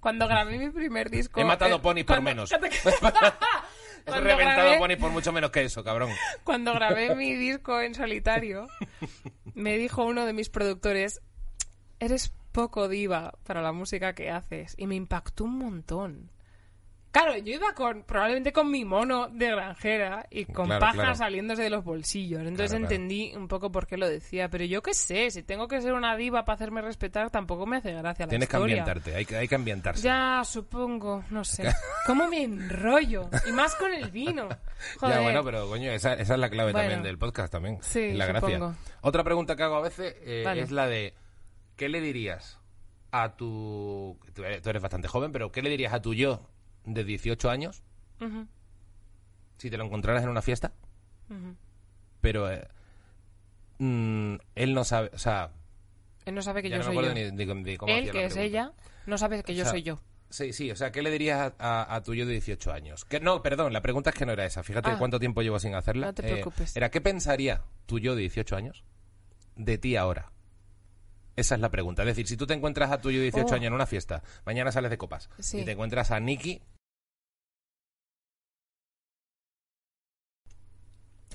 Cuando 0.00 0.26
grabé 0.28 0.58
mi 0.58 0.70
primer 0.70 1.10
disco... 1.10 1.40
He 1.40 1.44
matado 1.44 1.76
eh, 1.76 1.80
ponis 1.80 2.04
por 2.04 2.16
cuando- 2.16 2.30
menos. 2.30 2.52
He 4.06 4.20
reventado 4.20 4.68
grabé- 4.70 4.78
ponis 4.78 4.96
por 4.96 5.10
mucho 5.10 5.30
menos 5.32 5.50
que 5.50 5.62
eso, 5.62 5.84
cabrón. 5.84 6.10
Cuando 6.42 6.72
grabé 6.72 7.14
mi 7.14 7.34
disco 7.34 7.80
en 7.82 7.94
solitario, 7.94 8.66
me 9.54 9.76
dijo 9.76 10.04
uno 10.04 10.24
de 10.24 10.32
mis 10.32 10.48
productores, 10.48 11.20
eres 12.00 12.32
poco 12.52 12.88
diva 12.88 13.34
para 13.46 13.62
la 13.62 13.72
música 13.72 14.14
que 14.14 14.30
haces. 14.30 14.74
Y 14.78 14.86
me 14.86 14.96
impactó 14.96 15.44
un 15.44 15.58
montón. 15.58 16.30
Claro, 17.12 17.36
yo 17.38 17.54
iba 17.54 17.72
con 17.74 18.04
probablemente 18.04 18.52
con 18.52 18.70
mi 18.70 18.84
mono 18.84 19.26
de 19.30 19.50
granjera 19.50 20.28
y 20.30 20.44
con 20.44 20.66
Claro, 20.66 20.78
paja 20.80 20.92
claro. 20.92 21.14
saliéndose 21.16 21.62
de 21.64 21.70
los 21.70 21.82
bolsillos. 21.82 22.40
Entonces 22.42 22.70
Claro, 22.70 22.84
entendí 22.84 23.32
un 23.34 23.48
poco 23.48 23.72
por 23.72 23.88
qué 23.88 23.96
lo 23.96 24.08
decía. 24.08 24.48
Pero 24.48 24.64
yo 24.64 24.80
qué 24.80 24.94
sé, 24.94 25.28
si 25.32 25.42
tengo 25.42 25.66
que 25.66 25.80
ser 25.80 25.92
una 25.94 26.14
diva 26.16 26.44
para 26.44 26.54
hacerme 26.54 26.82
respetar, 26.82 27.28
tampoco 27.30 27.66
me 27.66 27.78
hace 27.78 27.92
gracia 27.94 28.26
la 28.26 28.30
Tienes 28.30 28.48
que 28.48 28.56
ambientarte, 28.56 29.16
hay 29.16 29.24
que, 29.24 29.36
hay 29.36 29.48
que 29.48 29.54
ambientarse. 29.56 30.02
Ya, 30.04 30.42
supongo, 30.44 31.24
no 31.30 31.42
sé. 31.42 31.64
¿Cómo 32.06 32.28
me 32.28 32.44
enrollo? 32.44 33.28
Y 33.48 33.50
más 33.50 33.74
con 33.74 33.92
el 33.92 34.08
vino. 34.12 34.48
Joder. 35.00 35.16
Ya, 35.16 35.20
bueno, 35.20 35.42
pero 35.42 35.66
coño, 35.68 35.90
esa, 35.90 36.14
esa 36.14 36.34
es 36.34 36.38
la 36.40 36.48
clave 36.48 36.70
Bueno. 36.70 36.86
también 36.90 37.02
del 37.02 37.18
podcast 37.18 37.50
también. 37.52 37.78
Sí, 37.82 38.02
es 38.02 38.16
la 38.16 38.26
gracia. 38.26 38.54
supongo. 38.56 38.76
Otra 39.00 39.24
pregunta 39.24 39.56
que 39.56 39.64
hago 39.64 39.74
a 39.78 39.82
veces 39.82 40.14
eh, 40.22 40.42
Vale. 40.44 40.62
es 40.62 40.70
la 40.70 40.86
de 40.86 41.12
¿qué 41.80 41.88
le 41.88 42.02
dirías 42.02 42.58
a 43.10 43.36
tu... 43.36 44.18
Tú 44.34 44.44
eres, 44.44 44.60
tú 44.60 44.68
eres 44.68 44.82
bastante 44.82 45.08
joven, 45.08 45.32
pero 45.32 45.50
¿qué 45.50 45.62
le 45.62 45.70
dirías 45.70 45.94
a 45.94 46.02
tu 46.02 46.12
yo 46.12 46.46
de 46.84 47.04
18 47.04 47.48
años 47.48 47.82
si 49.56 49.70
te 49.70 49.78
lo 49.78 49.84
encontraras 49.84 50.22
en 50.22 50.28
una 50.28 50.42
fiesta? 50.42 50.72
Pero 52.20 52.50
eh, 52.52 52.68
mm, 53.78 54.34
él 54.56 54.74
no 54.74 54.84
sabe, 54.84 55.10
o 55.14 55.18
sea, 55.18 55.52
Él 56.26 56.34
no 56.34 56.42
sabe 56.42 56.62
que 56.62 56.68
yo 56.68 56.76
no 56.76 56.82
soy 56.84 56.96
yo. 56.96 57.14
ni 57.14 57.76
cómo 57.78 57.90
Él, 57.92 58.10
que 58.10 58.26
es 58.26 58.36
ella, 58.36 58.72
no 59.06 59.16
sabe 59.16 59.42
que 59.42 59.54
yo 59.54 59.62
O 59.62 59.64
sea, 59.64 59.70
soy 59.72 59.82
yo. 59.82 60.00
Sí, 60.28 60.52
sí, 60.52 60.70
o 60.70 60.76
sea, 60.76 60.92
¿qué 60.92 61.00
le 61.02 61.10
dirías 61.10 61.54
a, 61.58 61.82
a- 61.82 61.94
a 61.96 62.02
tu 62.02 62.14
yo 62.14 62.26
de 62.26 62.32
18 62.32 62.72
años? 62.72 63.04
Que, 63.06 63.20
no, 63.20 63.42
perdón, 63.42 63.72
la 63.72 63.80
pregunta 63.80 64.10
es 64.10 64.16
que 64.16 64.26
no 64.26 64.32
era 64.32 64.44
esa. 64.44 64.62
Fíjate 64.62 64.90
Ah. 64.90 64.96
cuánto 64.98 65.18
tiempo 65.18 65.40
llevo 65.42 65.58
sin 65.58 65.74
hacerla. 65.74 66.06
No 66.08 66.14
te 66.14 66.28
Eh, 66.28 66.32
preocupes. 66.34 66.76
era, 66.76 66.90
¿qué 66.90 67.00
pensaría 67.00 67.62
tu 67.86 67.98
yo 67.98 68.14
de 68.14 68.20
18 68.20 68.54
años 68.54 68.84
de 69.56 69.78
ti 69.78 69.96
ahora? 69.96 70.30
Esa 71.36 71.54
es 71.54 71.60
la 71.60 71.70
pregunta. 71.70 72.02
Es 72.02 72.06
decir, 72.08 72.26
si 72.26 72.36
tú 72.36 72.46
te 72.46 72.54
encuentras 72.54 72.90
a 72.90 73.00
tu 73.00 73.10
yo 73.10 73.18
de 73.18 73.24
18 73.24 73.46
Oh. 73.52 73.54
años 73.54 73.66
en 73.68 73.72
una 73.74 73.86
fiesta, 73.86 74.22
mañana 74.44 74.72
sales 74.72 74.90
de 74.90 74.98
copas, 74.98 75.30
Sí. 75.38 75.60
y 75.60 75.64
te 75.64 75.72
encuentras 75.72 76.10
a 76.10 76.20
Nicky 76.20 76.60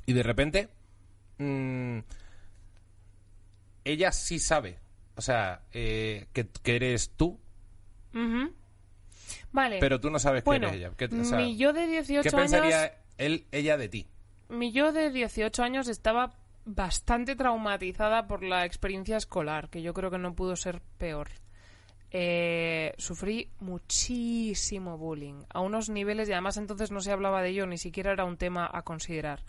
y 0.05 0.13
de 0.13 0.23
repente 0.23 0.69
mm, 1.37 1.99
ella 3.85 4.11
sí 4.11 4.39
sabe, 4.39 4.79
o 5.15 5.21
sea, 5.21 5.61
eh, 5.73 6.27
que, 6.33 6.47
que 6.47 6.75
eres 6.75 7.11
tú. 7.15 7.39
Vale. 9.51 9.79
pero 9.79 9.99
tú 9.99 10.09
no 10.09 10.19
sabes 10.19 10.43
bueno, 10.43 10.69
que 10.69 10.75
eres 10.77 10.87
ella. 10.87 10.95
Que- 10.97 11.21
o 11.21 11.25
sea, 11.25 11.37
mi 11.37 11.57
yo 11.57 11.73
de 11.73 11.87
18 11.87 12.29
¿Qué 12.29 12.35
años... 12.35 12.51
pensaría 12.51 12.97
él, 13.17 13.45
ella 13.51 13.77
de 13.77 13.89
ti? 13.89 14.07
Mi 14.49 14.71
yo 14.71 14.91
de 14.93 15.09
18 15.11 15.63
años 15.63 15.87
estaba 15.87 16.33
bastante 16.65 17.35
traumatizada 17.35 18.27
por 18.27 18.43
la 18.43 18.65
experiencia 18.65 19.17
escolar, 19.17 19.69
que 19.69 19.81
yo 19.81 19.93
creo 19.93 20.11
que 20.11 20.17
no 20.17 20.35
pudo 20.35 20.55
ser 20.55 20.81
peor. 20.97 21.29
Eh, 22.11 22.93
sufrí 22.97 23.49
muchísimo 23.59 24.97
bullying, 24.97 25.43
a 25.49 25.59
unos 25.61 25.89
niveles, 25.89 26.29
y 26.29 26.31
además 26.31 26.57
entonces 26.57 26.91
no 26.91 27.01
se 27.01 27.11
hablaba 27.11 27.41
de 27.41 27.49
ello, 27.49 27.67
ni 27.67 27.77
siquiera 27.77 28.11
era 28.11 28.25
un 28.25 28.37
tema 28.37 28.69
a 28.71 28.83
considerar. 28.83 29.43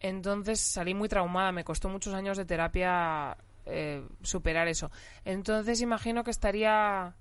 Entonces 0.00 0.60
salí 0.60 0.94
muy 0.94 1.08
traumada, 1.08 1.52
me 1.52 1.64
costó 1.64 1.88
muchos 1.88 2.14
años 2.14 2.36
de 2.36 2.44
terapia 2.44 3.36
eh, 3.66 4.02
superar 4.22 4.68
eso. 4.68 4.90
Entonces 5.24 5.80
imagino 5.80 6.24
que 6.24 6.30
estaría 6.30 7.14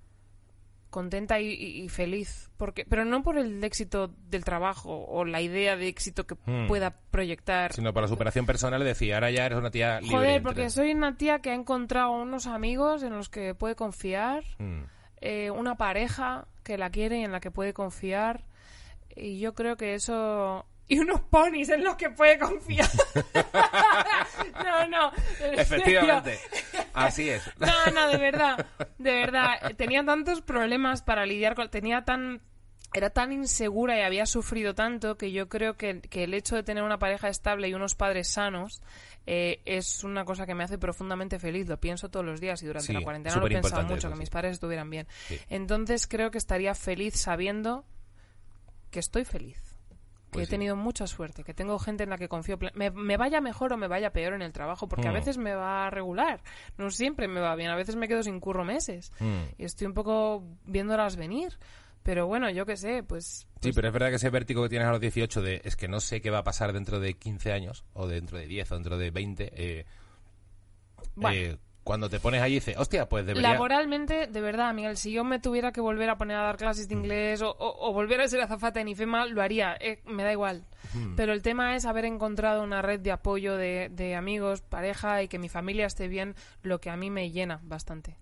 contenta 0.91 1.39
y, 1.39 1.47
y- 1.53 1.89
feliz, 1.89 2.51
porque, 2.57 2.85
pero 2.87 3.03
no 3.05 3.23
por 3.23 3.39
el 3.39 3.63
éxito 3.63 4.13
del 4.29 4.43
trabajo 4.45 5.05
o 5.07 5.25
la 5.25 5.41
idea 5.41 5.75
de 5.75 5.87
éxito 5.87 6.27
que 6.27 6.35
Hmm. 6.45 6.67
pueda 6.67 6.91
proyectar. 7.09 7.73
Sino 7.73 7.91
para 7.93 8.03
la 8.05 8.09
superación 8.09 8.45
personal, 8.45 8.83
decía, 8.83 9.15
ahora 9.15 9.31
ya 9.31 9.47
eres 9.47 9.57
una 9.57 9.71
tía 9.71 9.99
libre. 10.01 10.15
Joder, 10.15 10.29
entre- 10.29 10.43
porque 10.43 10.69
soy 10.69 10.91
una 10.93 11.17
tía 11.17 11.39
que 11.39 11.49
ha 11.49 11.55
encontrado 11.55 12.11
unos 12.11 12.45
amigos 12.45 13.01
en 13.01 13.13
los 13.13 13.29
que 13.29 13.55
puede 13.55 13.73
confiar, 13.75 14.43
Mm. 14.59 14.81
eh, 15.21 15.49
una 15.49 15.75
pareja 15.77 16.45
que 16.63 16.77
la 16.77 16.89
quiere 16.91 17.19
y 17.19 17.23
en 17.23 17.31
la 17.31 17.39
que 17.39 17.49
puede 17.49 17.73
confiar, 17.73 18.43
y 19.15 19.39
yo 19.39 19.53
creo 19.55 19.77
que 19.77 19.95
eso... 19.95 20.65
Y 20.91 20.99
unos 20.99 21.21
ponis 21.21 21.69
en 21.69 21.85
los 21.85 21.95
que 21.95 22.09
puede 22.09 22.37
confiar. 22.37 22.89
no, 24.61 24.87
no. 24.89 25.11
serio. 25.37 25.61
Efectivamente, 25.61 26.37
así 26.93 27.29
es. 27.29 27.49
No, 27.59 27.91
no, 27.93 28.09
de 28.09 28.17
verdad, 28.17 28.65
de 28.97 29.13
verdad. 29.13 29.73
Tenía 29.77 30.03
tantos 30.03 30.41
problemas 30.41 31.01
para 31.01 31.25
lidiar 31.25 31.55
con... 31.55 31.69
Tenía 31.69 32.03
tan... 32.03 32.41
Era 32.93 33.09
tan 33.09 33.31
insegura 33.31 33.97
y 33.97 34.01
había 34.01 34.25
sufrido 34.25 34.75
tanto 34.75 35.15
que 35.15 35.31
yo 35.31 35.47
creo 35.47 35.77
que, 35.77 36.01
que 36.01 36.25
el 36.25 36.33
hecho 36.33 36.57
de 36.57 36.63
tener 36.63 36.83
una 36.83 36.99
pareja 36.99 37.29
estable 37.29 37.69
y 37.69 37.73
unos 37.73 37.95
padres 37.95 38.27
sanos 38.27 38.81
eh, 39.25 39.61
es 39.63 40.03
una 40.03 40.25
cosa 40.25 40.45
que 40.45 40.55
me 40.55 40.65
hace 40.65 40.77
profundamente 40.77 41.39
feliz. 41.39 41.69
Lo 41.69 41.79
pienso 41.79 42.09
todos 42.09 42.25
los 42.25 42.41
días 42.41 42.61
y 42.63 42.65
durante 42.65 42.87
Sí, 42.87 42.91
la 42.91 43.01
cuarentena 43.01 43.37
lo 43.37 43.47
he 43.47 43.49
pensado 43.49 43.83
mucho, 43.83 44.09
que 44.09 44.17
mis 44.17 44.29
padres 44.29 44.51
estuvieran 44.51 44.89
bien. 44.89 45.07
Sí. 45.29 45.39
Entonces 45.47 46.05
creo 46.05 46.31
que 46.31 46.37
estaría 46.37 46.75
feliz 46.75 47.15
sabiendo 47.15 47.85
que 48.89 48.99
estoy 48.99 49.23
feliz. 49.23 49.70
Que 50.31 50.37
Pues 50.37 50.43
he 50.43 50.45
sí. 50.47 50.51
tenido 50.51 50.75
mucha 50.77 51.07
suerte, 51.07 51.43
que 51.43 51.53
tengo 51.53 51.77
gente 51.77 52.03
en 52.05 52.09
la 52.09 52.17
que 52.17 52.29
confío. 52.29 52.57
Me, 52.73 52.89
me 52.89 53.17
vaya 53.17 53.41
mejor 53.41 53.73
o 53.73 53.77
me 53.77 53.87
vaya 53.89 54.13
peor 54.13 54.33
en 54.33 54.41
el 54.41 54.53
trabajo, 54.53 54.87
porque 54.87 55.07
a 55.09 55.11
Mm. 55.11 55.15
veces 55.15 55.37
me 55.37 55.53
va 55.53 55.89
regular. 55.89 56.41
No 56.77 56.89
siempre 56.89 57.27
me 57.27 57.41
va 57.41 57.53
bien, 57.55 57.69
a 57.69 57.75
veces 57.75 57.97
me 57.97 58.07
quedo 58.07 58.23
sin 58.23 58.39
curro 58.39 58.63
meses. 58.63 59.11
Mm. 59.19 59.41
Y 59.57 59.65
estoy 59.65 59.87
un 59.87 59.93
poco 59.93 60.43
viéndolas 60.65 61.17
venir. 61.17 61.59
Pero 62.03 62.25
bueno, 62.27 62.49
yo 62.49 62.65
qué 62.65 62.77
sé, 62.77 63.03
pues. 63.03 63.25
Sí, 63.25 63.45
pues- 63.61 63.75
pero 63.75 63.89
es 63.89 63.93
verdad 63.93 64.09
que 64.09 64.15
ese 64.15 64.29
vértigo 64.29 64.63
que 64.63 64.69
tienes 64.69 64.87
a 64.87 64.91
los 64.91 65.01
18 65.01 65.41
de 65.41 65.61
es 65.65 65.75
que 65.75 65.87
no 65.87 65.99
sé 65.99 66.19
qué 66.21 66.31
va 66.31 66.39
a 66.39 66.43
pasar 66.43 66.71
dentro 66.73 66.99
de 66.99 67.13
15 67.15 67.51
años, 67.51 67.83
o 67.93 68.07
dentro 68.07 68.37
de 68.39 68.47
10, 68.47 68.71
o 68.71 68.75
dentro 68.75 68.97
de 68.97 69.11
20, 69.11 69.51
eh, 69.53 69.85
Bueno. 71.15 71.35
eh, 71.37 71.57
cuando 71.83 72.09
te 72.09 72.19
pones 72.19 72.47
y 72.47 72.53
dices, 72.53 72.77
hostia, 72.77 73.09
pues 73.09 73.25
debería... 73.25 73.51
Laboralmente, 73.53 74.27
de 74.27 74.41
verdad, 74.41 74.73
Miguel, 74.73 74.97
si 74.97 75.11
yo 75.11 75.23
me 75.23 75.39
tuviera 75.39 75.71
que 75.71 75.81
volver 75.81 76.09
a 76.11 76.17
poner 76.17 76.37
a 76.37 76.43
dar 76.43 76.57
clases 76.57 76.85
Mm. 76.85 76.89
de 76.89 76.95
inglés 76.95 77.41
o, 77.41 77.49
o- 77.51 77.89
o 77.89 77.93
volver 77.93 78.21
a 78.21 78.27
ser 78.27 78.39
azafata 78.41 78.79
en 78.81 78.87
IFEMA, 78.89 79.25
lo 79.25 79.41
haría, 79.41 79.75
eh, 79.79 80.01
me 80.05 80.23
da 80.23 80.31
igual. 80.31 80.63
Mm. 80.93 81.15
Pero 81.15 81.33
el 81.33 81.41
tema 81.41 81.75
es 81.75 81.85
haber 81.85 82.05
encontrado 82.05 82.61
una 82.63 82.81
red 82.83 82.99
de 82.99 83.11
apoyo 83.11 83.55
de, 83.57 83.89
de 83.91 84.15
amigos, 84.15 84.61
pareja 84.61 85.23
y 85.23 85.27
que 85.27 85.39
mi 85.39 85.49
familia 85.49 85.87
esté 85.87 86.07
bien, 86.07 86.35
lo 86.61 86.79
que 86.79 86.89
a 86.91 86.97
mí 86.97 87.09
me 87.09 87.31
llena 87.31 87.59
bastante. 87.63 88.17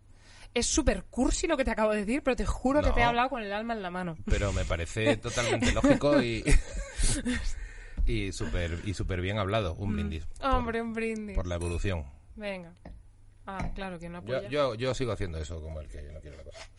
Es 0.54 0.66
súper 0.66 1.04
cursi 1.04 1.46
lo 1.46 1.58
que 1.58 1.66
te 1.66 1.72
acabo 1.72 1.92
de 1.92 2.00
decir, 2.00 2.24
pero 2.24 2.36
te 2.36 2.46
juro 2.46 2.82
que 2.82 2.90
te 2.92 3.02
he 3.02 3.04
hablado 3.04 3.30
con 3.30 3.44
el 3.44 3.54
alma 3.54 3.74
en 3.74 3.84
la 3.84 3.92
mano. 3.92 4.16
Pero 4.26 4.52
me 4.54 4.66
parece 4.66 5.18
totalmente 5.18 5.72
lógico 5.74 6.22
y... 6.24 6.44
y 8.06 8.32
súper 8.32 8.80
y 8.86 8.94
súper 8.94 9.22
bien 9.22 9.38
hablado, 9.38 9.74
un 9.76 9.94
brindis. 9.94 10.26
por- 10.26 10.48
Mm. 10.50 10.56
Hombre, 10.56 10.82
un 10.82 10.94
brindis. 10.94 11.36
Por 11.36 11.46
la 11.48 11.56
evolución. 11.56 12.06
Venga. 12.36 12.74
Ah, 13.58 13.72
claro, 13.74 13.98
que 14.00 14.10
no 14.10 14.22
Yo, 14.26 14.38
apoya. 14.38 14.50
yo, 14.50 14.76
yo 14.76 14.94
sigo 14.94 15.12
haciendo 15.12 15.38
eso 15.40 15.62
como 15.62 15.82
el 15.82 15.88
que 15.88 16.04
yo 16.04 16.12
no 16.12 16.20
quiero 16.20 16.38
la 16.38 16.44
cosa. 16.44 16.70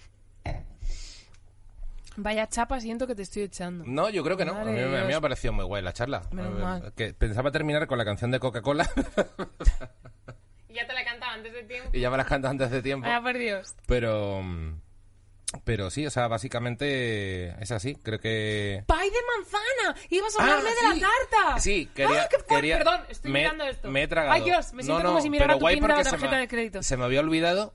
Vaya 2.17 2.47
chapa, 2.49 2.81
siento 2.81 3.07
que 3.07 3.15
te 3.15 3.23
estoy 3.23 3.43
echando. 3.45 3.85
No, 3.87 4.11
yo 4.11 4.23
creo 4.23 4.37
que 4.37 4.45
no. 4.45 4.53
A 4.57 4.65
mí, 4.65 4.73
de 4.73 4.85
a 4.99 5.03
mí 5.03 5.07
me 5.09 5.15
ha 5.15 5.21
parecido 5.21 5.53
muy 5.53 5.65
guay 5.65 5.83
la 5.83 5.93
charla. 5.93 6.23
Menos 6.33 6.59
Eh, 6.59 6.63
mal. 6.63 6.93
Que 6.95 7.15
pensaba 7.15 7.51
terminar 7.51 7.87
con 7.87 7.99
la 7.99 8.05
canción 8.05 8.31
de 8.31 8.39
Coca-Cola 8.41 8.89
Y 10.69 10.75
ya 10.75 10.87
te 10.87 10.93
la 10.93 11.03
he 11.03 11.05
cantado 11.05 11.33
antes 11.33 11.53
de 11.53 11.63
tiempo. 11.65 11.91
y 11.93 12.01
ya 12.01 12.11
me 12.11 12.17
las 12.17 12.27
canto 12.27 12.49
antes 12.49 12.71
de 12.71 12.83
tiempo. 12.83 13.07
Vaya 13.07 13.23
por 13.23 13.37
Dios. 13.39 13.75
Pero. 13.87 14.43
Pero 15.65 15.91
sí, 15.91 16.07
o 16.07 16.11
sea, 16.11 16.29
básicamente 16.29 17.49
es 17.63 17.71
así. 17.73 17.97
Creo 17.97 18.21
que. 18.21 18.85
¡Pay 18.87 19.11
de 19.11 19.17
manzana! 19.37 20.01
¡Ibas 20.09 20.39
a 20.39 20.43
Ah, 20.43 20.45
hablarme 20.45 20.71
de 20.71 21.01
la 21.01 21.09
tarta! 21.09 21.59
Sí, 21.61 21.89
quería. 21.95 22.23
¡Ah, 22.23 22.29
qué 22.31 22.37
quería- 22.49 22.79
Perdón, 22.79 23.01
estoy 23.09 23.33
me, 23.33 23.41
mirando 23.41 23.65
esto. 23.65 23.91
Me 23.91 24.03
he 24.05 24.09
tragado. 24.09 24.33
¡Ay, 24.35 24.43
Dios! 24.45 24.73
Me 24.73 24.83
siento 24.85 25.03
No, 25.03 25.09
como 25.09 25.21
si 25.21 25.29
mirara 25.31 25.59
tu 25.59 25.67
pinta 25.67 26.05
se 26.05 26.11
tarjeta 26.11 26.31
me- 26.33 26.39
de 26.39 26.49
crédito. 26.49 26.83
Se 26.83 26.97
me 26.97 27.05
había 27.05 27.21
olvidado. 27.21 27.75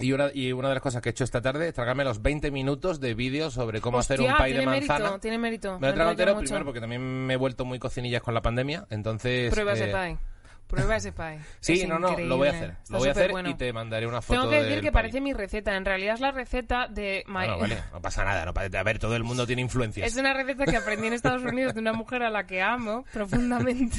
Y 0.00 0.12
una, 0.12 0.30
y 0.34 0.50
una 0.52 0.68
de 0.68 0.74
las 0.74 0.82
cosas 0.82 1.00
que 1.00 1.08
he 1.08 1.12
hecho 1.12 1.22
esta 1.22 1.40
tarde 1.40 1.68
es 1.68 1.74
tragarme 1.74 2.02
los 2.02 2.20
20 2.20 2.50
minutos 2.50 2.98
de 2.98 3.14
vídeo 3.14 3.50
sobre 3.52 3.80
cómo 3.80 4.00
hacer 4.00 4.20
un 4.20 4.36
pay 4.36 4.52
de 4.52 4.66
manzana. 4.66 4.98
Mérito, 5.04 5.20
tiene 5.20 5.38
mérito. 5.38 5.78
Me 5.78 5.86
lo 5.86 5.92
he 5.92 5.96
tragado 6.16 6.36
primero 6.38 6.64
porque 6.64 6.80
también 6.80 7.00
me 7.26 7.34
he 7.34 7.36
vuelto 7.36 7.64
muy 7.64 7.78
cocinillas 7.78 8.20
con 8.20 8.34
la 8.34 8.42
pandemia. 8.42 8.86
Entonces. 8.90 9.52
Prueba 9.54 9.72
eh, 9.72 9.74
ese 9.74 9.86
pie. 9.86 10.18
Prueba 10.66 10.96
ese 10.96 11.12
pie. 11.12 11.38
Sí, 11.60 11.80
Es 11.82 11.88
no, 11.88 11.98
no, 11.98 12.16
lo 12.18 12.36
voy 12.36 12.48
a 12.48 12.50
hacer. 12.52 12.70
Está 12.70 12.92
Lo 12.92 12.98
voy 12.98 13.08
a 13.08 13.10
hacer 13.12 13.22
superbueno. 13.24 13.50
y 13.50 13.54
te 13.54 13.72
mandaré 13.72 14.06
una 14.06 14.20
foto 14.22 14.40
Tengo 14.40 14.50
que 14.50 14.56
decir 14.62 14.76
que 14.76 14.82
pie. 14.82 14.92
parece 14.92 15.20
mi 15.20 15.32
receta. 15.32 15.76
En 15.76 15.84
realidad 15.84 16.14
es 16.14 16.20
la 16.20 16.30
receta 16.32 16.88
de... 16.88 17.22
my- 17.26 17.32
Bueno, 17.34 17.58
vale, 17.58 17.78
no 17.92 18.00
pasa 18.02 18.24
nada. 18.24 18.44
No, 18.46 18.52
a 18.56 18.82
ver, 18.82 18.98
todo 18.98 19.14
el 19.16 19.24
mundo 19.24 19.46
tiene 19.46 19.62
influencias. 19.62 20.06
Es 20.06 20.16
una 20.16 20.32
receta 20.34 20.64
que 20.64 20.76
aprendí 20.76 21.06
en 21.06 21.12
Estados 21.12 21.42
Unidos 21.42 21.74
de 21.74 21.80
una 21.80 21.92
mujer 21.94 22.22
a 22.22 22.30
la 22.30 22.46
que 22.46 22.62
amo 22.62 23.04
profundamente. 23.12 23.98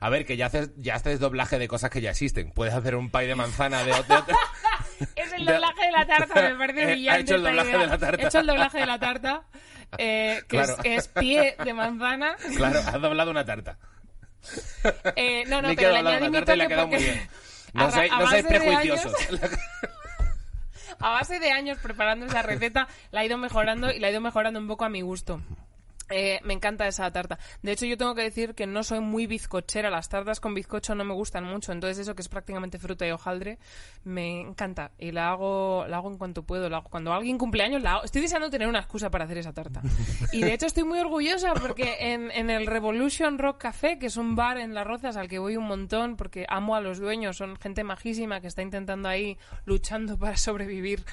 A 0.00 0.10
ver, 0.10 0.26
que 0.26 0.36
ya 0.36 0.46
haces, 0.46 0.70
ya 0.76 0.96
haces 0.96 1.18
doblaje 1.20 1.58
de 1.58 1.68
cosas 1.68 1.88
que 1.90 2.00
ya 2.02 2.10
existen. 2.10 2.50
Puedes 2.52 2.74
hacer 2.74 2.94
un 2.96 3.10
pie 3.10 3.26
de 3.28 3.34
manzana 3.34 3.82
de, 3.82 3.92
otra. 3.92 4.24
Es 5.14 5.32
el 5.32 5.46
doblaje 5.46 5.86
de 5.86 5.92
la 5.92 6.06
tarta, 6.06 6.42
me 6.42 6.54
parece 6.56 6.80
Eh, 6.80 6.84
ha 6.84 6.86
brillante. 6.90 7.20
hecho 7.22 7.34
el 7.36 7.42
doblaje 7.42 7.68
idea. 7.70 7.78
de 7.80 7.86
la 7.86 7.98
tarta. 7.98 8.22
He 8.22 8.26
hecho 8.26 8.38
el 8.40 8.46
doblaje 8.46 8.78
de 8.78 8.86
la 8.86 8.98
tarta, 8.98 9.42
eh, 9.96 10.38
que, 10.42 10.46
Claro. 10.48 10.74
es, 10.74 10.78
que 10.82 10.94
es 10.96 11.08
pie 11.08 11.56
de 11.64 11.72
manzana. 11.72 12.36
Claro, 12.56 12.80
has 12.80 13.00
doblado 13.00 13.30
una 13.30 13.44
tarta. 13.46 13.78
Eh, 15.16 15.44
no, 15.48 15.62
no, 15.62 15.68
pero 15.74 15.90
quedado 16.04 16.30
muy 16.30 16.42
porque 16.42 17.28
No, 17.74 17.90
seáis, 17.90 18.12
no 18.12 18.48
prejuiciosos. 18.48 19.12
a 20.98 21.10
base 21.10 21.38
de 21.38 21.50
años 21.50 21.78
preparando 21.78 22.26
esa 22.26 22.42
receta, 22.42 22.88
la 23.10 23.22
he 23.22 23.26
ido 23.26 23.36
mejorando 23.36 23.90
y 23.90 23.98
la 23.98 24.08
he 24.08 24.10
ido 24.12 24.20
mejorando 24.20 24.58
un 24.58 24.66
poco 24.66 24.84
a 24.84 24.88
mi 24.88 25.02
gusto. 25.02 25.40
Eh, 26.10 26.40
me 26.44 26.54
encanta 26.54 26.86
esa 26.86 27.10
tarta. 27.10 27.38
De 27.62 27.72
hecho, 27.72 27.86
yo 27.86 27.96
tengo 27.96 28.14
que 28.14 28.22
decir 28.22 28.54
que 28.54 28.66
no 28.66 28.82
soy 28.82 29.00
muy 29.00 29.26
bizcochera. 29.26 29.90
Las 29.90 30.08
tartas 30.08 30.40
con 30.40 30.54
bizcocho 30.54 30.94
no 30.94 31.04
me 31.04 31.14
gustan 31.14 31.44
mucho. 31.44 31.72
Entonces, 31.72 31.98
eso 31.98 32.14
que 32.14 32.22
es 32.22 32.28
prácticamente 32.28 32.78
fruta 32.78 33.06
y 33.06 33.10
hojaldre, 33.10 33.58
me 34.04 34.40
encanta. 34.40 34.92
Y 34.98 35.12
la 35.12 35.30
hago, 35.30 35.84
la 35.88 35.96
hago 35.96 36.10
en 36.10 36.18
cuanto 36.18 36.42
puedo. 36.42 36.68
La 36.68 36.78
hago. 36.78 36.88
Cuando 36.88 37.12
alguien 37.12 37.38
cumpleaños, 37.38 37.82
la 37.82 37.94
hago. 37.94 38.04
Estoy 38.04 38.22
deseando 38.22 38.50
tener 38.50 38.68
una 38.68 38.80
excusa 38.80 39.10
para 39.10 39.24
hacer 39.24 39.38
esa 39.38 39.52
tarta. 39.52 39.82
Y 40.32 40.42
de 40.42 40.52
hecho, 40.52 40.66
estoy 40.66 40.84
muy 40.84 40.98
orgullosa 40.98 41.54
porque 41.54 42.12
en, 42.12 42.30
en 42.30 42.50
el 42.50 42.66
Revolution 42.66 43.38
Rock 43.38 43.58
Café, 43.58 43.98
que 43.98 44.06
es 44.06 44.16
un 44.16 44.36
bar 44.36 44.58
en 44.58 44.74
Las 44.74 44.86
Rozas 44.86 45.16
al 45.16 45.28
que 45.28 45.38
voy 45.38 45.56
un 45.56 45.66
montón 45.66 46.16
porque 46.16 46.46
amo 46.48 46.76
a 46.76 46.80
los 46.80 46.98
dueños, 46.98 47.36
son 47.36 47.56
gente 47.56 47.84
majísima 47.84 48.40
que 48.40 48.46
está 48.46 48.62
intentando 48.62 49.08
ahí 49.08 49.38
luchando 49.64 50.18
para 50.18 50.36
sobrevivir 50.36 51.04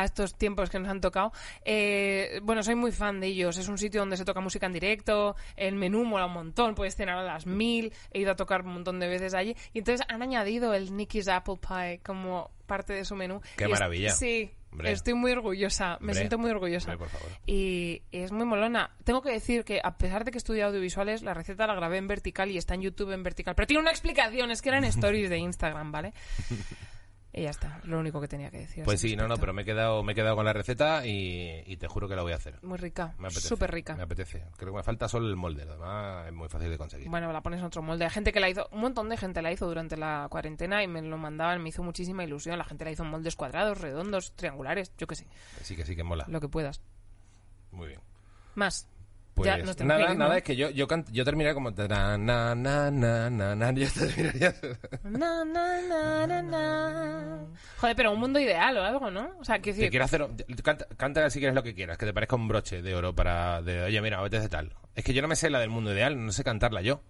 a 0.00 0.04
estos 0.04 0.34
tiempos 0.36 0.70
que 0.70 0.78
nos 0.78 0.88
han 0.88 1.00
tocado. 1.00 1.32
Eh, 1.64 2.40
bueno, 2.42 2.62
soy 2.62 2.74
muy 2.74 2.92
fan 2.92 3.20
de 3.20 3.26
ellos. 3.28 3.56
Es 3.58 3.68
un 3.68 3.78
sitio 3.78 4.00
donde 4.00 4.16
se 4.16 4.24
toca 4.24 4.40
música 4.40 4.66
en 4.66 4.72
directo, 4.72 5.36
el 5.56 5.74
menú 5.74 6.04
mola 6.04 6.26
un 6.26 6.32
montón, 6.32 6.74
puedes 6.74 6.96
cenar 6.96 7.18
a 7.18 7.22
las 7.22 7.46
mil, 7.46 7.92
he 8.12 8.20
ido 8.20 8.32
a 8.32 8.36
tocar 8.36 8.62
un 8.62 8.72
montón 8.74 8.98
de 9.00 9.08
veces 9.08 9.34
allí. 9.34 9.56
Y 9.72 9.78
entonces 9.80 10.06
han 10.08 10.22
añadido 10.22 10.74
el 10.74 10.96
Nicky's 10.96 11.28
Apple 11.28 11.56
Pie 11.66 12.00
como 12.04 12.50
parte 12.66 12.92
de 12.92 13.04
su 13.04 13.14
menú. 13.16 13.40
¡Qué 13.56 13.64
Y 13.64 13.68
maravilla! 13.68 14.10
sí, 14.12 14.50
Hombre. 14.70 14.92
estoy 14.92 15.14
muy 15.14 15.32
orgullosa, 15.32 15.92
me 16.00 16.08
Hombre. 16.12 16.14
siento 16.16 16.36
muy 16.38 16.50
orgullosa. 16.50 16.92
Hombre, 16.92 16.98
por 16.98 17.08
favor. 17.08 17.36
Y, 17.46 18.02
y 18.10 18.18
es 18.18 18.30
muy 18.32 18.44
molona. 18.44 18.90
Tengo 19.04 19.22
que 19.22 19.30
decir 19.32 19.64
que 19.64 19.80
a 19.82 19.96
pesar 19.96 20.24
de 20.24 20.30
que 20.30 20.36
estudié 20.38 20.62
audiovisuales, 20.64 21.22
la 21.22 21.32
receta 21.32 21.66
la 21.66 21.74
grabé 21.74 21.96
en 21.96 22.06
vertical 22.06 22.50
y 22.50 22.58
está 22.58 22.74
en 22.74 22.82
YouTube 22.82 23.12
en 23.12 23.22
vertical. 23.22 23.54
Pero 23.54 23.66
tiene 23.66 23.80
una 23.80 23.90
explicación, 23.90 24.50
es 24.50 24.60
que 24.60 24.68
eran 24.68 24.84
stories 24.84 25.30
de 25.30 25.38
Instagram, 25.38 25.90
¿vale? 25.90 26.12
Y 27.30 27.42
ya 27.42 27.50
está, 27.50 27.78
lo 27.84 27.98
único 28.00 28.20
que 28.22 28.26
tenía 28.28 28.50
que 28.50 28.58
decir. 28.60 28.84
Pues 28.84 29.00
sí, 29.00 29.14
no, 29.14 29.28
no, 29.28 29.36
pero 29.36 29.52
me 29.52 29.62
he 29.62 29.64
quedado, 29.64 30.02
me 30.02 30.12
he 30.12 30.14
quedado 30.14 30.34
con 30.34 30.46
la 30.46 30.54
receta 30.54 31.06
y, 31.06 31.62
y 31.66 31.76
te 31.76 31.86
juro 31.86 32.08
que 32.08 32.16
la 32.16 32.22
voy 32.22 32.32
a 32.32 32.36
hacer. 32.36 32.58
Muy 32.62 32.78
rica, 32.78 33.14
Me 33.18 33.26
apetece. 33.26 33.48
súper 33.48 33.70
rica. 33.70 33.94
Me 33.96 34.04
apetece. 34.04 34.44
Creo 34.56 34.72
que 34.72 34.78
me 34.78 34.82
falta 34.82 35.08
solo 35.08 35.28
el 35.28 35.36
molde, 35.36 35.64
además 35.64 36.26
es 36.26 36.32
muy 36.32 36.48
fácil 36.48 36.70
de 36.70 36.78
conseguir. 36.78 37.08
Bueno, 37.10 37.30
la 37.30 37.42
pones 37.42 37.60
en 37.60 37.66
otro 37.66 37.82
molde. 37.82 38.04
Hay 38.04 38.10
gente 38.10 38.32
que 38.32 38.40
la 38.40 38.48
hizo, 38.48 38.66
un 38.72 38.80
montón 38.80 39.10
de 39.10 39.18
gente 39.18 39.42
la 39.42 39.52
hizo 39.52 39.66
durante 39.66 39.96
la 39.98 40.26
cuarentena 40.30 40.82
y 40.82 40.88
me 40.88 41.02
lo 41.02 41.18
mandaban, 41.18 41.62
me 41.62 41.68
hizo 41.68 41.82
muchísima 41.82 42.24
ilusión. 42.24 42.56
La 42.56 42.64
gente 42.64 42.86
la 42.86 42.92
hizo 42.92 43.02
en 43.04 43.10
moldes 43.10 43.36
cuadrados, 43.36 43.78
redondos, 43.80 44.32
triangulares, 44.34 44.90
yo 44.96 45.06
qué 45.06 45.14
sé, 45.14 45.26
Sí 45.62 45.76
que 45.76 45.84
sí 45.84 45.94
que 45.94 46.02
mola. 46.04 46.24
lo 46.28 46.40
que 46.40 46.48
puedas. 46.48 46.80
Muy 47.72 47.88
bien. 47.88 48.00
Más. 48.54 48.88
Pues 49.38 49.46
Ya 49.46 49.56
nos 49.58 49.76
tenemos 49.76 49.98
que 49.98 50.02
nada, 50.02 50.14
nada, 50.14 50.36
es 50.38 50.42
que 50.42 50.56
yo, 50.56 50.70
yo, 50.70 51.24
terminaría 51.24 51.54
como... 51.54 51.70
na, 51.70 52.18
na, 52.18 52.56
na, 52.56 52.90
na, 52.90 53.30
na, 53.30 53.54
na, 53.54 53.70
yo 53.72 53.86
terminaría... 53.94 54.52
Na, 55.04 55.44
na, 55.44 55.80
na, 55.80 56.26
na, 56.26 56.42
na. 56.42 57.46
Joder, 57.76 57.94
pero 57.94 58.10
un 58.10 58.18
mundo 58.18 58.40
ideal 58.40 58.76
o 58.76 58.82
algo, 58.82 59.12
¿no? 59.12 59.30
O 59.38 59.44
sea, 59.44 59.60
Te 59.60 59.70
decir, 59.70 59.90
quiero 59.90 60.04
hacer... 60.04 60.26
Canta, 60.64 60.86
canta 60.96 61.30
si 61.30 61.38
quieres 61.38 61.54
lo 61.54 61.62
que 61.62 61.72
quieras, 61.72 61.96
que 61.98 62.06
te 62.06 62.12
parezca 62.12 62.34
un 62.34 62.48
broche 62.48 62.82
de 62.82 62.96
oro 62.96 63.14
para... 63.14 63.62
De, 63.62 63.84
Oye, 63.84 64.00
mira, 64.00 64.18
apetece 64.18 64.48
tal. 64.48 64.72
Es 64.96 65.04
que 65.04 65.14
yo 65.14 65.22
no 65.22 65.28
me 65.28 65.36
sé 65.36 65.50
la 65.50 65.60
del 65.60 65.70
mundo 65.70 65.92
ideal, 65.92 66.26
no 66.26 66.32
sé 66.32 66.42
cantarla 66.42 66.82
yo. 66.82 67.00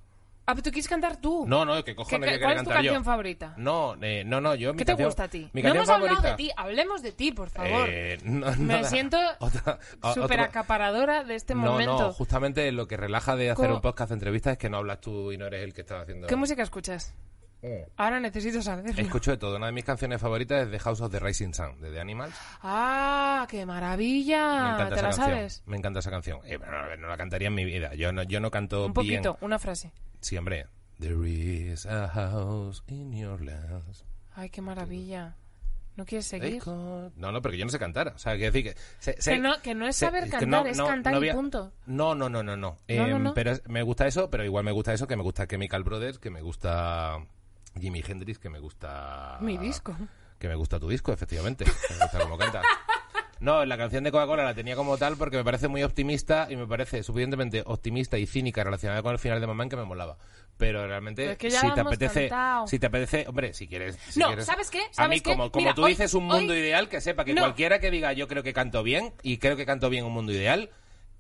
Ah, 0.51 0.55
pero 0.55 0.63
tú 0.63 0.71
quieres 0.71 0.89
cantar 0.89 1.21
tú. 1.21 1.45
No, 1.47 1.67
no, 1.67 1.75
que 1.77 1.85
¿Qué- 1.85 1.95
cojones 1.95 2.21
qué- 2.21 2.37
yo 2.37 2.39
quiero 2.39 2.47
¿Cuál 2.47 2.57
es 2.57 2.63
tu 2.63 2.69
cantar 2.71 2.83
yo. 2.85 2.89
canción 2.93 3.05
favorita? 3.05 3.55
No, 3.59 3.97
eh, 4.01 4.23
no, 4.25 4.41
no, 4.41 4.55
yo 4.55 4.73
mi 4.73 4.79
¿Qué 4.79 4.87
te 4.87 4.93
canción- 4.93 5.09
gusta 5.09 5.25
a 5.25 5.29
ti? 5.29 5.51
Mi 5.53 5.61
no 5.61 5.75
canción 5.75 5.77
hemos 5.77 5.89
hablado 6.11 6.23
de 6.23 6.37
ti, 6.37 6.51
hablemos 6.57 7.03
de 7.03 7.13
ti, 7.13 7.33
por 7.33 7.51
favor. 7.51 7.87
Eh, 7.87 8.17
no, 8.25 8.47
Me 8.57 8.77
nada. 8.77 8.85
siento 8.85 9.19
súper 10.15 10.41
acaparadora 10.41 11.23
de 11.25 11.35
este 11.35 11.55
No, 11.55 11.61
momento. 11.73 11.99
no, 11.99 12.13
justamente 12.15 12.73
lo 12.73 12.89
que 12.89 12.97
relaja 12.97 13.37
de 13.37 13.51
hacer 13.51 13.71
un 13.71 13.83
podcast 13.83 14.09
de 14.09 14.15
entrevistas 14.15 14.53
es 14.53 14.59
que 14.59 14.71
no 14.71 14.79
hablas 14.79 15.01
tú 15.03 15.33
y 15.33 15.37
no 15.37 15.45
eres 15.47 15.63
el 15.65 15.75
que 15.75 15.83
está 15.83 16.01
haciendo. 16.01 16.27
¿Qué 16.27 16.37
música 16.37 16.63
escuchas? 16.63 17.15
Ahora 17.97 18.21
necesito 18.21 18.63
saberlo. 18.63 19.01
Escucho 19.03 19.31
de 19.33 19.37
todo. 19.37 19.57
Una 19.57 19.67
de 19.67 19.73
mis 19.73 19.85
canciones 19.85 20.21
favoritas 20.21 20.65
es 20.65 20.71
The 20.71 20.79
House 20.79 21.01
of 21.01 21.11
the 21.11 21.19
Rising 21.19 21.53
Sun, 21.55 21.81
de 21.81 21.91
The 21.91 22.01
Animals. 22.01 22.35
¡Ah, 22.63 23.47
qué 23.51 23.59
Me 23.59 23.67
maravilla! 23.67 24.75
encanta 24.75 24.89
¿Te 24.89 24.95
esa 24.95 25.03
la 25.03 25.09
canción. 25.09 25.27
sabes? 25.29 25.63
Me 25.67 25.77
encanta 25.77 25.99
esa 26.01 26.11
canción. 26.11 26.41
Eh, 26.45 26.59
no, 26.59 26.97
no 26.97 27.09
la 27.09 27.17
cantaría 27.17 27.49
en 27.49 27.55
mi 27.55 27.65
vida. 27.65 27.95
Yo 27.95 28.13
no, 28.13 28.23
yo 28.23 28.41
no 28.41 28.51
canto 28.51 28.87
Un 28.87 28.93
bien. 28.95 29.23
poquito, 29.23 29.39
una 29.45 29.59
frase. 29.59 29.93
Sí, 30.21 30.37
hombre. 30.37 30.67
There 31.01 31.29
is 31.29 31.87
a 31.87 32.09
house 32.09 32.83
in 32.89 33.13
your 33.17 33.41
lands. 33.41 34.05
Ay, 34.35 34.51
qué 34.51 34.61
maravilla. 34.61 35.37
¿No 35.97 36.05
quieres 36.05 36.27
seguir? 36.29 36.63
No, 36.65 37.11
no, 37.17 37.43
pero 37.43 37.51
que 37.53 37.59
yo 37.59 37.65
no 37.65 37.73
sé 37.73 37.79
cantar. 37.81 38.09
O 38.15 38.19
sea, 38.19 38.37
quiero 38.37 38.53
decir 38.53 38.73
que... 38.73 39.15
Que 39.21 39.39
no- 39.41 39.61
que 39.61 39.75
no 39.75 39.87
es 39.89 39.97
saber 39.97 40.25
que 40.25 40.31
cantar, 40.31 40.67
es 40.69 40.79
cantar 40.81 41.15
y 41.15 41.19
voy 41.19 41.29
a- 41.31 41.35
punto. 41.35 41.73
No, 41.87 42.15
no, 42.15 42.29
no, 42.29 42.43
no, 42.45 42.57
no. 42.57 42.77
No, 42.89 43.07
no, 43.09 43.17
Em, 43.17 43.23
no. 43.25 43.35
Pero 43.35 43.51
es- 43.51 43.67
me 43.69 43.83
gusta 43.83 44.07
eso, 44.07 44.31
pero 44.31 44.45
igual 44.45 44.65
me 44.65 44.71
gusta 44.71 44.93
eso, 44.93 45.09
que 45.09 45.17
me 45.17 45.25
gusta 45.25 45.49
Chemical 45.49 45.83
Brothers, 45.83 46.21
que 46.21 46.31
me 46.31 46.41
gusta 46.41 47.19
Jimi 47.79 48.03
Hendrix, 48.07 48.39
que 48.39 48.51
me 48.51 48.59
gusta... 48.61 49.39
Mi 49.41 49.57
disco. 49.59 49.97
Que 50.39 50.49
me 50.49 50.55
gusta 50.55 50.79
tu 50.79 50.89
disco, 50.89 51.13
efectivamente. 51.13 51.65
Me 51.65 51.97
gusta 52.05 52.19
cómo 52.21 52.39
cantas. 52.39 52.65
No, 53.41 53.65
la 53.65 53.77
canción 53.77 54.03
de 54.03 54.11
Coca-Cola 54.11 54.43
la 54.43 54.55
tenía 54.55 54.75
como 54.75 54.99
tal 54.99 55.17
porque 55.17 55.37
me 55.37 55.45
parece 55.45 55.69
muy 55.69 55.85
optimista 55.85 56.49
y 56.51 56.57
me 56.57 56.67
parece 56.67 57.05
suficientemente 57.05 57.63
optimista 57.67 58.19
y 58.19 58.27
cínica 58.27 58.65
relacionada 58.65 59.01
con 59.03 59.13
el 59.13 59.19
final 59.21 59.41
de 59.41 59.47
Mamán 59.47 59.69
que 59.69 59.77
me 59.77 59.85
molaba. 59.85 60.17
Pero 60.57 60.85
realmente, 60.89 61.31
es 61.33 61.39
que 61.39 61.51
ya 61.51 61.61
si 61.61 61.71
te 61.73 61.81
apetece, 61.81 62.29
cantado. 62.29 62.67
si 62.67 62.79
te 62.81 62.87
apetece, 62.87 63.27
hombre, 63.29 63.55
si 63.55 63.69
quieres, 63.69 63.97
si 64.09 64.19
No, 64.19 64.27
quieres- 64.27 64.45
¿sabes 64.45 64.71
qué? 64.71 64.81
a 64.97 65.07
mí 65.07 65.21
como, 65.21 65.53
como 65.53 65.63
Mira, 65.63 65.75
tú 65.75 65.85
hoy- 65.85 65.93
dices 65.93 66.15
un 66.15 66.25
mundo 66.25 66.53
hoy- 66.53 66.59
ideal, 66.59 66.89
que 66.89 67.01
sepa 67.01 67.25
que 67.25 67.33
No. 67.33 67.43
cualquiera 67.43 67.79
que 67.79 67.93
diga 67.93 68.13
yo 68.13 68.27
creo 68.27 68.43
que 68.43 68.53
canto 68.53 68.83
bien 68.83 69.13
y 69.23 69.39
creo 69.39 69.57
que 69.57 69.65
canto 69.67 69.89
bien 69.89 70.05
un 70.05 70.13
mundo 70.13 70.33
ideal, 70.33 70.71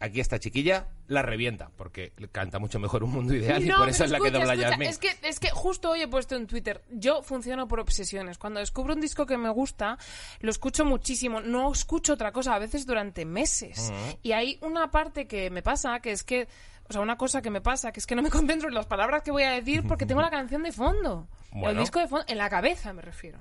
aquí 0.01 0.21
esta 0.21 0.39
chiquilla 0.39 0.89
la 1.07 1.23
revienta 1.23 1.71
porque 1.77 2.13
canta 2.31 2.59
mucho 2.59 2.79
mejor 2.79 3.03
un 3.03 3.13
mundo 3.13 3.35
ideal 3.35 3.63
y 3.63 3.69
No, 3.69 3.79
por 3.79 3.89
eso 3.89 4.05
es 4.05 4.11
la 4.11 4.21
que 4.21 4.31
dobla 4.31 4.55
escucha. 4.55 4.85
Es 4.85 4.99
que, 4.99 5.09
es 5.23 5.41
que 5.41 5.51
justo 5.51 5.91
hoy 5.91 6.03
he 6.03 6.09
puesto 6.09 6.37
en 6.37 6.47
Twitter, 6.47 6.83
yo 6.91 7.23
funciono 7.23 7.67
por 7.67 7.81
obsesiones. 7.81 8.39
Cuando 8.39 8.61
descubro 8.61 8.95
un 8.95 9.01
disco 9.01 9.27
que 9.27 9.37
me 9.37 9.51
gusta, 9.51 9.99
lo 10.41 10.51
escucho 10.51 10.85
muchísimo. 10.85 11.41
No 11.41 11.73
escucho 11.73 12.13
otra 12.13 12.33
cosa, 12.33 12.55
a 12.55 12.59
veces 12.59 12.87
durante 12.87 13.25
meses. 13.25 13.93
Y 14.23 14.33
hay 14.33 14.59
una 14.63 14.91
parte 14.91 15.27
que 15.27 15.51
me 15.51 15.63
pasa, 15.63 16.01
que 16.01 16.13
es 16.13 16.23
que, 16.23 16.49
o 16.89 16.93
sea, 16.93 17.01
una 17.01 17.17
cosa 17.17 17.43
que 17.43 17.51
me 17.51 17.61
pasa, 17.61 17.93
que 17.93 18.01
es 18.01 18.07
que 18.07 18.15
no 18.15 18.23
me 18.23 18.31
concentro 18.31 18.69
en 18.69 18.75
las 18.75 18.87
palabras 18.87 19.23
que 19.23 19.31
voy 19.31 19.43
a 19.43 19.53
decir 19.53 19.87
porque 19.87 20.07
tengo 20.07 20.21
la 20.21 20.31
canción 20.31 20.63
de 20.63 20.73
fondo. 20.73 21.29
El 21.53 21.77
disco 21.79 21.99
de 21.99 22.09
fondo, 22.09 22.25
en 22.29 22.39
la 22.39 22.49
cabeza 22.51 22.93
me 22.93 23.03
refiero. 23.03 23.39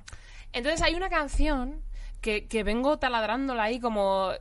Entonces 0.53 0.81
hay 0.81 0.95
una 0.95 1.09
canción 1.09 1.83
que, 2.21 2.47
que 2.47 2.63
vengo 2.63 2.97
taladrándola 2.97 3.63
ahí 3.63 3.79
como 3.79 4.31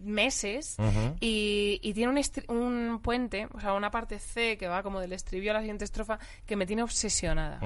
meses 0.00 0.76
y, 1.20 1.78
y 1.82 1.92
tiene 1.94 2.12
un, 2.48 2.56
un 2.56 3.00
puente, 3.00 3.48
o 3.52 3.60
sea, 3.60 3.74
una 3.74 3.90
parte 3.90 4.18
C 4.18 4.56
que 4.58 4.68
va 4.68 4.82
como 4.82 5.00
del 5.00 5.12
estribillo 5.12 5.50
a 5.50 5.54
la 5.54 5.60
siguiente 5.60 5.84
estrofa 5.84 6.18
que 6.46 6.56
me 6.56 6.66
tiene 6.66 6.82
obsesionada. 6.82 7.60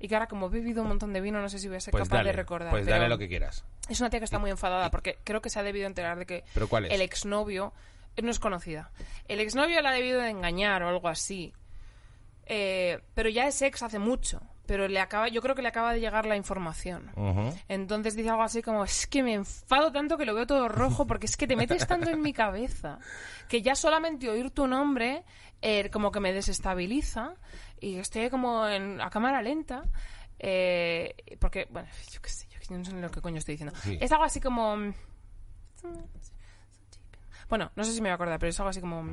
Y 0.00 0.08
que 0.08 0.14
ahora 0.14 0.26
como 0.28 0.46
he 0.46 0.50
bebido 0.50 0.82
un 0.82 0.88
montón 0.88 1.12
de 1.12 1.20
vino 1.20 1.40
no 1.40 1.48
sé 1.48 1.58
si 1.58 1.68
voy 1.68 1.76
a 1.76 1.80
ser 1.80 1.92
Pues 1.92 2.04
capaz 2.04 2.18
dale, 2.18 2.30
de 2.30 2.36
recordar. 2.36 2.70
pues 2.70 2.86
dale 2.86 3.08
lo 3.08 3.18
que 3.18 3.28
quieras. 3.28 3.64
Es 3.88 4.00
una 4.00 4.10
tía 4.10 4.18
que 4.20 4.24
está 4.24 4.38
muy 4.38 4.50
enfadada 4.50 4.90
porque 4.90 5.18
creo 5.24 5.42
que 5.42 5.50
se 5.50 5.58
ha 5.58 5.62
debido 5.62 5.86
enterar 5.86 6.18
de 6.18 6.26
que 6.26 6.44
¿Pero 6.54 6.68
cuál 6.68 6.86
es? 6.86 6.92
el 6.92 7.00
exnovio 7.02 7.72
no 8.22 8.30
es 8.30 8.38
conocida. 8.38 8.90
El 9.28 9.40
exnovio 9.40 9.80
la 9.82 9.90
ha 9.90 9.94
debido 9.94 10.20
de 10.20 10.30
engañar 10.30 10.82
o 10.82 10.88
algo 10.88 11.08
así. 11.08 11.52
Eh, 12.46 13.00
pero 13.14 13.28
ya 13.28 13.46
es 13.46 13.60
ex 13.62 13.82
hace 13.82 13.98
mucho. 13.98 14.40
Pero 14.66 14.86
le 14.86 15.00
acaba, 15.00 15.28
yo 15.28 15.42
creo 15.42 15.54
que 15.54 15.62
le 15.62 15.68
acaba 15.68 15.92
de 15.92 16.00
llegar 16.00 16.24
la 16.24 16.36
información. 16.36 17.10
Entonces 17.68 18.14
dice 18.14 18.30
algo 18.30 18.42
así 18.42 18.62
como, 18.62 18.84
es 18.84 19.06
que 19.06 19.22
me 19.22 19.34
enfado 19.34 19.90
tanto 19.90 20.16
que 20.16 20.24
lo 20.24 20.34
veo 20.34 20.46
todo 20.46 20.68
rojo 20.68 21.06
porque 21.06 21.26
es 21.26 21.36
que 21.36 21.46
te 21.46 21.56
metes 21.56 21.86
tanto 21.86 22.10
en 22.10 22.22
mi 22.22 22.32
cabeza 22.32 22.98
que 23.48 23.60
ya 23.60 23.74
solamente 23.74 24.30
oír 24.30 24.50
tu 24.50 24.66
nombre 24.66 25.24
eh, 25.60 25.90
como 25.90 26.12
que 26.12 26.20
me 26.20 26.32
desestabiliza 26.32 27.34
y 27.80 27.96
estoy 27.96 28.30
como 28.30 28.66
en, 28.68 29.00
a 29.00 29.10
cámara 29.10 29.42
lenta 29.42 29.82
eh, 30.38 31.14
porque, 31.38 31.68
bueno, 31.70 31.88
yo 32.10 32.20
qué 32.20 32.28
sé, 32.28 32.46
yo 32.50 32.76
no 32.76 32.84
sé 32.84 32.92
lo 32.92 33.10
que 33.10 33.20
coño 33.20 33.38
estoy 33.38 33.54
diciendo. 33.54 33.74
Sí. 33.82 33.96
Es 34.00 34.10
algo 34.12 34.24
así 34.24 34.40
como... 34.40 34.76
Bueno, 37.48 37.70
no 37.76 37.84
sé 37.84 37.92
si 37.92 38.00
me 38.00 38.08
voy 38.08 38.12
a 38.12 38.14
acordar, 38.14 38.38
pero 38.38 38.50
es 38.50 38.58
algo 38.58 38.70
así 38.70 38.80
como... 38.80 39.04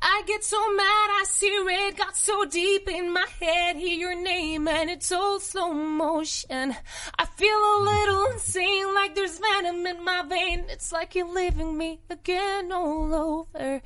I 0.00 0.22
get 0.26 0.44
so 0.44 0.56
mad, 0.74 1.08
I 1.20 1.24
see 1.26 1.62
red, 1.66 1.96
got 1.96 2.16
so 2.16 2.44
deep 2.44 2.88
in 2.88 3.12
my 3.12 3.24
head, 3.40 3.76
hear 3.76 3.96
your 3.98 4.14
name 4.14 4.68
and 4.68 4.88
it's 4.90 5.10
all 5.12 5.40
slow 5.40 5.72
motion. 5.72 6.74
I 7.18 7.24
feel 7.26 7.56
a 7.56 7.78
little 7.82 8.26
insane, 8.32 8.94
like 8.94 9.14
there's 9.14 9.38
venom 9.38 9.86
in 9.86 10.04
my 10.04 10.22
vein. 10.22 10.64
It's 10.68 10.92
like 10.92 11.14
you're 11.14 11.32
leaving 11.32 11.76
me 11.76 12.00
again 12.10 12.70
all 12.72 13.14
over. 13.54 13.80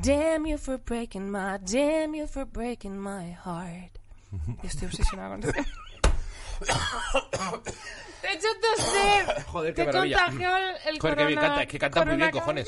Damn 0.00 0.46
you 0.46 0.58
for 0.58 0.78
breaking 0.78 1.30
my, 1.30 1.58
damn 1.64 2.14
you 2.14 2.26
for 2.26 2.44
breaking 2.44 2.98
my 3.00 3.30
heart. 3.32 3.98
Yo 4.62 4.68
estoy 4.68 4.86
obsesionada 4.88 5.30
con 5.30 5.42
esto. 5.44 5.62
De 8.22 8.28
hecho, 8.32 8.48
te 8.60 8.82
sé. 8.82 9.42
Joder, 9.46 9.74
qué 9.74 9.82
te 9.84 9.86
maravilla. 9.86 10.24
contagió 10.26 10.56
el, 10.56 10.76
el 10.86 10.98
Joder, 11.00 11.16
que 11.16 11.26
bien 11.26 11.38
corona- 11.38 11.48
canta, 11.48 11.62
es 11.62 11.68
que 11.68 11.78
canta 11.78 12.04
muy 12.04 12.16
bien, 12.16 12.30
corona- 12.30 12.40
cojones. 12.44 12.66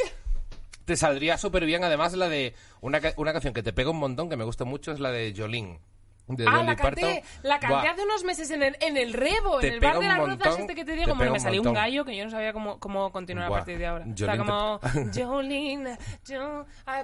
Te 0.91 0.97
saldría 0.97 1.38
súper 1.38 1.66
bien, 1.66 1.84
además, 1.84 2.14
la 2.14 2.28
de 2.28 2.53
una, 2.80 3.01
una 3.16 3.32
canción 3.32 3.55
que 3.55 3.62
te 3.62 3.72
pega 3.72 3.91
un 3.91 3.99
montón, 4.01 4.28
que 4.28 4.36
me 4.36 4.43
gusta 4.43 4.64
mucho, 4.64 4.91
es 4.91 4.99
la 4.99 5.12
de 5.12 5.32
Jolene. 5.36 5.78
De 6.26 6.45
Ah, 6.49 6.51
Dolly 6.57 6.66
la 6.66 6.74
canté, 6.74 7.01
Parton. 7.03 7.22
la 7.45 7.61
canté 7.61 7.74
Buah, 7.76 7.91
hace 7.93 8.03
unos 8.03 8.24
meses 8.24 8.51
en 8.51 8.64
el, 8.64 8.76
en 8.80 8.97
el 8.97 9.12
Rebo, 9.12 9.61
Te 9.61 9.68
en 9.68 9.74
el 9.74 9.80
bar 9.80 10.01
de 10.01 10.07
las 10.09 10.18
rozas 10.18 10.59
este 10.59 10.74
que 10.74 10.84
te 10.84 10.93
digo. 10.95 11.05
te 11.05 11.11
Bueno, 11.12 11.20
pega 11.20 11.32
me 11.34 11.38
salió 11.38 11.62
un 11.62 11.72
gallo 11.72 12.05
que 12.05 12.16
yo 12.16 12.24
no 12.24 12.30
sabía 12.32 12.53
cómo, 12.53 12.80
cómo 12.80 13.12
continuar 13.12 13.47
Buah, 13.51 13.59
a 13.59 13.61
partir 13.61 13.78
de 13.78 13.86
ahora. 13.86 14.05
Jolene 14.05 14.32
Está 14.32 14.36
como, 14.36 14.80
te- 15.12 15.24
Jolene, 15.24 15.99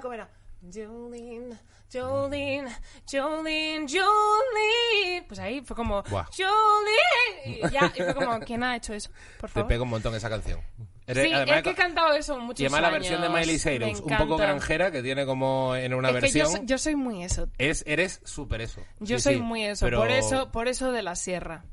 ¿cómo 0.01 0.13
era? 0.13 0.29
Jolene, 0.61 1.55
Jolene, 1.93 2.71
Jolene, 3.09 3.85
Jolene. 3.89 5.23
Pues 5.29 5.39
ahí 5.39 5.61
fue 5.61 5.77
como, 5.77 6.03
Buah. 6.03 6.25
Jolene. 6.35 7.59
Y 7.65 7.69
ya, 7.69 7.89
y 7.95 8.01
fue 8.03 8.13
como, 8.15 8.37
¿quién 8.41 8.63
ha 8.63 8.75
hecho 8.75 8.93
eso? 8.93 9.09
Por 9.39 9.49
Te 9.49 9.63
pega 9.63 9.83
un 9.83 9.89
montón 9.91 10.13
esa 10.13 10.29
canción. 10.29 10.59
Sí, 11.07 11.31
además, 11.33 11.57
es 11.57 11.63
que 11.63 11.69
he 11.69 11.75
cantado 11.75 12.13
eso 12.13 12.37
muchos 12.39 12.59
y 12.59 12.65
además 12.65 12.81
la 12.81 12.89
versión 12.89 13.21
de 13.21 13.29
Miley 13.29 13.59
Cyrus, 13.59 14.01
un 14.01 14.17
poco 14.17 14.37
granjera, 14.37 14.91
que 14.91 15.01
tiene 15.01 15.25
como 15.25 15.75
en 15.75 15.93
una 15.93 16.09
Es 16.09 16.15
que 16.15 16.29
yo, 16.39 16.43
versión. 16.45 16.67
yo 16.67 16.77
soy 16.77 16.95
muy 16.95 17.23
eso. 17.23 17.47
es, 17.57 17.83
eres 17.87 18.19
súper 18.25 18.61
eso. 18.61 18.81
Yo 18.99 19.17
Sí, 19.17 19.23
soy 19.23 19.35
sí, 19.35 19.39
muy 19.41 19.63
eso, 19.63 19.85
pero- 19.85 19.99
Mm. 19.99 20.01
por 20.01 20.11
eso, 20.11 20.51
por 20.51 20.67
eso 20.67 20.91
de 20.91 21.01
la 21.03 21.15
sierra. 21.15 21.63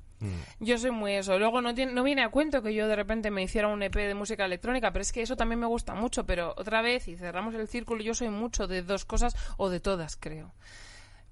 Yo 0.59 0.78
soy 0.78 0.91
muy 0.91 1.12
eso. 1.12 1.39
Luego 1.39 1.61
no, 1.61 1.74
tiene, 1.74 1.93
no 1.93 2.03
viene 2.03 2.22
a 2.22 2.30
cuento 2.30 2.62
que 2.62 2.72
yo 2.72 2.89
de 2.89 2.97
repente 2.97 3.30
me 3.30 3.43
hiciera 3.43 3.68
un 3.68 3.82
EP 3.82 3.95
de 4.07 4.14
música 4.14 4.47
electrónica, 4.47 4.91
pero 4.91 5.03
es 5.03 5.12
que 5.12 5.20
eso 5.20 5.37
también 5.37 5.61
me 5.61 5.66
gusta 5.66 5.93
mucho. 5.95 6.24
Pero 6.24 6.55
otra 6.57 6.80
vez, 6.80 7.09
y 7.09 7.16
cerramos 7.16 7.55
el 7.55 7.68
círculo, 7.68 8.03
yo 8.03 8.14
soy 8.14 8.30
mucho 8.30 8.66
de 8.66 8.80
dos 8.80 9.05
cosas 9.05 9.37
o 9.59 9.68
de 9.68 9.80
todas, 9.80 10.16
creo. 10.16 10.55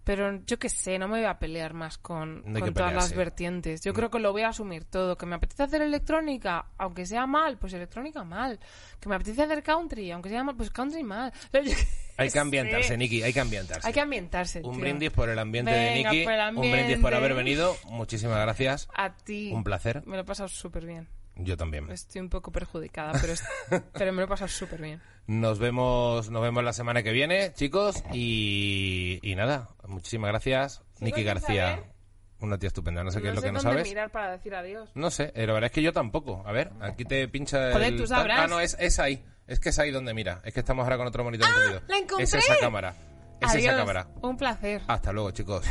Pero 0.05 0.41
yo 0.47 0.59
qué 0.59 0.69
sé, 0.69 0.99
no 0.99 1.07
me 1.07 1.19
voy 1.19 1.27
a 1.27 1.39
pelear 1.39 1.75
más 1.75 1.97
con, 1.97 2.43
No 2.45 2.73
todas 2.73 2.93
las 2.93 3.15
vertientes. 3.15 3.83
Yo 3.83 3.93
creo 3.93 4.11
que 4.11 4.19
lo 4.19 4.33
voy 4.33 4.43
a 4.43 4.49
asumir 4.49 4.85
todo. 4.85 5.17
Que 5.17 5.27
me 5.27 5.37
apetece 5.37 5.63
hacer 5.63 5.83
electrónica, 5.83 6.67
aunque 6.77 7.07
sea 7.07 7.27
mal, 7.27 7.59
pues 7.59 7.73
electrónica 7.73 8.25
mal. 8.25 8.59
Que 8.99 9.09
me 9.09 9.15
apetece 9.15 9.43
hacer 9.43 9.63
country, 9.63 10.11
aunque 10.11 10.29
sea 10.29 10.43
mal, 10.43 10.57
pues 10.57 10.71
country 10.71 11.05
mal. 11.05 11.33
Hay 12.17 12.31
que 12.31 12.39
ambientarse. 12.39 12.97
Niki, 12.97 13.23
hay 13.23 13.33
que 13.33 13.41
ambientarse. 13.41 13.87
Hay 13.87 13.95
que 13.95 14.01
ambientarse. 14.01 14.61
Un 14.61 14.73
tío. 14.73 14.81
brindis 14.83 15.11
por 15.11 15.31
el 15.31 15.39
ambiente 15.39 15.71
de 15.71 15.95
Venga, 15.95 16.11
el 16.11 16.57
un 16.57 16.71
brindis 16.71 16.99
por 16.99 17.15
haber 17.15 17.35
venido. 17.35 17.75
Muchísimas 17.87 18.39
gracias. 18.39 18.89
A 18.95 19.17
ti. 19.17 19.51
Un 19.53 19.65
placer. 19.65 20.07
Me 20.07 20.17
lo 20.17 20.23
he 20.23 20.25
pasado 20.25 20.49
súper 20.49 20.85
bien. 20.85 21.09
Yo 21.37 21.57
también. 21.57 21.91
Estoy 21.91 22.21
un 22.21 22.29
poco 22.29 22.53
perjudicada, 22.53 23.13
pero, 23.21 23.33
es- 23.33 23.45
pero 23.95 24.13
me 24.13 24.19
lo 24.19 24.25
he 24.25 24.29
pasado 24.29 24.49
súper 24.49 24.81
bien. 24.83 25.01
Nos 25.27 25.59
vemos, 25.59 26.31
nos 26.31 26.43
vemos 26.43 26.63
la 26.65 26.73
semana 26.73 27.03
que 27.03 27.13
viene, 27.13 27.53
chicos. 27.55 28.03
Y, 28.13 29.19
y 29.23 29.35
nada, 29.35 29.71
muchísimas 29.87 30.29
gracias, 30.29 30.83
Niki 31.01 31.17
sin 31.21 31.27
García. 31.27 31.69
saber. 31.77 31.93
Una 32.41 32.59
tía 32.59 32.67
estupenda. 32.67 33.05
No 33.05 33.11
sé 33.13 33.23
qué 33.23 33.29
es 33.29 33.35
lo 33.37 33.41
sé 33.41 33.47
que 33.47 33.53
no 33.53 33.61
dónde 33.61 33.73
sabes. 33.73 33.89
mirar 33.89 34.11
para 34.11 34.33
decir 34.33 34.53
adiós. 34.55 34.91
No 34.95 35.11
sé, 35.13 35.33
eh, 35.37 35.47
la 35.47 35.53
verdad 35.53 35.67
es 35.67 35.73
que 35.73 35.81
yo 35.83 35.93
tampoco. 35.93 36.43
A 36.45 36.51
ver, 36.51 36.73
aquí 36.81 37.05
te 37.05 37.29
pincha 37.29 37.73
Joder, 37.73 37.93
el... 37.93 37.97
tú 37.97 38.07
sabrás. 38.07 38.41
Ah, 38.41 38.47
no, 38.49 38.59
es, 38.59 38.77
es 38.81 38.99
ahí. 38.99 39.25
Es 39.47 39.61
que 39.61 39.69
es 39.69 39.79
ahí 39.79 39.93
donde 39.93 40.13
mira. 40.13 40.41
Es 40.45 40.53
que 40.53 40.61
estamos 40.61 40.83
ahora 40.83 40.97
con 40.97 41.07
otro 41.07 41.23
monitor 41.23 41.49
encendido. 41.49 41.83
¡la 41.87 41.99
encontré! 41.99 42.25
Es 42.25 42.35
esa 42.35 42.59
cámara. 42.59 42.95
Es 43.41 43.49
adiós. 43.51 43.65
esa 43.67 43.77
cámara. 43.77 44.09
Un 44.23 44.37
placer. 44.37 44.83
Hasta 44.89 45.13
luego, 45.13 45.31
chicos. 45.31 45.65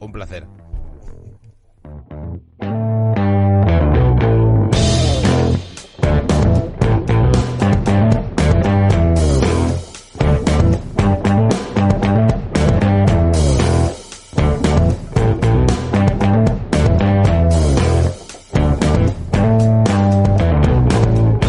Un 0.00 0.12
placer. 0.12 0.44